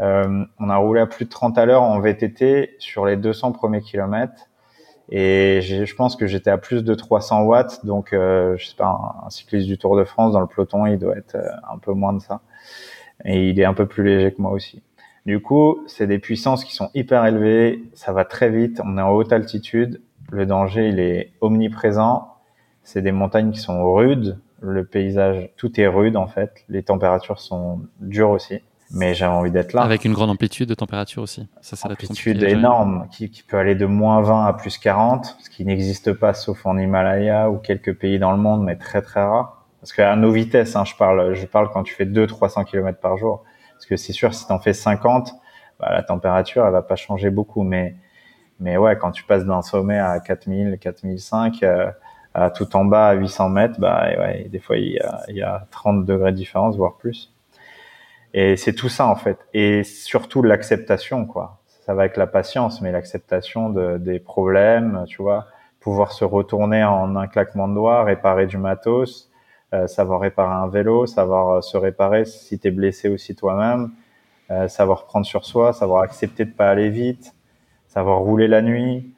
euh, 0.00 0.44
on 0.58 0.70
a 0.70 0.76
roulé 0.76 1.00
à 1.00 1.06
plus 1.06 1.24
de 1.24 1.30
30 1.30 1.58
à 1.58 1.66
l'heure 1.66 1.82
en 1.82 1.98
VTT 2.00 2.76
sur 2.78 3.06
les 3.06 3.16
200 3.16 3.52
premiers 3.52 3.80
kilomètres. 3.80 4.48
Et 5.10 5.60
je 5.62 5.94
pense 5.94 6.16
que 6.16 6.26
j'étais 6.26 6.50
à 6.50 6.58
plus 6.58 6.84
de 6.84 6.94
300 6.94 7.44
watts, 7.44 7.84
donc 7.86 8.12
euh, 8.12 8.56
je 8.58 8.66
sais 8.66 8.76
pas, 8.76 9.22
un, 9.24 9.30
cycliste 9.30 9.66
du 9.66 9.78
Tour 9.78 9.96
de 9.96 10.04
France 10.04 10.34
dans 10.34 10.40
le 10.40 10.46
peloton, 10.46 10.84
il 10.84 10.98
doit 10.98 11.16
être 11.16 11.36
euh, 11.36 11.48
un 11.72 11.78
peu 11.78 11.92
moins 11.92 12.12
de 12.12 12.20
ça. 12.20 12.42
Et 13.24 13.48
il 13.48 13.58
est 13.58 13.64
un 13.64 13.74
peu 13.74 13.86
plus 13.86 14.04
léger 14.04 14.32
que 14.32 14.42
moi 14.42 14.52
aussi. 14.52 14.82
Du 15.28 15.42
coup, 15.42 15.84
c'est 15.86 16.06
des 16.06 16.18
puissances 16.18 16.64
qui 16.64 16.74
sont 16.74 16.88
hyper 16.94 17.26
élevées, 17.26 17.84
ça 17.92 18.14
va 18.14 18.24
très 18.24 18.48
vite, 18.48 18.80
on 18.82 18.96
est 18.96 19.02
en 19.02 19.10
haute 19.10 19.30
altitude, 19.30 20.00
le 20.30 20.46
danger 20.46 20.88
il 20.88 20.98
est 21.00 21.34
omniprésent, 21.42 22.32
c'est 22.82 23.02
des 23.02 23.12
montagnes 23.12 23.50
qui 23.50 23.60
sont 23.60 23.92
rudes, 23.92 24.38
le 24.62 24.86
paysage, 24.86 25.50
tout 25.58 25.78
est 25.78 25.86
rude 25.86 26.16
en 26.16 26.28
fait, 26.28 26.64
les 26.70 26.82
températures 26.82 27.40
sont 27.40 27.82
dures 28.00 28.30
aussi, 28.30 28.60
mais 28.90 29.12
j'avais 29.12 29.34
envie 29.34 29.50
d'être 29.50 29.74
là. 29.74 29.82
Avec 29.82 30.06
une 30.06 30.14
grande 30.14 30.30
amplitude 30.30 30.66
de 30.66 30.74
température 30.74 31.24
aussi. 31.24 31.46
Ça, 31.60 31.76
ça 31.76 31.90
amplitude 31.90 32.42
énorme, 32.42 33.06
qui, 33.10 33.30
qui, 33.30 33.42
peut 33.42 33.58
aller 33.58 33.74
de 33.74 33.84
moins 33.84 34.22
20 34.22 34.46
à 34.46 34.54
plus 34.54 34.78
40, 34.78 35.36
ce 35.40 35.50
qui 35.50 35.66
n'existe 35.66 36.14
pas 36.14 36.32
sauf 36.32 36.64
en 36.64 36.78
Himalaya 36.78 37.50
ou 37.50 37.58
quelques 37.58 37.92
pays 37.92 38.18
dans 38.18 38.32
le 38.32 38.38
monde, 38.38 38.64
mais 38.64 38.76
très 38.76 39.02
très 39.02 39.20
rare. 39.20 39.66
Parce 39.82 39.92
qu'à 39.92 40.16
nos 40.16 40.32
vitesses, 40.32 40.74
hein, 40.74 40.86
je 40.86 40.94
parle, 40.94 41.34
je 41.34 41.44
parle 41.44 41.68
quand 41.70 41.82
tu 41.82 41.92
fais 41.92 42.06
200-300 42.06 42.64
km 42.64 42.98
par 42.98 43.18
jour. 43.18 43.44
Parce 43.78 43.86
que 43.86 43.96
c'est 43.96 44.12
sûr, 44.12 44.34
si 44.34 44.44
tu 44.44 44.52
en 44.52 44.58
fais 44.58 44.72
50, 44.72 45.34
bah, 45.78 45.92
la 45.92 46.02
température, 46.02 46.66
elle 46.66 46.72
va 46.72 46.82
pas 46.82 46.96
changer 46.96 47.30
beaucoup. 47.30 47.62
Mais, 47.62 47.94
mais 48.58 48.76
ouais, 48.76 48.98
quand 48.98 49.12
tu 49.12 49.22
passes 49.22 49.44
d'un 49.44 49.62
sommet 49.62 50.00
à 50.00 50.18
4000, 50.18 50.78
4005, 50.80 51.62
euh, 51.62 51.88
à 52.34 52.50
tout 52.50 52.74
en 52.74 52.84
bas 52.84 53.10
à 53.10 53.12
800 53.14 53.50
mètres, 53.50 53.78
bah 53.78 54.08
ouais, 54.18 54.48
des 54.50 54.58
fois 54.58 54.76
il 54.78 54.94
y 54.94 54.98
a, 54.98 55.22
y 55.28 55.42
a 55.42 55.64
30 55.70 56.04
degrés 56.04 56.32
de 56.32 56.36
différence, 56.36 56.76
voire 56.76 56.96
plus. 56.96 57.32
Et 58.34 58.56
c'est 58.56 58.74
tout 58.74 58.88
ça 58.88 59.06
en 59.06 59.14
fait. 59.14 59.38
Et 59.54 59.84
surtout 59.84 60.42
l'acceptation, 60.42 61.24
quoi. 61.24 61.60
Ça 61.86 61.94
va 61.94 62.02
avec 62.02 62.16
la 62.16 62.26
patience, 62.26 62.82
mais 62.82 62.90
l'acceptation 62.90 63.70
de, 63.70 63.96
des 63.96 64.18
problèmes, 64.18 65.04
tu 65.06 65.22
vois, 65.22 65.46
pouvoir 65.78 66.10
se 66.10 66.24
retourner 66.24 66.82
en 66.82 67.14
un 67.14 67.28
claquement 67.28 67.68
de 67.68 67.74
doigts, 67.74 68.02
réparer 68.02 68.46
du 68.46 68.58
matos, 68.58 69.27
savoir 69.86 70.20
réparer 70.20 70.54
un 70.54 70.68
vélo, 70.68 71.06
savoir 71.06 71.48
euh, 71.48 71.60
se 71.60 71.76
réparer 71.76 72.24
si 72.24 72.58
tu 72.58 72.68
es 72.68 72.70
blessé 72.70 73.08
aussi 73.08 73.34
toi-même, 73.34 73.90
euh, 74.50 74.66
savoir 74.68 75.04
prendre 75.04 75.26
sur 75.26 75.44
soi, 75.44 75.74
savoir 75.74 76.02
accepter 76.02 76.46
de 76.46 76.52
pas 76.52 76.70
aller 76.70 76.88
vite, 76.88 77.34
savoir 77.86 78.20
rouler 78.20 78.48
la 78.48 78.62
nuit, 78.62 79.12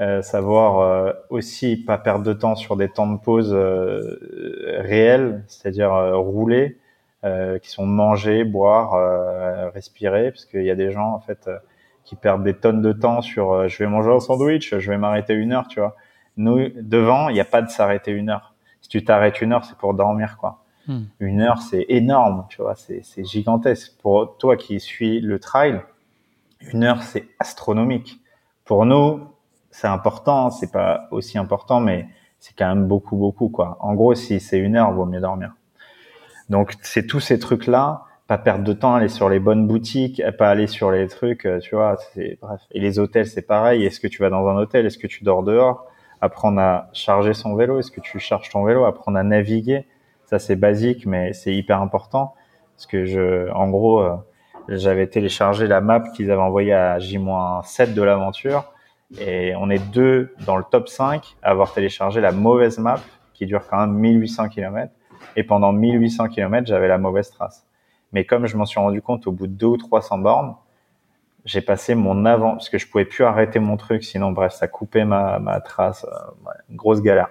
euh, 0.00 0.22
savoir 0.22 0.78
euh, 0.80 1.12
aussi 1.28 1.76
pas 1.76 1.98
perdre 1.98 2.24
de 2.24 2.32
temps 2.32 2.56
sur 2.56 2.76
des 2.76 2.88
temps 2.88 3.06
de 3.06 3.18
pause 3.18 3.52
réels, 3.52 5.44
c'est-à-dire 5.48 5.92
rouler, 6.16 6.78
qui 7.62 7.68
sont 7.68 7.84
manger, 7.84 8.44
boire, 8.44 9.72
respirer, 9.74 10.30
parce 10.30 10.46
qu'il 10.46 10.62
y 10.62 10.70
a 10.70 10.74
des 10.74 10.90
gens 10.90 11.12
en 11.12 11.20
fait 11.20 11.50
qui 12.04 12.16
perdent 12.16 12.42
des 12.42 12.54
tonnes 12.54 12.80
de 12.80 12.92
temps 12.92 13.20
sur 13.20 13.68
je 13.68 13.78
vais 13.84 13.90
manger 13.90 14.10
un 14.10 14.20
sandwich, 14.20 14.74
je 14.78 14.90
vais 14.90 14.96
m'arrêter 14.96 15.34
une 15.34 15.52
heure, 15.52 15.68
tu 15.68 15.80
vois. 15.80 15.96
Nous 16.38 16.70
devant, 16.74 17.28
il 17.28 17.34
n'y 17.34 17.40
a 17.40 17.44
pas 17.44 17.60
de 17.60 17.68
s'arrêter 17.68 18.12
une 18.12 18.30
heure. 18.30 18.49
Tu 18.90 19.02
t'arrêtes 19.02 19.40
une 19.40 19.54
heure, 19.54 19.64
c'est 19.64 19.78
pour 19.78 19.94
dormir 19.94 20.36
quoi. 20.36 20.62
Hmm. 20.86 21.04
Une 21.20 21.40
heure, 21.40 21.62
c'est 21.62 21.86
énorme, 21.88 22.46
tu 22.50 22.60
vois, 22.60 22.74
c'est 22.74 23.24
gigantesque. 23.24 23.92
Pour 24.02 24.36
toi 24.36 24.56
qui 24.56 24.80
suis 24.80 25.20
le 25.20 25.38
trail, 25.38 25.80
une 26.72 26.84
heure, 26.84 27.02
c'est 27.02 27.28
astronomique. 27.38 28.20
Pour 28.64 28.84
nous, 28.86 29.20
c'est 29.70 29.86
important, 29.86 30.50
c'est 30.50 30.72
pas 30.72 31.08
aussi 31.10 31.38
important, 31.38 31.80
mais 31.80 32.08
c'est 32.38 32.54
quand 32.56 32.68
même 32.68 32.86
beaucoup, 32.86 33.16
beaucoup, 33.16 33.48
quoi. 33.48 33.76
En 33.80 33.94
gros, 33.94 34.14
si 34.14 34.40
c'est 34.40 34.58
une 34.58 34.76
heure, 34.76 34.92
vaut 34.92 35.06
mieux 35.06 35.20
dormir. 35.20 35.54
Donc, 36.48 36.74
c'est 36.82 37.06
tous 37.06 37.20
ces 37.20 37.38
trucs-là, 37.38 38.02
pas 38.26 38.38
perdre 38.38 38.64
de 38.64 38.72
temps, 38.72 38.94
aller 38.94 39.08
sur 39.08 39.28
les 39.28 39.38
bonnes 39.38 39.66
boutiques, 39.66 40.22
pas 40.38 40.50
aller 40.50 40.66
sur 40.66 40.90
les 40.90 41.06
trucs, 41.06 41.46
euh, 41.46 41.60
tu 41.60 41.74
vois, 41.74 41.96
c'est, 42.12 42.38
bref. 42.40 42.60
Et 42.72 42.80
les 42.80 42.98
hôtels, 42.98 43.26
c'est 43.26 43.42
pareil. 43.42 43.84
Est-ce 43.84 44.00
que 44.00 44.08
tu 44.08 44.22
vas 44.22 44.30
dans 44.30 44.46
un 44.48 44.56
hôtel? 44.56 44.86
Est-ce 44.86 44.98
que 44.98 45.06
tu 45.06 45.22
dors 45.24 45.42
dehors? 45.42 45.86
Apprendre 46.20 46.60
à 46.60 46.88
charger 46.92 47.34
son 47.34 47.54
vélo. 47.54 47.78
Est-ce 47.78 47.90
que 47.90 48.00
tu 48.00 48.18
charges 48.18 48.50
ton 48.50 48.64
vélo? 48.64 48.84
Apprendre 48.84 49.18
à 49.18 49.22
naviguer. 49.22 49.86
Ça, 50.26 50.38
c'est 50.38 50.56
basique, 50.56 51.06
mais 51.06 51.32
c'est 51.32 51.54
hyper 51.54 51.80
important. 51.80 52.34
Parce 52.76 52.86
que 52.86 53.04
je, 53.04 53.50
en 53.52 53.68
gros, 53.68 54.00
euh, 54.00 54.16
j'avais 54.68 55.06
téléchargé 55.06 55.66
la 55.66 55.80
map 55.80 56.00
qu'ils 56.14 56.30
avaient 56.30 56.40
envoyée 56.40 56.72
à 56.72 56.98
J-7 56.98 57.94
de 57.94 58.02
l'aventure 58.02 58.72
et 59.18 59.54
on 59.56 59.70
est 59.70 59.78
deux 59.90 60.34
dans 60.46 60.56
le 60.56 60.64
top 60.64 60.88
5 60.88 61.36
à 61.42 61.50
avoir 61.50 61.72
téléchargé 61.72 62.20
la 62.20 62.32
mauvaise 62.32 62.78
map 62.78 63.00
qui 63.34 63.46
dure 63.46 63.66
quand 63.68 63.78
même 63.78 63.94
1800 63.94 64.48
km. 64.48 64.92
Et 65.36 65.42
pendant 65.42 65.72
1800 65.72 66.28
km, 66.28 66.66
j'avais 66.66 66.88
la 66.88 66.98
mauvaise 66.98 67.30
trace. 67.30 67.66
Mais 68.12 68.24
comme 68.24 68.46
je 68.46 68.56
m'en 68.56 68.64
suis 68.64 68.80
rendu 68.80 69.02
compte 69.02 69.26
au 69.26 69.32
bout 69.32 69.46
de 69.46 69.52
deux 69.52 69.66
ou 69.66 69.76
300 69.76 70.18
bornes, 70.18 70.54
j'ai 71.44 71.60
passé 71.60 71.94
mon 71.94 72.24
avant, 72.24 72.52
parce 72.52 72.68
que 72.68 72.78
je 72.78 72.86
pouvais 72.86 73.04
plus 73.04 73.24
arrêter 73.24 73.58
mon 73.58 73.76
truc, 73.76 74.04
sinon 74.04 74.32
bref, 74.32 74.52
ça 74.52 74.68
coupait 74.68 75.04
ma, 75.04 75.38
ma 75.38 75.60
trace, 75.60 76.04
euh, 76.04 76.50
grosse 76.70 77.02
galère. 77.02 77.30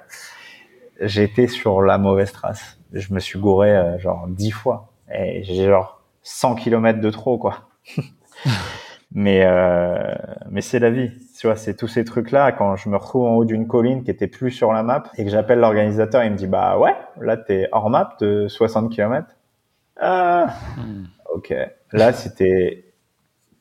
J'étais 1.01 1.47
sur 1.47 1.81
la 1.81 1.97
mauvaise 1.97 2.31
trace. 2.31 2.79
Je 2.91 3.13
me 3.13 3.19
suis 3.19 3.39
gouré 3.39 3.75
euh, 3.75 3.99
genre 3.99 4.27
10 4.27 4.51
fois. 4.51 4.91
Et 5.13 5.43
j'ai 5.43 5.67
genre 5.67 6.01
100 6.23 6.55
km 6.55 6.99
de 6.99 7.09
trop, 7.09 7.37
quoi. 7.37 7.69
mais 9.11 9.43
euh, 9.43 10.15
mais 10.51 10.61
c'est 10.61 10.77
la 10.77 10.91
vie 10.91 11.11
tu 11.39 11.47
vois 11.47 11.55
c'est 11.55 11.75
tous 11.75 11.87
ces 11.87 12.05
trucs 12.05 12.29
là 12.29 12.51
quand 12.51 12.75
je 12.75 12.89
me 12.89 12.95
retrouve 12.95 13.25
en 13.25 13.35
haut 13.35 13.45
d'une 13.45 13.67
colline 13.67 14.03
qui 14.03 14.11
était 14.11 14.27
plus 14.27 14.51
sur 14.51 14.71
la 14.71 14.83
map 14.83 15.03
et 15.17 15.25
que 15.25 15.31
j'appelle 15.31 15.59
l'organisateur 15.59 16.23
il 16.23 16.31
me 16.31 16.35
dit 16.37 16.45
bah 16.45 16.77
ouais 16.77 16.95
là 17.19 17.35
t'es 17.35 17.67
hors 17.71 17.89
map 17.89 18.15
de 18.19 18.47
60 18.47 18.91
km 18.93 19.27
ah 19.99 20.53
hmm. 20.77 21.05
ok 21.33 21.55
là 21.91 22.13
c'était 22.13 22.88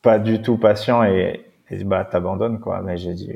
pas 0.02 0.18
du 0.18 0.42
tout 0.42 0.56
patient 0.56 1.04
et, 1.04 1.44
et 1.70 1.84
bah 1.84 2.04
t'abandonnes 2.04 2.60
quoi. 2.60 2.82
Mais 2.82 2.96
j'ai 2.96 3.14
dit 3.14 3.32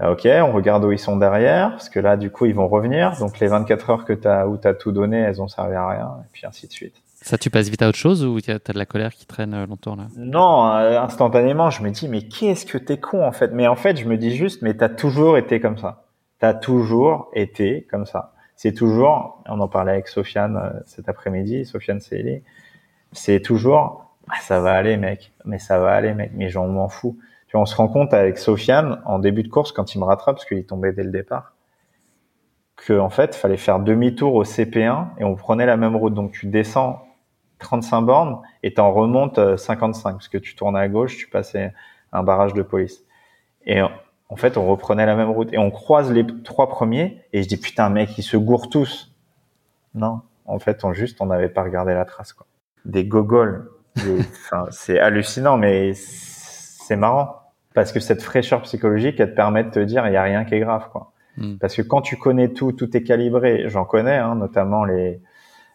ok 0.00 0.26
on 0.26 0.52
regarde 0.52 0.84
où 0.84 0.92
ils 0.92 0.98
sont 0.98 1.16
derrière 1.16 1.70
parce 1.70 1.88
que 1.88 2.00
là 2.00 2.16
du 2.16 2.30
coup 2.30 2.46
ils 2.46 2.54
vont 2.54 2.68
revenir. 2.68 3.16
Donc 3.18 3.38
les 3.38 3.48
24 3.48 3.90
heures 3.90 4.04
que 4.04 4.12
t'as 4.12 4.46
où 4.46 4.56
t'as 4.56 4.74
tout 4.74 4.92
donné 4.92 5.18
elles 5.18 5.40
ont 5.40 5.48
servi 5.48 5.74
à 5.74 5.88
rien 5.88 6.10
et 6.24 6.28
puis 6.32 6.46
ainsi 6.46 6.66
de 6.66 6.72
suite. 6.72 7.02
Ça, 7.22 7.38
tu 7.38 7.50
passes 7.50 7.68
vite 7.68 7.82
à 7.82 7.88
autre 7.88 7.98
chose 7.98 8.24
ou 8.24 8.40
t'as 8.40 8.58
de 8.58 8.78
la 8.78 8.84
colère 8.84 9.14
qui 9.14 9.26
traîne 9.26 9.54
euh, 9.54 9.64
longtemps 9.64 9.94
là? 9.94 10.08
Non, 10.16 10.66
euh, 10.72 11.00
instantanément, 11.00 11.70
je 11.70 11.82
me 11.84 11.90
dis 11.90 12.08
mais 12.08 12.22
qu'est-ce 12.22 12.66
que 12.66 12.78
t'es 12.78 12.98
con 12.98 13.24
en 13.24 13.30
fait? 13.30 13.52
Mais 13.52 13.68
en 13.68 13.76
fait, 13.76 13.96
je 13.96 14.06
me 14.06 14.16
dis 14.16 14.34
juste 14.34 14.60
mais 14.60 14.74
t'as 14.74 14.88
toujours 14.88 15.38
été 15.38 15.60
comme 15.60 15.78
ça. 15.78 16.04
T'as 16.40 16.52
toujours 16.52 17.30
été 17.32 17.86
comme 17.88 18.06
ça. 18.06 18.32
C'est 18.56 18.72
toujours, 18.72 19.42
on 19.48 19.60
en 19.60 19.68
parlait 19.68 19.92
avec 19.92 20.08
Sofiane 20.08 20.56
euh, 20.56 20.80
cet 20.86 21.08
après-midi, 21.08 21.64
Sofiane 21.64 22.00
Célie, 22.00 22.42
c'est 23.12 23.40
toujours 23.40 24.04
ah, 24.04 24.11
ça 24.40 24.60
va 24.60 24.72
aller 24.72 24.96
mec, 24.96 25.32
mais 25.44 25.58
ça 25.58 25.78
va 25.78 25.92
aller 25.92 26.14
mec, 26.14 26.32
mais 26.34 26.48
j'en 26.48 26.66
m'en 26.68 26.88
fous. 26.88 27.18
Tu 27.48 27.56
on 27.56 27.66
se 27.66 27.76
rend 27.76 27.88
compte 27.88 28.14
avec 28.14 28.38
Sofiane 28.38 29.02
en 29.04 29.18
début 29.18 29.42
de 29.42 29.48
course 29.48 29.72
quand 29.72 29.94
il 29.94 29.98
me 29.98 30.04
rattrape 30.04 30.36
parce 30.36 30.46
qu'il 30.46 30.58
est 30.58 30.68
tombé 30.68 30.92
dès 30.92 31.02
le 31.04 31.10
départ 31.10 31.52
que 32.86 32.98
en 32.98 33.10
fait, 33.10 33.34
fallait 33.34 33.56
faire 33.56 33.78
demi-tour 33.78 34.34
au 34.34 34.44
CP1 34.44 35.08
et 35.18 35.24
on 35.24 35.34
prenait 35.34 35.66
la 35.66 35.76
même 35.76 35.96
route. 35.96 36.14
Donc 36.14 36.32
tu 36.32 36.46
descends 36.46 37.06
35 37.58 38.02
bornes 38.02 38.40
et 38.62 38.74
t'en 38.74 38.92
remontes 38.92 39.56
55 39.56 40.08
euh, 40.08 40.12
parce 40.12 40.28
que 40.28 40.38
tu 40.38 40.56
tournais 40.56 40.80
à 40.80 40.88
gauche, 40.88 41.16
tu 41.16 41.28
passais 41.28 41.72
un 42.12 42.22
barrage 42.22 42.54
de 42.54 42.62
police. 42.62 43.04
Et 43.64 43.80
en 43.82 44.36
fait, 44.36 44.56
on 44.56 44.66
reprenait 44.68 45.06
la 45.06 45.14
même 45.14 45.30
route 45.30 45.52
et 45.52 45.58
on 45.58 45.70
croise 45.70 46.10
les 46.10 46.26
trois 46.42 46.68
premiers 46.68 47.22
et 47.32 47.42
je 47.42 47.48
dis 47.48 47.56
putain 47.56 47.88
mec, 47.88 48.16
ils 48.18 48.22
se 48.22 48.36
gourent 48.36 48.68
tous. 48.68 49.14
Non, 49.94 50.22
en 50.46 50.58
fait, 50.58 50.84
on 50.84 50.92
juste 50.92 51.20
on 51.20 51.26
n'avait 51.26 51.48
pas 51.48 51.62
regardé 51.62 51.94
la 51.94 52.04
trace 52.04 52.32
quoi. 52.32 52.46
Des 52.84 53.04
gogoles, 53.04 53.70
c'est 54.70 54.98
hallucinant 54.98 55.56
mais 55.56 55.92
c'est 55.94 56.96
marrant 56.96 57.42
parce 57.74 57.92
que 57.92 58.00
cette 58.00 58.22
fraîcheur 58.22 58.62
psychologique 58.62 59.20
elle 59.20 59.30
te 59.30 59.36
permet 59.36 59.64
de 59.64 59.70
te 59.70 59.80
dire 59.80 60.06
il 60.06 60.12
y 60.12 60.16
a 60.16 60.22
rien 60.22 60.44
qui 60.44 60.54
est 60.54 60.60
grave 60.60 60.88
quoi. 60.90 61.12
Hmm. 61.38 61.56
Parce 61.56 61.74
que 61.74 61.80
quand 61.80 62.02
tu 62.02 62.18
connais 62.18 62.52
tout, 62.52 62.72
tout 62.72 62.94
est 62.94 63.02
calibré. 63.02 63.64
J'en 63.68 63.86
connais, 63.86 64.18
hein, 64.18 64.34
notamment 64.34 64.84
les 64.84 65.20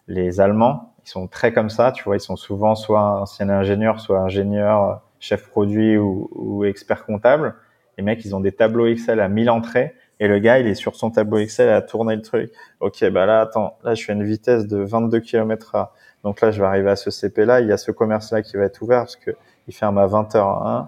les 0.07 0.39
Allemands 0.39 0.93
ils 1.07 1.09
sont 1.09 1.27
très 1.27 1.53
comme 1.53 1.69
ça, 1.69 1.93
tu 1.93 2.03
vois, 2.03 2.17
ils 2.17 2.21
sont 2.21 2.35
souvent 2.35 2.75
soit 2.75 3.21
ancien 3.21 3.47
ingénieur, 3.49 4.01
soit 4.01 4.19
ingénieur, 4.19 5.01
chef 5.21 5.47
produit 5.47 5.97
ou, 5.97 6.29
ou 6.35 6.65
expert 6.65 7.05
comptable. 7.05 7.55
Les 7.97 8.03
mecs, 8.03 8.25
ils 8.25 8.35
ont 8.35 8.41
des 8.41 8.51
tableaux 8.51 8.87
Excel 8.87 9.21
à 9.21 9.29
1000 9.29 9.49
entrées 9.49 9.95
et 10.19 10.27
le 10.27 10.39
gars, 10.39 10.59
il 10.59 10.67
est 10.67 10.75
sur 10.75 10.97
son 10.97 11.09
tableau 11.09 11.37
Excel 11.37 11.69
à 11.69 11.81
tourner 11.81 12.17
le 12.17 12.21
truc. 12.21 12.51
Ok, 12.81 13.05
bah 13.09 13.25
là, 13.25 13.39
attends, 13.39 13.77
là, 13.83 13.95
je 13.95 14.03
fais 14.03 14.11
une 14.11 14.25
vitesse 14.25 14.67
de 14.67 14.79
22 14.79 15.21
km 15.21 15.71
h 15.75 15.87
Donc 16.27 16.41
là, 16.41 16.51
je 16.51 16.59
vais 16.59 16.67
arriver 16.67 16.89
à 16.89 16.97
ce 16.97 17.09
CP 17.09 17.45
là. 17.45 17.61
Il 17.61 17.69
y 17.69 17.71
a 17.71 17.77
ce 17.77 17.89
commerce 17.89 18.33
là 18.33 18.41
qui 18.41 18.57
va 18.57 18.65
être 18.65 18.81
ouvert 18.81 19.03
parce 19.03 19.15
que 19.15 19.31
il 19.69 19.73
ferme 19.73 19.97
à 19.97 20.07
20 20.07 20.35
h 20.35 20.87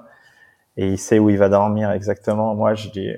et 0.76 0.86
il 0.90 0.98
sait 0.98 1.18
où 1.18 1.30
il 1.30 1.38
va 1.38 1.48
dormir 1.48 1.92
exactement. 1.92 2.54
Moi, 2.56 2.74
je 2.74 2.90
dis, 2.90 3.14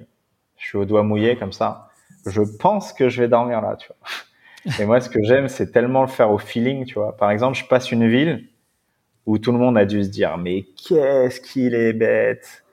je 0.55 0.67
suis 0.67 0.77
au 0.77 0.85
doigt 0.85 1.01
mouillé 1.01 1.35
comme 1.35 1.51
ça. 1.51 1.89
Je 2.27 2.43
pense 2.59 2.93
que 2.93 3.09
je 3.09 3.23
vais 3.23 3.27
dormir 3.27 3.59
là, 3.59 3.75
tu 3.75 3.87
vois. 3.87 4.77
Et 4.79 4.85
moi, 4.85 5.01
ce 5.01 5.09
que 5.09 5.23
j'aime, 5.23 5.47
c'est 5.47 5.71
tellement 5.71 6.01
le 6.01 6.09
faire 6.09 6.29
au 6.29 6.37
feeling, 6.37 6.85
tu 6.85 6.93
vois. 6.93 7.17
Par 7.17 7.31
exemple, 7.31 7.57
je 7.57 7.65
passe 7.65 7.91
une 7.91 8.07
ville 8.07 8.47
où 9.25 9.39
tout 9.39 9.51
le 9.51 9.57
monde 9.57 9.75
a 9.75 9.85
dû 9.85 10.03
se 10.03 10.09
dire, 10.09 10.37
mais 10.37 10.67
qu'est-ce 10.77 11.41
qu'il 11.41 11.73
est 11.73 11.93
bête. 11.93 12.63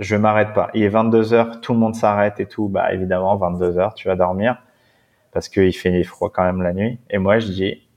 Je 0.00 0.16
m'arrête 0.16 0.52
pas. 0.52 0.68
Il 0.74 0.82
est 0.82 0.90
22 0.90 1.32
heures, 1.32 1.62
tout 1.62 1.72
le 1.72 1.78
monde 1.78 1.94
s'arrête 1.94 2.40
et 2.40 2.46
tout. 2.46 2.68
Bah, 2.68 2.92
évidemment, 2.92 3.36
22 3.36 3.78
heures, 3.78 3.94
tu 3.94 4.06
vas 4.06 4.16
dormir 4.16 4.62
parce 5.32 5.48
qu'il 5.48 5.74
fait 5.74 6.02
froid 6.04 6.30
quand 6.30 6.44
même 6.44 6.60
la 6.60 6.74
nuit. 6.74 6.98
Et 7.08 7.16
moi, 7.16 7.38
je 7.38 7.46
dis, 7.46 7.87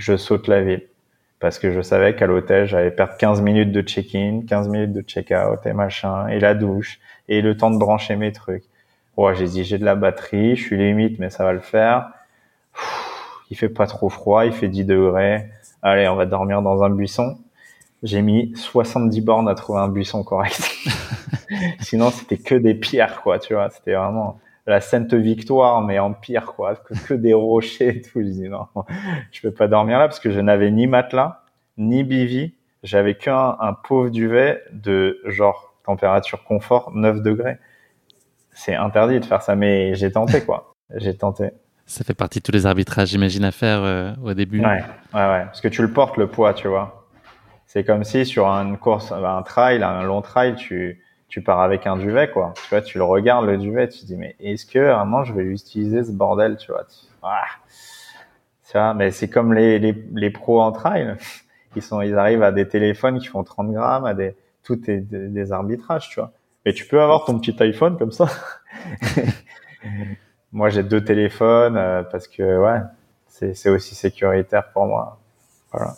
je 0.00 0.16
saute 0.16 0.48
la 0.48 0.62
ville 0.62 0.86
parce 1.38 1.58
que 1.58 1.72
je 1.72 1.80
savais 1.80 2.14
qu'à 2.16 2.26
l'hôtel, 2.26 2.66
j'allais 2.66 2.90
perdre 2.90 3.16
15 3.16 3.40
minutes 3.40 3.72
de 3.72 3.80
check-in, 3.80 4.42
15 4.46 4.68
minutes 4.68 4.92
de 4.92 5.00
check-out 5.00 5.64
et 5.64 5.72
machin, 5.72 6.28
et 6.28 6.38
la 6.38 6.54
douche, 6.54 7.00
et 7.28 7.40
le 7.40 7.56
temps 7.56 7.70
de 7.70 7.78
brancher 7.78 8.16
mes 8.16 8.32
trucs. 8.32 8.64
Ouais, 9.16 9.34
j'ai 9.34 9.46
dit, 9.46 9.64
j'ai 9.64 9.78
de 9.78 9.84
la 9.84 9.94
batterie, 9.94 10.56
je 10.56 10.62
suis 10.62 10.76
limite, 10.76 11.18
mais 11.18 11.30
ça 11.30 11.44
va 11.44 11.52
le 11.52 11.60
faire 11.60 12.10
il 13.50 13.56
fait 13.56 13.68
pas 13.68 13.86
trop 13.86 14.08
froid, 14.08 14.46
il 14.46 14.52
fait 14.52 14.68
10 14.68 14.84
degrés. 14.84 15.50
Allez, 15.82 16.08
on 16.08 16.14
va 16.14 16.26
dormir 16.26 16.62
dans 16.62 16.82
un 16.82 16.90
buisson. 16.90 17.38
J'ai 18.02 18.22
mis 18.22 18.52
70 18.56 19.20
bornes 19.20 19.48
à 19.48 19.54
trouver 19.54 19.80
un 19.80 19.88
buisson 19.88 20.22
correct. 20.22 20.62
Sinon, 21.80 22.10
c'était 22.10 22.38
que 22.38 22.54
des 22.54 22.74
pierres, 22.74 23.20
quoi, 23.22 23.38
tu 23.38 23.54
vois. 23.54 23.68
C'était 23.70 23.94
vraiment 23.94 24.38
la 24.66 24.80
Sainte 24.80 25.14
Victoire, 25.14 25.82
mais 25.82 25.98
en 25.98 26.12
pire, 26.12 26.46
quoi. 26.56 26.76
Que, 27.06 27.14
des 27.14 27.34
rochers 27.34 27.88
et 27.88 28.02
tout. 28.02 28.20
Je 28.20 28.28
dis 28.28 28.48
non, 28.48 28.66
je 29.32 29.40
peux 29.40 29.52
pas 29.52 29.68
dormir 29.68 29.98
là 29.98 30.08
parce 30.08 30.20
que 30.20 30.30
je 30.30 30.40
n'avais 30.40 30.70
ni 30.70 30.86
matelas, 30.86 31.42
ni 31.76 32.04
bivy. 32.04 32.54
J'avais 32.82 33.14
qu'un 33.14 33.56
un 33.60 33.74
pauvre 33.74 34.10
duvet 34.10 34.62
de 34.72 35.20
genre 35.26 35.74
température 35.84 36.44
confort 36.44 36.92
9 36.94 37.22
degrés. 37.22 37.58
C'est 38.52 38.74
interdit 38.74 39.20
de 39.20 39.24
faire 39.24 39.42
ça, 39.42 39.54
mais 39.54 39.94
j'ai 39.94 40.10
tenté, 40.10 40.42
quoi. 40.44 40.74
J'ai 40.96 41.16
tenté. 41.16 41.50
Ça 41.86 42.04
fait 42.04 42.14
partie 42.14 42.38
de 42.38 42.44
tous 42.44 42.52
les 42.52 42.66
arbitrages, 42.66 43.08
j'imagine, 43.08 43.44
à 43.44 43.50
faire 43.50 43.82
euh, 43.82 44.12
au 44.22 44.32
début. 44.32 44.60
Ouais, 44.60 44.66
ouais, 44.66 44.80
ouais. 45.12 45.44
Parce 45.44 45.60
que 45.60 45.68
tu 45.68 45.82
le 45.82 45.92
portes, 45.92 46.16
le 46.16 46.28
poids, 46.28 46.54
tu 46.54 46.68
vois. 46.68 47.08
C'est 47.66 47.84
comme 47.84 48.04
si 48.04 48.26
sur 48.26 48.46
une 48.46 48.78
course, 48.78 49.12
un 49.12 49.42
trail, 49.42 49.82
un 49.82 50.02
long 50.02 50.22
trail, 50.22 50.54
tu, 50.56 51.02
tu 51.30 51.42
pars 51.42 51.60
avec 51.60 51.86
un 51.86 51.96
duvet, 51.96 52.28
quoi. 52.28 52.52
Tu 52.56 52.68
vois, 52.70 52.82
tu 52.82 52.98
le 52.98 53.04
regardes, 53.04 53.46
le 53.46 53.56
duvet, 53.56 53.88
tu 53.88 54.00
te 54.00 54.04
dis, 54.04 54.16
mais 54.16 54.34
est-ce 54.40 54.66
que 54.66 54.80
vraiment 54.80 55.22
je 55.24 55.32
vais 55.32 55.44
utiliser 55.44 56.02
ce 56.02 56.10
bordel, 56.10 56.56
tu 56.56 56.72
vois? 56.72 56.84
Ah. 57.22 57.44
Tu 58.68 58.78
mais 58.96 59.12
c'est 59.12 59.28
comme 59.28 59.54
les, 59.54 59.78
les, 59.78 59.94
les 60.12 60.30
pros 60.30 60.60
en 60.60 60.72
trail. 60.72 61.16
Ils 61.76 61.82
sont, 61.82 62.00
ils 62.00 62.18
arrivent 62.18 62.42
à 62.42 62.50
des 62.50 62.66
téléphones 62.66 63.20
qui 63.20 63.28
font 63.28 63.44
30 63.44 63.70
grammes, 63.70 64.04
à 64.04 64.12
des, 64.12 64.34
tout 64.64 64.90
est 64.90 64.98
des, 64.98 65.52
arbitrages, 65.52 66.08
tu 66.08 66.18
vois. 66.18 66.32
Mais 66.66 66.72
tu 66.72 66.84
peux 66.84 67.00
avoir 67.00 67.24
ton 67.24 67.38
petit 67.38 67.54
iPhone 67.62 67.96
comme 67.96 68.10
ça. 68.10 68.26
moi, 70.52 70.68
j'ai 70.68 70.82
deux 70.82 71.04
téléphones 71.04 71.76
euh, 71.76 72.02
parce 72.02 72.26
que, 72.26 72.58
ouais, 72.58 72.80
c'est 73.28 73.70
aussi 73.70 73.94
sécuritaire 73.94 74.72
pour 74.72 74.86
moi. 74.86 75.20
Voilà. 75.70 75.94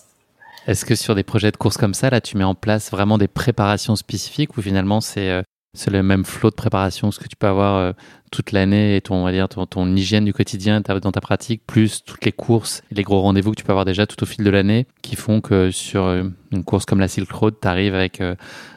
Est-ce 0.67 0.85
que 0.85 0.95
sur 0.95 1.15
des 1.15 1.25
projets 1.25 1.51
de 1.51 1.57
course 1.57 1.77
comme 1.77 1.95
ça, 1.95 2.09
là, 2.11 2.21
tu 2.21 2.37
mets 2.37 2.45
en 2.45 2.55
place 2.55 2.91
vraiment 2.91 3.19
des 3.19 3.27
préparations 3.27 3.97
spécifiques 3.97 4.57
ou 4.57 4.63
finalement 4.63 5.01
c'est 5.01 5.29
euh, 5.29 5.43
le 5.91 6.03
même 6.03 6.25
flot 6.25 6.51
de 6.51 6.55
préparation, 6.55 7.11
ce 7.11 7.19
que 7.19 7.27
tu 7.27 7.35
peux 7.35 7.49
avoir 7.49 7.77
euh, 7.77 7.93
toute 8.31 8.53
l'année 8.53 8.95
et 8.95 9.01
ton, 9.01 9.17
on 9.17 9.25
va 9.25 9.33
dire, 9.33 9.49
ton, 9.49 9.97
hygiène 9.97 10.25
du 10.25 10.33
quotidien 10.33 10.81
dans 10.81 11.11
ta 11.11 11.21
pratique, 11.21 11.67
plus 11.67 12.05
toutes 12.05 12.25
les 12.25 12.31
courses 12.31 12.83
et 12.93 12.95
les 12.95 13.03
gros 13.03 13.21
rendez-vous 13.21 13.51
que 13.51 13.57
tu 13.57 13.65
peux 13.65 13.73
avoir 13.73 13.85
déjà 13.85 14.07
tout 14.07 14.23
au 14.23 14.27
fil 14.27 14.45
de 14.45 14.51
l'année, 14.51 14.87
qui 15.03 15.17
font 15.17 15.41
que 15.41 15.73
sur 15.73 16.05
euh, 16.05 16.23
une 16.53 16.63
course 16.63 16.85
comme 16.85 17.01
la 17.01 17.09
Silk 17.09 17.31
Road, 17.33 17.55
tu 17.61 17.67
arrives 17.67 17.97
avec, 17.97 18.23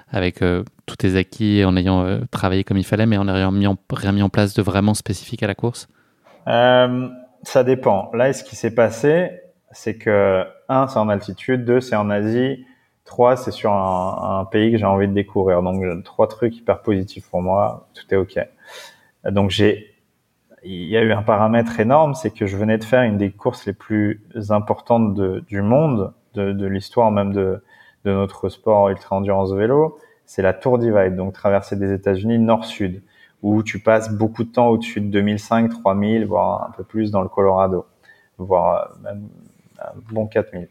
avec 0.10 0.40
tous 0.86 0.96
tes 0.96 1.18
acquis 1.18 1.64
en 1.66 1.76
ayant 1.76 2.20
travaillé 2.32 2.64
comme 2.64 2.78
il 2.78 2.86
fallait, 2.86 3.06
mais 3.06 3.18
en 3.18 3.26
n'ayant 3.26 3.52
mis 3.52 3.68
en, 3.68 3.78
rien 3.92 4.12
mis 4.12 4.24
en 4.24 4.30
place 4.30 4.56
de 4.56 4.62
vraiment 4.64 4.96
spécifique 4.96 5.44
à 5.44 5.48
la 5.48 5.56
course? 5.56 5.88
Ça 6.48 7.64
dépend. 7.64 8.10
Là, 8.14 8.34
ce 8.34 8.44
qui 8.44 8.56
s'est 8.56 8.74
passé, 8.74 9.30
c'est 9.76 9.98
que 9.98 10.46
un, 10.70 10.88
c'est 10.88 11.00
en 11.00 11.10
altitude, 11.10 11.66
deux, 11.66 11.82
c'est 11.82 11.96
en 11.96 12.10
Asie, 12.10 12.66
trois, 13.04 13.36
c'est 13.36 13.52
sur 13.52 13.74
un, 13.74 14.40
un, 14.40 14.46
pays 14.46 14.72
que 14.72 14.78
j'ai 14.78 14.86
envie 14.86 15.08
de 15.08 15.14
découvrir. 15.14 15.62
Donc 15.62 16.04
trois 16.04 16.28
trucs 16.28 16.58
hyper 16.58 16.82
positifs 16.82 17.30
pour 17.30 17.42
moi, 17.42 17.88
tout 17.94 18.14
est 18.14 18.18
ok. 18.18 18.40
Donc 19.32 19.50
j'ai, 19.50 19.94
il 20.64 20.86
y 20.86 20.98
a 20.98 21.02
eu 21.02 21.12
un 21.12 21.24
paramètre 21.24 21.80
énorme, 21.80 22.16
c'est 22.16 22.32
que 22.32 22.46
je 22.48 22.58
venais 22.58 22.78
de 22.78 22.84
faire 22.84 23.04
une 23.04 23.18
des 23.18 23.32
courses 23.32 23.66
les 23.66 23.74
plus 23.74 24.22
importantes 24.50 25.14
de, 25.14 25.44
du 25.48 25.62
monde, 25.62 26.14
de, 26.34 26.54
de 26.54 26.66
l'histoire 26.68 27.12
même 27.12 27.34
de, 27.34 27.62
de 28.06 28.12
notre 28.12 28.50
sport 28.50 28.90
ultra 28.90 29.18
endurance 29.18 29.52
vélo, 29.52 30.00
c'est 30.26 30.42
la 30.42 30.54
Tour 30.54 30.80
Divide, 30.80 31.16
donc 31.16 31.34
traverser 31.34 31.76
des 31.76 31.92
États-Unis 31.92 32.40
nord-sud, 32.40 33.04
où 33.44 33.62
tu 33.62 33.80
passes 33.80 34.12
beaucoup 34.12 34.44
de 34.44 34.52
temps 34.52 34.68
au-dessus 34.70 35.02
de 35.02 35.08
2005, 35.08 35.70
3000, 35.70 36.26
voire 36.26 36.68
un 36.68 36.72
peu 36.72 36.84
plus 36.84 37.12
dans 37.12 37.22
le 37.22 37.30
Colorado, 37.30 37.86
voire 38.38 38.92
même 39.04 39.28
bon 40.12 40.28
4000. 40.28 40.70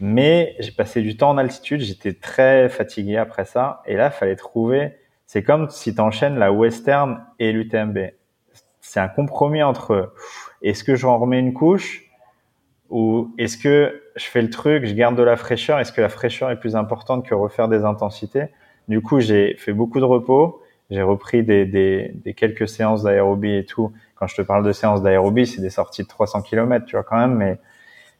Mais 0.00 0.56
j'ai 0.58 0.72
passé 0.72 1.02
du 1.02 1.16
temps 1.16 1.30
en 1.30 1.38
altitude, 1.38 1.80
j'étais 1.80 2.14
très 2.14 2.68
fatigué 2.68 3.16
après 3.16 3.44
ça. 3.44 3.82
Et 3.86 3.96
là, 3.96 4.10
fallait 4.10 4.36
trouver. 4.36 4.96
C'est 5.26 5.42
comme 5.42 5.70
si 5.70 5.94
tu 5.94 6.00
enchaînes 6.00 6.38
la 6.38 6.52
Western 6.52 7.24
et 7.38 7.52
l'UTMB. 7.52 7.98
C'est 8.80 9.00
un 9.00 9.08
compromis 9.08 9.62
entre 9.62 10.12
est-ce 10.62 10.84
que 10.84 10.96
je 10.96 11.06
remets 11.06 11.38
une 11.38 11.54
couche 11.54 12.10
ou 12.90 13.32
est-ce 13.38 13.56
que 13.56 14.02
je 14.16 14.24
fais 14.24 14.42
le 14.42 14.50
truc, 14.50 14.84
je 14.84 14.94
garde 14.94 15.16
de 15.16 15.22
la 15.22 15.36
fraîcheur. 15.36 15.78
Est-ce 15.78 15.92
que 15.92 16.00
la 16.00 16.08
fraîcheur 16.08 16.50
est 16.50 16.60
plus 16.60 16.76
importante 16.76 17.26
que 17.26 17.34
refaire 17.34 17.68
des 17.68 17.84
intensités? 17.84 18.46
Du 18.88 19.00
coup, 19.00 19.20
j'ai 19.20 19.54
fait 19.56 19.72
beaucoup 19.72 20.00
de 20.00 20.04
repos. 20.04 20.60
J'ai 20.90 21.02
repris 21.02 21.42
des, 21.42 21.64
des, 21.64 22.12
des, 22.14 22.34
quelques 22.34 22.68
séances 22.68 23.02
d'aérobie 23.02 23.54
et 23.54 23.64
tout. 23.64 23.92
Quand 24.16 24.26
je 24.26 24.36
te 24.36 24.42
parle 24.42 24.64
de 24.64 24.72
séances 24.72 25.02
d'aérobie, 25.02 25.46
c'est 25.46 25.62
des 25.62 25.70
sorties 25.70 26.02
de 26.02 26.08
300 26.08 26.42
km, 26.42 26.84
tu 26.84 26.94
vois 26.94 27.04
quand 27.04 27.16
même, 27.16 27.34
mais 27.34 27.58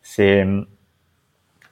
c'est 0.04 0.46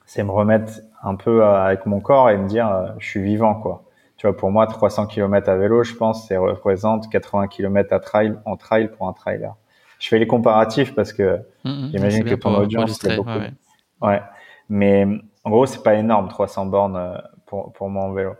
c'est 0.07 0.25
me 0.25 0.31
remettre 0.31 0.81
un 1.03 1.15
peu 1.15 1.45
avec 1.45 1.87
mon 1.87 2.01
corps 2.01 2.31
et 2.31 2.37
me 2.37 2.49
dire 2.49 2.69
euh, 2.69 2.89
je 2.99 3.07
suis 3.07 3.23
vivant 3.23 3.55
quoi. 3.55 3.85
Tu 4.17 4.27
vois, 4.27 4.37
pour 4.37 4.51
moi 4.51 4.67
300 4.67 5.07
km 5.07 5.49
à 5.49 5.57
vélo, 5.57 5.83
je 5.85 5.95
pense 5.95 6.29
ça 6.29 6.39
représente 6.41 7.11
80 7.11 7.49
km 7.49 7.93
à 7.93 8.01
trail 8.01 8.35
en 8.45 8.57
trail 8.57 8.89
pour 8.89 9.07
un 9.09 9.13
trailer. 9.13 9.55
Je 9.99 10.09
fais 10.09 10.19
les 10.19 10.27
comparatifs 10.27 10.95
parce 10.95 11.13
que 11.13 11.41
mmh, 11.65 11.71
mmh. 11.71 11.91
j'imagine 11.93 12.25
que 12.25 12.35
ton 12.35 12.55
audience 12.55 12.99
c'est 13.01 13.17
beaucoup. 13.17 13.31
Ouais, 14.01 14.23
Mais 14.69 15.07
en 15.45 15.51
gros, 15.51 15.67
c'est 15.67 15.83
pas 15.83 15.95
énorme 15.95 16.29
300 16.29 16.67
bornes 16.67 16.97
euh, 16.97 17.19
pour 17.47 17.73
pour 17.73 17.91
moi 17.91 18.05
en 18.05 18.13
vélo. 18.13 18.35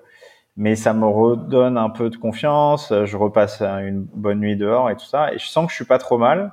Mais 0.57 0.75
ça 0.75 0.93
me 0.93 1.07
redonne 1.07 1.77
un 1.79 1.91
peu 1.91 2.11
de 2.11 2.17
confiance, 2.17 2.93
je 3.05 3.17
repasse 3.17 3.63
une 3.63 4.07
bonne 4.15 4.41
nuit 4.41 4.57
dehors 4.57 4.91
et 4.91 4.97
tout 4.97 5.05
ça 5.05 5.33
et 5.33 5.39
je 5.39 5.47
sens 5.47 5.67
que 5.67 5.71
je 5.71 5.77
suis 5.77 5.87
pas 5.87 5.99
trop 5.99 6.19
mal 6.19 6.53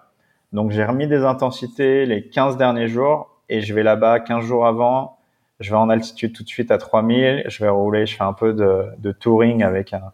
donc 0.52 0.72
j'ai 0.72 0.84
remis 0.84 1.08
des 1.08 1.24
intensités 1.24 2.06
les 2.06 2.28
15 2.28 2.58
derniers 2.58 2.88
jours 2.88 3.39
et 3.50 3.62
je 3.62 3.74
vais 3.74 3.84
là-bas 3.84 4.20
15 4.20 4.43
jours 4.43 4.66
avant. 4.66 5.18
Je 5.60 5.70
vais 5.72 5.78
en 5.78 5.89
altitude 5.89 6.34
tout 6.34 6.43
de 6.43 6.47
suite 6.47 6.72
à 6.72 6.78
3000. 6.78 7.43
Je 7.47 7.64
vais 7.64 7.70
rouler, 7.70 8.06
je 8.06 8.16
fais 8.16 8.24
un 8.24 8.34
peu 8.34 8.54
de, 8.54 8.86
de 8.97 9.12
touring 9.12 9.62
avec 9.62 9.93
un, 9.93 10.12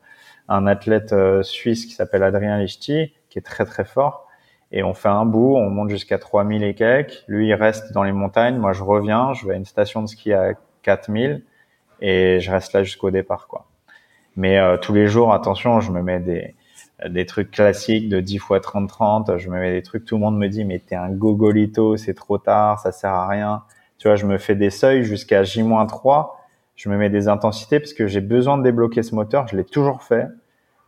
un 0.49 0.67
athlète 0.67 1.13
euh, 1.13 1.43
suisse 1.43 1.85
qui 1.85 1.93
s'appelle 1.93 2.23
Adrien 2.23 2.57
Lichty, 2.57 3.13
qui 3.29 3.39
est 3.39 3.43
très 3.43 3.65
très 3.65 3.85
fort. 3.85 4.27
Et 4.71 4.83
on 4.83 4.93
fait 4.93 5.09
un 5.09 5.25
bout, 5.25 5.55
on 5.55 5.69
monte 5.69 5.89
jusqu'à 5.89 6.17
3000 6.17 6.63
et 6.63 6.73
quelques. 6.73 7.23
Lui, 7.27 7.47
il 7.47 7.53
reste 7.53 7.93
dans 7.93 8.03
les 8.03 8.11
montagnes. 8.11 8.57
Moi, 8.57 8.73
je 8.73 8.83
reviens, 8.83 9.33
je 9.33 9.47
vais 9.47 9.53
à 9.53 9.57
une 9.57 9.65
station 9.65 10.01
de 10.01 10.07
ski 10.07 10.33
à 10.33 10.53
4000 10.81 11.43
et 12.01 12.39
je 12.39 12.51
reste 12.51 12.73
là 12.73 12.83
jusqu'au 12.83 13.11
départ, 13.11 13.47
quoi. 13.47 13.65
Mais 14.35 14.59
euh, 14.59 14.77
tous 14.77 14.93
les 14.93 15.07
jours, 15.07 15.33
attention, 15.33 15.79
je 15.79 15.91
me 15.91 16.01
mets 16.01 16.19
des, 16.19 16.55
des 17.07 17.25
trucs 17.25 17.51
classiques 17.51 18.09
de 18.09 18.19
10 18.19 18.37
fois 18.37 18.59
30-30. 18.59 19.37
Je 19.37 19.49
me 19.49 19.59
mets 19.59 19.73
des 19.73 19.81
trucs, 19.81 20.05
tout 20.05 20.15
le 20.15 20.21
monde 20.21 20.37
me 20.37 20.47
dit, 20.47 20.65
mais 20.65 20.79
t'es 20.79 20.95
un 20.95 21.09
gogolito, 21.09 21.97
c'est 21.97 22.13
trop 22.13 22.37
tard, 22.37 22.79
ça 22.79 22.91
sert 22.91 23.11
à 23.11 23.27
rien. 23.27 23.63
Tu 23.97 24.07
vois, 24.07 24.15
je 24.15 24.25
me 24.25 24.37
fais 24.37 24.55
des 24.55 24.69
seuils 24.69 25.03
jusqu'à 25.03 25.43
J-3. 25.43 26.31
Je 26.75 26.89
me 26.89 26.97
mets 26.97 27.09
des 27.09 27.27
intensités 27.27 27.79
parce 27.79 27.93
que 27.93 28.07
j'ai 28.07 28.21
besoin 28.21 28.57
de 28.57 28.63
débloquer 28.63 29.03
ce 29.03 29.15
moteur. 29.15 29.47
Je 29.47 29.55
l'ai 29.55 29.63
toujours 29.63 30.03
fait. 30.03 30.27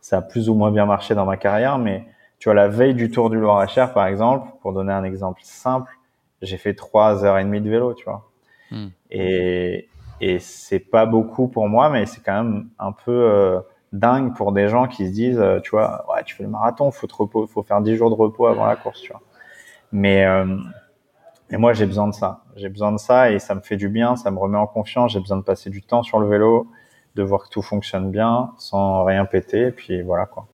Ça 0.00 0.18
a 0.18 0.22
plus 0.22 0.48
ou 0.48 0.54
moins 0.54 0.70
bien 0.70 0.86
marché 0.86 1.14
dans 1.14 1.24
ma 1.24 1.36
carrière, 1.36 1.78
mais 1.78 2.06
tu 2.38 2.48
vois, 2.48 2.54
la 2.54 2.68
veille 2.68 2.94
du 2.94 3.10
Tour 3.10 3.30
du 3.30 3.38
Loir-et-Cher, 3.38 3.92
par 3.92 4.06
exemple, 4.06 4.48
pour 4.62 4.72
donner 4.72 4.92
un 4.92 5.04
exemple 5.04 5.40
simple, 5.42 5.90
j'ai 6.40 6.56
fait 6.56 6.74
trois 6.74 7.24
heures 7.24 7.38
et 7.38 7.44
demie 7.44 7.60
de 7.60 7.68
vélo, 7.68 7.94
tu 7.94 8.04
vois. 8.04 8.30
Hmm. 8.70 8.88
Et, 9.10 9.88
et 10.20 10.38
c'est 10.38 10.78
pas 10.78 11.04
beaucoup 11.04 11.48
pour 11.48 11.68
moi, 11.68 11.90
mais 11.90 12.06
c'est 12.06 12.22
quand 12.22 12.44
même 12.44 12.68
un 12.78 12.92
peu, 12.92 13.10
euh, 13.10 13.60
dingue 13.92 14.34
pour 14.36 14.52
des 14.52 14.68
gens 14.68 14.86
qui 14.86 15.06
se 15.06 15.12
disent, 15.12 15.38
euh, 15.38 15.60
tu 15.60 15.70
vois, 15.70 16.04
ouais, 16.12 16.22
tu 16.24 16.34
fais 16.34 16.42
le 16.42 16.48
marathon, 16.48 16.90
faut 16.90 17.08
faut 17.46 17.62
faire 17.62 17.80
10 17.80 17.96
jours 17.96 18.10
de 18.10 18.14
repos 18.14 18.46
avant 18.46 18.66
la 18.66 18.76
course, 18.76 19.00
tu 19.00 19.12
vois. 19.12 19.22
Mais, 19.92 20.24
euh, 20.24 20.56
moi, 21.52 21.72
j'ai 21.72 21.86
besoin 21.86 22.08
de 22.08 22.14
ça. 22.14 22.42
J'ai 22.56 22.68
besoin 22.68 22.92
de 22.92 22.98
ça 22.98 23.30
et 23.32 23.38
ça 23.38 23.54
me 23.54 23.60
fait 23.60 23.76
du 23.76 23.88
bien, 23.88 24.16
ça 24.16 24.30
me 24.30 24.38
remet 24.38 24.58
en 24.58 24.66
confiance. 24.66 25.12
J'ai 25.12 25.20
besoin 25.20 25.38
de 25.38 25.42
passer 25.42 25.70
du 25.70 25.82
temps 25.82 26.02
sur 26.02 26.18
le 26.18 26.28
vélo, 26.28 26.66
de 27.14 27.22
voir 27.22 27.44
que 27.44 27.48
tout 27.48 27.62
fonctionne 27.62 28.10
bien, 28.10 28.52
sans 28.58 29.04
rien 29.04 29.24
péter, 29.24 29.68
et 29.68 29.72
puis 29.72 30.02
voilà, 30.02 30.26
quoi. 30.26 30.46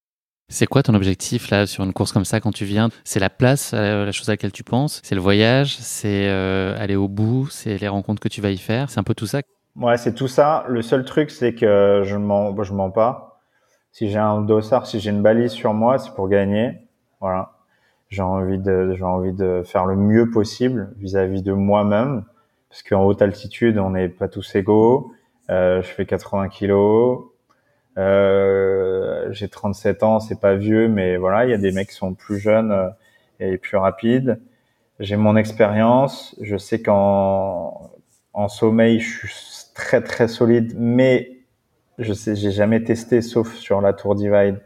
C'est 0.51 0.67
quoi 0.67 0.83
ton 0.83 0.95
objectif 0.95 1.49
là 1.51 1.67
sur 1.67 1.85
une 1.85 1.95
course 1.95 2.13
comme 2.13 2.27
ça 2.27 2.39
quand 2.39 2.53
tu 2.53 2.65
viens? 2.67 2.91
C'est 3.05 3.19
la 3.19 3.31
place, 3.31 3.73
euh, 3.75 4.05
la 4.05 4.13
chose 4.13 4.29
à 4.29 4.33
laquelle 4.33 4.53
tu 4.53 4.63
penses? 4.63 5.01
C'est 5.03 5.15
le 5.15 5.21
voyage? 5.21 5.77
C'est 5.79 6.29
euh, 6.29 6.79
aller 6.79 6.97
au 6.97 7.09
bout? 7.09 7.49
C'est 7.49 7.79
les 7.79 7.89
rencontres 7.89 8.21
que 8.21 8.29
tu 8.29 8.43
vas 8.43 8.51
y 8.51 8.59
faire? 8.59 8.91
C'est 8.91 9.01
un 9.01 9.05
peu 9.05 9.15
tout 9.15 9.27
ça? 9.27 9.41
Ouais, 9.77 9.97
c'est 9.97 10.15
tout 10.15 10.29
ça. 10.29 10.65
Le 10.69 10.83
seul 10.83 11.05
truc, 11.05 11.31
c'est 11.31 11.55
que 11.55 12.03
je 12.05 12.17
mens, 12.17 12.55
je 12.63 12.73
mens 12.73 12.91
pas. 12.91 13.41
Si 13.91 14.09
j'ai 14.09 14.19
un 14.19 14.41
dossard, 14.41 14.87
si 14.87 15.01
j'ai 15.01 15.11
une 15.11 15.23
balise 15.23 15.53
sur 15.53 15.75
moi, 15.75 15.99
c'est 15.99 16.15
pour 16.15 16.29
gagner. 16.29 16.89
Voilà. 17.21 17.53
J'ai 18.09 18.23
envie 18.23 18.59
de, 18.59 18.95
j'ai 18.97 19.05
envie 19.05 19.33
de 19.33 19.63
faire 19.65 19.87
le 19.87 19.97
mieux 19.97 20.31
possible 20.31 20.95
vis-à-vis 20.99 21.43
de 21.43 21.53
moi-même, 21.53 22.25
parce 22.69 22.83
qu'en 22.85 23.05
haute 23.05 23.23
altitude, 23.23 23.79
on 23.79 23.91
n'est 23.91 24.09
pas 24.09 24.29
tous 24.29 24.55
égaux. 24.55 25.13
Euh, 25.51 25.83
je 25.83 25.89
fais 25.89 26.07
80 26.07 26.49
kilos. 26.49 27.25
Euh, 27.99 29.29
j'ai 29.33 29.49
37 29.49 30.03
ans, 30.05 30.21
c'est 30.21 30.41
pas 30.41 30.55
vieux, 30.55 30.89
mais 30.89 31.17
voilà, 31.17 31.45
il 31.47 31.51
y 31.51 31.55
a 31.55 31.59
des 31.59 31.73
mecs 31.73 31.89
qui 31.89 31.95
sont 31.95 32.15
plus 32.15 32.39
jeunes 32.39 32.73
euh, 32.73 32.89
et 33.41 33.59
plus 33.59 33.77
rapides. 33.77 34.41
J'ai 35.01 35.17
mon 35.17 35.37
expérience. 35.37 36.37
Je 36.41 36.57
sais 36.57 36.83
qu'en 36.83 37.91
en 38.35 38.49
sommeil, 38.49 39.01
je 39.01 39.27
suis 39.29 39.65
très 39.75 40.03
très 40.03 40.29
solide, 40.29 40.75
mais 40.77 41.39
je 41.99 42.13
sais, 42.13 42.35
j'ai 42.35 42.51
jamais 42.51 42.83
testé, 42.83 43.23
sauf 43.23 43.55
sur 43.55 43.81
la 43.81 43.93
Tour 43.93 44.17
Divide, 44.17 44.61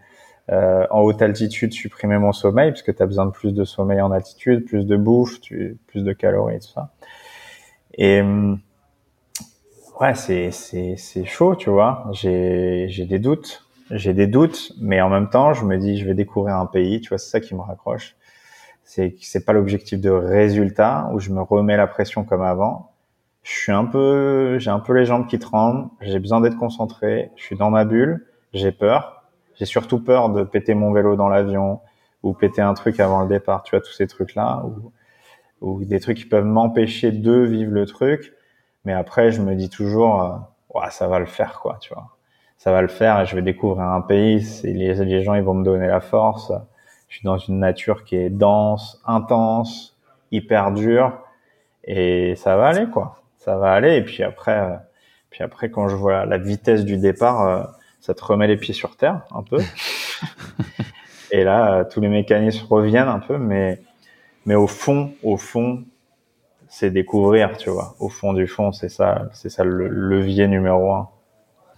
euh, 0.51 0.86
en 0.90 1.03
haute 1.03 1.20
altitude, 1.20 1.73
supprimer 1.73 2.19
mon 2.19 2.32
sommeil, 2.32 2.70
parce 2.70 2.82
que 2.82 2.90
tu 2.90 3.03
as 3.03 3.07
besoin 3.07 3.27
de 3.27 3.31
plus 3.31 3.53
de 3.53 3.65
sommeil 3.65 4.01
en 4.01 4.11
altitude, 4.11 4.65
plus 4.65 4.86
de 4.86 4.97
bouffe, 4.97 5.40
tu, 5.40 5.77
plus 5.86 6.03
de 6.03 6.12
calories 6.15 6.61
tout 6.61 6.69
ça. 6.69 6.90
Et 7.95 8.23
ouais, 10.01 10.15
c'est 10.15 10.51
c'est 10.51 10.97
c'est 10.97 11.24
chaud, 11.27 11.55
tu 11.55 11.69
vois. 11.70 12.09
J'ai 12.12 12.86
j'ai 12.89 13.05
des 13.05 13.19
doutes, 13.19 13.66
j'ai 13.90 14.15
des 14.15 14.27
doutes, 14.27 14.73
mais 14.81 15.01
en 15.03 15.11
même 15.11 15.28
temps, 15.28 15.53
je 15.53 15.65
me 15.65 15.77
dis, 15.77 15.99
je 15.99 16.07
vais 16.07 16.15
découvrir 16.15 16.57
un 16.57 16.66
pays, 16.66 17.01
tu 17.03 17.11
vois, 17.11 17.19
c'est 17.19 17.31
ça 17.31 17.40
qui 17.40 17.55
me 17.55 17.61
raccroche. 17.61 18.16
C'est 18.85 19.16
c'est 19.20 19.45
pas 19.45 19.53
l'objectif 19.53 20.01
de 20.01 20.11
résultat 20.11 21.11
où 21.12 21.20
je 21.20 21.31
me 21.31 21.43
remets 21.43 21.77
la 21.77 21.86
pression 21.86 22.24
comme 22.24 22.43
avant 22.43 22.93
je 23.49 23.55
suis 23.55 23.73
un 23.73 23.87
peu, 23.87 24.59
j'ai 24.59 24.70
un 24.70 24.79
peu 24.79 24.93
les 24.93 25.07
jambes 25.07 25.27
qui 25.27 25.39
tremblent, 25.39 25.89
j'ai 26.03 26.19
besoin 26.19 26.43
d'être 26.43 26.59
concentré, 26.59 27.31
je 27.37 27.45
suis 27.45 27.57
dans 27.57 27.70
ma 27.70 27.87
bulle, 27.87 28.27
j'ai 28.53 28.73
peur, 28.73 29.25
j'ai 29.55 29.65
surtout 29.65 30.05
peur 30.05 30.29
de 30.29 30.43
péter 30.43 30.75
mon 30.75 30.93
vélo 30.93 31.16
dans 31.16 31.31
l'avion 31.31 31.81
ou 32.23 32.35
péter 32.35 32.61
un 32.61 32.75
truc 32.75 33.01
avant 33.01 33.23
le 33.23 33.29
départ, 33.29 33.62
tu 33.62 33.70
vois, 33.70 33.81
tous 33.81 33.93
ces 33.93 34.07
trucs-là, 34.07 34.65
ou, 35.62 35.85
des 35.85 35.99
trucs 35.99 36.19
qui 36.19 36.27
peuvent 36.27 36.45
m'empêcher 36.45 37.11
de 37.11 37.33
vivre 37.41 37.73
le 37.73 37.87
truc, 37.87 38.35
mais 38.85 38.93
après, 38.93 39.33
je 39.33 39.41
me 39.41 39.55
dis 39.55 39.70
toujours, 39.70 40.23
euh, 40.23 40.37
ouais, 40.75 40.91
ça 40.91 41.09
va 41.09 41.19
le 41.19 41.27
faire, 41.27 41.61
quoi, 41.61 41.79
tu 41.81 41.95
vois. 41.95 42.19
ça 42.59 42.70
va 42.70 42.83
le 42.83 42.89
faire 42.89 43.19
et 43.20 43.27
je 43.27 43.35
vais 43.35 43.43
découvrir 43.43 43.87
un 43.87 44.03
pays. 44.03 44.47
Les 44.62 45.23
gens, 45.23 45.35
ils 45.35 45.43
vont 45.43 45.55
me 45.55 45.65
donner 45.65 45.87
la 45.87 46.01
force. 46.01 46.53
Je 47.09 47.16
suis 47.16 47.25
dans 47.25 47.39
une 47.39 47.59
nature 47.59 48.05
qui 48.05 48.16
est 48.16 48.31
dense, 48.31 49.01
intense, 49.07 49.99
hyper 50.31 50.73
dure 50.73 51.19
et 51.85 52.35
ça 52.37 52.57
va 52.57 52.69
aller 52.69 52.87
quoi. 52.87 53.18
Ça 53.39 53.56
va 53.56 53.73
aller 53.73 53.97
et 53.97 54.05
puis 54.05 54.23
après, 54.23 54.78
puis 55.31 55.43
après 55.43 55.70
quand 55.70 55.89
je 55.89 55.97
vois 55.97 56.27
la 56.27 56.39
vitesse 56.39 56.85
du 56.85 56.98
départ, 56.98 57.47
euh, 57.47 57.65
ça 58.01 58.15
te 58.15 58.24
remet 58.24 58.47
les 58.47 58.56
pieds 58.56 58.74
sur 58.74 58.97
terre 58.97 59.23
un 59.35 59.43
peu. 59.43 59.59
et 61.31 61.44
là, 61.44 61.85
tous 61.85 62.01
les 62.01 62.09
mécanismes 62.09 62.66
reviennent 62.66 63.09
un 63.09 63.20
peu, 63.20 63.39
mais 63.39 63.81
mais 64.47 64.55
au 64.55 64.66
fond, 64.66 65.12
au 65.23 65.36
fond, 65.36 65.85
c'est 66.69 66.90
découvrir, 66.90 67.56
tu 67.59 67.70
vois. 67.70 67.97
Au 67.98 68.09
fond 68.09 68.32
du 68.32 68.47
fond, 68.47 68.73
c'est 68.73 68.89
ça, 68.89 69.28
c'est 69.32 69.51
ça 69.51 69.65
le 69.65 69.89
levier 69.89 70.48
numéro 70.48 70.93
un. 70.93 71.09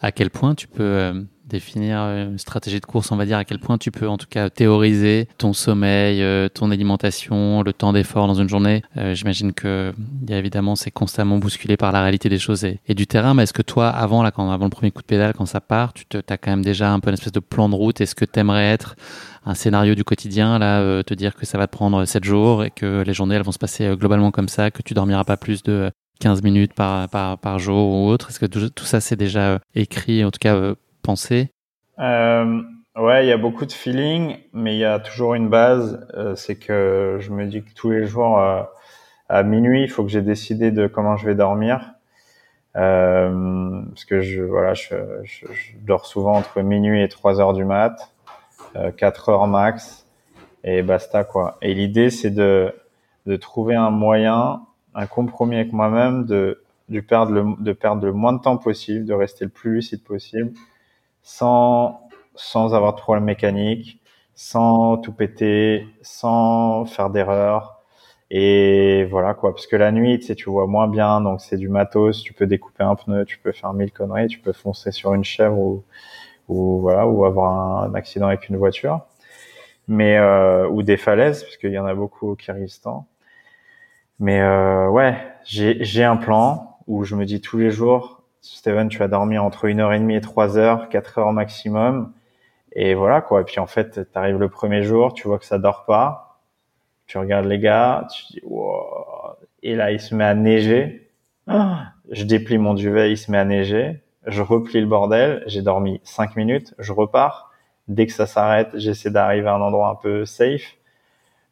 À 0.01 0.13
quel 0.13 0.31
point 0.31 0.55
tu 0.55 0.69
peux 0.69 0.83
euh, 0.83 1.23
définir 1.51 1.99
une 1.99 2.39
stratégie 2.39 2.81
de 2.81 2.87
course, 2.87 3.13
on 3.13 3.17
va 3.17 3.27
dire, 3.27 3.37
à 3.37 3.45
quel 3.45 3.59
point 3.59 3.77
tu 3.77 3.91
peux 3.91 4.09
en 4.09 4.17
tout 4.17 4.27
cas 4.29 4.49
théoriser 4.49 5.29
ton 5.39 5.53
sommeil, 5.53 6.23
euh, 6.23 6.49
ton 6.49 6.71
alimentation, 6.71 7.63
le 7.63 7.73
temps 7.73 7.93
d'effort 7.93 8.27
dans 8.27 8.35
une 8.35 8.49
journée. 8.49 8.83
Euh, 8.97 9.15
j'imagine 9.15 9.53
que 9.53 9.93
a 10.31 10.35
évidemment 10.35 10.77
c'est 10.77 10.91
constamment 10.91 11.39
bousculé 11.39 11.77
par 11.77 11.93
la 11.93 12.03
réalité 12.03 12.29
des 12.29 12.39
choses 12.39 12.65
et, 12.65 12.79
du 12.95 13.07
terrain. 13.07 13.35
Mais 13.35 13.43
est-ce 13.43 13.53
que 13.53 13.63
toi, 13.63 13.89
avant 13.89 14.23
là, 14.23 14.31
quand 14.31 14.51
avant 14.51 14.65
le 14.65 14.71
premier 14.71 14.91
coup 14.91 15.03
de 15.03 15.07
pédale, 15.07 15.35
quand 15.37 15.47
ça 15.47 15.61
part, 15.61 15.93
tu 15.93 16.07
te, 16.07 16.19
as 16.29 16.39
quand 16.39 16.51
même 16.51 16.65
déjà 16.65 16.93
un 16.93 17.01
peu 17.01 17.11
une 17.11 17.15
espèce 17.15 17.33
de 17.33 17.41
plan 17.41 17.69
de 17.69 17.75
route? 17.75 18.01
Est-ce 18.01 18.15
que 18.15 18.25
tu 18.25 18.41
aimerais 18.41 18.71
être 18.71 18.97
un 19.45 19.55
scénario 19.55 19.95
du 19.95 20.05
quotidien, 20.05 20.59
là, 20.59 21.03
te 21.03 21.15
dire 21.15 21.35
que 21.35 21.47
ça 21.47 21.57
va 21.57 21.67
te 21.67 21.73
prendre 21.73 22.05
7 22.05 22.25
jours 22.25 22.63
et 22.63 22.71
que 22.71 23.03
les 23.07 23.15
journées 23.15 23.37
elles 23.37 23.43
vont 23.43 23.53
se 23.53 23.59
passer 23.59 23.89
globalement 23.97 24.31
comme 24.31 24.49
ça, 24.49 24.71
que 24.71 24.83
tu 24.83 24.93
dormiras 24.93 25.25
pas 25.25 25.39
plus 25.39 25.63
de 25.63 25.91
15 26.21 26.43
minutes 26.43 26.75
par, 26.75 27.59
jour 27.59 27.93
ou 27.93 28.09
autre? 28.09 28.31
Est-ce 28.31 28.39
que 28.39 28.47
tout, 28.47 28.85
ça 28.85 29.01
c'est 29.01 29.17
déjà 29.17 29.55
euh, 29.55 29.59
écrit, 29.75 30.25
en 30.25 30.31
tout 30.31 30.39
cas 30.39 30.55
euh, 30.55 30.75
pensé 31.01 31.51
euh, 31.99 32.63
Ouais, 32.97 33.25
il 33.25 33.29
y 33.29 33.33
a 33.33 33.37
beaucoup 33.37 33.67
de 33.67 33.73
feeling, 33.73 34.39
mais 34.53 34.75
il 34.75 34.79
y 34.79 34.85
a 34.85 34.99
toujours 34.99 35.35
une 35.35 35.49
base. 35.49 36.07
Euh, 36.15 36.35
c'est 36.35 36.57
que 36.57 37.19
je 37.21 37.31
me 37.31 37.47
dis 37.47 37.63
que 37.63 37.73
tous 37.75 37.91
les 37.91 38.07
jours 38.07 38.39
à 39.29 39.43
minuit, 39.43 39.83
il 39.83 39.89
faut 39.89 40.03
que 40.03 40.11
j'ai 40.11 40.23
décidé 40.23 40.71
de 40.71 40.87
comment 40.87 41.17
je 41.17 41.27
vais 41.27 41.35
dormir. 41.35 41.95
parce 42.75 44.05
que 44.05 44.21
je 44.21 44.43
voilà, 44.43 44.75
je, 44.75 44.97
dors 45.83 46.07
souvent 46.07 46.37
entre 46.37 46.63
minuit 46.63 47.03
et 47.03 47.09
3 47.09 47.41
heures 47.41 47.55
du 47.55 47.65
mat, 47.65 48.13
4 48.97 49.29
heures 49.29 49.47
max, 49.47 50.07
et 50.65 50.83
basta 50.83 51.25
quoi. 51.25 51.59
Et 51.63 51.75
l'idée 51.75 52.11
c'est 52.11 52.31
de 52.31 52.75
de 53.27 53.37
trouver 53.37 53.77
un 53.77 53.91
moyen 53.91 54.63
un 54.95 55.07
compromis 55.07 55.57
avec 55.57 55.73
moi-même 55.73 56.25
de, 56.25 56.63
de, 56.89 57.01
perdre 57.01 57.33
le, 57.33 57.45
de 57.59 57.73
perdre 57.73 58.05
le 58.05 58.13
moins 58.13 58.33
de 58.33 58.41
temps 58.41 58.57
possible, 58.57 59.05
de 59.05 59.15
rester 59.15 59.45
le 59.45 59.51
plus 59.51 59.75
lucide 59.75 60.03
possible, 60.03 60.53
sans, 61.23 62.09
sans 62.35 62.75
avoir 62.75 62.95
de 62.95 63.01
problème 63.01 63.25
mécanique, 63.25 64.01
sans 64.35 64.97
tout 64.99 65.13
péter, 65.13 65.87
sans 66.03 66.87
faire 66.87 67.11
d'erreurs. 67.11 67.83
Et 68.31 69.05
voilà 69.11 69.35
quoi, 69.35 69.53
parce 69.53 69.67
que 69.67 69.77
la 69.77 69.93
nuit, 69.93 70.19
tu 70.21 70.27
sais, 70.27 70.35
tu 70.37 70.51
vois 70.51 70.67
moins 70.67 70.89
bien, 70.89 71.21
donc 71.21 71.41
c'est 71.41 71.57
du 71.57 71.69
matos, 71.69 72.23
tu 72.23 72.33
peux 72.33 72.47
découper 72.47 72.85
un 72.85 72.95
pneu, 72.95 73.25
tu 73.25 73.39
peux 73.39 73.53
faire 73.53 73.73
mille 73.73 73.93
conneries, 73.93 74.29
tu 74.29 74.39
peux 74.39 74.53
foncer 74.53 74.93
sur 74.93 75.15
une 75.15 75.25
chèvre 75.25 75.59
ou, 75.59 75.85
ou 76.49 76.81
voilà, 76.81 77.07
ou 77.09 77.25
avoir 77.25 77.85
un, 77.85 77.95
accident 77.95 78.29
avec 78.29 78.49
une 78.49 78.57
voiture, 78.57 79.01
mais 79.89 80.17
euh, 80.19 80.69
ou 80.69 80.83
des 80.83 80.97
falaises, 80.97 81.43
parce 81.43 81.57
qu'il 81.57 81.73
y 81.73 81.79
en 81.79 81.87
a 81.87 81.95
beaucoup 81.95 82.31
au 82.31 82.37
Kyrgyzstan. 82.37 83.07
Mais 84.21 84.41
euh, 84.41 84.89
ouais, 84.89 85.17
j'ai 85.45 86.05
un 86.05 86.17
plan 86.17 86.79
où 86.87 87.05
je 87.05 87.17
me 87.17 87.25
dis 87.25 87.41
tous 87.41 87.59
les 87.59 87.71
jours, 87.71 88.20
Steven, 88.43 88.89
tu 88.89 88.99
vas 88.99 89.09
dormir 89.09 89.45
entre 89.45 89.67
une 89.67 89.81
heure 89.81 89.93
et 89.93 89.99
demie 89.99 90.17
et 90.17 90.21
trois 90.21 90.57
heures, 90.57 90.89
quatre 90.89 91.19
heures 91.19 91.33
maximum. 91.33 92.13
Et 92.73 92.95
voilà 92.95 93.21
quoi. 93.21 93.43
Et 93.43 93.45
puis 93.45 93.61
en 93.61 93.67
fait, 93.67 94.01
tu 94.13 94.19
arrives 94.19 94.39
le 94.39 94.49
premier 94.49 94.83
jour, 94.83 95.15
tu 95.15 95.29
vois 95.29 95.39
que 95.39 95.45
ça 95.45 95.59
dort 95.59 95.85
pas. 95.85 96.41
Tu 97.07 97.19
regardes 97.19 97.47
les 97.47 97.59
gars, 97.59 98.07
tu 98.15 98.25
dis 98.33 98.41
wow. 98.45 99.37
Et 99.63 99.75
là, 99.75 99.93
il 99.93 100.01
se 100.01 100.15
met 100.15 100.25
à 100.25 100.35
neiger. 100.35 101.11
Je 102.11 102.25
déplie 102.25 102.59
mon 102.59 102.75
duvet, 102.75 103.11
il 103.13 103.17
se 103.17 103.31
met 103.31 103.39
à 103.39 103.45
neiger. 103.45 104.03
Je 104.27 104.43
replie 104.43 104.81
le 104.81 104.87
bordel. 104.87 105.43
J'ai 105.47 105.63
dormi 105.63 106.01
cinq 106.05 106.37
minutes. 106.37 106.75
Je 106.79 106.93
repars. 106.93 107.51
Dès 107.89 108.07
que 108.07 108.13
ça 108.13 108.27
s'arrête, 108.27 108.71
j'essaie 108.75 109.11
d'arriver 109.11 109.49
à 109.49 109.55
un 109.55 109.61
endroit 109.61 109.89
un 109.89 109.97
peu 109.97 110.25
safe 110.25 110.77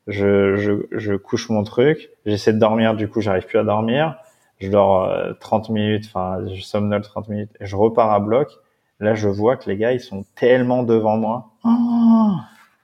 je, 0.08 0.56
je, 0.56 0.72
je 0.90 1.14
couche 1.14 1.50
mon 1.50 1.62
truc, 1.62 2.10
j'essaie 2.26 2.52
de 2.52 2.58
dormir, 2.58 2.94
du 2.96 3.08
coup 3.08 3.20
j'arrive 3.20 3.46
plus 3.46 3.58
à 3.58 3.64
dormir, 3.64 4.16
je 4.58 4.70
dors 4.70 5.10
30 5.40 5.70
euh, 5.70 5.72
minutes, 5.72 6.04
enfin 6.06 6.38
je 6.52 6.60
somnole 6.60 7.02
30 7.02 7.28
minutes, 7.28 7.50
et 7.60 7.66
je 7.66 7.76
repars 7.76 8.12
à 8.12 8.20
bloc. 8.20 8.48
Là 9.00 9.14
je 9.14 9.28
vois 9.28 9.56
que 9.56 9.70
les 9.70 9.76
gars 9.76 9.92
ils 9.92 10.00
sont 10.00 10.24
tellement 10.34 10.82
devant 10.82 11.16
moi. 11.16 11.50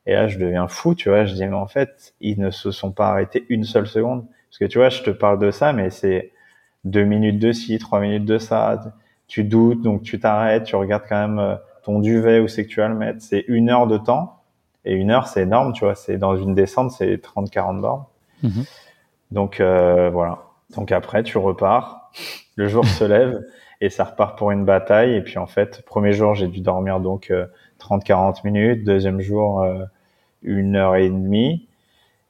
Et 0.06 0.12
là 0.12 0.28
je 0.28 0.38
deviens 0.38 0.68
fou, 0.68 0.94
tu 0.94 1.08
vois, 1.08 1.24
je 1.24 1.34
dis 1.34 1.46
mais 1.46 1.54
en 1.54 1.66
fait 1.66 2.14
ils 2.20 2.38
ne 2.38 2.50
se 2.50 2.70
sont 2.70 2.92
pas 2.92 3.08
arrêtés 3.08 3.44
une 3.48 3.64
seule 3.64 3.86
seconde. 3.86 4.24
Parce 4.48 4.58
que 4.58 4.64
tu 4.66 4.78
vois, 4.78 4.88
je 4.88 5.02
te 5.02 5.10
parle 5.10 5.40
de 5.40 5.50
ça, 5.50 5.72
mais 5.72 5.90
c'est 5.90 6.30
deux 6.84 7.04
minutes 7.04 7.40
de 7.40 7.50
ci, 7.50 7.78
trois 7.78 7.98
minutes 7.98 8.24
de 8.24 8.38
ça. 8.38 8.80
Tu 9.26 9.42
doutes, 9.42 9.82
donc 9.82 10.02
tu 10.02 10.20
t'arrêtes, 10.20 10.64
tu 10.64 10.76
regardes 10.76 11.04
quand 11.08 11.28
même 11.28 11.38
euh, 11.40 11.56
ton 11.82 11.98
duvet 11.98 12.38
où 12.38 12.46
c'est 12.46 12.64
que 12.64 12.70
tu 12.70 12.80
vas 12.80 12.88
le 12.88 12.94
mettre. 12.94 13.20
C'est 13.20 13.44
une 13.48 13.68
heure 13.70 13.88
de 13.88 13.98
temps 13.98 14.42
et 14.84 14.94
une 14.94 15.10
heure, 15.10 15.26
c'est 15.26 15.42
énorme, 15.42 15.72
tu 15.72 15.84
vois. 15.84 15.94
C'est 15.94 16.18
dans 16.18 16.36
une 16.36 16.54
descente, 16.54 16.92
c'est 16.92 17.16
30-40 17.16 17.80
bornes. 17.80 18.04
Mhm. 18.42 18.64
Donc 19.30 19.60
euh, 19.60 20.10
voilà. 20.10 20.38
Donc 20.70 20.92
après, 20.92 21.22
tu 21.22 21.38
repars. 21.38 22.10
Le 22.56 22.68
jour 22.68 22.84
se 22.86 23.04
lève 23.04 23.44
et 23.80 23.90
ça 23.90 24.04
repart 24.04 24.38
pour 24.38 24.50
une 24.50 24.64
bataille. 24.64 25.14
Et 25.14 25.22
puis 25.22 25.38
en 25.38 25.46
fait, 25.46 25.82
premier 25.84 26.12
jour, 26.12 26.34
j'ai 26.34 26.48
dû 26.48 26.60
dormir 26.60 27.00
donc 27.00 27.32
30-40 27.80 28.12
euh, 28.12 28.32
minutes. 28.44 28.84
Deuxième 28.84 29.20
jour, 29.20 29.62
euh, 29.62 29.84
une 30.42 30.76
heure 30.76 30.96
et 30.96 31.08
demie. 31.08 31.68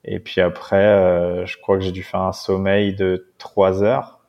Et 0.05 0.19
puis 0.19 0.41
après, 0.41 0.85
euh, 0.85 1.47
je 1.47 1.59
crois 1.59 1.79
que 1.79 1.85
j'ai 1.85 1.93
dû 1.93 2.03
faire 2.03 2.21
un 2.21 2.33
sommeil 2.33 2.95
de 2.95 3.33
3 3.39 3.83
heures, 3.83 4.21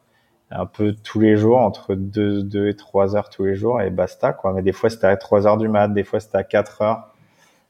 un 0.49 0.65
peu 0.65 0.94
tous 1.03 1.19
les 1.19 1.36
jours, 1.36 1.57
entre 1.57 1.95
2, 1.95 2.44
2 2.44 2.69
et 2.69 2.76
3 2.76 3.18
heures 3.18 3.30
tous 3.30 3.44
les 3.44 3.56
jours, 3.56 3.82
et 3.82 3.90
basta, 3.90 4.32
quoi. 4.32 4.53
Mais 4.53 4.61
des 4.61 4.72
fois, 4.72 4.90
c'était 4.90 5.07
à 5.07 5.18
3 5.18 5.48
heures 5.48 5.57
du 5.57 5.68
mat, 5.68 5.90
des 5.90 6.06
fois, 6.06 6.22
c'était 6.22 6.38
à 6.38 6.44
4 6.44 6.82
heures 6.82 7.15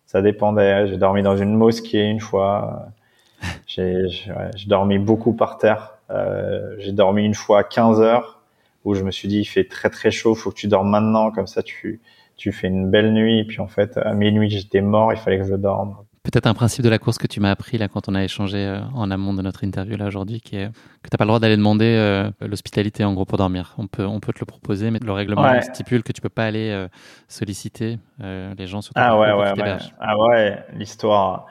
ça 0.06 0.22
dépendait. 0.22 0.88
J'ai 0.88 0.98
dormi 0.98 1.24
dans 1.24 1.38
une 1.38 1.56
mosquée 1.56 2.04
une 2.04 2.20
fois. 2.20 2.88
J'ai 3.68 4.06
ouais, 4.28 4.52
dormi 4.68 4.98
beaucoup 4.98 5.34
par 5.34 5.58
terre. 5.58 5.95
Euh, 6.12 6.76
j'ai 6.80 6.92
dormi 6.92 7.24
une 7.26 7.34
fois 7.34 7.60
à 7.60 7.64
15 7.64 8.02
heures 8.02 8.42
où 8.84 8.94
je 8.94 9.04
me 9.04 9.12
suis 9.12 9.28
dit 9.28 9.40
il 9.40 9.46
fait 9.46 9.66
très 9.66 9.90
très 9.90 10.12
chaud, 10.12 10.36
faut 10.36 10.52
que 10.52 10.56
tu 10.56 10.68
dormes 10.68 10.90
maintenant 10.90 11.32
comme 11.32 11.48
ça 11.48 11.64
tu 11.64 12.02
tu 12.38 12.52
fais 12.52 12.68
une 12.68 12.92
belle 12.92 13.14
nuit. 13.14 13.40
Et 13.40 13.46
puis 13.46 13.60
en 13.60 13.68
fait 13.68 13.98
à 13.98 14.14
minuit 14.14 14.50
j'étais 14.50 14.82
mort, 14.82 15.12
il 15.14 15.18
fallait 15.18 15.40
que 15.40 15.46
je 15.46 15.56
dorme. 15.56 15.96
Peut-être 16.24 16.48
un 16.48 16.56
principe 16.56 16.84
de 16.84 16.90
la 16.90 16.98
course 16.98 17.20
que 17.20 17.28
tu 17.28 17.40
m'as 17.40 17.52
appris 17.52 17.78
là 17.78 17.88
quand 17.88 18.10
on 18.10 18.16
a 18.16 18.24
échangé 18.24 18.58
euh, 18.58 18.80
en 18.96 19.12
amont 19.12 19.36
de 19.36 19.44
notre 19.44 19.64
interview 19.64 19.96
là 19.96 20.08
aujourd'hui, 20.08 20.42
qui 20.42 20.58
est 20.58 20.70
que 21.04 21.10
t'as 21.10 21.18
pas 21.18 21.24
le 21.24 21.28
droit 21.28 21.40
d'aller 21.40 21.56
demander 21.56 21.86
euh, 21.86 22.32
l'hospitalité 22.42 23.04
en 23.04 23.14
gros 23.14 23.26
pour 23.26 23.38
dormir. 23.38 23.76
On 23.78 23.86
peut 23.86 24.06
on 24.06 24.20
peut 24.20 24.34
te 24.34 24.40
le 24.40 24.48
proposer, 24.48 24.90
mais 24.90 25.00
le 25.00 25.12
règlement 25.12 25.62
stipule 25.62 26.02
que 26.02 26.12
tu 26.12 26.22
peux 26.22 26.30
pas 26.30 26.46
aller 26.46 26.72
euh, 26.72 26.88
solliciter 27.28 28.00
les 28.20 28.68
gens 28.68 28.82
sur 28.82 28.94
ton 28.94 29.02
Ah 29.02 29.18
ouais 29.20 29.32
ouais, 29.34 29.62
ouais. 29.62 29.78
Ah 30.00 30.18
ouais, 30.18 30.66
l'histoire 30.74 31.46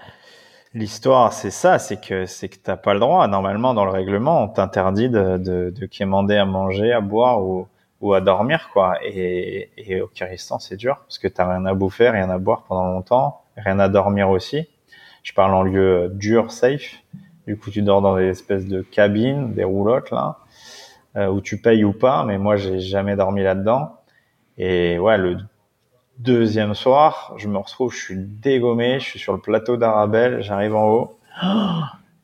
l'histoire 0.75 1.33
c'est 1.33 1.51
ça, 1.51 1.79
c'est 1.79 2.01
que 2.01 2.27
c'est 2.27 2.49
que 2.49 2.57
t'as 2.63 2.77
pas 2.77 2.95
le 2.95 3.01
droit. 3.01 3.27
Normalement 3.29 3.75
dans 3.75 3.85
le 3.85 3.91
règlement, 3.93 4.43
on 4.43 4.49
t'interdit 4.49 5.09
de, 5.09 5.39
de, 5.39 5.71
de 5.71 5.87
quémander 5.87 6.37
à 6.37 6.45
manger, 6.45 6.93
à 6.93 7.01
boire 7.01 7.43
ou 7.43 7.69
ou 8.01 8.13
à 8.13 8.21
dormir 8.21 8.71
quoi. 8.73 8.99
Et, 9.05 9.71
et 9.77 10.01
au 10.03 10.09
Kyrgyzstan 10.09 10.59
c'est 10.59 10.77
dur 10.77 10.99
parce 11.07 11.19
que 11.19 11.29
t'as 11.29 11.49
rien 11.49 11.65
à 11.65 11.75
bouffer, 11.75 12.11
rien 12.11 12.29
à 12.31 12.39
boire 12.39 12.65
pendant 12.65 12.87
longtemps 12.89 13.45
rien 13.57 13.79
à 13.79 13.89
dormir 13.89 14.31
aussi. 14.31 14.69
Je 15.23 15.33
parle 15.33 15.55
en 15.55 15.63
lieu 15.63 16.11
dur, 16.13 16.51
safe. 16.51 16.97
Du 17.47 17.57
coup, 17.57 17.71
tu 17.71 17.83
dors 17.83 18.03
dans 18.03 18.17
des 18.17 18.25
espèces 18.25 18.67
de 18.67 18.83
cabines, 18.83 19.55
des 19.55 19.65
roulottes 19.65 20.11
là, 20.11 20.39
euh, 21.17 21.29
où 21.29 21.41
tu 21.41 21.61
payes 21.61 21.85
ou 21.85 21.93
pas. 21.93 22.25
Mais 22.25 22.39
moi, 22.39 22.57
j'ai 22.57 22.81
jamais 22.81 23.17
dormi 23.17 23.43
là-dedans. 23.43 23.97
Et 24.59 24.99
ouais, 24.99 25.19
le 25.19 25.39
deuxième 26.19 26.75
soir, 26.75 27.35
je 27.37 27.49
me 27.49 27.59
retrouve, 27.59 27.93
je 27.93 27.99
suis 27.99 28.17
dégommé, 28.17 29.01
je 29.01 29.05
suis 29.05 29.19
sur 29.19 29.33
le 29.33 29.41
plateau 29.41 29.77
d'Arabelle, 29.77 30.43
j'arrive 30.43 30.77
en 30.77 30.89
haut. 30.91 31.19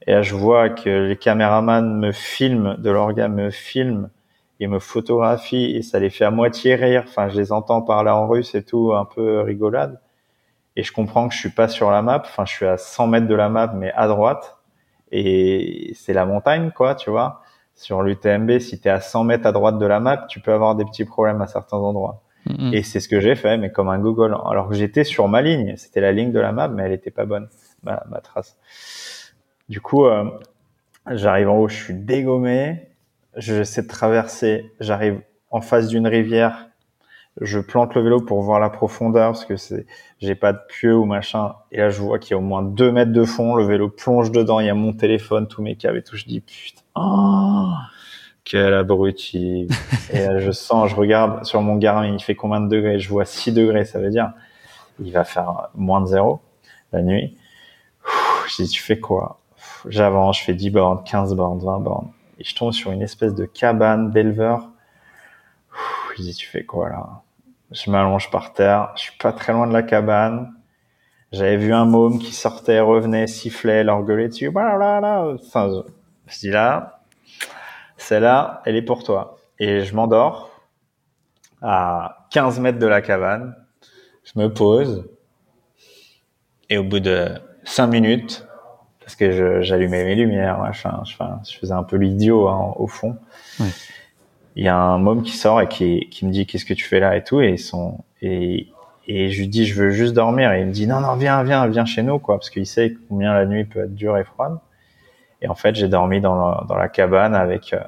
Et 0.06 0.12
là, 0.12 0.22
je 0.22 0.34
vois 0.34 0.70
que 0.70 1.08
les 1.08 1.16
caméramans 1.16 1.98
me 1.98 2.12
filment, 2.12 2.76
de 2.78 2.90
l'organe 2.90 3.34
me 3.34 3.50
filment 3.50 4.08
et 4.58 4.66
me 4.66 4.78
photographient 4.78 5.76
et 5.76 5.82
ça 5.82 5.98
les 5.98 6.10
fait 6.10 6.24
à 6.24 6.30
moitié 6.30 6.74
rire. 6.74 7.04
Enfin, 7.06 7.28
je 7.28 7.38
les 7.38 7.52
entends 7.52 7.82
parler 7.82 8.10
en 8.10 8.26
russe 8.26 8.54
et 8.54 8.64
tout, 8.64 8.92
un 8.94 9.04
peu 9.04 9.40
rigolade 9.40 10.00
et 10.76 10.82
je 10.82 10.92
comprends 10.92 11.28
que 11.28 11.34
je 11.34 11.40
suis 11.40 11.50
pas 11.50 11.68
sur 11.68 11.90
la 11.90 12.02
map. 12.02 12.22
Enfin, 12.24 12.44
je 12.46 12.52
suis 12.52 12.66
à 12.66 12.76
100 12.76 13.06
mètres 13.08 13.26
de 13.26 13.34
la 13.34 13.48
map, 13.48 13.72
mais 13.74 13.92
à 13.92 14.08
droite. 14.08 14.58
Et 15.12 15.92
c'est 15.94 16.12
la 16.12 16.24
montagne, 16.24 16.70
quoi, 16.74 16.94
tu 16.94 17.10
vois. 17.10 17.42
Sur 17.74 18.02
l'UTMB, 18.02 18.58
si 18.60 18.80
tu 18.80 18.88
es 18.88 18.90
à 18.90 19.00
100 19.00 19.24
mètres 19.24 19.46
à 19.46 19.52
droite 19.52 19.78
de 19.78 19.86
la 19.86 20.00
map, 20.00 20.26
tu 20.28 20.40
peux 20.40 20.52
avoir 20.52 20.76
des 20.76 20.84
petits 20.84 21.04
problèmes 21.04 21.42
à 21.42 21.46
certains 21.46 21.76
endroits. 21.76 22.22
Mm-hmm. 22.48 22.74
Et 22.74 22.82
c'est 22.82 23.00
ce 23.00 23.08
que 23.08 23.20
j'ai 23.20 23.34
fait, 23.34 23.58
mais 23.58 23.70
comme 23.70 23.88
un 23.88 23.98
Google. 23.98 24.36
Alors 24.48 24.68
que 24.68 24.74
j'étais 24.74 25.04
sur 25.04 25.28
ma 25.28 25.42
ligne. 25.42 25.74
C'était 25.76 26.00
la 26.00 26.12
ligne 26.12 26.32
de 26.32 26.40
la 26.40 26.52
map, 26.52 26.68
mais 26.68 26.82
elle 26.84 26.92
était 26.92 27.10
pas 27.10 27.26
bonne, 27.26 27.48
ma, 27.82 28.04
ma 28.10 28.20
trace. 28.20 28.56
Du 29.68 29.80
coup, 29.80 30.06
euh, 30.06 30.24
j'arrive 31.10 31.48
en 31.48 31.58
haut, 31.58 31.68
je 31.68 31.76
suis 31.76 31.94
dégommé. 31.94 32.88
J'essaie 33.36 33.82
de 33.82 33.88
traverser. 33.88 34.72
J'arrive 34.80 35.20
en 35.50 35.60
face 35.60 35.88
d'une 35.88 36.06
rivière 36.06 36.70
je 37.40 37.58
plante 37.58 37.94
le 37.94 38.02
vélo 38.02 38.20
pour 38.20 38.42
voir 38.42 38.60
la 38.60 38.70
profondeur 38.70 39.32
parce 39.32 39.44
que 39.44 39.56
c'est, 39.56 39.86
j'ai 40.18 40.34
pas 40.34 40.52
de 40.52 40.58
pieu 40.68 40.96
ou 40.96 41.04
machin. 41.04 41.54
Et 41.72 41.78
là, 41.78 41.90
je 41.90 42.00
vois 42.00 42.18
qu'il 42.18 42.32
y 42.32 42.34
a 42.34 42.38
au 42.38 42.42
moins 42.42 42.62
deux 42.62 42.90
mètres 42.92 43.12
de 43.12 43.24
fond. 43.24 43.54
Le 43.54 43.64
vélo 43.64 43.88
plonge 43.88 44.30
dedans. 44.30 44.60
Il 44.60 44.66
y 44.66 44.70
a 44.70 44.74
mon 44.74 44.92
téléphone, 44.92 45.46
tous 45.46 45.62
mes 45.62 45.76
câbles 45.76 45.98
et 45.98 46.02
tout. 46.02 46.16
Je 46.16 46.26
dis 46.26 46.40
putain, 46.40 47.72
quel 48.44 48.74
abruti. 48.74 49.68
et 50.12 50.26
là, 50.26 50.38
je 50.38 50.50
sens, 50.50 50.90
je 50.90 50.96
regarde 50.96 51.44
sur 51.44 51.60
mon 51.62 51.76
Garmin, 51.76 52.06
il 52.06 52.22
fait 52.22 52.34
combien 52.34 52.60
de 52.60 52.68
degrés? 52.68 52.98
Je 52.98 53.08
vois 53.08 53.24
6 53.24 53.52
degrés. 53.52 53.84
Ça 53.84 53.98
veut 53.98 54.10
dire, 54.10 54.32
il 55.00 55.12
va 55.12 55.24
faire 55.24 55.68
moins 55.74 56.00
de 56.00 56.06
zéro 56.06 56.40
la 56.92 57.02
nuit. 57.02 57.36
je 58.48 58.62
dis, 58.62 58.68
tu 58.68 58.82
fais 58.82 58.98
quoi? 58.98 59.40
J'avance, 59.88 60.38
je 60.38 60.44
fais 60.44 60.54
10 60.54 60.70
bornes, 60.70 61.04
15 61.04 61.34
bornes, 61.34 61.58
20 61.58 61.78
bornes. 61.80 62.10
Et 62.38 62.44
je 62.44 62.54
tombe 62.54 62.72
sur 62.72 62.90
une 62.90 63.02
espèce 63.02 63.34
de 63.34 63.44
cabane 63.44 64.10
d'éleveur. 64.10 64.68
Je 66.16 66.22
dis, 66.22 66.34
tu 66.34 66.46
fais 66.46 66.64
quoi 66.64 66.88
là? 66.88 67.22
Je 67.70 67.90
m'allonge 67.90 68.30
par 68.30 68.52
terre. 68.52 68.92
Je 68.96 69.02
suis 69.02 69.18
pas 69.18 69.32
très 69.32 69.52
loin 69.52 69.66
de 69.66 69.72
la 69.72 69.82
cabane. 69.82 70.52
J'avais 71.32 71.56
vu 71.56 71.72
un 71.72 71.84
môme 71.84 72.18
qui 72.18 72.32
sortait, 72.32 72.80
revenait, 72.80 73.28
sifflait, 73.28 73.84
leur 73.84 74.02
gueulait 74.02 74.28
dessus. 74.28 74.48
Voilà, 74.48 75.28
enfin, 75.34 75.70
je, 76.26 76.38
dis 76.40 76.50
là, 76.50 76.99
celle-là, 78.10 78.60
elle 78.66 78.74
est 78.74 78.82
pour 78.82 79.04
toi. 79.04 79.38
Et 79.60 79.84
je 79.84 79.94
m'endors 79.94 80.50
à 81.62 82.26
15 82.32 82.58
mètres 82.58 82.80
de 82.80 82.86
la 82.86 83.02
cabane. 83.02 83.54
Je 84.24 84.40
me 84.40 84.52
pose. 84.52 85.08
Et 86.70 86.76
au 86.76 86.82
bout 86.82 86.98
de 86.98 87.28
5 87.62 87.86
minutes, 87.86 88.48
parce 88.98 89.14
que 89.14 89.60
j'allumais 89.62 90.04
mes 90.04 90.16
lumières, 90.16 90.58
machin, 90.58 91.02
je, 91.04 91.14
je 91.48 91.56
faisais 91.56 91.72
un 91.72 91.84
peu 91.84 91.96
l'idiot 91.96 92.48
hein, 92.48 92.74
au 92.76 92.88
fond. 92.88 93.16
Il 94.56 94.64
y 94.64 94.68
a 94.68 94.76
un 94.76 94.98
môme 94.98 95.22
qui 95.22 95.36
sort 95.36 95.60
et 95.60 95.68
qui, 95.68 96.08
qui 96.10 96.26
me 96.26 96.32
dit 96.32 96.46
qu'est-ce 96.46 96.64
que 96.64 96.74
tu 96.74 96.84
fais 96.84 96.98
là 96.98 97.16
et 97.16 97.22
tout 97.22 97.40
et 97.40 97.56
son 97.56 98.02
et 98.20 98.66
et 99.06 99.30
je 99.30 99.40
lui 99.40 99.48
dis 99.48 99.64
je 99.64 99.80
veux 99.80 99.90
juste 99.90 100.12
dormir 100.12 100.52
et 100.52 100.60
il 100.60 100.66
me 100.66 100.72
dit 100.72 100.86
non 100.86 101.00
non 101.00 101.14
viens 101.14 101.42
viens 101.42 101.66
viens 101.68 101.86
chez 101.86 102.02
nous 102.02 102.18
quoi 102.18 102.36
parce 102.36 102.50
qu'il 102.50 102.66
sait 102.66 102.96
combien 103.08 103.32
la 103.32 103.46
nuit 103.46 103.64
peut 103.64 103.84
être 103.84 103.94
dure 103.94 104.18
et 104.18 104.24
froide 104.24 104.58
et 105.40 105.48
en 105.48 105.54
fait 105.54 105.76
j'ai 105.76 105.88
dormi 105.88 106.20
dans 106.20 106.34
la, 106.34 106.64
dans 106.68 106.76
la 106.76 106.88
cabane 106.88 107.34
avec 107.34 107.72
euh, 107.72 107.78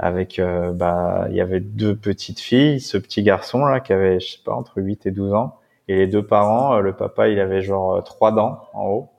avec 0.00 0.38
euh, 0.38 0.72
bah 0.72 1.26
il 1.30 1.36
y 1.36 1.40
avait 1.40 1.60
deux 1.60 1.94
petites 1.94 2.40
filles 2.40 2.80
ce 2.80 2.98
petit 2.98 3.22
garçon 3.22 3.64
là 3.64 3.80
qui 3.80 3.92
avait 3.92 4.18
je 4.18 4.32
sais 4.32 4.42
pas 4.44 4.52
entre 4.52 4.80
8 4.80 5.06
et 5.06 5.10
12 5.10 5.34
ans 5.34 5.58
et 5.88 5.96
les 5.96 6.06
deux 6.06 6.24
parents 6.24 6.76
euh, 6.76 6.80
le 6.80 6.94
papa 6.94 7.28
il 7.28 7.38
avait 7.38 7.62
genre 7.62 8.02
trois 8.02 8.32
dents 8.32 8.62
en 8.72 8.86
haut 8.86 9.10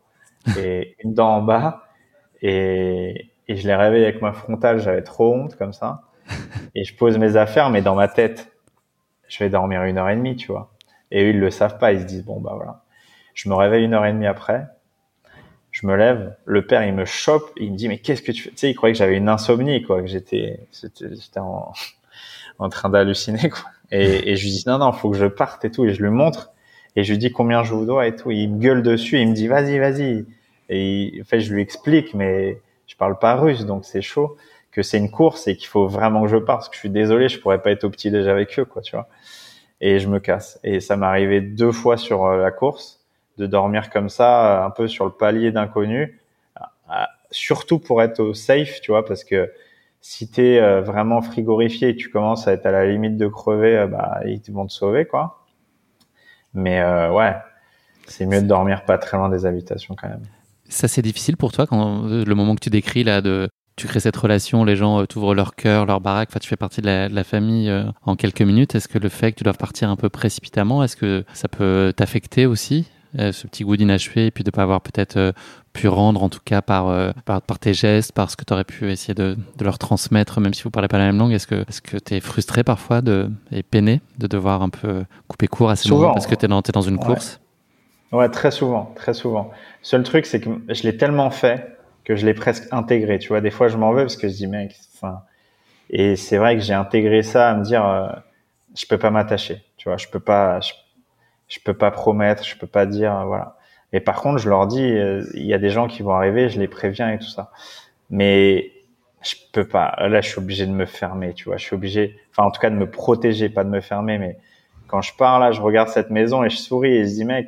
et 0.60 0.96
une 1.04 1.14
dent 1.14 1.30
en 1.30 1.42
bas 1.42 1.84
et 2.42 3.28
et 3.48 3.56
je 3.56 3.68
l'ai 3.68 3.76
réveillé 3.76 4.06
avec 4.06 4.22
ma 4.22 4.34
frontale 4.34 4.80
j'avais 4.80 5.04
trop 5.04 5.34
honte 5.34 5.56
comme 5.56 5.74
ça 5.74 6.04
et 6.76 6.84
je 6.84 6.96
pose 6.96 7.18
mes 7.18 7.36
affaires, 7.36 7.70
mais 7.70 7.82
dans 7.82 7.96
ma 7.96 8.08
tête, 8.08 8.52
je 9.28 9.40
vais 9.44 9.50
dormir 9.50 9.84
une 9.84 9.98
heure 9.98 10.10
et 10.10 10.16
demie, 10.16 10.36
tu 10.36 10.52
vois. 10.52 10.72
Et 11.12 11.24
eux, 11.24 11.30
ils 11.30 11.40
le 11.40 11.52
savent 11.52 11.78
pas. 11.78 11.94
Ils 11.94 12.02
se 12.02 12.06
disent, 12.06 12.26
bon, 12.26 12.40
bah 12.40 12.54
voilà. 12.56 12.84
Je 13.34 13.50
me 13.50 13.56
réveille 13.56 13.86
une 13.86 13.94
heure 13.94 14.06
et 14.06 14.12
demie 14.12 14.28
après. 14.28 14.68
Je 15.82 15.88
me 15.88 15.96
lève. 15.96 16.36
Le 16.46 16.66
père, 16.66 16.86
il 16.86 16.94
me 16.94 17.06
chope. 17.06 17.52
Il 17.58 17.72
me 17.72 17.78
dit, 17.78 17.88
mais 17.88 17.98
qu'est-ce 17.98 18.22
que 18.22 18.32
tu 18.32 18.44
fais? 18.44 18.50
Tu 18.52 18.58
sais, 18.58 18.70
il 18.70 18.76
croyait 18.76 18.94
que 18.94 19.00
j'avais 19.00 19.18
une 19.18 19.30
insomnie, 19.30 19.82
quoi, 19.82 20.02
que 20.02 20.08
j'étais, 20.08 20.60
j'étais 20.72 21.40
en, 21.40 21.74
en 22.60 22.70
train 22.70 22.90
d'halluciner, 22.90 23.50
quoi. 23.50 23.70
Et, 23.92 24.32
et, 24.32 24.36
je 24.36 24.44
lui 24.44 24.52
dis, 24.52 24.64
non, 24.68 24.78
non, 24.78 24.92
faut 24.94 25.10
que 25.10 25.18
je 25.18 25.26
parte 25.26 25.66
et 25.66 25.72
tout. 25.72 25.86
Et 25.86 25.94
je 25.94 26.02
lui 26.02 26.12
montre. 26.12 26.52
Et 26.96 27.04
je 27.04 27.12
lui 27.12 27.18
dis 27.18 27.32
combien 27.32 27.64
je 27.64 27.74
vous 27.74 27.86
dois 27.86 28.08
et 28.08 28.16
tout. 28.16 28.32
il 28.32 28.50
me 28.50 28.60
gueule 28.60 28.84
dessus. 28.84 29.18
Et 29.18 29.22
il 29.22 29.30
me 29.30 29.34
dit, 29.34 29.48
vas-y, 29.48 29.80
vas-y. 29.80 30.26
Et 30.70 31.20
en 31.22 31.26
fait, 31.26 31.42
je 31.42 31.54
lui 31.54 31.62
explique, 31.62 32.14
mais 32.14 32.62
je 32.88 32.96
parle 32.96 33.18
pas 33.20 33.36
russe, 33.36 33.66
donc 33.66 33.86
c'est 33.86 34.02
chaud 34.02 34.38
que 34.72 34.84
c'est 34.84 34.98
une 34.98 35.12
course 35.12 35.48
et 35.48 35.56
qu'il 35.56 35.68
faut 35.68 35.88
vraiment 35.88 36.24
que 36.24 36.30
je 36.30 36.38
parte 36.38 36.60
parce 36.60 36.70
que 36.70 36.76
je 36.76 36.80
suis 36.80 36.90
désolé, 36.90 37.28
je 37.28 37.40
pourrais 37.40 37.62
pas 37.62 37.72
être 37.72 37.84
au 37.84 37.90
petit 37.90 38.10
déjà 38.10 38.32
avec 38.32 38.58
eux, 38.58 38.66
quoi, 38.66 38.82
tu 38.82 38.96
vois. 38.96 39.08
Et 39.82 40.00
je 40.00 40.08
me 40.08 40.20
casse. 40.20 40.60
Et 40.64 40.80
ça 40.80 40.96
m'est 40.96 41.06
arrivé 41.06 41.42
deux 41.42 41.72
fois 41.72 41.98
sur 41.98 42.26
euh, 42.26 42.42
la 42.42 42.52
course 42.52 43.01
de 43.38 43.46
dormir 43.46 43.90
comme 43.90 44.10
ça, 44.10 44.64
un 44.64 44.70
peu 44.70 44.88
sur 44.88 45.06
le 45.06 45.12
palier 45.12 45.52
d'inconnu, 45.52 46.20
surtout 47.32 47.80
pour 47.80 48.02
être 48.02 48.20
au 48.20 48.34
safe, 48.34 48.82
tu 48.82 48.92
vois, 48.92 49.06
parce 49.06 49.24
que 49.24 49.52
si 50.02 50.30
tu 50.30 50.42
es 50.42 50.60
euh, 50.60 50.82
vraiment 50.82 51.22
frigorifié 51.22 51.90
et 51.90 51.96
tu 51.96 52.10
commences 52.10 52.48
à 52.48 52.54
être 52.54 52.66
à 52.66 52.72
la 52.72 52.86
limite 52.86 53.18
de 53.18 53.28
crever, 53.28 53.78
euh, 53.78 53.88
bah 53.88 54.20
ils 54.26 54.42
vont 54.52 54.66
te 54.66 54.74
sauver, 54.74 55.06
quoi. 55.06 55.46
Mais 56.54 56.84
ouais, 56.84 57.34
c'est 58.08 58.26
mieux 58.26 58.42
de 58.42 58.48
dormir 58.48 58.84
pas 58.84 58.98
très 58.98 59.16
loin 59.16 59.30
des 59.30 59.46
habitations 59.46 59.96
quand 59.96 60.10
même. 60.10 60.24
Ça 60.68 60.90
c'est 60.90 61.02
difficile 61.02 61.38
pour 61.38 61.54
toi 61.54 61.66
quand 61.66 62.04
le 62.04 62.34
moment 62.34 62.56
que 62.56 62.60
tu 62.60 62.70
décris 62.70 63.06
là 63.06 63.22
de 63.22 63.48
tu 63.82 63.88
crées 63.88 64.00
cette 64.00 64.18
relation, 64.18 64.64
les 64.64 64.76
gens 64.76 65.02
euh, 65.02 65.06
t'ouvrent 65.06 65.34
leur 65.34 65.56
cœur, 65.56 65.86
leur 65.86 66.02
baraque, 66.02 66.30
enfin, 66.32 66.40
tu 66.40 66.48
fais 66.48 66.56
partie 66.56 66.82
de 66.82 66.88
la, 66.88 67.24
famille 67.24 67.70
euh, 67.70 67.86
en 68.04 68.16
quelques 68.16 68.42
minutes. 68.42 68.76
Est-ce 68.76 68.88
que 68.88 69.00
le 69.00 69.10
fait 69.10 69.32
que 69.32 69.38
tu 69.38 69.44
dois 69.44 69.54
partir 69.54 69.90
un 69.90 69.96
peu 69.96 70.10
précipitamment, 70.10 70.84
est-ce 70.84 70.96
que 70.96 71.24
ça 71.34 71.48
peut 71.48 71.94
t'affecter 71.96 72.46
aussi 72.46 72.86
euh, 72.86 73.01
ce 73.18 73.48
petit 73.48 73.64
goût 73.64 73.76
d'inachevé 73.76 74.28
et 74.28 74.32
puis 74.32 74.44
de 74.44 74.52
pas 74.52 74.64
avoir 74.64 74.82
peut-être 74.82 75.34
pu 75.74 75.88
rendre 75.88 76.24
en 76.24 76.30
tout 76.30 76.40
cas 76.44 76.62
par, 76.62 77.14
par, 77.26 77.60
tes 77.60 77.74
gestes, 77.74 78.12
par 78.14 78.30
ce 78.30 78.38
que 78.38 78.44
tu 78.46 78.54
aurais 78.54 78.64
pu 78.64 78.90
essayer 78.92 79.14
de, 79.14 79.38
leur 79.60 79.78
transmettre 79.78 80.40
même 80.40 80.54
si 80.54 80.64
vous 80.64 80.72
parlez 80.72 80.88
pas 80.88 80.98
la 80.98 81.06
même 81.06 81.18
langue 81.18 81.34
Est-ce 81.34 81.48
que 81.48 81.98
tu 81.98 82.16
es 82.16 82.20
frustré 82.20 82.64
parfois 82.64 83.02
de, 83.02 83.30
et 83.52 83.64
peiné 83.64 84.02
de 84.18 84.28
devoir 84.28 84.62
un 84.62 84.70
peu 84.70 85.04
couper 85.28 85.48
court 85.48 85.70
à 85.70 85.76
ce 85.76 85.90
moment 85.90 86.14
parce 86.14 86.28
que 86.28 86.36
tu 86.36 86.46
es 86.46 86.48
dans, 86.48 86.62
dans 86.62 86.82
une 86.82 86.98
course? 86.98 87.42
Ouais, 88.12 88.28
très 88.30 88.52
souvent, 88.52 88.92
très 88.96 89.14
souvent. 89.14 89.52
Seul 89.82 90.04
truc, 90.04 90.26
c'est 90.26 90.42
que 90.42 90.50
je 90.68 90.84
l'ai 90.84 90.98
tellement 90.98 91.30
fait 91.30 91.78
que 92.04 92.16
je 92.16 92.26
l'ai 92.26 92.34
presque 92.34 92.68
intégré. 92.72 93.20
Tu 93.20 93.30
vois, 93.30 93.42
des 93.42 93.52
fois, 93.52 93.68
je 93.70 93.78
m'en 93.78 93.92
veux 93.94 94.04
parce 94.04 94.18
que 94.18 94.28
je 94.28 94.34
dis, 94.34 94.48
mec, 94.48 94.76
enfin, 94.96 95.22
et 95.90 96.16
c'est 96.16 96.38
vrai 96.38 96.58
que 96.58 96.62
j'ai 96.62 96.74
intégré 96.74 97.24
ça 97.24 97.50
à 97.50 97.56
me 97.56 97.64
dire, 97.64 97.86
euh, 97.86 98.10
je 98.76 98.86
peux 98.86 98.98
pas 98.98 99.12
m'attacher. 99.12 99.64
Tu 99.78 99.88
vois, 99.88 99.98
je 99.98 100.08
peux 100.08 100.20
pas, 100.20 100.60
je, 100.60 100.74
peux 101.60 101.74
pas 101.74 101.92
promettre, 101.92 102.44
je 102.44 102.56
peux 102.58 102.68
pas 102.68 102.86
dire, 102.86 103.16
euh, 103.16 103.26
voilà. 103.26 103.58
Mais 103.94 104.00
par 104.00 104.22
contre, 104.22 104.38
je 104.38 104.50
leur 104.50 104.68
dis, 104.68 104.84
euh, 104.84 105.24
il 105.34 105.46
y 105.46 105.54
a 105.54 105.58
des 105.58 105.70
gens 105.70 105.88
qui 105.88 106.02
vont 106.02 106.14
arriver, 106.14 106.50
je 106.50 106.60
les 106.60 106.68
préviens 106.68 107.12
et 107.12 107.20
tout 107.20 107.28
ça. 107.28 107.52
Mais 108.10 108.72
je 109.22 109.36
peux 109.52 109.68
pas. 109.68 109.96
Là, 110.00 110.22
je 110.22 110.30
suis 110.30 110.40
obligé 110.40 110.66
de 110.66 110.72
me 110.72 110.86
fermer. 110.86 111.34
Tu 111.34 111.46
vois, 111.46 111.58
je 111.58 111.66
suis 111.66 111.76
obligé, 111.76 112.18
enfin, 112.32 112.44
en 112.48 112.52
tout 112.52 112.62
cas, 112.62 112.70
de 112.70 112.76
me 112.76 112.90
protéger, 112.90 113.50
pas 113.50 113.64
de 113.64 113.70
me 113.70 113.82
fermer. 113.82 114.18
Mais 114.18 114.38
quand 114.88 115.02
je 115.02 115.14
pars 115.16 115.40
là, 115.40 115.52
je 115.52 115.62
regarde 115.62 115.90
cette 115.90 116.10
maison 116.10 116.44
et 116.44 116.50
je 116.50 116.58
souris 116.58 116.96
et 116.96 117.04
je 117.04 117.10
dis, 117.10 117.26
mec, 117.26 117.48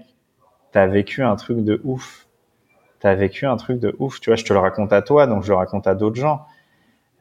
t'as 0.71 0.87
vécu 0.87 1.23
un 1.23 1.35
truc 1.35 1.59
de 1.63 1.79
ouf 1.83 2.23
t'as 3.03 3.15
vécu 3.15 3.45
un 3.45 3.57
truc 3.57 3.81
de 3.81 3.93
ouf, 3.99 4.21
tu 4.21 4.29
vois, 4.29 4.37
je 4.37 4.45
te 4.45 4.53
le 4.53 4.59
raconte 4.59 4.93
à 4.93 5.01
toi, 5.01 5.27
donc 5.27 5.43
je 5.43 5.49
le 5.49 5.55
raconte 5.55 5.87
à 5.87 5.93
d'autres 5.93 6.15
gens 6.15 6.45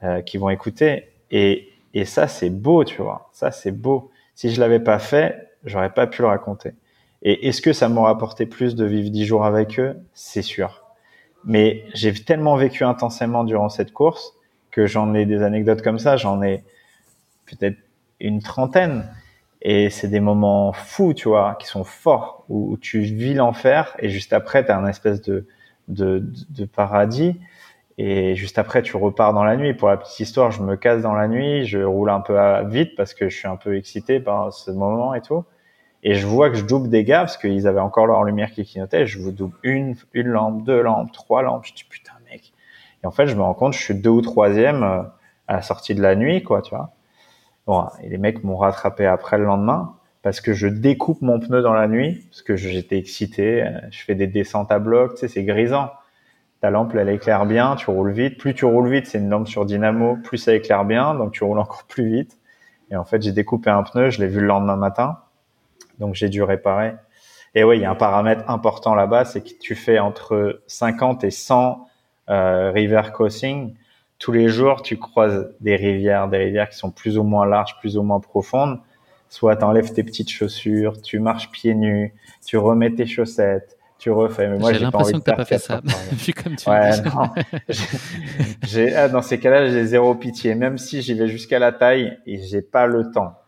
euh, 0.05 0.23
qui 0.23 0.39
vont 0.39 0.49
écouter. 0.49 1.09
Et, 1.33 1.71
et 1.93 2.05
ça, 2.05 2.29
c'est 2.29 2.51
beau, 2.51 2.85
tu 2.85 3.03
vois, 3.03 3.29
ça, 3.33 3.51
c'est 3.51 3.73
beau. 3.73 4.13
Si 4.37 4.55
je 4.55 4.61
l'avais 4.61 4.79
pas 4.79 5.01
fait, 5.01 5.51
j'aurais 5.65 5.93
pas 5.93 6.07
pu 6.07 6.23
le 6.23 6.29
raconter. 6.29 6.73
Et 7.23 7.49
est-ce 7.49 7.63
que 7.63 7.73
ça 7.73 7.89
m'aurait 7.89 8.11
apporté 8.11 8.47
plus 8.47 8.75
de 8.75 8.85
vivre 8.85 9.11
dix 9.11 9.25
jours 9.25 9.45
avec 9.45 9.79
eux? 9.79 9.97
C'est 10.13 10.43
sûr. 10.43 10.83
Mais 11.45 11.85
j'ai 11.95 12.13
tellement 12.13 12.57
vécu 12.57 12.85
intensément 12.85 13.45
durant 13.45 13.69
cette 13.69 13.93
course 13.93 14.35
que 14.71 14.87
j'en 14.87 15.15
ai 15.15 15.27
des 15.27 15.43
anecdotes 15.43 15.83
comme 15.83 15.99
ça, 15.99 16.17
j'en 16.17 16.43
ai 16.43 16.65
peut-être 17.47 17.77
une 18.21 18.41
trentaine. 18.41 19.09
Et 19.61 19.91
c'est 19.91 20.09
des 20.09 20.21
moments 20.21 20.73
fous, 20.73 21.15
tu 21.15 21.29
vois, 21.29 21.57
qui 21.61 21.69
sont 21.69 21.85
forts, 21.85 22.45
où, 22.49 22.77
tu 22.79 23.01
vis 23.01 23.35
l'enfer 23.35 23.95
et 24.01 24.09
juste 24.09 24.33
après, 24.33 24.65
tu 24.65 24.73
as 24.73 24.79
un 24.79 24.87
espèce 24.89 25.23
de, 25.23 25.47
de, 25.87 26.25
de, 26.51 26.65
paradis. 26.65 27.39
Et 28.05 28.35
juste 28.35 28.59
après, 28.59 28.83
tu 28.83 28.97
repars 28.97 29.33
dans 29.33 29.45
la 29.45 29.57
nuit. 29.57 29.75
Pour 29.75 29.89
la 29.89 29.97
petite 29.97 30.19
histoire, 30.19 30.51
je 30.51 30.61
me 30.61 30.75
casse 30.75 31.03
dans 31.03 31.15
la 31.15 31.29
nuit, 31.29 31.67
je 31.67 31.79
roule 31.79 32.11
un 32.11 32.19
peu 32.19 32.37
vite 32.67 32.97
parce 32.97 33.15
que 33.15 33.29
je 33.29 33.39
suis 33.39 33.47
un 33.47 33.55
peu 33.55 33.77
excité 33.77 34.19
par 34.19 34.53
ce 34.53 34.73
moment 34.73 35.15
et 35.15 35.21
tout. 35.21 35.45
Et 36.03 36.15
je 36.15 36.27
vois 36.27 36.51
que 36.51 36.57
je 36.57 36.65
double 36.65 36.89
des 36.89 37.05
gars 37.05 37.21
parce 37.21 37.37
qu'ils 37.37 37.69
avaient 37.69 37.79
encore 37.79 38.09
leur 38.09 38.25
lumière 38.25 38.51
qui 38.51 38.65
clignotait. 38.65 39.07
Je 39.07 39.21
vous 39.21 39.31
double 39.31 39.55
une, 39.63 39.95
une 40.15 40.27
lampe, 40.27 40.65
deux 40.65 40.83
lampes, 40.83 41.13
trois 41.13 41.43
lampes. 41.43 41.65
Je 41.65 41.75
dis 41.75 41.85
putain 41.85 42.15
mec. 42.29 42.53
Et 43.05 43.07
en 43.07 43.13
fait, 43.13 43.29
je 43.29 43.37
me 43.37 43.43
rends 43.43 43.55
compte, 43.55 43.73
je 43.73 43.79
suis 43.79 43.95
deux 43.95 44.11
ou 44.11 44.21
troisième 44.21 44.83
euh, 44.83 45.03
à 45.47 45.55
la 45.55 45.63
sortie 45.63 45.95
de 45.95 46.03
la 46.03 46.17
nuit, 46.17 46.43
quoi, 46.43 46.61
tu 46.61 46.75
vois. 46.75 46.91
Bon, 47.69 47.87
et 48.03 48.09
les 48.09 48.19
mecs 48.19 48.43
m'ont 48.43 48.57
rattrapé 48.57 49.07
après 49.07 49.39
le 49.39 49.45
lendemain 49.45 49.95
parce 50.23 50.41
que 50.41 50.55
je 50.55 50.67
découpe 50.67 51.23
mon 51.23 51.39
pneu 51.39 51.63
dans 51.63 51.73
la 51.73 51.87
nuit, 51.87 52.27
parce 52.31 52.43
que 52.43 52.57
j'étais 52.57 52.99
excité, 52.99 53.63
euh, 53.63 53.71
je 53.93 54.03
fais 54.03 54.17
des 54.17 54.27
descentes 54.27 54.73
à 54.73 54.81
bloc, 54.81 55.13
tu 55.13 55.19
sais, 55.19 55.29
c'est 55.29 55.45
grisant. 55.45 55.93
Ta 56.63 56.71
lampe, 56.71 56.95
elle 56.95 57.09
éclaire 57.09 57.45
bien, 57.45 57.77
tu 57.77 57.91
roules 57.91 58.13
vite. 58.13 58.39
Plus 58.39 58.55
tu 58.55 58.65
roules 58.65 58.89
vite, 58.89 59.07
c'est 59.07 59.19
une 59.19 59.29
lampe 59.29 59.49
sur 59.49 59.67
dynamo, 59.67 60.17
plus 60.23 60.39
ça 60.39 60.55
éclaire 60.55 60.85
bien, 60.85 61.15
donc 61.15 61.33
tu 61.33 61.45
roules 61.45 61.59
encore 61.59 61.85
plus 61.89 62.09
vite. 62.09 62.39
Et 62.91 62.97
en 62.97 63.05
fait, 63.05 63.21
j'ai 63.21 63.33
découpé 63.33 63.69
un 63.69 63.83
pneu, 63.83 64.11
je 64.11 64.21
l'ai 64.21 64.29
vu 64.29 64.41
le 64.41 64.47
lendemain 64.47 64.77
matin, 64.77 65.19
donc 65.99 66.15
j'ai 66.15 66.29
dû 66.29 66.43
réparer. 66.43 66.95
Et 67.55 67.65
oui, 67.65 67.79
il 67.79 67.83
y 67.83 67.85
a 67.85 67.91
un 67.91 67.97
paramètre 67.97 68.49
important 68.49 68.95
là-bas, 68.95 69.25
c'est 69.25 69.43
que 69.43 69.51
tu 69.61 69.75
fais 69.75 69.99
entre 69.99 70.63
50 70.69 71.25
et 71.25 71.31
100 71.31 71.87
euh, 72.31 72.71
river 72.71 73.03
crossing. 73.13 73.75
Tous 74.19 74.33
les 74.33 74.49
jours, 74.49 74.83
tu 74.83 74.97
croises 74.99 75.53
des 75.61 75.77
rivières, 75.77 76.29
des 76.29 76.39
rivières 76.39 76.69
qui 76.69 76.79
sont 76.79 76.93
plus 76.93 77.19
ou 77.19 77.25
moins 77.25 77.45
larges, 77.45 77.77
plus 77.81 77.99
ou 77.99 78.03
moins 78.03 78.21
profondes 78.21 78.79
soit 79.33 79.57
tu 79.57 79.65
enlèves 79.65 79.95
tes 79.95 80.05
petites 80.05 80.31
chaussures, 80.31 81.01
tu 81.01 81.19
marches 81.19 81.51
pieds 81.51 81.75
nus, 81.75 82.15
tu 82.45 82.59
remets 82.59 82.95
tes 82.95 83.07
chaussettes, 83.07 83.79
tu 84.03 84.11
refais. 84.11 84.49
Mais 84.49 84.59
moi, 84.59 84.73
j'ai 84.73 84.81
l'impression 84.81 85.21
que 85.21 85.25
t'as 85.25 85.37
pas 85.37 85.45
fait 85.45 85.61
ça. 85.61 85.81
Vu 86.13 86.33
comme 86.33 86.57
tu 86.57 86.69
ouais, 86.69 86.91
j'ai, 88.65 88.97
ah, 88.97 89.09
dans 89.09 89.23
ces 89.23 89.39
cas-là, 89.39 89.71
j'ai 89.71 89.87
zéro 89.87 90.17
pitié. 90.17 90.57
Même 90.57 90.77
si 90.77 91.03
j'y 91.03 91.15
vais 91.15 91.29
jusqu'à 91.29 91.61
la 91.61 91.71
taille 91.71 92.19
et 92.27 92.43
j'ai 92.43 92.63
pas 92.63 92.87
le 92.87 93.13
temps. 93.13 93.39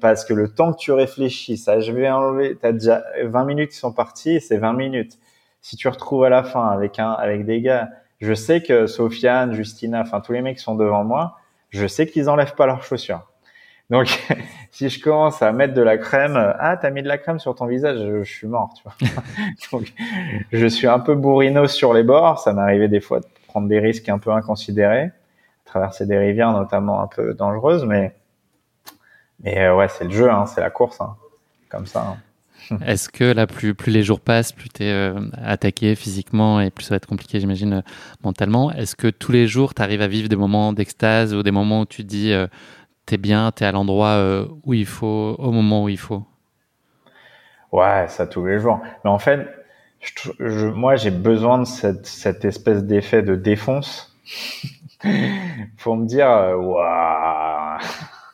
Parce 0.00 0.24
que 0.24 0.32
le 0.32 0.48
temps 0.48 0.72
que 0.72 0.78
tu 0.78 0.92
réfléchis, 0.92 1.58
ça, 1.58 1.80
je 1.80 1.92
vais 1.92 2.08
enlever, 2.08 2.56
t'as 2.58 2.72
déjà 2.72 3.04
20 3.22 3.44
minutes 3.44 3.70
qui 3.72 3.76
sont 3.76 3.92
parties, 3.92 4.40
c'est 4.40 4.56
20 4.56 4.72
minutes. 4.72 5.18
Si 5.60 5.76
tu 5.76 5.88
retrouves 5.88 6.24
à 6.24 6.30
la 6.30 6.42
fin 6.42 6.68
avec 6.68 6.98
un, 6.98 7.10
avec 7.10 7.44
des 7.44 7.60
gars, 7.60 7.90
je 8.22 8.32
sais 8.32 8.62
que 8.62 8.86
Sofiane, 8.86 9.52
Justina, 9.52 10.00
enfin 10.00 10.20
tous 10.20 10.32
les 10.32 10.40
mecs 10.40 10.56
qui 10.56 10.62
sont 10.62 10.74
devant 10.74 11.04
moi, 11.04 11.36
je 11.68 11.86
sais 11.86 12.06
qu'ils 12.06 12.30
enlèvent 12.30 12.54
pas 12.54 12.64
leurs 12.64 12.82
chaussures. 12.82 13.30
Donc, 13.92 14.08
si 14.70 14.88
je 14.88 15.00
commence 15.00 15.42
à 15.42 15.52
mettre 15.52 15.74
de 15.74 15.82
la 15.82 15.98
crème, 15.98 16.36
ah, 16.58 16.76
t'as 16.78 16.90
mis 16.90 17.02
de 17.02 17.08
la 17.08 17.18
crème 17.18 17.38
sur 17.38 17.54
ton 17.54 17.66
visage, 17.66 17.98
je, 17.98 18.24
suis 18.24 18.48
mort, 18.48 18.74
tu 18.74 18.82
vois. 18.82 18.94
Donc, 19.72 19.92
je 20.50 20.66
suis 20.66 20.86
un 20.86 20.98
peu 20.98 21.14
bourrino 21.14 21.68
sur 21.68 21.92
les 21.92 22.02
bords. 22.02 22.40
Ça 22.40 22.54
m'arrivait 22.54 22.88
des 22.88 23.00
fois 23.00 23.20
de 23.20 23.26
prendre 23.46 23.68
des 23.68 23.78
risques 23.78 24.08
un 24.08 24.18
peu 24.18 24.32
inconsidérés, 24.32 25.12
traverser 25.66 26.06
des 26.06 26.16
rivières 26.16 26.52
notamment 26.52 27.02
un 27.02 27.06
peu 27.06 27.34
dangereuses, 27.34 27.84
mais, 27.84 28.14
mais 29.40 29.60
euh, 29.60 29.76
ouais, 29.76 29.88
c'est 29.88 30.04
le 30.04 30.10
jeu, 30.10 30.30
hein, 30.30 30.46
c'est 30.46 30.62
la 30.62 30.70
course, 30.70 31.00
hein, 31.02 31.14
comme 31.68 31.86
ça. 31.86 32.00
Hein. 32.08 32.16
Est-ce 32.86 33.08
que 33.08 33.24
là, 33.24 33.46
plus, 33.46 33.74
les 33.86 34.02
jours 34.02 34.20
passent, 34.20 34.52
plus 34.52 34.68
tu 34.68 34.84
es 34.84 34.92
euh, 34.92 35.20
attaqué 35.42 35.94
physiquement 35.94 36.60
et 36.60 36.70
plus 36.70 36.84
ça 36.84 36.90
va 36.90 36.96
être 36.96 37.06
compliqué, 37.06 37.40
j'imagine, 37.40 37.74
euh, 37.74 37.80
mentalement 38.22 38.72
Est-ce 38.72 38.96
que 38.96 39.08
tous 39.08 39.32
les 39.32 39.46
jours, 39.46 39.74
tu 39.74 39.82
arrives 39.82 40.02
à 40.02 40.08
vivre 40.08 40.28
des 40.28 40.36
moments 40.36 40.72
d'extase 40.72 41.34
ou 41.34 41.42
des 41.42 41.50
moments 41.50 41.80
où 41.80 41.86
tu 41.86 42.04
dis, 42.04 42.32
euh, 42.32 42.46
tu 43.06 43.14
es 43.14 43.18
bien, 43.18 43.52
tu 43.52 43.64
es 43.64 43.66
à 43.66 43.72
l'endroit 43.72 44.46
où 44.64 44.74
il 44.74 44.86
faut, 44.86 45.36
au 45.38 45.50
moment 45.50 45.84
où 45.84 45.88
il 45.88 45.98
faut 45.98 46.24
Ouais, 47.72 48.06
ça 48.08 48.26
tous 48.26 48.44
les 48.44 48.58
jours. 48.58 48.80
Mais 49.04 49.10
en 49.10 49.18
fait, 49.18 49.48
je, 50.00 50.66
moi, 50.66 50.96
j'ai 50.96 51.10
besoin 51.10 51.58
de 51.58 51.64
cette, 51.64 52.06
cette 52.06 52.44
espèce 52.44 52.84
d'effet 52.84 53.22
de 53.22 53.34
défonce 53.34 54.16
pour 55.78 55.96
me 55.96 56.06
dire, 56.06 56.28
waouh 56.28 57.78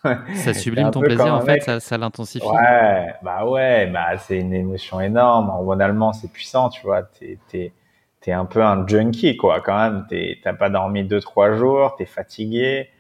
ça 0.35 0.55
sublime 0.55 0.91
ton 0.91 1.01
plaisir 1.01 1.35
en 1.35 1.41
fait, 1.41 1.61
ça, 1.61 1.81
ça 1.81 1.99
l'intensifie. 1.99 2.47
Ouais, 2.47 3.15
bah 3.23 3.45
ouais, 3.45 3.87
bah 3.87 4.17
c'est 4.19 4.39
une 4.39 4.53
émotion 4.53 5.01
énorme. 5.01 5.51
En 5.51 5.81
allemand, 5.81 6.13
c'est 6.13 6.31
puissant, 6.31 6.69
tu 6.69 6.83
vois. 6.83 7.03
T'es 7.03 7.39
es, 7.55 7.73
es, 8.27 8.33
un 8.33 8.45
peu 8.45 8.63
un 8.63 8.87
junkie 8.87 9.37
quoi, 9.37 9.61
quand 9.61 9.77
même. 9.77 10.07
T'as 10.43 10.53
pas 10.53 10.71
dormi 10.71 11.05
deux 11.05 11.21
trois 11.21 11.55
jours, 11.55 11.97
t'es 11.97 12.07
fatigué, 12.07 12.91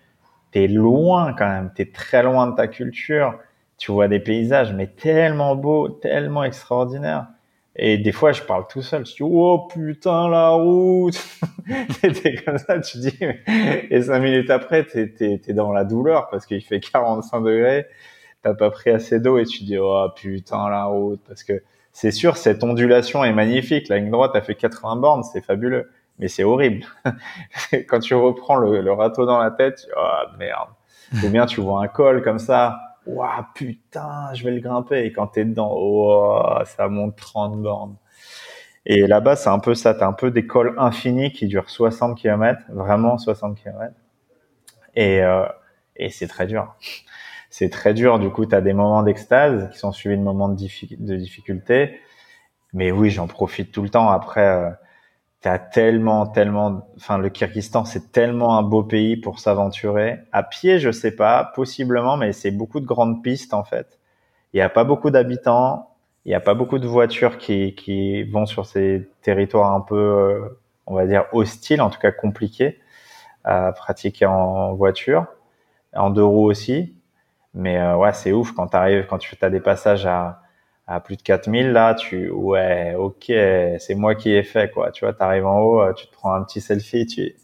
t'es 0.50 0.66
loin 0.66 1.34
quand 1.34 1.48
même, 1.48 1.72
t'es 1.74 1.86
très 1.86 2.22
loin 2.22 2.46
de 2.48 2.56
ta 2.56 2.68
culture. 2.68 3.38
Tu 3.76 3.92
vois 3.92 4.08
des 4.08 4.20
paysages 4.20 4.72
mais 4.72 4.88
tellement 4.88 5.54
beaux, 5.54 5.88
tellement 5.88 6.44
extraordinaires. 6.44 7.28
Et 7.80 7.96
des 7.96 8.10
fois, 8.10 8.32
je 8.32 8.42
parle 8.42 8.66
tout 8.68 8.82
seul. 8.82 9.06
Je 9.06 9.12
dis, 9.14 9.22
oh 9.22 9.68
putain, 9.72 10.28
la 10.28 10.48
route. 10.50 11.16
T'es 12.02 12.34
comme 12.44 12.58
ça, 12.58 12.80
tu 12.80 12.98
dis. 12.98 13.16
Et 13.90 14.02
cinq 14.02 14.18
minutes 14.18 14.50
après, 14.50 14.84
t'es 14.84 15.14
es, 15.20 15.52
dans 15.52 15.72
la 15.72 15.84
douleur 15.84 16.28
parce 16.28 16.44
qu'il 16.44 16.62
fait 16.62 16.80
45 16.80 17.40
degrés. 17.40 17.86
T'as 18.42 18.54
pas 18.54 18.70
pris 18.70 18.90
assez 18.90 19.20
d'eau 19.20 19.38
et 19.38 19.44
tu 19.44 19.62
dis, 19.62 19.78
oh 19.78 20.08
putain, 20.16 20.68
la 20.68 20.84
route. 20.86 21.20
Parce 21.28 21.44
que 21.44 21.62
c'est 21.92 22.10
sûr, 22.10 22.36
cette 22.36 22.64
ondulation 22.64 23.24
est 23.24 23.32
magnifique. 23.32 23.88
La 23.88 23.98
ligne 23.98 24.10
droite 24.10 24.34
a 24.34 24.40
fait 24.40 24.56
80 24.56 24.96
bornes, 24.96 25.22
c'est 25.22 25.44
fabuleux. 25.44 25.88
Mais 26.18 26.28
c'est 26.28 26.44
horrible. 26.44 26.84
Quand 27.88 28.00
tu 28.00 28.14
reprends 28.14 28.56
le, 28.56 28.80
le, 28.80 28.92
râteau 28.92 29.26
dans 29.26 29.38
la 29.38 29.50
tête, 29.50 29.86
tu 29.86 29.92
oh 29.96 30.36
merde. 30.38 30.68
Ou 31.24 31.28
bien 31.28 31.46
tu 31.46 31.60
vois 31.60 31.82
un 31.82 31.88
col 31.88 32.22
comme 32.22 32.38
ça 32.38 32.78
Waouh, 33.06 33.44
putain, 33.54 34.34
je 34.34 34.44
vais 34.44 34.50
le 34.50 34.60
grimper. 34.60 35.04
Et 35.04 35.12
quand 35.12 35.28
t'es 35.28 35.44
dedans, 35.44 35.72
oh, 35.74 36.42
ça 36.64 36.88
monte 36.88 37.16
30 37.16 37.62
bornes. 37.62 37.96
Et 38.84 39.06
là-bas, 39.06 39.36
c'est 39.36 39.48
un 39.48 39.58
peu 39.58 39.74
ça. 39.74 39.94
T'as 39.94 40.06
un 40.06 40.12
peu 40.12 40.30
des 40.30 40.46
cols 40.46 40.74
infinis 40.78 41.32
qui 41.32 41.46
durent 41.46 41.70
60 41.70 42.18
km, 42.18 42.62
vraiment 42.68 43.16
60 43.16 43.56
km. 43.56 43.94
Et, 44.94 45.22
euh, 45.22 45.46
et 45.96 46.10
c'est 46.10 46.26
très 46.26 46.46
dur. 46.46 46.74
C'est 47.50 47.70
très 47.70 47.94
dur. 47.94 48.18
Du 48.18 48.30
coup, 48.30 48.46
t'as 48.46 48.60
des 48.60 48.74
moments 48.74 49.02
d'extase 49.02 49.70
qui 49.72 49.78
sont 49.78 49.92
suivis 49.92 50.16
de 50.18 50.22
moments 50.22 50.48
de, 50.48 51.16
difficulté. 51.16 52.00
Mais 52.74 52.92
oui, 52.92 53.10
j'en 53.10 53.26
profite 53.26 53.72
tout 53.72 53.82
le 53.82 53.88
temps. 53.88 54.10
Après, 54.10 54.46
euh, 54.46 54.70
t'as 55.40 55.58
tellement, 55.58 56.26
tellement, 56.26 56.88
enfin, 56.96 57.18
le 57.18 57.28
Kyrgyzstan, 57.28 57.84
c'est 57.84 58.12
tellement 58.12 58.58
un 58.58 58.62
beau 58.62 58.82
pays 58.82 59.16
pour 59.16 59.38
s'aventurer. 59.38 60.20
À 60.32 60.42
pied, 60.42 60.78
je 60.78 60.90
sais 60.90 61.14
pas, 61.14 61.52
possiblement, 61.54 62.16
mais 62.16 62.32
c'est 62.32 62.50
beaucoup 62.50 62.80
de 62.80 62.86
grandes 62.86 63.22
pistes, 63.22 63.54
en 63.54 63.64
fait. 63.64 63.98
Il 64.52 64.56
n'y 64.56 64.62
a 64.62 64.68
pas 64.68 64.84
beaucoup 64.84 65.10
d'habitants. 65.10 65.94
Il 66.24 66.30
n'y 66.30 66.34
a 66.34 66.40
pas 66.40 66.54
beaucoup 66.54 66.78
de 66.78 66.86
voitures 66.86 67.38
qui, 67.38 67.74
qui 67.74 68.24
vont 68.24 68.46
sur 68.46 68.66
ces 68.66 69.08
territoires 69.22 69.72
un 69.72 69.80
peu, 69.80 69.96
euh, 69.96 70.60
on 70.86 70.94
va 70.94 71.06
dire, 71.06 71.26
hostiles, 71.32 71.80
en 71.80 71.90
tout 71.90 72.00
cas 72.00 72.12
compliqués 72.12 72.80
à 73.44 73.72
pratiquer 73.72 74.26
en 74.26 74.74
voiture, 74.74 75.26
en 75.94 76.10
deux 76.10 76.24
roues 76.24 76.50
aussi. 76.50 76.94
Mais 77.54 77.78
euh, 77.78 77.96
ouais, 77.96 78.12
c'est 78.12 78.32
ouf 78.32 78.52
quand 78.52 78.68
tu 78.68 78.76
arrives, 78.76 79.06
quand 79.06 79.18
tu 79.18 79.36
as 79.40 79.50
des 79.50 79.60
passages 79.60 80.06
à, 80.06 80.42
à 80.88 81.00
plus 81.00 81.16
de 81.16 81.22
4000 81.22 81.70
là 81.72 81.94
tu 81.94 82.30
ouais 82.30 82.94
ok 82.96 83.26
c'est 83.78 83.94
moi 83.94 84.14
qui 84.14 84.32
ai 84.32 84.42
fait 84.42 84.70
quoi. 84.72 84.90
Tu 84.90 85.04
vois 85.04 85.12
t'arrives 85.12 85.46
en 85.46 85.60
haut 85.60 85.92
tu 85.92 86.06
te 86.06 86.12
prends 86.12 86.32
un 86.32 86.42
petit 86.42 86.60
selfie 86.60 87.06
tu 87.06 87.36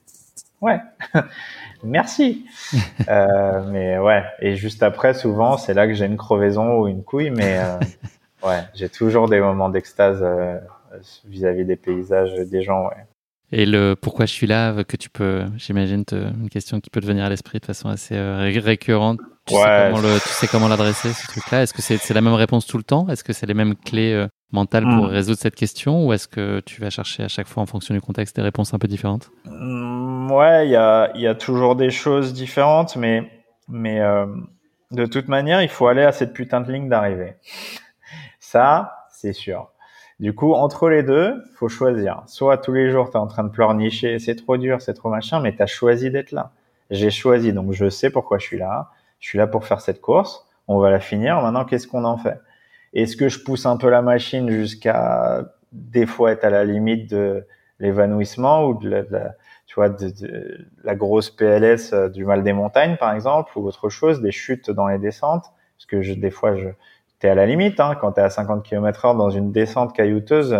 ouais. 0.60 0.80
Merci. 1.84 2.46
Euh, 3.08 3.62
mais 3.70 3.98
ouais 3.98 4.24
et 4.40 4.56
juste 4.56 4.82
après 4.82 5.12
souvent 5.12 5.58
c'est 5.58 5.74
là 5.74 5.86
que 5.86 5.92
j'ai 5.92 6.06
une 6.06 6.16
crevaison 6.16 6.78
ou 6.78 6.88
une 6.88 7.04
couille 7.04 7.30
mais 7.30 7.58
euh, 7.58 7.78
ouais 8.46 8.60
j'ai 8.74 8.88
toujours 8.88 9.28
des 9.28 9.40
moments 9.40 9.68
d'extase 9.68 10.20
euh, 10.22 10.58
vis-à-vis 11.26 11.66
des 11.66 11.76
paysages 11.76 12.34
des 12.34 12.62
gens 12.62 12.86
ouais 12.88 13.06
et 13.54 13.66
le 13.66 13.94
pourquoi 13.94 14.26
je 14.26 14.32
suis 14.32 14.46
là, 14.46 14.84
que 14.84 14.96
tu 14.96 15.08
peux, 15.10 15.44
j'imagine, 15.56 16.04
une 16.12 16.50
question 16.50 16.80
qui 16.80 16.90
peut 16.90 17.00
te 17.00 17.06
venir 17.06 17.24
à 17.24 17.28
l'esprit 17.28 17.60
de 17.60 17.64
façon 17.64 17.88
assez 17.88 18.16
euh, 18.16 18.50
récurrente. 18.60 19.20
Tu, 19.46 19.54
sais 19.54 19.60
comment 19.62 20.00
le, 20.00 20.20
tu 20.20 20.28
sais 20.28 20.46
comment 20.46 20.68
l'adresser, 20.68 21.12
ce 21.12 21.26
truc-là? 21.28 21.62
Est-ce 21.62 21.74
que 21.74 21.82
c'est 21.82 22.14
la 22.14 22.20
même 22.20 22.34
réponse 22.34 22.66
tout 22.66 22.78
le 22.78 22.82
temps? 22.82 23.06
Est-ce 23.08 23.22
que 23.22 23.32
c'est 23.32 23.46
les 23.46 23.54
mêmes 23.54 23.74
clés 23.76 24.12
euh, 24.12 24.26
mentales 24.52 24.84
pour 24.84 25.06
hmm. 25.06 25.10
résoudre 25.10 25.38
cette 25.38 25.54
question? 25.54 26.06
Ou 26.06 26.12
est-ce 26.12 26.26
que 26.26 26.60
tu 26.66 26.80
vas 26.80 26.90
chercher 26.90 27.24
à 27.24 27.28
chaque 27.28 27.46
fois, 27.46 27.62
en 27.62 27.66
fonction 27.66 27.94
du 27.94 28.00
contexte, 28.00 28.36
des 28.36 28.42
réponses 28.42 28.74
un 28.74 28.78
peu 28.78 28.88
différentes? 28.88 29.30
Hmm, 29.44 29.94
Ouais, 30.30 30.66
il 30.66 30.70
y 30.70 30.76
a, 30.76 31.12
y 31.16 31.26
a 31.26 31.34
toujours 31.34 31.76
des 31.76 31.90
choses 31.90 32.32
différentes, 32.32 32.96
mais, 32.96 33.30
mais 33.68 34.00
euh, 34.00 34.26
de 34.90 35.06
toute 35.06 35.28
manière, 35.28 35.62
il 35.62 35.68
faut 35.68 35.86
aller 35.86 36.02
à 36.02 36.12
cette 36.12 36.32
putain 36.32 36.60
de 36.60 36.72
ligne 36.72 36.88
d'arrivée. 36.88 37.36
Ça, 38.40 39.06
c'est 39.10 39.32
sûr. 39.32 39.70
Du 40.20 40.32
coup, 40.32 40.54
entre 40.54 40.88
les 40.88 41.02
deux, 41.02 41.42
faut 41.56 41.68
choisir. 41.68 42.22
Soit 42.26 42.58
tous 42.58 42.72
les 42.72 42.90
jours, 42.90 43.10
tu 43.10 43.16
es 43.16 43.20
en 43.20 43.26
train 43.26 43.44
de 43.44 43.48
pleurnicher, 43.48 44.18
c'est 44.18 44.36
trop 44.36 44.56
dur, 44.56 44.80
c'est 44.80 44.94
trop 44.94 45.08
machin, 45.10 45.40
mais 45.40 45.54
tu 45.54 45.62
as 45.62 45.66
choisi 45.66 46.10
d'être 46.10 46.30
là. 46.30 46.52
J'ai 46.90 47.10
choisi, 47.10 47.52
donc 47.52 47.72
je 47.72 47.88
sais 47.88 48.10
pourquoi 48.10 48.38
je 48.38 48.44
suis 48.44 48.58
là. 48.58 48.90
Je 49.18 49.28
suis 49.28 49.38
là 49.38 49.46
pour 49.46 49.64
faire 49.64 49.80
cette 49.80 50.00
course. 50.00 50.46
On 50.68 50.78
va 50.78 50.90
la 50.90 51.00
finir. 51.00 51.40
Maintenant, 51.40 51.64
qu'est-ce 51.64 51.88
qu'on 51.88 52.04
en 52.04 52.16
fait? 52.16 52.40
Est-ce 52.92 53.16
que 53.16 53.28
je 53.28 53.40
pousse 53.42 53.66
un 53.66 53.76
peu 53.76 53.88
la 53.90 54.02
machine 54.02 54.48
jusqu'à 54.50 55.44
des 55.72 56.06
fois 56.06 56.32
être 56.32 56.44
à 56.44 56.50
la 56.50 56.64
limite 56.64 57.10
de 57.10 57.44
l'évanouissement 57.80 58.66
ou 58.66 58.78
de 58.78 58.88
la, 58.88 59.02
tu 59.66 59.74
vois, 59.74 59.88
de, 59.88 60.66
la 60.84 60.94
grosse 60.94 61.30
PLS 61.30 61.92
euh, 61.92 62.08
du 62.08 62.24
mal 62.24 62.44
des 62.44 62.52
montagnes, 62.52 62.96
par 62.96 63.12
exemple, 63.12 63.58
ou 63.58 63.66
autre 63.66 63.88
chose, 63.88 64.20
des 64.20 64.30
chutes 64.30 64.70
dans 64.70 64.86
les 64.86 64.98
descentes? 64.98 65.46
Parce 65.76 65.86
que 65.86 66.14
des 66.14 66.30
fois, 66.30 66.54
je, 66.56 66.68
à 67.28 67.34
la 67.34 67.46
limite. 67.46 67.80
Hein, 67.80 67.96
quand 68.00 68.12
tu 68.12 68.20
es 68.20 68.22
à 68.22 68.30
50 68.30 68.62
km 68.64 69.04
heure 69.04 69.14
dans 69.14 69.30
une 69.30 69.52
descente 69.52 69.94
caillouteuse, 69.94 70.56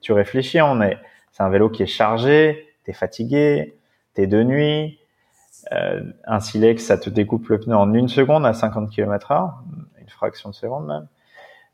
tu 0.00 0.12
réfléchis. 0.12 0.60
On 0.60 0.80
est, 0.80 0.98
c'est 1.32 1.42
un 1.42 1.48
vélo 1.48 1.70
qui 1.70 1.82
est 1.82 1.86
chargé, 1.86 2.68
tu 2.84 2.90
es 2.90 2.94
fatigué, 2.94 3.76
tu 4.14 4.22
es 4.22 4.26
de 4.26 4.42
nuit. 4.42 4.98
Euh, 5.72 6.02
un 6.26 6.40
silex, 6.40 6.84
ça 6.84 6.98
te 6.98 7.08
découpe 7.08 7.48
le 7.48 7.60
pneu 7.60 7.76
en 7.76 7.94
une 7.94 8.08
seconde 8.08 8.44
à 8.44 8.52
50 8.52 8.90
km 8.90 9.30
heure, 9.30 9.62
une 10.00 10.08
fraction 10.08 10.50
de 10.50 10.54
seconde 10.54 10.86
même. 10.86 11.06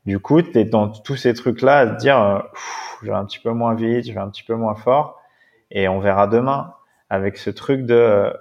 Du 0.05 0.19
coup, 0.19 0.41
tu 0.41 0.57
es 0.57 0.65
dans 0.65 0.89
tous 0.89 1.15
ces 1.15 1.33
trucs-là 1.33 1.79
à 1.79 1.87
te 1.87 1.99
dire, 1.99 2.19
euh, 2.21 2.39
je 3.01 3.07
vais 3.07 3.17
un 3.17 3.25
petit 3.25 3.39
peu 3.39 3.51
moins 3.51 3.73
vite, 3.73 4.07
je 4.07 4.13
vais 4.13 4.19
un 4.19 4.29
petit 4.29 4.43
peu 4.43 4.55
moins 4.55 4.75
fort, 4.75 5.19
et 5.71 5.87
on 5.87 5.99
verra 5.99 6.27
demain 6.27 6.73
avec 7.09 7.37
ce 7.37 7.49
truc 7.49 7.85
de 7.85 8.31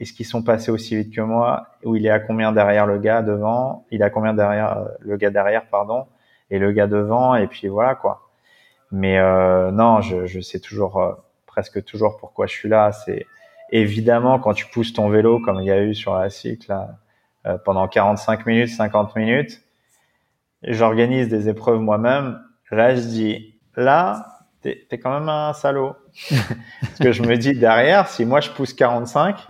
est-ce 0.00 0.12
qu'ils 0.12 0.26
sont 0.26 0.42
passés 0.42 0.70
aussi 0.70 0.96
vite 0.96 1.14
que 1.14 1.20
moi? 1.20 1.68
Ou 1.84 1.96
il 1.96 2.06
est 2.06 2.10
à 2.10 2.20
combien 2.20 2.52
derrière 2.52 2.86
le 2.86 2.98
gars 2.98 3.22
devant? 3.22 3.86
Il 3.90 4.00
est 4.00 4.04
à 4.04 4.10
combien 4.10 4.34
derrière 4.34 4.78
euh, 4.78 4.84
le 5.00 5.16
gars 5.16 5.30
derrière 5.30 5.66
pardon 5.68 6.06
et 6.50 6.58
le 6.58 6.72
gars 6.72 6.86
devant 6.86 7.34
et 7.36 7.46
puis 7.46 7.68
voilà 7.68 7.94
quoi. 7.94 8.28
Mais 8.90 9.18
euh, 9.18 9.70
non 9.70 10.00
je, 10.00 10.26
je 10.26 10.40
sais 10.40 10.60
toujours 10.60 10.98
euh, 10.98 11.12
presque 11.46 11.84
toujours 11.84 12.16
pourquoi 12.18 12.46
je 12.46 12.52
suis 12.52 12.68
là. 12.68 12.92
C'est 12.92 13.26
évidemment 13.70 14.38
quand 14.40 14.54
tu 14.54 14.66
pousses 14.66 14.92
ton 14.92 15.08
vélo 15.08 15.40
comme 15.40 15.60
il 15.60 15.66
y 15.66 15.72
a 15.72 15.82
eu 15.82 15.94
sur 15.94 16.14
la 16.14 16.30
cycle 16.30 16.70
là, 16.70 16.98
euh, 17.46 17.58
pendant 17.64 17.86
45 17.86 18.46
minutes 18.46 18.70
50 18.70 19.14
minutes 19.16 19.62
j'organise 20.62 21.28
des 21.28 21.48
épreuves 21.48 21.80
moi-même. 21.80 22.40
Là 22.72 22.96
je 22.96 23.02
dis 23.02 23.60
là 23.76 24.35
t'es 24.74 24.86
es 24.90 24.98
quand 24.98 25.18
même 25.18 25.28
un 25.28 25.52
salaud. 25.52 25.94
Parce 26.30 26.98
que 27.00 27.12
je 27.12 27.22
me 27.22 27.36
dis 27.36 27.54
derrière, 27.54 28.08
si 28.08 28.24
moi 28.24 28.40
je 28.40 28.50
pousse 28.50 28.72
45, 28.72 29.46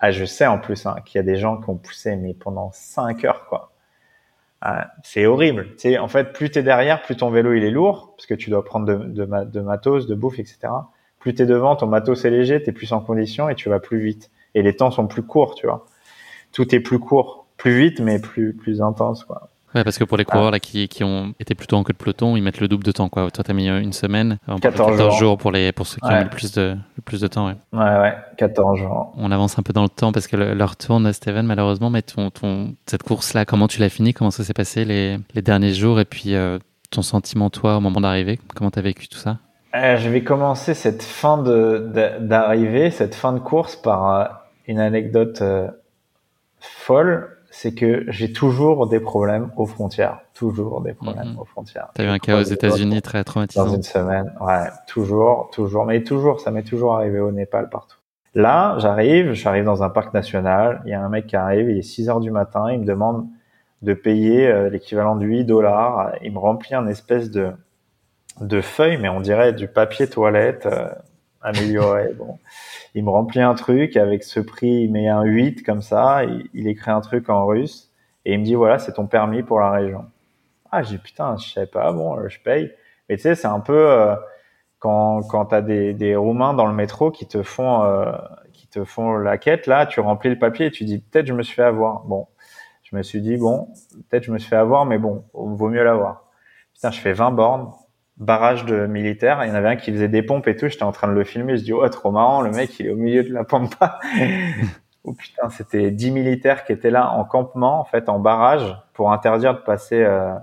ah, 0.00 0.10
je 0.10 0.24
sais 0.24 0.46
en 0.46 0.58
plus 0.58 0.86
hein, 0.86 0.96
qu'il 1.04 1.18
y 1.18 1.20
a 1.20 1.22
des 1.22 1.36
gens 1.36 1.60
qui 1.60 1.70
ont 1.70 1.76
poussé 1.76 2.16
mais 2.16 2.34
pendant 2.34 2.70
5 2.72 3.24
heures 3.24 3.46
quoi. 3.46 3.72
Ah, 4.60 4.92
c'est 5.02 5.26
horrible. 5.26 5.76
Tu 5.76 5.96
en 5.98 6.08
fait, 6.08 6.32
plus 6.32 6.50
t'es 6.50 6.62
derrière, 6.62 7.02
plus 7.02 7.16
ton 7.16 7.30
vélo 7.30 7.52
il 7.52 7.64
est 7.64 7.70
lourd 7.70 8.14
parce 8.16 8.26
que 8.26 8.34
tu 8.34 8.50
dois 8.50 8.64
prendre 8.64 8.86
de 8.86 9.60
matos, 9.60 10.06
de 10.06 10.14
bouffe, 10.14 10.38
etc. 10.38 10.68
Plus 11.18 11.34
t'es 11.34 11.46
devant, 11.46 11.76
ton 11.76 11.86
matos 11.86 12.24
est 12.24 12.30
léger, 12.30 12.62
t'es 12.62 12.72
plus 12.72 12.92
en 12.92 13.00
condition 13.00 13.48
et 13.48 13.54
tu 13.54 13.68
vas 13.68 13.80
plus 13.80 13.98
vite. 13.98 14.30
Et 14.54 14.62
les 14.62 14.76
temps 14.76 14.90
sont 14.90 15.06
plus 15.06 15.22
courts, 15.22 15.54
tu 15.54 15.66
vois. 15.66 15.86
Tout 16.52 16.74
est 16.74 16.80
plus 16.80 16.98
court. 16.98 17.46
plus 17.56 17.78
vite, 17.78 18.00
mais 18.00 18.18
plus, 18.18 18.54
plus 18.54 18.82
intense, 18.82 19.24
quoi. 19.24 19.48
Ouais, 19.74 19.82
parce 19.82 19.98
que 19.98 20.04
pour 20.04 20.16
les 20.16 20.24
coureurs 20.24 20.52
là, 20.52 20.60
qui, 20.60 20.86
qui 20.86 21.02
ont 21.02 21.34
été 21.40 21.54
plutôt 21.56 21.76
en 21.76 21.82
queue 21.82 21.92
de 21.92 21.98
peloton, 21.98 22.36
ils 22.36 22.42
mettent 22.42 22.60
le 22.60 22.68
double 22.68 22.84
de 22.84 22.92
temps. 22.92 23.08
Quoi. 23.08 23.28
Toi, 23.30 23.42
tu 23.42 23.50
as 23.50 23.54
mis 23.54 23.68
une 23.68 23.92
semaine, 23.92 24.38
14, 24.60 25.18
jours. 25.18 25.36
pour, 25.36 25.50
les, 25.50 25.72
pour 25.72 25.86
ceux 25.86 25.96
qui 25.96 26.06
ont 26.06 26.16
mis 26.16 26.24
le 26.24 26.30
plus, 26.30 26.52
de, 26.52 26.76
le 26.96 27.02
plus 27.02 27.20
de 27.20 27.26
temps. 27.26 27.48
Ouais. 27.48 27.56
ouais, 27.72 28.00
ouais, 28.00 28.14
14 28.36 28.78
jours. 28.78 29.12
On 29.16 29.32
avance 29.32 29.58
un 29.58 29.62
peu 29.62 29.72
dans 29.72 29.82
le 29.82 29.88
temps 29.88 30.12
parce 30.12 30.28
que 30.28 30.36
l'heure 30.36 30.76
tourne, 30.76 31.12
Steven, 31.12 31.44
malheureusement. 31.44 31.90
Mais 31.90 32.02
ton, 32.02 32.30
ton, 32.30 32.74
cette 32.86 33.02
course-là, 33.02 33.44
comment 33.44 33.66
tu 33.66 33.80
l'as 33.80 33.88
fini 33.88 34.14
Comment 34.14 34.30
ça 34.30 34.44
s'est 34.44 34.54
passé 34.54 34.84
les, 34.84 35.18
les, 35.34 35.42
derniers 35.42 35.74
jours? 35.74 35.98
Et 35.98 36.04
puis 36.04 36.36
euh, 36.36 36.58
ton 36.90 37.02
sentiment, 37.02 37.50
toi, 37.50 37.76
au 37.76 37.80
moment 37.80 38.00
d'arriver 38.00 38.38
Comment 38.54 38.70
tu 38.70 38.78
as 38.78 38.82
vécu 38.82 39.08
tout 39.08 39.18
ça? 39.18 39.38
Euh, 39.74 39.96
Je 39.96 40.08
vais 40.08 40.22
commencer 40.22 40.74
cette 40.74 41.02
fin 41.02 41.42
d'arrivée, 41.42 42.92
cette 42.92 43.16
fin 43.16 43.32
de 43.32 43.40
course 43.40 43.74
par 43.74 44.08
euh, 44.08 44.24
une 44.68 44.78
anecdote 44.78 45.42
folle 46.60 47.33
c'est 47.54 47.72
que 47.72 48.04
j'ai 48.08 48.32
toujours 48.32 48.88
des 48.88 48.98
problèmes 48.98 49.52
aux 49.56 49.66
frontières. 49.66 50.18
Toujours 50.34 50.80
des 50.80 50.92
problèmes 50.92 51.34
mhm. 51.34 51.38
aux 51.38 51.44
frontières. 51.44 51.88
T'as 51.94 52.02
eu 52.02 52.08
un 52.08 52.18
cas 52.18 52.40
aux 52.40 52.42
États-Unis 52.42 53.00
très 53.00 53.22
traumatisant. 53.22 53.66
Dans 53.66 53.74
une 53.76 53.84
semaine, 53.84 54.32
ouais, 54.40 54.66
toujours, 54.88 55.50
toujours, 55.52 55.84
mais 55.84 56.02
toujours, 56.02 56.40
ça 56.40 56.50
m'est 56.50 56.64
toujours 56.64 56.96
arrivé 56.96 57.20
au 57.20 57.30
Népal 57.30 57.68
partout. 57.70 57.96
Là, 58.34 58.74
j'arrive, 58.80 59.34
j'arrive 59.34 59.62
dans 59.62 59.84
un 59.84 59.88
parc 59.88 60.12
national, 60.12 60.82
il 60.84 60.90
y 60.90 60.94
a 60.94 61.00
un 61.00 61.08
mec 61.08 61.28
qui 61.28 61.36
arrive, 61.36 61.70
il 61.70 61.78
est 61.78 61.82
6 61.82 62.08
heures 62.08 62.18
du 62.18 62.32
matin, 62.32 62.72
il 62.72 62.80
me 62.80 62.84
demande 62.84 63.24
de 63.82 63.94
payer 63.94 64.48
euh, 64.48 64.68
l'équivalent 64.68 65.14
de 65.14 65.24
8 65.24 65.44
dollars, 65.44 66.12
il 66.22 66.32
me 66.32 66.38
remplit 66.40 66.74
un 66.74 66.88
espèce 66.88 67.30
de, 67.30 67.52
de 68.40 68.60
feuille, 68.60 68.98
mais 68.98 69.08
on 69.08 69.20
dirait 69.20 69.52
du 69.52 69.68
papier 69.68 70.08
toilette 70.08 70.66
euh, 70.66 70.88
amélioré, 71.40 72.14
bon 72.18 72.36
il 72.94 73.04
me 73.04 73.10
remplit 73.10 73.40
un 73.40 73.54
truc 73.54 73.96
avec 73.96 74.22
ce 74.22 74.40
prix, 74.40 74.84
il 74.84 74.92
met 74.92 75.08
un 75.08 75.22
8 75.24 75.62
comme 75.64 75.82
ça, 75.82 76.22
il, 76.54 76.68
écrit 76.68 76.90
un 76.90 77.00
truc 77.00 77.28
en 77.28 77.46
russe 77.46 77.92
et 78.24 78.34
il 78.34 78.40
me 78.40 78.44
dit 78.44 78.54
voilà, 78.54 78.78
c'est 78.78 78.92
ton 78.94 79.06
permis 79.06 79.42
pour 79.42 79.60
la 79.60 79.70
région. 79.70 80.06
Ah, 80.70 80.82
j'ai 80.82 80.98
putain, 80.98 81.36
je 81.36 81.52
sais 81.52 81.66
pas, 81.66 81.92
bon, 81.92 82.18
euh, 82.18 82.28
je 82.28 82.40
paye. 82.40 82.72
Mais 83.08 83.16
tu 83.16 83.22
sais, 83.22 83.34
c'est 83.34 83.48
un 83.48 83.60
peu 83.60 83.90
euh, 83.90 84.16
quand 84.78 85.22
quand 85.22 85.46
t'as 85.46 85.62
des 85.62 85.92
des 85.94 86.16
Roumains 86.16 86.54
dans 86.54 86.66
le 86.66 86.74
métro 86.74 87.10
qui 87.10 87.26
te 87.26 87.42
font 87.42 87.82
euh, 87.84 88.12
qui 88.52 88.68
te 88.68 88.84
font 88.84 89.16
la 89.18 89.38
quête 89.38 89.66
là, 89.66 89.86
tu 89.86 90.00
remplis 90.00 90.30
le 90.30 90.38
papier 90.38 90.66
et 90.66 90.70
tu 90.70 90.84
dis 90.84 90.98
peut-être 91.00 91.26
je 91.26 91.34
me 91.34 91.42
suis 91.42 91.54
fait 91.56 91.64
avoir. 91.64 92.04
Bon, 92.04 92.28
je 92.82 92.96
me 92.96 93.02
suis 93.02 93.20
dit 93.20 93.36
bon, 93.36 93.68
peut-être 94.10 94.24
je 94.24 94.32
me 94.32 94.38
suis 94.38 94.48
fait 94.48 94.56
avoir, 94.56 94.86
mais 94.86 94.98
bon, 94.98 95.24
vaut 95.34 95.68
mieux 95.68 95.84
l'avoir. 95.84 96.24
Putain, 96.74 96.90
je 96.90 97.00
fais 97.00 97.12
20 97.12 97.32
bornes, 97.32 97.72
barrage 98.16 98.64
de 98.64 98.86
militaires. 98.86 99.44
Il 99.44 99.48
y 99.48 99.52
en 99.52 99.54
avait 99.54 99.68
un 99.68 99.76
qui 99.76 99.92
faisait 99.92 100.08
des 100.08 100.22
pompes 100.22 100.46
et 100.46 100.56
tout. 100.56 100.68
J'étais 100.68 100.84
en 100.84 100.92
train 100.92 101.08
de 101.08 101.12
le 101.12 101.24
filmer. 101.24 101.56
Je 101.56 101.64
dis, 101.64 101.72
oh, 101.72 101.86
trop 101.88 102.10
marrant. 102.10 102.42
Le 102.42 102.50
mec, 102.50 102.78
il 102.78 102.86
est 102.86 102.90
au 102.90 102.96
milieu 102.96 103.22
de 103.24 103.32
la 103.32 103.44
pampa. 103.44 103.98
oh 105.04 105.12
putain, 105.12 105.48
c'était 105.50 105.90
10 105.90 106.10
militaires 106.12 106.64
qui 106.64 106.72
étaient 106.72 106.90
là 106.90 107.10
en 107.10 107.24
campement, 107.24 107.80
en 107.80 107.84
fait, 107.84 108.08
en 108.08 108.18
barrage 108.18 108.76
pour 108.92 109.12
interdire 109.12 109.54
de 109.54 109.60
passer 109.60 110.02
euh, 110.02 110.34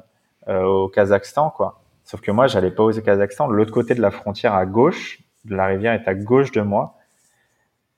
euh, 0.49 0.63
au 0.63 0.87
Kazakhstan, 0.89 1.49
quoi. 1.51 1.79
Sauf 2.03 2.19
que 2.19 2.31
moi, 2.31 2.47
j'allais 2.47 2.71
pas 2.71 2.83
au 2.83 2.91
Kazakhstan. 2.91 3.47
L'autre 3.47 3.71
côté 3.71 3.95
de 3.95 4.01
la 4.01 4.11
frontière, 4.11 4.53
à 4.53 4.65
gauche, 4.65 5.21
de 5.45 5.55
la 5.55 5.67
rivière 5.67 5.93
est 5.93 6.07
à 6.07 6.13
gauche 6.13 6.51
de 6.51 6.61
moi. 6.61 6.97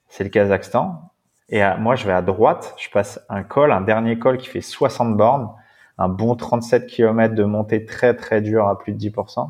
C'est 0.07 0.23
le 0.23 0.29
Kazakhstan. 0.29 1.09
Et 1.49 1.61
moi, 1.79 1.95
je 1.95 2.05
vais 2.05 2.13
à 2.13 2.21
droite. 2.21 2.75
Je 2.77 2.89
passe 2.89 3.19
un 3.29 3.41
col, 3.41 3.71
un 3.71 3.81
dernier 3.81 4.19
col 4.19 4.37
qui 4.37 4.47
fait 4.47 4.61
60 4.61 5.17
bornes, 5.17 5.49
un 5.97 6.09
bon 6.09 6.35
37 6.35 6.85
km 6.85 7.33
de 7.33 7.43
montée 7.43 7.85
très 7.85 8.15
très 8.15 8.41
dur 8.41 8.67
à 8.67 8.77
plus 8.77 8.93
de 8.93 8.99
10% 8.99 9.49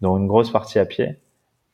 donc 0.00 0.18
une 0.18 0.26
grosse 0.26 0.50
partie 0.50 0.78
à 0.78 0.84
pied. 0.84 1.18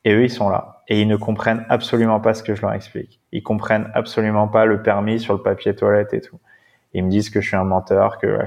Et 0.05 0.13
eux, 0.13 0.23
ils 0.23 0.29
sont 0.29 0.49
là. 0.49 0.83
Et 0.87 1.01
ils 1.01 1.07
ne 1.07 1.17
comprennent 1.17 1.65
absolument 1.69 2.19
pas 2.19 2.33
ce 2.33 2.43
que 2.43 2.55
je 2.55 2.61
leur 2.61 2.73
explique. 2.73 3.19
Ils 3.31 3.43
comprennent 3.43 3.91
absolument 3.93 4.47
pas 4.47 4.65
le 4.65 4.81
permis 4.81 5.19
sur 5.19 5.33
le 5.33 5.41
papier 5.41 5.75
toilette 5.75 6.13
et 6.13 6.21
tout. 6.21 6.39
Ils 6.93 7.03
me 7.03 7.09
disent 7.09 7.29
que 7.29 7.41
je 7.41 7.47
suis 7.47 7.57
un 7.57 7.65
menteur, 7.65 8.17
que 8.17 8.39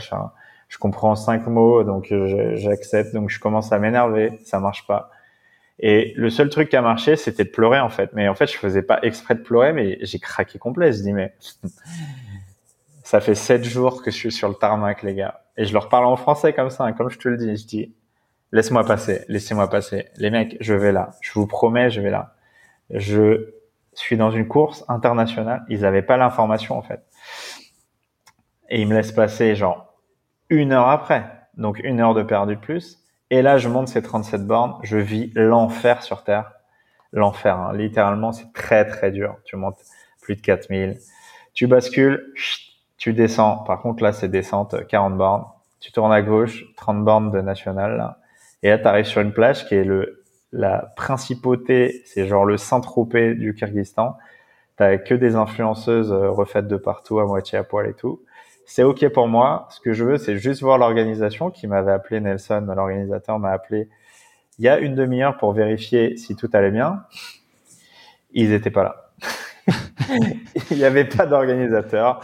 je 0.69 0.78
comprends 0.78 1.15
cinq 1.16 1.47
mots, 1.47 1.85
donc 1.85 2.12
j'accepte. 2.55 3.12
Donc 3.12 3.28
je 3.31 3.39
commence 3.39 3.73
à 3.73 3.78
m'énerver. 3.78 4.39
Ça 4.44 4.59
marche 4.59 4.86
pas. 4.86 5.11
Et 5.81 6.12
le 6.16 6.31
seul 6.31 6.51
truc 6.51 6.69
qui 6.69 6.77
a 6.77 6.82
marché, 6.82 7.16
c'était 7.16 7.44
de 7.44 7.51
pleurer 7.51 7.81
en 7.81 7.89
fait. 7.89 8.11
Mais 8.12 8.28
en 8.28 8.35
fait, 8.35 8.47
je 8.47 8.57
faisais 8.57 8.82
pas 8.82 8.98
exprès 9.02 9.35
de 9.35 9.40
pleurer, 9.40 9.73
mais 9.73 9.98
j'ai 10.02 10.19
craqué 10.19 10.59
complet. 10.59 10.93
Je 10.93 11.02
dis 11.02 11.12
mais 11.12 11.35
ça 13.02 13.20
fait 13.20 13.35
sept 13.35 13.65
jours 13.65 14.02
que 14.02 14.11
je 14.11 14.16
suis 14.16 14.32
sur 14.32 14.48
le 14.48 14.55
tarmac, 14.55 15.02
les 15.02 15.15
gars. 15.15 15.43
Et 15.57 15.65
je 15.65 15.73
leur 15.73 15.89
parle 15.89 16.07
en 16.07 16.16
français 16.16 16.52
comme 16.52 16.70
ça, 16.70 16.85
hein, 16.85 16.93
comme 16.93 17.11
je 17.11 17.19
te 17.19 17.28
le 17.28 17.36
dis. 17.36 17.57
Je 17.57 17.66
dis 17.66 17.94
laisse-moi 18.52 18.85
passer, 18.85 19.24
laissez-moi 19.28 19.68
passer. 19.68 20.09
Les 20.16 20.31
mecs, 20.31 20.56
je 20.60 20.74
vais 20.74 20.93
là. 20.93 21.10
Je 21.20 21.32
vous 21.32 21.47
promets, 21.47 21.90
je 21.90 22.01
vais 22.01 22.10
là. 22.10 22.35
Je 22.90 23.52
suis 23.94 24.16
dans 24.16 24.31
une 24.31 24.48
course 24.48 24.85
internationale. 24.89 25.64
Ils 25.68 25.81
n'avaient 25.81 26.02
pas 26.02 26.16
l'information, 26.16 26.77
en 26.77 26.82
fait. 26.82 27.05
Et 28.68 28.81
ils 28.81 28.89
me 28.89 28.94
laissent 28.94 29.12
passer, 29.12 29.55
genre, 29.55 29.94
une 30.48 30.72
heure 30.72 30.89
après. 30.89 31.24
Donc, 31.56 31.81
une 31.82 32.01
heure 32.01 32.14
de 32.14 32.22
perdu 32.22 32.56
plus. 32.56 32.98
Et 33.31 33.43
là, 33.43 33.59
je 33.59 33.68
monte 33.68 33.89
ces 33.89 34.02
37 34.02 34.47
bornes. 34.47 34.77
Je 34.82 34.97
vis 34.97 35.31
l'enfer 35.35 36.02
sur 36.02 36.24
Terre. 36.24 36.52
L'enfer, 37.12 37.56
hein. 37.56 37.72
littéralement, 37.74 38.32
c'est 38.32 38.52
très, 38.52 38.85
très 38.86 39.10
dur. 39.10 39.36
Tu 39.44 39.56
montes 39.56 39.81
plus 40.22 40.36
de 40.36 40.40
4000. 40.40 40.98
Tu 41.55 41.66
bascules, 41.66 42.32
tu 42.98 43.12
descends. 43.12 43.59
Par 43.59 43.81
contre, 43.82 44.02
là, 44.02 44.12
c'est 44.12 44.28
descente 44.28 44.86
40 44.86 45.16
bornes. 45.16 45.44
Tu 45.81 45.90
tournes 45.90 46.12
à 46.12 46.22
gauche, 46.22 46.64
30 46.77 47.05
bornes 47.05 47.31
de 47.32 47.40
national, 47.40 47.97
là. 47.97 48.19
Et 48.62 48.69
là, 48.69 48.78
tu 48.78 48.87
arrives 48.87 49.07
sur 49.07 49.20
une 49.20 49.32
plage 49.32 49.66
qui 49.66 49.74
est 49.74 49.85
le, 49.85 50.23
la 50.53 50.93
principauté, 50.97 52.03
c'est 52.05 52.27
genre 52.27 52.45
le 52.45 52.57
Saint-Tropez 52.57 53.35
du 53.35 53.55
Kyrgyzstan. 53.55 54.16
T'as 54.77 54.97
que 54.99 55.15
des 55.15 55.37
influenceuses 55.37 56.12
euh, 56.12 56.31
refaites 56.31 56.69
de 56.69 56.77
partout, 56.77 57.20
à 57.20 57.27
moitié 57.27 57.59
à 57.59 57.65
poil 57.65 57.89
et 57.89 57.95
tout. 57.95 58.23
C'est 58.66 58.82
ok 58.82 59.09
pour 59.09 59.28
moi. 59.28 59.69
Ce 59.70 59.81
que 59.81 59.93
je 59.93 60.05
veux, 60.05 60.16
c'est 60.16 60.37
juste 60.37 60.62
voir 60.62 60.78
l'organisation 60.78 61.51
qui 61.51 61.66
m'avait 61.66 61.93
appelé 61.93 62.20
Nelson, 62.20 62.65
l'organisateur 62.74 63.39
m'a 63.39 63.51
appelé 63.51 63.89
il 64.61 64.65
y 64.65 64.69
a 64.69 64.78
une 64.78 64.95
demi-heure 64.95 65.39
pour 65.39 65.55
vérifier 65.55 66.19
si 66.19 66.37
tout 66.37 66.51
allait 66.53 66.70
bien. 66.70 67.03
Ils 68.32 68.53
étaient 68.53 68.70
pas 68.70 68.82
là. 68.85 69.11
il 70.70 70.77
n'y 70.77 70.85
avait 70.85 71.07
pas 71.07 71.24
d'organisateur. 71.24 72.20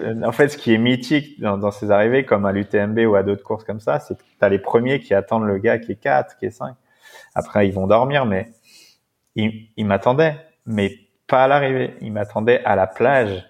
En 0.00 0.32
fait, 0.32 0.48
ce 0.48 0.56
qui 0.56 0.72
est 0.72 0.78
mythique 0.78 1.40
dans, 1.40 1.70
ces 1.70 1.90
arrivées, 1.90 2.24
comme 2.24 2.46
à 2.46 2.52
l'UTMB 2.52 2.98
ou 3.06 3.14
à 3.14 3.22
d'autres 3.22 3.42
courses 3.42 3.64
comme 3.64 3.80
ça, 3.80 4.00
c'est 4.00 4.16
que 4.16 4.22
tu 4.22 4.44
as 4.44 4.48
les 4.48 4.58
premiers 4.58 5.00
qui 5.00 5.14
attendent 5.14 5.46
le 5.46 5.58
gars 5.58 5.78
qui 5.78 5.92
est 5.92 6.00
4, 6.00 6.36
qui 6.36 6.46
est 6.46 6.50
5. 6.50 6.74
Après, 7.34 7.68
ils 7.68 7.72
vont 7.72 7.86
dormir, 7.86 8.26
mais 8.26 8.50
ils, 9.34 9.86
m'attendaient, 9.86 10.36
mais 10.66 10.92
pas 11.26 11.44
à 11.44 11.48
l'arrivée. 11.48 11.96
Ils 12.00 12.12
m'attendaient 12.12 12.62
à 12.64 12.76
la 12.76 12.86
plage. 12.86 13.46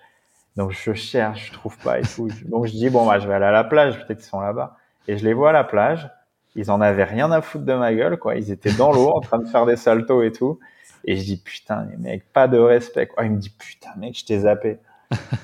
Donc, 0.57 0.73
je 0.73 0.93
cherche, 0.93 1.49
je 1.49 1.53
trouve 1.53 1.77
pas 1.79 1.99
et 1.99 2.03
tout. 2.03 2.29
Donc, 2.47 2.67
je 2.67 2.73
dis, 2.73 2.91
bon, 2.91 3.07
bah, 3.07 3.19
je 3.19 3.29
vais 3.29 3.35
aller 3.35 3.47
à 3.47 3.53
la 3.53 3.65
plage, 3.65 3.97
peut-être 3.99 4.19
qu'ils 4.19 4.29
sont 4.29 4.41
là-bas. 4.41 4.77
Et 5.07 5.17
je 5.17 5.25
les 5.25 5.33
vois 5.33 5.51
à 5.51 5.53
la 5.53 5.65
plage. 5.65 6.11
Ils 6.57 6.71
en 6.71 6.81
avaient 6.81 7.05
rien 7.05 7.31
à 7.31 7.41
foutre 7.41 7.65
de 7.65 7.75
ma 7.75 7.95
gueule, 7.95 8.19
quoi. 8.19 8.37
Ils 8.37 8.51
étaient 8.51 8.73
dans 8.73 8.93
l'eau, 8.93 9.11
en 9.11 9.21
train 9.21 9.39
de 9.39 9.47
faire 9.47 9.67
des 9.67 9.77
saltos 9.77 10.23
et 10.23 10.33
tout. 10.33 10.59
Et 11.05 11.17
je 11.17 11.25
dis, 11.25 11.37
putain, 11.43 11.87
mec, 11.99 12.33
pas 12.33 12.49
de 12.49 12.59
respect. 12.59 13.07
Quoi. 13.07 13.25
Il 13.25 13.33
me 13.33 13.39
dit, 13.39 13.51
putain, 13.51 13.91
mec, 13.97 14.19
je 14.19 14.25
t'ai 14.25 14.41
zappé. 14.41 14.79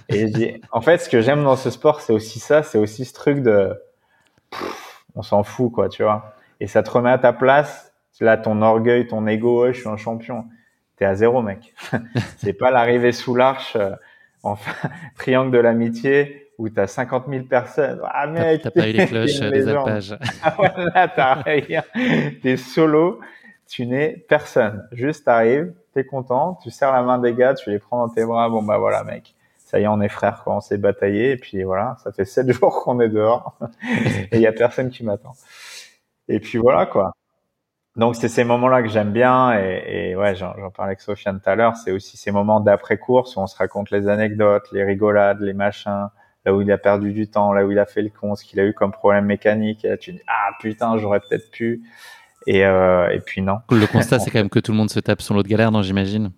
Et 0.09 0.21
je 0.21 0.33
dis, 0.33 0.61
en 0.73 0.81
fait, 0.81 0.99
ce 0.99 1.09
que 1.09 1.21
j'aime 1.21 1.43
dans 1.45 1.57
ce 1.57 1.71
sport, 1.71 2.01
c'est 2.01 2.13
aussi 2.13 2.39
ça, 2.39 2.63
c'est 2.63 2.79
aussi 2.79 3.05
ce 3.05 3.15
truc 3.15 3.43
de, 3.43 3.75
on 5.15 5.23
s'en 5.23 5.43
fout, 5.43 5.73
quoi, 5.73 5.89
tu 5.89 6.03
vois. 6.03 6.35
Et 6.61 6.67
ça 6.67 6.83
te 6.83 6.91
remet 6.91 7.11
à 7.11 7.19
ta 7.19 7.33
place. 7.33 7.93
Là, 8.21 8.37
ton 8.37 8.63
orgueil, 8.63 9.07
ton 9.09 9.27
ego, 9.27 9.73
je 9.73 9.81
suis 9.81 9.89
un 9.89 9.97
champion. 9.97 10.45
T'es 10.97 11.05
à 11.05 11.15
zéro, 11.15 11.43
mec. 11.43 11.75
c'est 12.39 12.53
pas 12.53 12.71
l'arrivée 12.71 13.11
sous 13.11 13.35
l'arche, 13.35 13.75
euh, 13.75 13.91
enfin, 14.43 14.89
triangle 15.19 15.51
de 15.51 15.59
l'amitié, 15.59 16.49
où 16.59 16.69
t'as 16.69 16.87
50 16.87 17.25
000 17.29 17.45
personnes. 17.47 18.01
Ah, 18.05 18.29
mec. 18.29 18.63
T'as 18.63 18.71
pas 18.71 18.89
eu 18.89 18.93
les 18.93 19.07
cloches, 19.07 19.41
les 19.41 19.69
alpages. 19.69 20.17
ah, 20.43 20.55
voilà, 20.57 21.09
t'as 21.09 21.35
rien. 21.35 21.83
T'es 22.43 22.57
solo 22.57 23.21
tu 23.69 23.87
n'es 23.87 24.25
personne. 24.29 24.87
Juste 24.93 25.25
t'arrives, 25.25 25.73
t'es 25.93 26.05
content, 26.05 26.59
tu 26.63 26.71
serres 26.71 26.93
la 26.93 27.03
main 27.03 27.19
des 27.19 27.35
gars, 27.35 27.55
tu 27.55 27.71
les 27.71 27.79
prends 27.79 28.07
dans 28.07 28.13
tes 28.13 28.25
bras, 28.25 28.49
bon 28.49 28.63
bah 28.63 28.79
voilà 28.79 29.05
mec, 29.05 29.34
ça 29.75 29.81
y 29.81 29.83
est 29.83 29.89
on 29.89 30.01
est 30.01 30.09
frères 30.09 30.45
quoi, 30.45 30.55
on 30.55 30.61
s'est 30.61 30.79
bataillé 30.79 31.33
et 31.33 31.37
puis 31.37 31.65
voilà, 31.65 31.97
ça 32.05 32.13
fait 32.13 32.25
sept 32.25 32.49
jours 32.53 32.85
qu'on 32.85 33.01
est 33.01 33.09
dehors 33.09 33.59
et 33.83 34.37
il 34.37 34.41
y 34.41 34.47
a 34.47 34.53
personne 34.53 34.89
qui 34.89 35.03
m'attend. 35.03 35.33
Et 36.29 36.39
puis 36.39 36.59
voilà 36.59 36.87
quoi. 36.87 37.13
Donc 37.97 38.15
c'est 38.15 38.29
ces 38.29 38.45
moments-là 38.45 38.83
que 38.83 38.89
j'aime 38.89 39.11
bien 39.11 39.59
et, 39.59 40.11
et 40.11 40.17
ouais 40.17 40.37
j'en 40.37 40.53
parlais 40.71 40.91
avec 40.91 41.01
Sofiane 41.01 41.41
tout 41.41 41.51
à 41.51 41.57
l'heure, 41.57 41.77
c'est 41.77 41.91
aussi 41.91 42.17
ces 42.17 42.31
moments 42.31 42.61
d'après 42.61 42.99
course 42.99 43.35
où 43.35 43.41
on 43.41 43.49
se 43.49 43.57
raconte 43.57 43.91
les 43.91 44.07
anecdotes, 44.07 44.71
les 44.71 44.85
rigolades, 44.85 45.41
les 45.41 45.55
machins, 45.55 46.09
là 46.45 46.55
où 46.55 46.61
il 46.61 46.71
a 46.71 46.79
perdu 46.79 47.13
du 47.13 47.29
temps, 47.29 47.53
là 47.53 47.67
où 47.67 47.73
il 47.73 47.79
a 47.81 47.87
fait 47.87 48.03
le 48.03 48.11
con, 48.11 48.37
ce 48.37 48.45
qu'il 48.45 48.61
a 48.61 48.65
eu 48.65 48.75
comme 48.75 48.93
problème 48.93 49.25
mécanique. 49.25 49.85
Et 49.85 49.89
là, 49.89 49.97
tu 49.97 50.13
dis 50.13 50.23
ah 50.29 50.51
putain 50.61 50.99
j'aurais 50.99 51.19
peut-être 51.19 51.51
pu. 51.51 51.83
Et, 52.47 52.65
euh, 52.65 53.09
et 53.11 53.19
puis 53.19 53.43
non. 53.43 53.59
Le 53.73 53.87
constat, 53.89 54.19
c'est 54.21 54.31
quand 54.31 54.39
même 54.39 54.51
que 54.51 54.61
tout 54.61 54.71
le 54.71 54.79
monde 54.79 54.91
se 54.91 55.01
tape 55.01 55.21
sur 55.21 55.35
l'autre 55.35 55.49
galère, 55.49 55.73
non, 55.73 55.83
j'imagine 55.83 56.31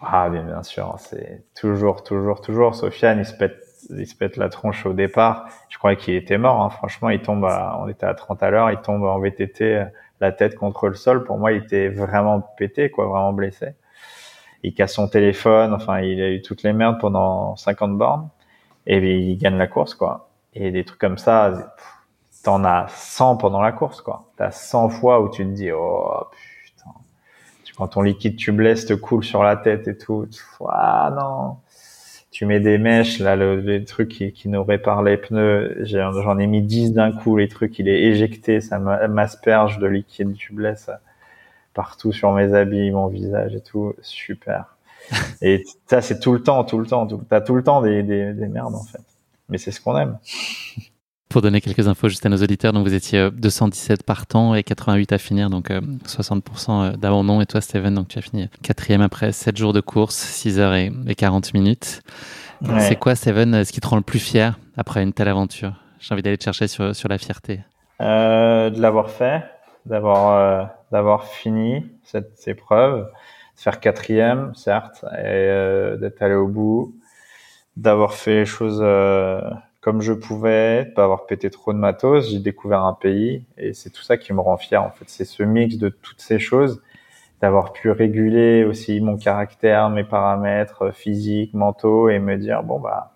Ah, 0.00 0.28
bien, 0.28 0.42
bien 0.42 0.62
sûr. 0.62 0.94
C'est 0.98 1.42
toujours, 1.54 2.02
toujours, 2.02 2.40
toujours. 2.40 2.74
Sofiane, 2.74 3.18
il 3.20 3.24
se 3.24 3.34
pète, 3.34 3.62
il 3.90 4.06
se 4.06 4.14
pète 4.14 4.36
la 4.36 4.48
tronche 4.48 4.84
au 4.86 4.92
départ. 4.92 5.48
Je 5.68 5.78
croyais 5.78 5.96
qu'il 5.96 6.14
était 6.14 6.38
mort. 6.38 6.62
Hein. 6.62 6.70
Franchement, 6.70 7.10
il 7.10 7.20
tombe, 7.22 7.44
à, 7.44 7.78
on 7.80 7.88
était 7.88 8.06
à 8.06 8.14
30 8.14 8.42
à 8.42 8.50
l'heure, 8.50 8.70
il 8.70 8.78
tombe 8.78 9.02
en 9.04 9.18
VTT, 9.18 9.84
la 10.20 10.32
tête 10.32 10.54
contre 10.56 10.88
le 10.88 10.94
sol. 10.94 11.24
Pour 11.24 11.38
moi, 11.38 11.52
il 11.52 11.62
était 11.64 11.88
vraiment 11.88 12.40
pété, 12.40 12.90
quoi, 12.90 13.06
vraiment 13.06 13.32
blessé. 13.32 13.68
Il 14.62 14.74
casse 14.74 14.94
son 14.94 15.08
téléphone. 15.08 15.72
Enfin, 15.74 16.00
il 16.00 16.20
a 16.22 16.30
eu 16.30 16.42
toutes 16.42 16.62
les 16.62 16.72
merdes 16.72 16.98
pendant 17.00 17.56
50 17.56 17.96
bornes. 17.98 18.28
et 18.86 18.98
il 18.98 19.38
gagne 19.38 19.56
la 19.58 19.66
course, 19.66 19.94
quoi. 19.94 20.30
Et 20.54 20.70
des 20.70 20.84
trucs 20.84 21.00
comme 21.00 21.18
ça, 21.18 21.74
t'en 22.44 22.64
as 22.64 22.86
100 22.88 23.36
pendant 23.38 23.60
la 23.62 23.72
course, 23.72 24.00
quoi. 24.02 24.26
T'as 24.36 24.50
100 24.50 24.90
fois 24.90 25.20
où 25.20 25.30
tu 25.30 25.44
te 25.44 25.50
dis, 25.50 25.70
oh 25.72 26.26
putain, 26.30 26.55
quand 27.76 27.88
ton 27.88 28.02
liquide 28.02 28.36
tubeless 28.36 28.86
te 28.86 28.94
coule 28.94 29.24
sur 29.24 29.42
la 29.42 29.56
tête 29.56 29.88
et 29.88 29.96
tout, 29.96 30.26
ah 30.68 31.12
non, 31.16 31.56
tu 32.30 32.46
mets 32.46 32.60
des 32.60 32.78
mèches, 32.78 33.18
là, 33.18 33.36
le, 33.36 33.60
les 33.60 33.84
trucs 33.84 34.08
qui, 34.10 34.32
qui 34.32 34.48
nous 34.48 34.62
réparent 34.62 35.02
les 35.02 35.16
pneus, 35.16 35.76
j'en 35.84 36.38
ai, 36.38 36.46
mis 36.46 36.62
10 36.62 36.92
d'un 36.92 37.12
coup, 37.12 37.36
les 37.36 37.48
trucs, 37.48 37.78
il 37.78 37.88
est 37.88 38.02
éjecté, 38.02 38.60
ça 38.60 38.78
m'asperge 38.78 39.78
de 39.78 39.86
liquide 39.86 40.34
tubeless 40.34 40.90
partout 41.74 42.12
sur 42.12 42.32
mes 42.32 42.54
habits, 42.54 42.90
mon 42.90 43.06
visage 43.08 43.54
et 43.54 43.60
tout, 43.60 43.94
super. 44.00 44.76
Et 45.42 45.64
ça, 45.86 46.00
c'est 46.00 46.18
tout 46.18 46.32
le 46.32 46.42
temps, 46.42 46.64
tout 46.64 46.78
le 46.78 46.86
temps. 46.86 47.06
T'as 47.28 47.40
tout 47.40 47.54
le 47.54 47.62
temps 47.62 47.80
des, 47.80 48.02
des, 48.02 48.32
des 48.32 48.48
merdes, 48.48 48.74
en 48.74 48.82
fait. 48.82 49.04
Mais 49.48 49.58
c'est 49.58 49.70
ce 49.70 49.80
qu'on 49.80 49.96
aime. 49.96 50.18
Pour 51.28 51.42
donner 51.42 51.60
quelques 51.60 51.88
infos 51.88 52.08
juste 52.08 52.24
à 52.24 52.28
nos 52.28 52.36
auditeurs, 52.36 52.72
donc 52.72 52.86
vous 52.86 52.94
étiez 52.94 53.30
217 53.30 54.04
partants 54.04 54.54
et 54.54 54.62
88 54.62 55.12
à 55.12 55.18
finir, 55.18 55.50
donc 55.50 55.70
60% 55.70 55.70
euh, 55.70 56.92
euh, 56.92 56.96
d'abandon. 56.96 57.40
Et 57.40 57.46
toi, 57.46 57.60
Steven, 57.60 57.94
donc 57.94 58.08
tu 58.08 58.18
as 58.18 58.22
fini 58.22 58.48
quatrième 58.62 59.02
après 59.02 59.32
7 59.32 59.56
jours 59.56 59.72
de 59.72 59.80
course, 59.80 60.16
6 60.16 60.58
heures 60.60 60.74
et, 60.74 60.92
40 61.16 61.52
minutes. 61.54 62.02
C'est 62.78 62.96
quoi, 62.96 63.14
Steven, 63.14 63.64
ce 63.64 63.72
qui 63.72 63.80
te 63.80 63.86
rend 63.86 63.96
le 63.96 64.02
plus 64.02 64.18
fier 64.18 64.58
après 64.76 65.02
une 65.02 65.12
telle 65.12 65.28
aventure? 65.28 65.74
J'ai 65.98 66.14
envie 66.14 66.22
d'aller 66.22 66.38
te 66.38 66.44
chercher 66.44 66.68
sur, 66.68 66.94
sur 66.94 67.08
la 67.08 67.18
fierté. 67.18 67.60
Euh, 68.00 68.70
de 68.70 68.80
l'avoir 68.80 69.10
fait, 69.10 69.42
d'avoir 69.84 70.30
euh, 70.30 70.64
d'avoir 70.92 71.24
fini 71.24 71.86
cette 72.04 72.46
épreuve 72.46 73.08
faire 73.56 73.80
quatrième, 73.80 74.54
certes, 74.54 75.04
et 75.12 75.24
euh, 75.24 75.96
d'être 75.96 76.22
allé 76.22 76.34
au 76.34 76.46
bout, 76.46 76.94
d'avoir 77.76 78.12
fait 78.12 78.34
les 78.34 78.44
choses 78.44 78.80
euh, 78.82 79.40
comme 79.86 80.02
je 80.02 80.12
pouvais, 80.12 80.84
pas 80.96 81.04
avoir 81.04 81.26
pété 81.26 81.48
trop 81.48 81.72
de 81.72 81.78
matos. 81.78 82.28
J'ai 82.28 82.40
découvert 82.40 82.82
un 82.82 82.92
pays 82.92 83.44
et 83.56 83.72
c'est 83.72 83.90
tout 83.90 84.02
ça 84.02 84.16
qui 84.16 84.32
me 84.32 84.40
rend 84.40 84.56
fier. 84.56 84.82
En 84.82 84.90
fait, 84.90 85.04
c'est 85.06 85.24
ce 85.24 85.44
mix 85.44 85.76
de 85.76 85.90
toutes 85.90 86.20
ces 86.20 86.40
choses, 86.40 86.82
d'avoir 87.40 87.72
pu 87.72 87.92
réguler 87.92 88.64
aussi 88.64 89.00
mon 89.00 89.16
caractère, 89.16 89.88
mes 89.90 90.02
paramètres 90.02 90.92
physiques, 90.92 91.54
mentaux 91.54 92.08
et 92.08 92.18
me 92.18 92.36
dire 92.36 92.64
bon 92.64 92.80
bah 92.80 93.12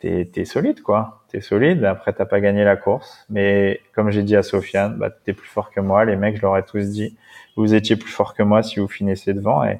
t'es 0.00 0.30
es 0.36 0.44
solide 0.44 0.82
quoi, 0.82 1.24
t'es 1.28 1.40
solide. 1.40 1.82
Après 1.86 2.12
t'as 2.12 2.26
pas 2.26 2.40
gagné 2.40 2.62
la 2.64 2.76
course, 2.76 3.24
mais 3.30 3.80
comme 3.94 4.10
j'ai 4.10 4.22
dit 4.22 4.36
à 4.36 4.42
Sofiane, 4.42 4.98
bah 4.98 5.08
t'es 5.10 5.32
plus 5.32 5.48
fort 5.48 5.70
que 5.70 5.80
moi. 5.80 6.04
Les 6.04 6.16
mecs, 6.16 6.36
je 6.36 6.42
leur 6.42 6.58
ai 6.58 6.64
tous 6.64 6.90
dit 6.90 7.16
vous 7.56 7.74
étiez 7.74 7.96
plus 7.96 8.12
fort 8.12 8.34
que 8.34 8.42
moi 8.42 8.62
si 8.62 8.80
vous 8.80 8.88
finissez 8.88 9.32
devant 9.32 9.64
et 9.64 9.78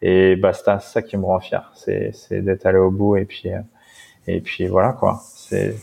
et 0.00 0.36
bah 0.36 0.54
c'est 0.54 0.80
ça 0.80 1.02
qui 1.02 1.18
me 1.18 1.26
rend 1.26 1.40
fier 1.40 1.70
c'est 1.74 2.14
d'être 2.42 2.66
allé 2.66 2.78
au 2.78 2.90
bout 2.90 3.16
et 3.16 3.26
puis 3.26 3.50
et 4.26 4.40
puis 4.40 4.66
voilà 4.66 4.92
quoi 4.92 5.20
c'est 5.52 5.76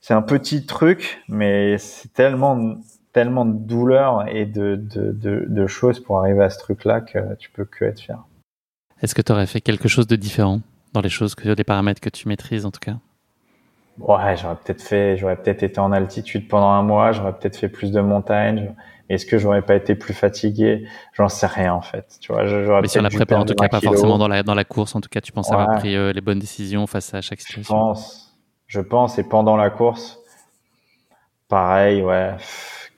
c'est 0.00 0.14
un 0.14 0.22
petit 0.22 0.66
truc 0.66 1.22
mais 1.28 1.78
c'est 1.78 2.12
tellement 2.12 2.76
tellement 3.12 3.46
de 3.46 3.56
douleur 3.56 4.28
et 4.28 4.44
de, 4.44 4.76
de, 4.76 5.12
de, 5.12 5.46
de 5.48 5.66
choses 5.66 6.00
pour 6.00 6.18
arriver 6.18 6.42
à 6.42 6.50
ce 6.50 6.58
truc 6.58 6.84
là 6.84 7.00
que 7.00 7.34
tu 7.36 7.50
peux 7.50 7.64
que 7.64 7.84
être 7.84 8.00
fier 8.00 8.18
est-ce 9.02 9.14
que 9.14 9.22
tu 9.22 9.32
aurais 9.32 9.46
fait 9.46 9.60
quelque 9.60 9.88
chose 9.88 10.06
de 10.06 10.16
différent 10.16 10.60
dans 10.92 11.00
les 11.00 11.08
choses 11.08 11.34
que 11.34 11.48
les 11.48 11.64
paramètres 11.64 12.00
que 12.00 12.08
tu 12.08 12.28
maîtrises 12.28 12.64
en 12.66 12.70
tout 12.70 12.80
cas? 12.80 12.96
Ouais 13.98 14.36
j'aurais 14.36 14.56
peut-être 14.56 14.82
fait 14.82 15.16
j'aurais 15.16 15.36
peut-être 15.36 15.62
été 15.62 15.78
en 15.78 15.92
altitude 15.92 16.48
pendant 16.48 16.70
un 16.70 16.82
mois 16.82 17.12
j'aurais 17.12 17.36
peut-être 17.38 17.56
fait 17.56 17.68
plus 17.68 17.92
de 17.92 18.00
montagnes 18.00 18.74
est-ce 19.08 19.24
que 19.24 19.38
j'aurais 19.38 19.62
pas 19.62 19.76
été 19.76 19.94
plus 19.94 20.14
fatigué? 20.14 20.86
J'en 21.12 21.28
sais 21.28 21.46
rien 21.46 21.72
en 21.72 21.80
fait. 21.80 22.18
Tu 22.20 22.32
vois, 22.32 22.46
j'aurais 22.46 22.82
Mais 22.82 22.88
sur 22.88 23.02
la 23.02 23.10
prépa, 23.10 23.36
en 23.36 23.44
tout 23.44 23.54
cas, 23.54 23.68
pas 23.68 23.80
forcément 23.80 24.18
dans 24.18 24.28
la 24.28 24.42
dans 24.42 24.54
la 24.54 24.64
course. 24.64 24.94
En 24.94 25.00
tout 25.00 25.08
cas, 25.08 25.20
tu 25.20 25.32
penses 25.32 25.52
avoir 25.52 25.76
pris 25.76 25.94
euh, 25.94 26.12
les 26.12 26.20
bonnes 26.20 26.38
décisions 26.38 26.86
face 26.86 27.14
à 27.14 27.20
chaque 27.20 27.40
situation. 27.40 27.74
Je 27.74 27.80
pense, 27.80 28.25
je 28.66 28.80
pense. 28.80 29.18
Et 29.18 29.24
pendant 29.24 29.56
la 29.56 29.70
course, 29.70 30.18
pareil, 31.48 32.02
ouais. 32.02 32.36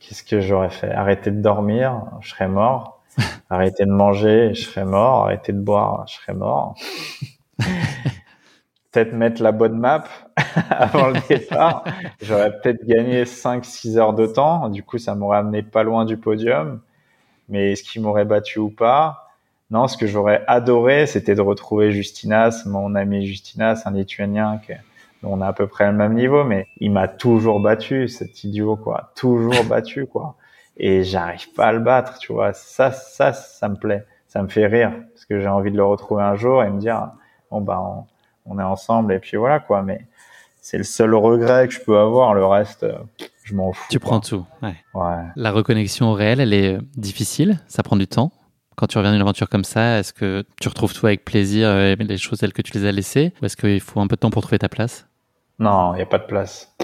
Qu'est-ce 0.00 0.22
que 0.22 0.40
j'aurais 0.40 0.70
fait? 0.70 0.90
Arrêter 0.90 1.30
de 1.30 1.40
dormir, 1.40 2.02
je 2.20 2.30
serais 2.30 2.48
mort. 2.48 3.02
Arrêter 3.50 3.84
de 3.84 3.90
manger, 3.90 4.54
je 4.54 4.62
serais 4.62 4.84
mort. 4.84 5.24
Arrêter 5.24 5.52
de 5.52 5.60
boire, 5.60 6.06
je 6.06 6.14
serais 6.14 6.34
mort. 6.34 6.74
peut-être 8.90 9.12
mettre 9.12 9.42
la 9.42 9.52
bonne 9.52 9.78
map 9.78 10.04
avant 10.70 11.08
le 11.08 11.20
départ. 11.28 11.84
J'aurais 12.22 12.58
peut-être 12.58 12.84
gagné 12.86 13.24
5-6 13.24 13.98
heures 13.98 14.14
de 14.14 14.26
temps. 14.26 14.68
Du 14.68 14.82
coup, 14.82 14.98
ça 14.98 15.14
m'aurait 15.14 15.38
amené 15.38 15.62
pas 15.62 15.82
loin 15.82 16.04
du 16.04 16.16
podium. 16.16 16.80
Mais 17.48 17.72
est-ce 17.72 17.82
qu'il 17.82 18.02
m'aurait 18.02 18.24
battu 18.24 18.58
ou 18.58 18.70
pas? 18.70 19.28
Non, 19.70 19.86
ce 19.86 19.96
que 19.96 20.06
j'aurais 20.06 20.42
adoré, 20.46 21.06
c'était 21.06 21.34
de 21.34 21.42
retrouver 21.42 21.92
Justinas, 21.92 22.62
mon 22.64 22.94
ami 22.94 23.26
Justinas, 23.26 23.82
un 23.84 23.90
Lituanien 23.92 24.60
dont 24.66 24.74
on 25.22 25.40
a 25.40 25.46
à 25.48 25.52
peu 25.52 25.66
près 25.66 25.86
le 25.90 25.96
même 25.96 26.14
niveau, 26.14 26.44
mais 26.44 26.66
il 26.78 26.92
m'a 26.92 27.08
toujours 27.08 27.60
battu, 27.60 28.08
cet 28.08 28.44
idiot, 28.44 28.76
quoi. 28.76 29.12
Toujours 29.16 29.64
battu, 29.68 30.06
quoi. 30.06 30.36
Et 30.76 31.02
j'arrive 31.02 31.52
pas 31.54 31.66
à 31.66 31.72
le 31.72 31.80
battre, 31.80 32.18
tu 32.18 32.32
vois. 32.32 32.52
Ça, 32.52 32.92
ça, 32.92 33.32
ça 33.32 33.68
me 33.68 33.76
plaît. 33.76 34.06
Ça 34.28 34.42
me 34.42 34.48
fait 34.48 34.66
rire. 34.66 34.92
Parce 35.12 35.24
que 35.26 35.40
j'ai 35.40 35.48
envie 35.48 35.72
de 35.72 35.76
le 35.76 35.84
retrouver 35.84 36.22
un 36.22 36.36
jour 36.36 36.62
et 36.62 36.70
me 36.70 36.78
dire, 36.78 37.10
bon, 37.50 37.60
bah, 37.60 37.80
on, 37.80 38.04
on 38.48 38.58
est 38.58 38.62
ensemble 38.64 39.12
et 39.12 39.18
puis 39.18 39.36
voilà 39.36 39.60
quoi. 39.60 39.82
Mais 39.82 40.06
c'est 40.60 40.78
le 40.78 40.84
seul 40.84 41.14
regret 41.14 41.68
que 41.68 41.74
je 41.74 41.80
peux 41.80 41.98
avoir. 41.98 42.34
Le 42.34 42.44
reste, 42.44 42.82
euh, 42.82 42.98
je 43.44 43.54
m'en 43.54 43.72
fous. 43.72 43.86
Tu 43.90 44.00
prends 44.00 44.20
tout. 44.20 44.44
Ouais. 44.62 44.74
La 45.36 45.52
reconnexion 45.52 46.10
au 46.10 46.14
réel, 46.14 46.40
elle 46.40 46.52
est 46.52 46.76
euh, 46.76 46.80
difficile. 46.96 47.60
Ça 47.68 47.82
prend 47.82 47.96
du 47.96 48.06
temps. 48.06 48.32
Quand 48.76 48.86
tu 48.86 48.98
reviens 48.98 49.12
d'une 49.12 49.20
aventure 49.20 49.48
comme 49.48 49.64
ça, 49.64 49.98
est-ce 49.98 50.12
que 50.12 50.44
tu 50.60 50.68
retrouves 50.68 50.94
tout 50.94 51.06
avec 51.06 51.24
plaisir 51.24 51.68
euh, 51.68 51.96
les 51.98 52.16
choses 52.16 52.38
telles 52.38 52.52
que 52.52 52.62
tu 52.62 52.72
les 52.74 52.86
as 52.86 52.92
laissées? 52.92 53.32
Ou 53.42 53.46
est-ce 53.46 53.56
qu'il 53.56 53.80
faut 53.80 54.00
un 54.00 54.06
peu 54.06 54.14
de 54.14 54.20
temps 54.20 54.30
pour 54.30 54.42
trouver 54.42 54.58
ta 54.58 54.68
place? 54.68 55.07
Non, 55.58 55.94
il 55.94 55.96
n'y 55.96 56.02
a 56.02 56.06
pas 56.06 56.18
de 56.18 56.26
place. 56.26 56.74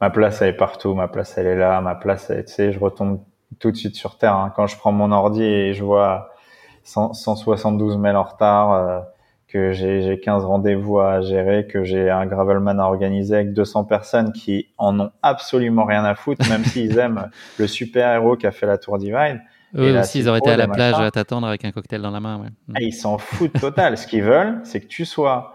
Ma 0.00 0.10
place, 0.10 0.42
elle 0.42 0.50
est 0.50 0.56
partout. 0.56 0.94
Ma 0.94 1.08
place, 1.08 1.36
elle 1.38 1.46
est 1.46 1.56
là. 1.56 1.80
Ma 1.80 1.94
place, 1.94 2.28
tu 2.28 2.52
sais, 2.52 2.72
je 2.72 2.78
retombe 2.78 3.20
tout 3.58 3.70
de 3.70 3.76
suite 3.76 3.96
sur 3.96 4.18
Terre. 4.18 4.34
Hein. 4.34 4.52
Quand 4.54 4.66
je 4.66 4.76
prends 4.76 4.92
mon 4.92 5.12
ordi 5.12 5.42
et 5.42 5.74
je 5.74 5.84
vois 5.84 6.30
172 6.84 7.96
mails 7.96 8.16
en 8.16 8.22
retard, 8.22 9.06
que 9.54 9.72
j'ai 9.72 10.18
15 10.20 10.44
rendez-vous 10.44 10.98
à 10.98 11.20
gérer, 11.20 11.68
que 11.68 11.84
j'ai 11.84 12.10
un 12.10 12.26
gravelman 12.26 12.80
à 12.80 12.86
organiser 12.86 13.36
avec 13.36 13.52
200 13.52 13.84
personnes 13.84 14.32
qui 14.32 14.66
en 14.78 14.98
ont 14.98 15.12
absolument 15.22 15.84
rien 15.84 16.04
à 16.04 16.16
foutre, 16.16 16.48
même 16.48 16.64
s'ils 16.64 16.98
aiment 16.98 17.30
le 17.58 17.68
super-héros 17.68 18.36
qui 18.36 18.48
a 18.48 18.50
fait 18.50 18.66
la 18.66 18.78
Tour 18.78 18.98
Divine. 18.98 19.40
Eux 19.76 19.96
aussi, 19.98 20.18
ils 20.18 20.28
auraient 20.28 20.38
été 20.38 20.50
à 20.50 20.56
la 20.56 20.66
plage 20.66 20.94
à 20.94 21.08
t'attendre 21.12 21.46
avec 21.46 21.64
un 21.64 21.70
cocktail 21.70 22.02
dans 22.02 22.10
la 22.10 22.18
main. 22.18 22.40
Ouais. 22.40 22.48
Ah, 22.74 22.80
ils 22.80 22.92
s'en 22.92 23.16
foutent 23.16 23.60
total. 23.60 23.96
Ce 23.96 24.08
qu'ils 24.08 24.24
veulent, 24.24 24.60
c'est 24.64 24.80
que 24.80 24.86
tu 24.86 25.04
sois 25.04 25.53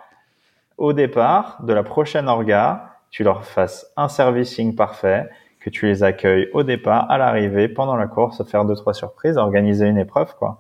au 0.80 0.94
départ 0.94 1.62
de 1.64 1.74
la 1.74 1.84
prochaine 1.84 2.30
orga, 2.30 2.96
tu 3.12 3.24
leur 3.24 3.44
fasses 3.44 3.92
un 3.98 4.08
servicing 4.08 4.76
parfait, 4.76 5.30
que 5.60 5.70
tu 5.70 5.86
les 5.88 6.04
accueilles 6.04 6.48
au 6.54 6.64
départ, 6.64 7.12
à 7.12 7.18
l'arrivée, 7.18 7.68
pendant 7.68 7.98
la 7.98 8.08
course, 8.08 8.42
faire 8.50 8.64
deux 8.64 8.76
trois 8.76 8.94
surprises, 8.94 9.38
organiser 9.38 9.86
une 9.88 9.98
épreuve, 9.98 10.36
quoi. 10.38 10.60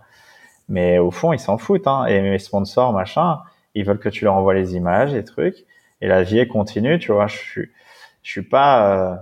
Mais 0.68 1.00
au 1.00 1.10
fond, 1.10 1.32
ils 1.32 1.40
s'en 1.40 1.58
foutent. 1.58 1.88
Hein. 1.88 2.06
Et 2.06 2.22
mes 2.22 2.38
sponsors, 2.38 2.92
machin, 2.92 3.40
ils 3.76 3.86
veulent 3.86 3.98
que 3.98 4.10
tu 4.10 4.26
leur 4.26 4.36
envoies 4.36 4.54
les 4.54 4.76
images, 4.76 5.14
les 5.14 5.24
trucs. 5.24 5.66
Et 6.02 6.08
la 6.08 6.22
vie 6.24 6.40
est 6.40 6.48
continue, 6.48 7.00
tu 7.00 7.14
vois. 7.14 7.28
Je 7.28 7.38
suis, 7.38 7.70
je 8.22 8.30
suis 8.30 8.42
pas 8.44 8.92
euh, 8.92 9.16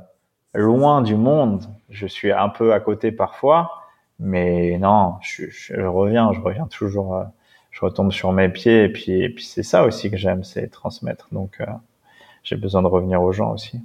loin 0.56 1.04
du 1.04 1.16
monde. 1.16 1.64
Je 1.90 2.08
suis 2.08 2.32
un 2.32 2.50
peu 2.50 2.74
à 2.74 2.80
côté 2.80 3.12
parfois, 3.12 3.84
mais 4.20 4.78
non, 4.80 5.16
je, 5.22 5.46
je, 5.50 5.80
reviens, 5.80 6.34
je 6.34 6.42
reviens 6.42 6.66
toujours. 6.66 7.16
Euh, 7.16 7.24
je 7.78 7.86
retombe 7.86 8.12
sur 8.12 8.32
mes 8.34 8.50
pieds. 8.50 8.86
Et 8.86 8.90
puis, 8.90 9.12
et 9.12 9.30
puis 9.30 9.46
c'est 9.46 9.64
ça 9.64 9.86
aussi 9.86 10.10
que 10.10 10.18
j'aime, 10.18 10.44
c'est 10.44 10.68
transmettre. 10.68 11.28
Donc, 11.32 11.58
euh, 11.62 11.66
j'ai 12.44 12.56
besoin 12.56 12.82
de 12.82 12.88
revenir 12.88 13.22
aux 13.22 13.32
gens 13.32 13.54
aussi. 13.54 13.80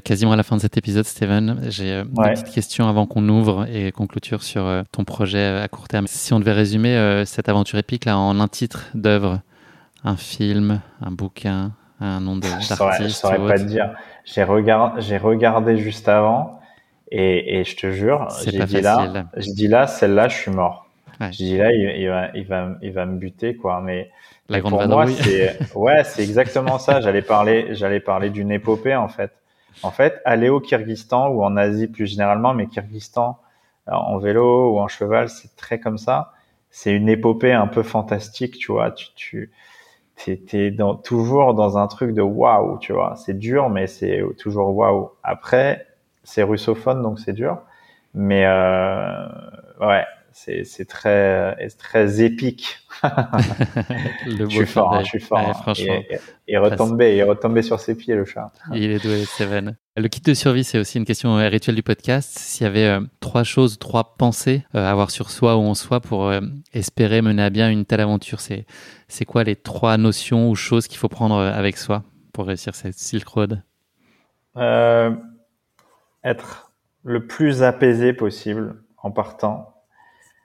quasiment 0.00 0.32
à 0.32 0.36
la 0.36 0.42
fin 0.42 0.56
de 0.56 0.60
cet 0.60 0.76
épisode, 0.76 1.04
Steven. 1.04 1.60
J'ai 1.68 1.92
euh, 1.92 2.04
une 2.04 2.34
petite 2.34 2.50
question 2.50 2.88
avant 2.88 3.06
qu'on 3.06 3.28
ouvre 3.28 3.66
et 3.68 3.92
qu'on 3.92 4.06
clôture 4.06 4.42
sur 4.42 4.66
euh, 4.66 4.82
ton 4.92 5.04
projet 5.04 5.38
euh, 5.38 5.62
à 5.62 5.68
court 5.68 5.88
terme. 5.88 6.06
Si 6.06 6.32
on 6.32 6.40
devait 6.40 6.52
résumer 6.52 7.22
cette 7.26 7.48
aventure 7.48 7.78
épique 7.78 8.04
là 8.04 8.18
en 8.18 8.40
un 8.40 8.48
titre 8.48 8.86
d'œuvre, 8.94 9.40
un 10.04 10.16
film, 10.16 10.80
un 11.00 11.10
bouquin, 11.10 11.72
un 12.00 12.20
nom 12.20 12.36
d'artiste. 12.36 12.70
Je 12.70 12.76
saurais, 12.76 13.08
saurais 13.08 13.38
pas 13.38 13.58
te 13.58 13.64
dire. 13.64 13.94
J'ai 14.24 14.42
regardé, 14.42 15.00
j'ai 15.02 15.16
regardé 15.16 15.76
juste 15.76 16.08
avant 16.08 16.60
et, 17.10 17.60
et 17.60 17.64
je 17.64 17.76
te 17.76 17.90
jure, 17.90 18.28
j'ai 18.44 18.64
dit 18.64 18.80
là, 18.80 19.26
dis 19.36 19.68
là, 19.68 19.86
celle-là, 19.86 20.28
je 20.28 20.36
suis 20.36 20.50
mort. 20.50 20.86
Ouais. 21.20 21.32
Je 21.32 21.36
dis 21.36 21.56
là, 21.58 21.72
il, 21.72 22.08
va, 22.08 22.28
il 22.34 22.46
va, 22.46 22.70
il 22.82 22.92
va 22.92 23.06
me 23.06 23.18
buter 23.18 23.56
quoi. 23.56 23.80
Mais 23.80 24.10
la 24.48 24.60
grande 24.60 24.80
pour 24.80 24.88
moi, 24.88 25.06
c'est 25.08 25.58
ouais, 25.74 26.04
c'est 26.04 26.22
exactement 26.22 26.78
ça. 26.78 27.00
J'allais 27.00 27.22
parler, 27.22 27.74
j'allais 27.74 28.00
parler 28.00 28.30
d'une 28.30 28.50
épopée 28.50 28.96
en 28.96 29.08
fait. 29.08 29.32
En 29.82 29.90
fait, 29.90 30.20
aller 30.24 30.48
au 30.48 30.60
Kyrgyzstan 30.60 31.28
ou 31.28 31.42
en 31.42 31.56
Asie 31.56 31.86
plus 31.86 32.06
généralement, 32.06 32.54
mais 32.54 32.66
Kyrgyzstan 32.66 33.38
en 33.86 34.18
vélo 34.18 34.72
ou 34.72 34.78
en 34.78 34.88
cheval, 34.88 35.28
c'est 35.28 35.56
très 35.56 35.80
comme 35.80 35.98
ça. 35.98 36.32
C'est 36.70 36.92
une 36.92 37.08
épopée 37.08 37.52
un 37.52 37.66
peu 37.66 37.82
fantastique, 37.82 38.58
tu 38.58 38.72
vois. 38.72 38.92
Tu, 38.92 39.08
tu 39.14 39.50
es, 40.28 40.70
dans, 40.70 40.94
toujours 40.94 41.54
dans 41.54 41.78
un 41.78 41.86
truc 41.86 42.12
de 42.14 42.22
waouh, 42.22 42.78
tu 42.78 42.92
vois. 42.92 43.14
C'est 43.16 43.38
dur, 43.38 43.70
mais 43.70 43.86
c'est 43.86 44.22
toujours 44.38 44.74
waouh. 44.76 45.10
Après, 45.22 45.86
c'est 46.24 46.42
russophone, 46.42 47.02
donc 47.02 47.18
c'est 47.18 47.32
dur. 47.32 47.58
Mais 48.14 48.44
euh, 48.46 49.26
ouais, 49.80 50.04
c'est 50.32 50.64
c'est 50.64 50.84
très 50.84 51.56
très 51.78 52.22
épique. 52.22 52.78
le 54.26 54.48
je 54.48 54.56
suis 54.56 54.66
fort, 54.66 54.94
hein, 54.94 55.00
je 55.02 55.08
suis 55.08 55.20
fort. 55.20 55.62
franchement. 55.62 56.02
Et, 56.46 56.58
retomber, 56.58 57.16
et 57.16 57.22
retomber 57.22 57.62
sur 57.62 57.80
ses 57.80 57.94
pieds, 57.94 58.14
le 58.14 58.24
chat. 58.24 58.52
Il 58.74 58.90
est 58.90 59.02
doué, 59.02 59.24
Steven. 59.24 59.76
Le 59.96 60.08
kit 60.08 60.20
de 60.20 60.34
survie, 60.34 60.64
c'est 60.64 60.78
aussi 60.78 60.98
une 60.98 61.04
question 61.04 61.36
euh, 61.38 61.48
rituelle 61.48 61.76
du 61.76 61.82
podcast. 61.82 62.38
S'il 62.38 62.64
y 62.64 62.66
avait 62.66 62.86
euh, 62.86 63.00
trois 63.20 63.42
choses, 63.44 63.78
trois 63.78 64.16
pensées 64.16 64.64
euh, 64.74 64.84
à 64.84 64.90
avoir 64.90 65.10
sur 65.10 65.30
soi 65.30 65.56
ou 65.56 65.60
en 65.60 65.74
soi 65.74 66.00
pour 66.00 66.32
espérer 66.72 67.22
mener 67.22 67.42
à 67.42 67.50
bien 67.50 67.70
une 67.70 67.84
telle 67.84 68.00
aventure, 68.00 68.40
c'est 68.40 68.66
c'est 69.08 69.24
quoi 69.24 69.44
les 69.44 69.56
trois 69.56 69.96
notions 69.96 70.50
ou 70.50 70.54
choses 70.54 70.86
qu'il 70.86 70.98
faut 70.98 71.08
prendre 71.08 71.36
avec 71.36 71.76
soi 71.76 72.04
pour 72.32 72.46
réussir 72.46 72.74
cette 72.74 72.98
Silk 72.98 73.26
Road 73.26 73.62
Être 76.24 76.72
le 77.02 77.26
plus 77.26 77.62
apaisé 77.62 78.12
possible 78.12 78.82
en 79.02 79.10
partant 79.10 79.79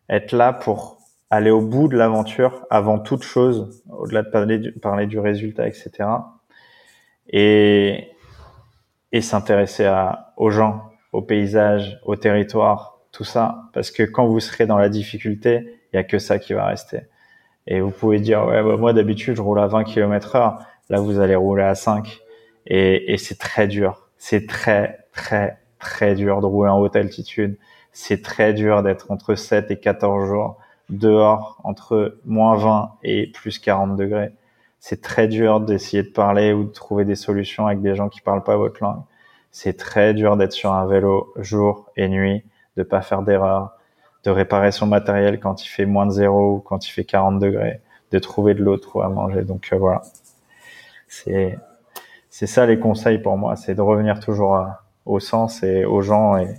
être 0.10 0.32
là 0.32 0.54
pour 0.54 1.00
aller 1.30 1.52
au 1.52 1.62
bout 1.62 1.88
de 1.88 1.98
l'aventure 1.98 2.66
avant 2.70 3.00
toute 3.00 3.24
chose, 3.24 3.84
au-delà 3.90 4.24
de 4.24 4.30
parler 4.80 5.08
du, 5.08 5.20
résultat, 5.20 5.68
etc. 5.68 5.92
Et, 7.30 8.10
et 9.12 9.22
s'intéresser 9.22 9.92
aux 10.38 10.50
gens, 10.50 10.92
aux 11.12 11.22
paysages, 11.22 12.00
au 12.06 12.16
territoire, 12.16 13.00
tout 13.12 13.24
ça. 13.24 13.70
Parce 13.74 13.92
que 13.92 14.04
quand 14.04 14.28
vous 14.28 14.40
serez 14.40 14.66
dans 14.66 14.78
la 14.78 14.90
difficulté, 14.90 15.80
il 15.92 15.96
y 15.96 16.00
a 16.00 16.04
que 16.04 16.20
ça 16.20 16.40
qui 16.40 16.54
va 16.54 16.66
rester. 16.66 17.02
Et 17.68 17.82
vous 17.82 17.92
pouvez 17.92 18.20
dire, 18.20 18.46
ouais, 18.46 18.62
bah, 18.64 18.78
moi 18.78 18.94
d'habitude, 18.94 19.36
je 19.36 19.42
roule 19.42 19.60
à 19.60 19.68
20 19.68 19.86
km 19.86 20.36
heure. 20.36 20.60
Là, 20.90 21.00
vous 21.00 21.20
allez 21.20 21.36
rouler 21.36 21.64
à 21.64 21.74
5. 21.74 22.20
Et, 22.68 23.14
et 23.14 23.18
c'est 23.18 23.40
très 23.40 23.68
dur. 23.68 24.10
C'est 24.18 24.48
très, 24.48 25.00
très, 25.12 25.58
très 25.80 26.14
dur 26.14 26.42
de 26.42 26.46
rouler 26.46 26.70
en 26.70 26.80
haute 26.80 26.96
altitude 26.96 27.58
c'est 27.96 28.22
très 28.22 28.54
dur 28.54 28.84
d'être 28.84 29.10
entre 29.10 29.36
7 29.36 29.72
et 29.72 29.80
14 29.80 30.28
jours 30.28 30.58
dehors 30.90 31.62
entre 31.64 32.18
moins 32.26 32.58
20 32.58 32.92
et 33.04 33.28
plus 33.28 33.58
40 33.58 33.96
degrés. 33.96 34.34
C'est 34.82 35.02
très 35.02 35.30
dur 35.30 35.62
d'essayer 35.62 36.04
de 36.04 36.10
parler 36.10 36.52
ou 36.52 36.66
de 36.66 36.72
trouver 36.72 37.06
des 37.06 37.16
solutions 37.16 37.68
avec 37.68 37.82
des 37.82 37.96
gens 37.96 38.10
qui 38.10 38.20
parlent 38.20 38.44
pas 38.44 38.58
votre 38.58 38.84
langue. 38.84 39.02
C'est 39.52 39.78
très 39.78 40.14
dur 40.14 40.36
d'être 40.36 40.52
sur 40.52 40.74
un 40.74 40.86
vélo 40.86 41.34
jour 41.38 41.90
et 41.96 42.10
nuit, 42.10 42.44
de 42.76 42.84
pas 42.84 43.02
faire 43.02 43.22
d'erreur, 43.22 43.72
de 44.26 44.30
réparer 44.30 44.74
son 44.74 44.88
matériel 44.88 45.40
quand 45.40 45.64
il 45.64 45.70
fait 45.70 45.86
moins 45.86 46.06
de 46.06 46.12
zéro 46.12 46.56
ou 46.56 46.60
quand 46.60 46.86
il 46.86 46.92
fait 46.92 47.06
40 47.06 47.40
degrés, 47.40 47.80
de 48.12 48.20
trouver 48.20 48.56
de 48.56 48.62
l'eau, 48.62 48.78
à 49.02 49.08
manger. 49.08 49.44
Donc 49.44 49.70
euh, 49.72 49.78
voilà. 49.78 50.02
C'est 51.08 51.58
c'est 52.30 52.48
ça 52.48 52.66
les 52.66 52.78
conseils 52.78 53.20
pour 53.20 53.38
moi, 53.38 53.56
c'est 53.56 53.74
de 53.74 53.82
revenir 53.82 54.20
toujours 54.20 54.62
au 55.06 55.22
sens 55.22 55.64
et 55.64 55.86
aux 55.86 56.02
gens 56.02 56.36
et, 56.36 56.58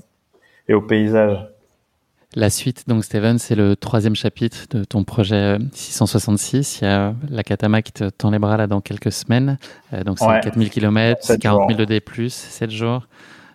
et 0.69 0.75
au 0.75 0.83
paysage. 0.83 1.39
La 2.35 2.51
suite, 2.51 2.87
donc 2.87 3.03
Steven, 3.03 3.39
c'est 3.39 3.55
le 3.55 3.77
troisième 3.77 4.15
chapitre 4.15 4.67
de 4.71 4.85
ton 4.85 5.05
projet 5.05 5.57
666. 5.73 6.81
Il 6.81 6.85
y 6.85 6.87
a 6.87 7.15
la 7.31 7.43
Katama 7.43 7.81
qui 7.81 7.93
te 7.93 8.11
tend 8.11 8.31
les 8.31 8.39
bras 8.39 8.59
là 8.59 8.67
dans 8.67 8.83
quelques 8.83 9.13
semaines. 9.13 9.57
Euh, 9.95 10.05
donc 10.05 10.19
c'est 10.19 10.27
4000 10.27 10.69
km, 10.69 11.37
40 11.41 11.71
000 11.71 11.81
de 11.81 11.85
D+, 11.87 12.03
7 12.29 12.71
jours. 12.71 13.07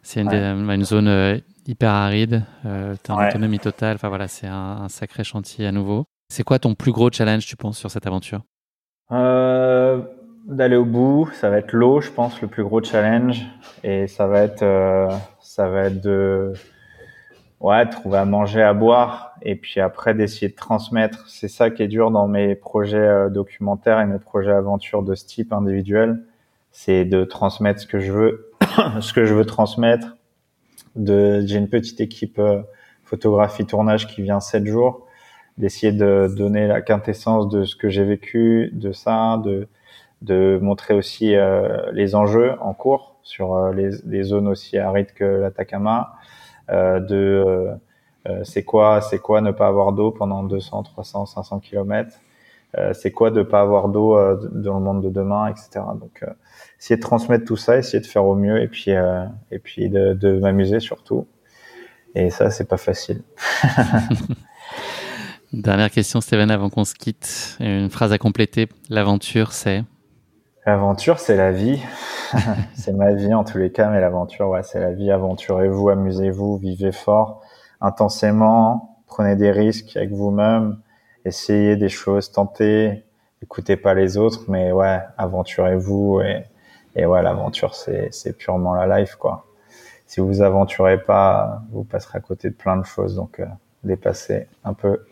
C'est 0.02 0.22
une, 0.22 0.32
une, 0.32 0.84
zone 0.84 1.08
euh, 1.08 1.38
hyper 1.68 1.92
aride. 1.92 2.44
Euh, 2.66 2.96
tu 3.04 3.12
as 3.12 3.16
une 3.16 3.30
autonomie 3.30 3.60
totale. 3.60 3.96
Enfin 3.96 4.10
voilà, 4.10 4.28
c'est 4.28 4.48
un, 4.48 4.88
sacré 4.90 5.24
chantier 5.24 5.68
à 5.68 5.72
nouveau. 5.72 6.06
C'est 6.30 6.44
quoi 6.44 6.58
ton 6.58 6.74
plus 6.74 6.92
gros 6.92 7.12
challenge, 7.12 7.46
tu 7.46 7.56
penses, 7.56 7.78
sur 7.78 7.92
cette 7.92 8.08
aventure? 8.08 8.42
Euh, 9.12 10.02
D'aller 10.48 10.78
au 10.78 10.86
bout. 10.86 11.30
Ça 11.34 11.52
va 11.52 11.60
être 11.60 11.74
l'eau, 11.74 12.02
je 12.02 12.10
pense, 12.10 12.42
le 12.42 12.48
plus 12.48 12.64
gros 12.64 12.82
challenge. 12.82 13.46
Et 13.84 14.08
ça 14.08 14.26
va 14.26 14.40
être, 14.40 14.66
ça 15.40 15.68
va 15.68 15.84
être 15.84 16.02
de 16.02 16.54
ouais, 17.62 17.88
trouver 17.88 18.18
à 18.18 18.26
manger, 18.26 18.62
à 18.62 18.74
boire, 18.74 19.36
et 19.42 19.56
puis 19.56 19.80
après 19.80 20.14
d'essayer 20.14 20.50
de 20.50 20.56
transmettre. 20.56 21.28
C'est 21.30 21.48
ça 21.48 21.70
qui 21.70 21.84
est 21.84 21.88
dur 21.88 22.12
dans 22.12 22.28
mes 22.28 22.56
projets 22.56 22.98
euh, 22.98 23.30
documentaires 23.30 24.00
et 24.00 24.06
mes 24.06 24.20
projets 24.20 24.52
aventures 24.52 25.04
de 25.04 25.16
ce 25.16 25.26
type 25.26 25.54
individuel, 25.54 26.24
c'est 26.72 27.06
de 27.06 27.24
transmettre 27.24 27.80
ce 27.80 27.88
que 27.88 28.00
je 28.00 28.12
veux, 28.12 28.52
ce 29.00 29.14
que 29.14 29.26
je 29.26 29.34
veux 29.34 29.46
transmettre. 29.46 30.18
De, 30.96 31.42
j'ai 31.46 31.58
une 31.58 31.70
petite 31.70 32.02
équipe 32.02 32.40
euh, 32.40 32.62
photographie 33.06 33.66
tournage 33.66 34.08
qui 34.08 34.22
vient 34.22 34.40
sept 34.40 34.66
jours, 34.66 35.08
d'essayer 35.58 35.92
de 35.92 36.34
donner 36.36 36.68
la 36.68 36.82
quintessence 36.82 37.48
de 37.50 37.64
ce 37.64 37.76
que 37.76 37.90
j'ai 37.90 38.04
vécu, 38.04 38.70
de 38.74 38.92
ça, 38.92 39.40
de 39.44 39.68
de 40.22 40.60
montrer 40.62 40.94
aussi 40.94 41.36
euh, 41.36 41.92
les 41.94 42.14
enjeux 42.14 42.54
en 42.62 42.76
cours 42.76 43.16
sur 43.24 43.72
les, 43.72 43.90
les, 44.06 44.22
zones 44.22 44.48
aussi 44.48 44.78
arides 44.78 45.14
que 45.14 45.24
l'Atacama, 45.24 46.14
de 47.00 47.16
euh, 47.16 47.72
euh, 48.28 48.44
c'est 48.44 48.64
quoi 48.64 49.02
c'est 49.02 49.20
quoi 49.20 49.42
ne 49.42 49.52
pas 49.52 49.68
avoir 49.68 49.94
d'eau 49.94 50.12
pendant 50.12 50.44
200, 50.44 50.84
300, 50.84 51.26
500 51.26 51.60
kilomètres. 51.60 52.16
c'est 52.94 53.12
quoi 53.12 53.32
de 53.32 53.44
pas 53.44 53.62
avoir 53.62 53.90
d'eau 53.90 54.16
dans 54.52 54.78
le 54.80 54.84
monde 54.84 55.04
de 55.04 55.10
demain, 55.10 55.48
etc. 55.48 55.84
Donc, 56.00 56.24
essayer 56.80 56.96
de 56.96 57.02
transmettre 57.02 57.44
tout 57.44 57.58
ça, 57.58 57.78
essayer 57.78 58.00
de 58.00 58.08
faire 58.08 58.26
au 58.26 58.36
mieux, 58.36 58.62
et 58.62 58.70
puis 58.70 58.92
et 59.52 59.60
puis 59.60 59.90
de, 59.90 60.14
de 60.14 60.40
m'amuser 60.40 60.80
surtout. 60.80 61.28
Et 62.16 62.30
ça, 62.30 62.50
c'est 62.50 62.68
pas 62.68 62.78
facile. 62.78 63.24
Dernière 65.54 65.92
question, 65.92 66.22
Steven, 66.22 66.50
avant 66.50 66.70
qu'on 66.70 66.86
se 66.86 66.96
quitte. 66.96 67.58
Une 67.60 67.90
phrase 67.90 68.14
à 68.14 68.18
compléter. 68.18 68.70
L'aventure, 68.90 69.52
c'est? 69.52 69.84
L'aventure, 70.66 71.18
c'est 71.18 71.38
la 71.38 71.52
vie. 71.52 71.82
c'est 72.76 72.94
ma 72.94 73.14
vie 73.14 73.34
en 73.34 73.44
tous 73.44 73.58
les 73.58 73.72
cas, 73.72 73.90
mais 73.90 74.00
l'aventure, 74.00 74.48
ouais, 74.50 74.62
c'est 74.62 74.80
la 74.80 74.92
vie. 74.92 75.10
Aventurez-vous, 75.10 75.90
amusez-vous, 75.90 76.58
vivez 76.58 76.92
fort, 76.92 77.42
intensément, 77.82 79.00
prenez 79.08 79.36
des 79.36 79.50
risques 79.50 79.98
avec 79.98 80.12
vous-même, 80.12 80.78
essayez 81.26 81.78
des 81.78 81.90
choses, 81.90 82.32
tentez, 82.32 83.04
écoutez 83.42 83.76
pas 83.76 83.96
les 83.96 84.18
autres, 84.18 84.44
mais 84.50 84.72
ouais, 84.72 85.00
aventurez-vous 85.18 86.22
et, 86.22 86.44
et 86.96 87.08
ouais, 87.08 87.24
l'aventure, 87.24 87.74
c'est, 87.74 88.38
purement 88.38 88.76
la 88.76 89.00
life, 89.00 89.16
quoi. 89.16 89.46
Si 90.06 90.20
vous 90.20 90.42
aventurez 90.42 91.02
pas, 91.02 91.64
vous 91.72 91.84
passerez 91.84 92.20
à 92.20 92.22
côté 92.22 92.50
de 92.50 92.56
plein 92.56 92.78
de 92.78 92.86
choses, 92.86 93.16
donc 93.16 93.40
euh, 93.40 93.46
dépassez 93.84 94.48
un 94.64 94.74
peu 94.74 95.06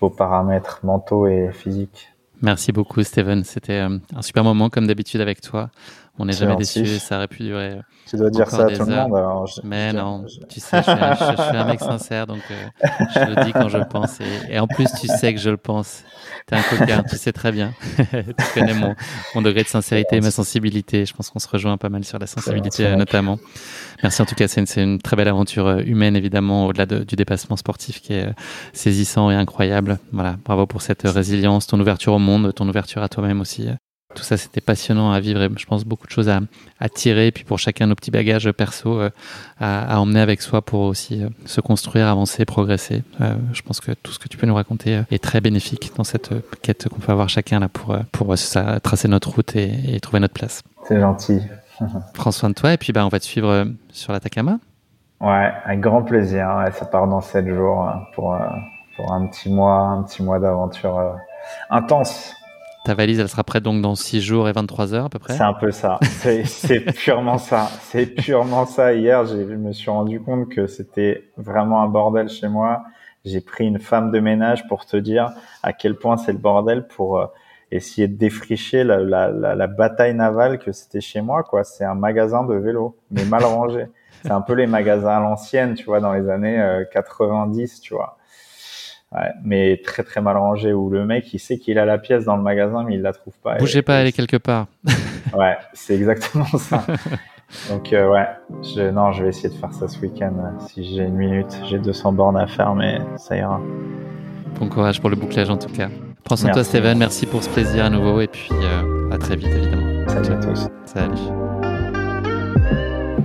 vos 0.00 0.10
paramètres 0.10 0.80
mentaux 0.84 1.26
et 1.26 1.50
physiques. 1.52 2.11
Merci 2.42 2.72
beaucoup, 2.72 3.02
Steven. 3.04 3.44
C'était 3.44 3.80
euh, 3.80 3.98
un 4.16 4.22
super 4.22 4.42
moment, 4.42 4.68
comme 4.68 4.88
d'habitude, 4.88 5.20
avec 5.20 5.40
toi. 5.40 5.70
On 6.18 6.26
n'est 6.26 6.32
jamais 6.34 6.56
déçu. 6.56 6.84
Ça 6.98 7.16
aurait 7.16 7.28
pu 7.28 7.42
durer. 7.42 7.80
Tu 8.06 8.16
dois 8.16 8.28
dire 8.28 8.48
ça 8.50 8.66
à 8.66 8.70
tout 8.70 8.84
le 8.84 8.94
monde. 8.94 9.48
Mais 9.64 9.92
non, 9.92 10.24
tu 10.48 10.60
sais, 10.60 10.78
je 10.78 10.82
suis, 10.82 10.90
un, 10.90 11.14
je, 11.14 11.42
suis, 11.42 11.56
un, 11.56 11.64
mec 11.64 11.80
sincère, 11.80 12.26
donc 12.26 12.42
euh, 12.50 12.88
je 13.14 13.20
le 13.20 13.44
dis 13.44 13.52
quand 13.52 13.68
je 13.68 13.78
le 13.78 13.86
pense. 13.86 14.18
Et, 14.50 14.58
en 14.58 14.66
plus, 14.66 14.88
tu 15.00 15.06
sais 15.06 15.32
que 15.32 15.40
je 15.40 15.48
le 15.48 15.56
pense. 15.56 16.02
T'es 16.46 16.56
un 16.56 16.62
coquin, 16.62 17.02
tu 17.08 17.16
sais 17.16 17.32
très 17.32 17.50
bien. 17.52 17.72
tu 17.96 18.34
connais 18.52 18.74
mon, 18.74 18.94
mon, 19.34 19.42
degré 19.42 19.62
de 19.62 19.68
sincérité, 19.68 20.20
ma 20.20 20.30
sensibilité. 20.30 21.06
Je 21.06 21.14
pense 21.14 21.30
qu'on 21.30 21.38
se 21.38 21.48
rejoint 21.48 21.78
pas 21.78 21.88
mal 21.88 22.04
sur 22.04 22.18
la 22.18 22.26
sensibilité, 22.26 22.86
euh, 22.86 22.96
notamment. 22.96 23.38
Merci 24.02 24.20
en 24.20 24.26
tout 24.26 24.34
cas. 24.34 24.48
C'est 24.48 24.60
une, 24.60 24.82
une, 24.82 24.98
très 24.98 25.16
belle 25.16 25.28
aventure 25.28 25.66
euh, 25.66 25.82
humaine, 25.86 26.16
évidemment, 26.16 26.66
au-delà 26.66 26.84
du 26.84 27.16
dépassement 27.16 27.56
sportif 27.56 28.02
qui 28.02 28.12
est 28.12 28.28
saisissant 28.74 29.30
et 29.30 29.34
incroyable. 29.34 29.98
Voilà, 30.12 30.36
bravo 30.44 30.66
pour 30.66 30.82
cette 30.82 31.02
résilience, 31.04 31.66
ton 31.68 31.80
ouverture 31.80 32.12
au 32.12 32.18
monde, 32.18 32.52
ton 32.54 32.68
ouverture 32.68 33.02
à 33.02 33.08
toi-même 33.08 33.40
aussi. 33.40 33.68
Tout 34.14 34.22
ça, 34.22 34.36
c'était 34.36 34.60
passionnant 34.60 35.12
à 35.12 35.20
vivre 35.20 35.42
et 35.42 35.48
je 35.56 35.66
pense 35.66 35.84
beaucoup 35.84 36.06
de 36.06 36.12
choses 36.12 36.28
à, 36.28 36.40
à 36.80 36.88
tirer. 36.88 37.28
Et 37.28 37.32
puis 37.32 37.44
pour 37.44 37.58
chacun 37.58 37.86
nos 37.86 37.94
petits 37.94 38.10
bagages 38.10 38.50
perso 38.52 39.00
euh, 39.00 39.10
à, 39.60 39.94
à, 39.94 39.98
emmener 39.98 40.20
avec 40.20 40.42
soi 40.42 40.62
pour 40.62 40.80
aussi 40.80 41.22
euh, 41.22 41.28
se 41.46 41.60
construire, 41.60 42.06
avancer, 42.06 42.44
progresser. 42.44 43.02
Euh, 43.20 43.34
je 43.52 43.62
pense 43.62 43.80
que 43.80 43.92
tout 43.92 44.12
ce 44.12 44.18
que 44.18 44.28
tu 44.28 44.36
peux 44.36 44.46
nous 44.46 44.54
raconter 44.54 45.02
est 45.10 45.22
très 45.22 45.40
bénéfique 45.40 45.92
dans 45.96 46.04
cette 46.04 46.30
quête 46.62 46.88
qu'on 46.88 47.00
peut 47.00 47.12
avoir 47.12 47.28
chacun 47.28 47.60
là 47.60 47.68
pour, 47.68 47.96
pour 48.12 48.36
ça, 48.38 48.80
tracer 48.80 49.08
notre 49.08 49.30
route 49.30 49.56
et, 49.56 49.94
et 49.94 50.00
trouver 50.00 50.20
notre 50.20 50.34
place. 50.34 50.62
C'est 50.84 51.00
gentil. 51.00 51.40
Prends 52.14 52.32
soin 52.32 52.50
de 52.50 52.54
toi 52.54 52.72
et 52.72 52.76
puis 52.76 52.92
bah, 52.92 53.04
on 53.04 53.08
va 53.08 53.18
te 53.18 53.24
suivre 53.24 53.66
sur 53.90 54.12
l'Atacama. 54.12 54.58
Ouais, 55.20 55.52
avec 55.64 55.80
grand 55.80 56.02
plaisir. 56.02 56.48
Ça 56.74 56.84
part 56.84 57.06
dans 57.06 57.20
7 57.20 57.48
jours 57.48 57.90
pour, 58.14 58.36
pour 58.96 59.12
un 59.12 59.26
petit 59.26 59.50
mois, 59.50 59.78
un 59.78 60.02
petit 60.02 60.22
mois 60.22 60.38
d'aventure 60.38 61.16
intense. 61.70 62.34
Ta 62.84 62.94
valise, 62.94 63.20
elle 63.20 63.28
sera 63.28 63.44
prête 63.44 63.62
donc 63.62 63.80
dans 63.80 63.94
6 63.94 64.20
jours 64.20 64.48
et 64.48 64.52
23 64.52 64.92
heures 64.94 65.04
à 65.04 65.08
peu 65.08 65.20
près 65.20 65.34
C'est 65.34 65.42
un 65.42 65.54
peu 65.54 65.70
ça. 65.70 66.00
C'est 66.44 66.80
purement 66.96 67.38
ça. 67.38 67.68
C'est 67.82 68.06
purement 68.06 68.66
ça. 68.66 68.92
Hier, 68.92 69.24
je 69.24 69.36
me 69.36 69.72
suis 69.72 69.90
rendu 69.90 70.20
compte 70.20 70.48
que 70.48 70.66
c'était 70.66 71.30
vraiment 71.36 71.82
un 71.82 71.88
bordel 71.88 72.28
chez 72.28 72.48
moi. 72.48 72.82
J'ai 73.24 73.40
pris 73.40 73.66
une 73.66 73.78
femme 73.78 74.10
de 74.10 74.18
ménage 74.18 74.66
pour 74.66 74.84
te 74.84 74.96
dire 74.96 75.30
à 75.62 75.72
quel 75.72 75.94
point 75.96 76.16
c'est 76.16 76.32
le 76.32 76.38
bordel 76.38 76.88
pour 76.88 77.20
euh, 77.20 77.26
essayer 77.70 78.08
de 78.08 78.16
défricher 78.16 78.82
la, 78.82 78.98
la, 78.98 79.30
la, 79.30 79.54
la 79.54 79.66
bataille 79.68 80.14
navale 80.14 80.58
que 80.58 80.72
c'était 80.72 81.00
chez 81.00 81.20
moi. 81.20 81.44
quoi. 81.44 81.62
C'est 81.62 81.84
un 81.84 81.94
magasin 81.94 82.42
de 82.42 82.54
vélo, 82.54 82.96
mais 83.12 83.24
mal 83.24 83.44
rangé. 83.44 83.86
c'est 84.22 84.32
un 84.32 84.40
peu 84.40 84.54
les 84.54 84.66
magasins 84.66 85.16
à 85.16 85.20
l'ancienne, 85.20 85.74
tu 85.74 85.84
vois, 85.84 86.00
dans 86.00 86.12
les 86.12 86.28
années 86.28 86.60
90, 86.92 87.78
euh, 87.78 87.80
tu 87.80 87.94
vois. 87.94 88.18
Ouais, 89.14 89.30
mais 89.44 89.80
très 89.84 90.02
très 90.04 90.22
mal 90.22 90.38
rangé 90.38 90.72
où 90.72 90.88
le 90.88 91.04
mec 91.04 91.34
il 91.34 91.38
sait 91.38 91.58
qu'il 91.58 91.78
a 91.78 91.84
la 91.84 91.98
pièce 91.98 92.24
dans 92.24 92.36
le 92.36 92.42
magasin 92.42 92.82
mais 92.86 92.94
il 92.94 93.02
la 93.02 93.12
trouve 93.12 93.34
pas. 93.42 93.56
Bougez 93.56 93.82
pas, 93.82 93.96
elle 93.96 94.06
est 94.06 94.12
quelque 94.12 94.38
part. 94.38 94.68
ouais, 95.36 95.56
c'est 95.74 95.94
exactement 95.94 96.46
ça. 96.46 96.84
Donc 97.68 97.92
euh, 97.92 98.10
ouais, 98.10 98.26
je, 98.62 98.90
non, 98.90 99.12
je 99.12 99.24
vais 99.24 99.28
essayer 99.28 99.50
de 99.50 99.54
faire 99.54 99.72
ça 99.74 99.86
ce 99.86 99.98
week-end. 100.00 100.32
Si 100.66 100.82
j'ai 100.84 101.02
une 101.02 101.16
minute, 101.16 101.54
j'ai 101.68 101.78
200 101.78 102.12
bornes 102.14 102.38
à 102.38 102.46
faire, 102.46 102.74
mais 102.74 103.00
ça 103.16 103.36
ira. 103.36 103.60
Bon 104.58 104.68
courage 104.68 104.98
pour 105.00 105.10
le 105.10 105.16
bouclage 105.16 105.50
en 105.50 105.58
tout 105.58 105.68
cas. 105.68 105.90
Prends 106.24 106.36
soin 106.36 106.48
de 106.48 106.54
toi 106.54 106.64
Steven, 106.64 106.96
merci 106.96 107.26
pour 107.26 107.42
ce 107.42 107.50
plaisir 107.50 107.84
à 107.84 107.90
nouveau 107.90 108.20
et 108.20 108.28
puis 108.28 108.48
euh, 108.52 109.10
à 109.10 109.18
très 109.18 109.36
vite 109.36 109.50
évidemment. 109.50 110.08
Salut 110.08 110.32
à 110.32 110.36
tous. 110.36 110.68
Salut. 110.86 111.42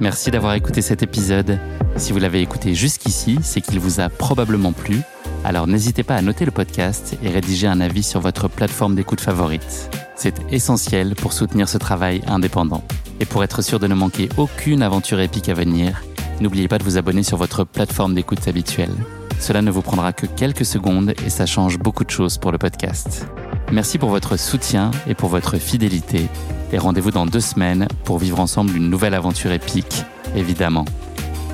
Merci 0.01 0.31
d'avoir 0.31 0.53
écouté 0.53 0.81
cet 0.81 1.01
épisode. 1.01 1.57
Si 1.95 2.11
vous 2.11 2.19
l'avez 2.19 2.41
écouté 2.41 2.73
jusqu'ici, 2.75 3.39
c'est 3.41 3.61
qu'il 3.61 3.79
vous 3.79 3.99
a 3.99 4.09
probablement 4.09 4.73
plu. 4.73 5.01
Alors 5.43 5.67
n'hésitez 5.67 6.03
pas 6.03 6.15
à 6.15 6.21
noter 6.21 6.45
le 6.45 6.51
podcast 6.51 7.17
et 7.23 7.29
rédiger 7.29 7.67
un 7.67 7.79
avis 7.79 8.03
sur 8.03 8.19
votre 8.19 8.47
plateforme 8.47 8.95
d'écoute 8.95 9.21
favorite. 9.21 9.89
C'est 10.15 10.35
essentiel 10.51 11.15
pour 11.15 11.33
soutenir 11.33 11.69
ce 11.69 11.77
travail 11.77 12.21
indépendant. 12.27 12.83
Et 13.19 13.25
pour 13.25 13.43
être 13.43 13.61
sûr 13.61 13.79
de 13.79 13.87
ne 13.87 13.95
manquer 13.95 14.29
aucune 14.37 14.83
aventure 14.83 15.19
épique 15.19 15.49
à 15.49 15.53
venir, 15.53 16.03
n'oubliez 16.41 16.67
pas 16.67 16.77
de 16.77 16.83
vous 16.83 16.97
abonner 16.97 17.23
sur 17.23 17.37
votre 17.37 17.63
plateforme 17.63 18.13
d'écoute 18.13 18.47
habituelle. 18.47 18.93
Cela 19.39 19.61
ne 19.61 19.71
vous 19.71 19.81
prendra 19.81 20.13
que 20.13 20.25
quelques 20.25 20.65
secondes 20.65 21.13
et 21.25 21.29
ça 21.29 21.45
change 21.45 21.77
beaucoup 21.77 22.03
de 22.03 22.09
choses 22.09 22.37
pour 22.37 22.51
le 22.51 22.57
podcast. 22.57 23.27
Merci 23.71 23.97
pour 23.97 24.09
votre 24.09 24.37
soutien 24.37 24.91
et 25.07 25.13
pour 25.13 25.29
votre 25.29 25.57
fidélité. 25.57 26.27
Et 26.71 26.77
rendez-vous 26.77 27.11
dans 27.11 27.25
deux 27.25 27.39
semaines 27.39 27.87
pour 28.03 28.17
vivre 28.17 28.39
ensemble 28.39 28.75
une 28.75 28.89
nouvelle 28.89 29.13
aventure 29.13 29.51
épique, 29.51 30.03
évidemment. 30.35 30.85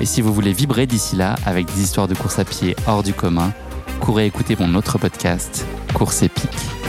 Et 0.00 0.06
si 0.06 0.22
vous 0.22 0.32
voulez 0.32 0.52
vibrer 0.52 0.86
d'ici 0.86 1.16
là 1.16 1.36
avec 1.46 1.66
des 1.66 1.82
histoires 1.82 2.08
de 2.08 2.14
course 2.14 2.38
à 2.38 2.44
pied 2.44 2.74
hors 2.86 3.02
du 3.02 3.12
commun, 3.12 3.52
courez 4.04 4.26
écouter 4.26 4.54
mon 4.60 4.74
autre 4.74 4.98
podcast, 4.98 5.64
Course 5.94 6.24
épique. 6.24 6.83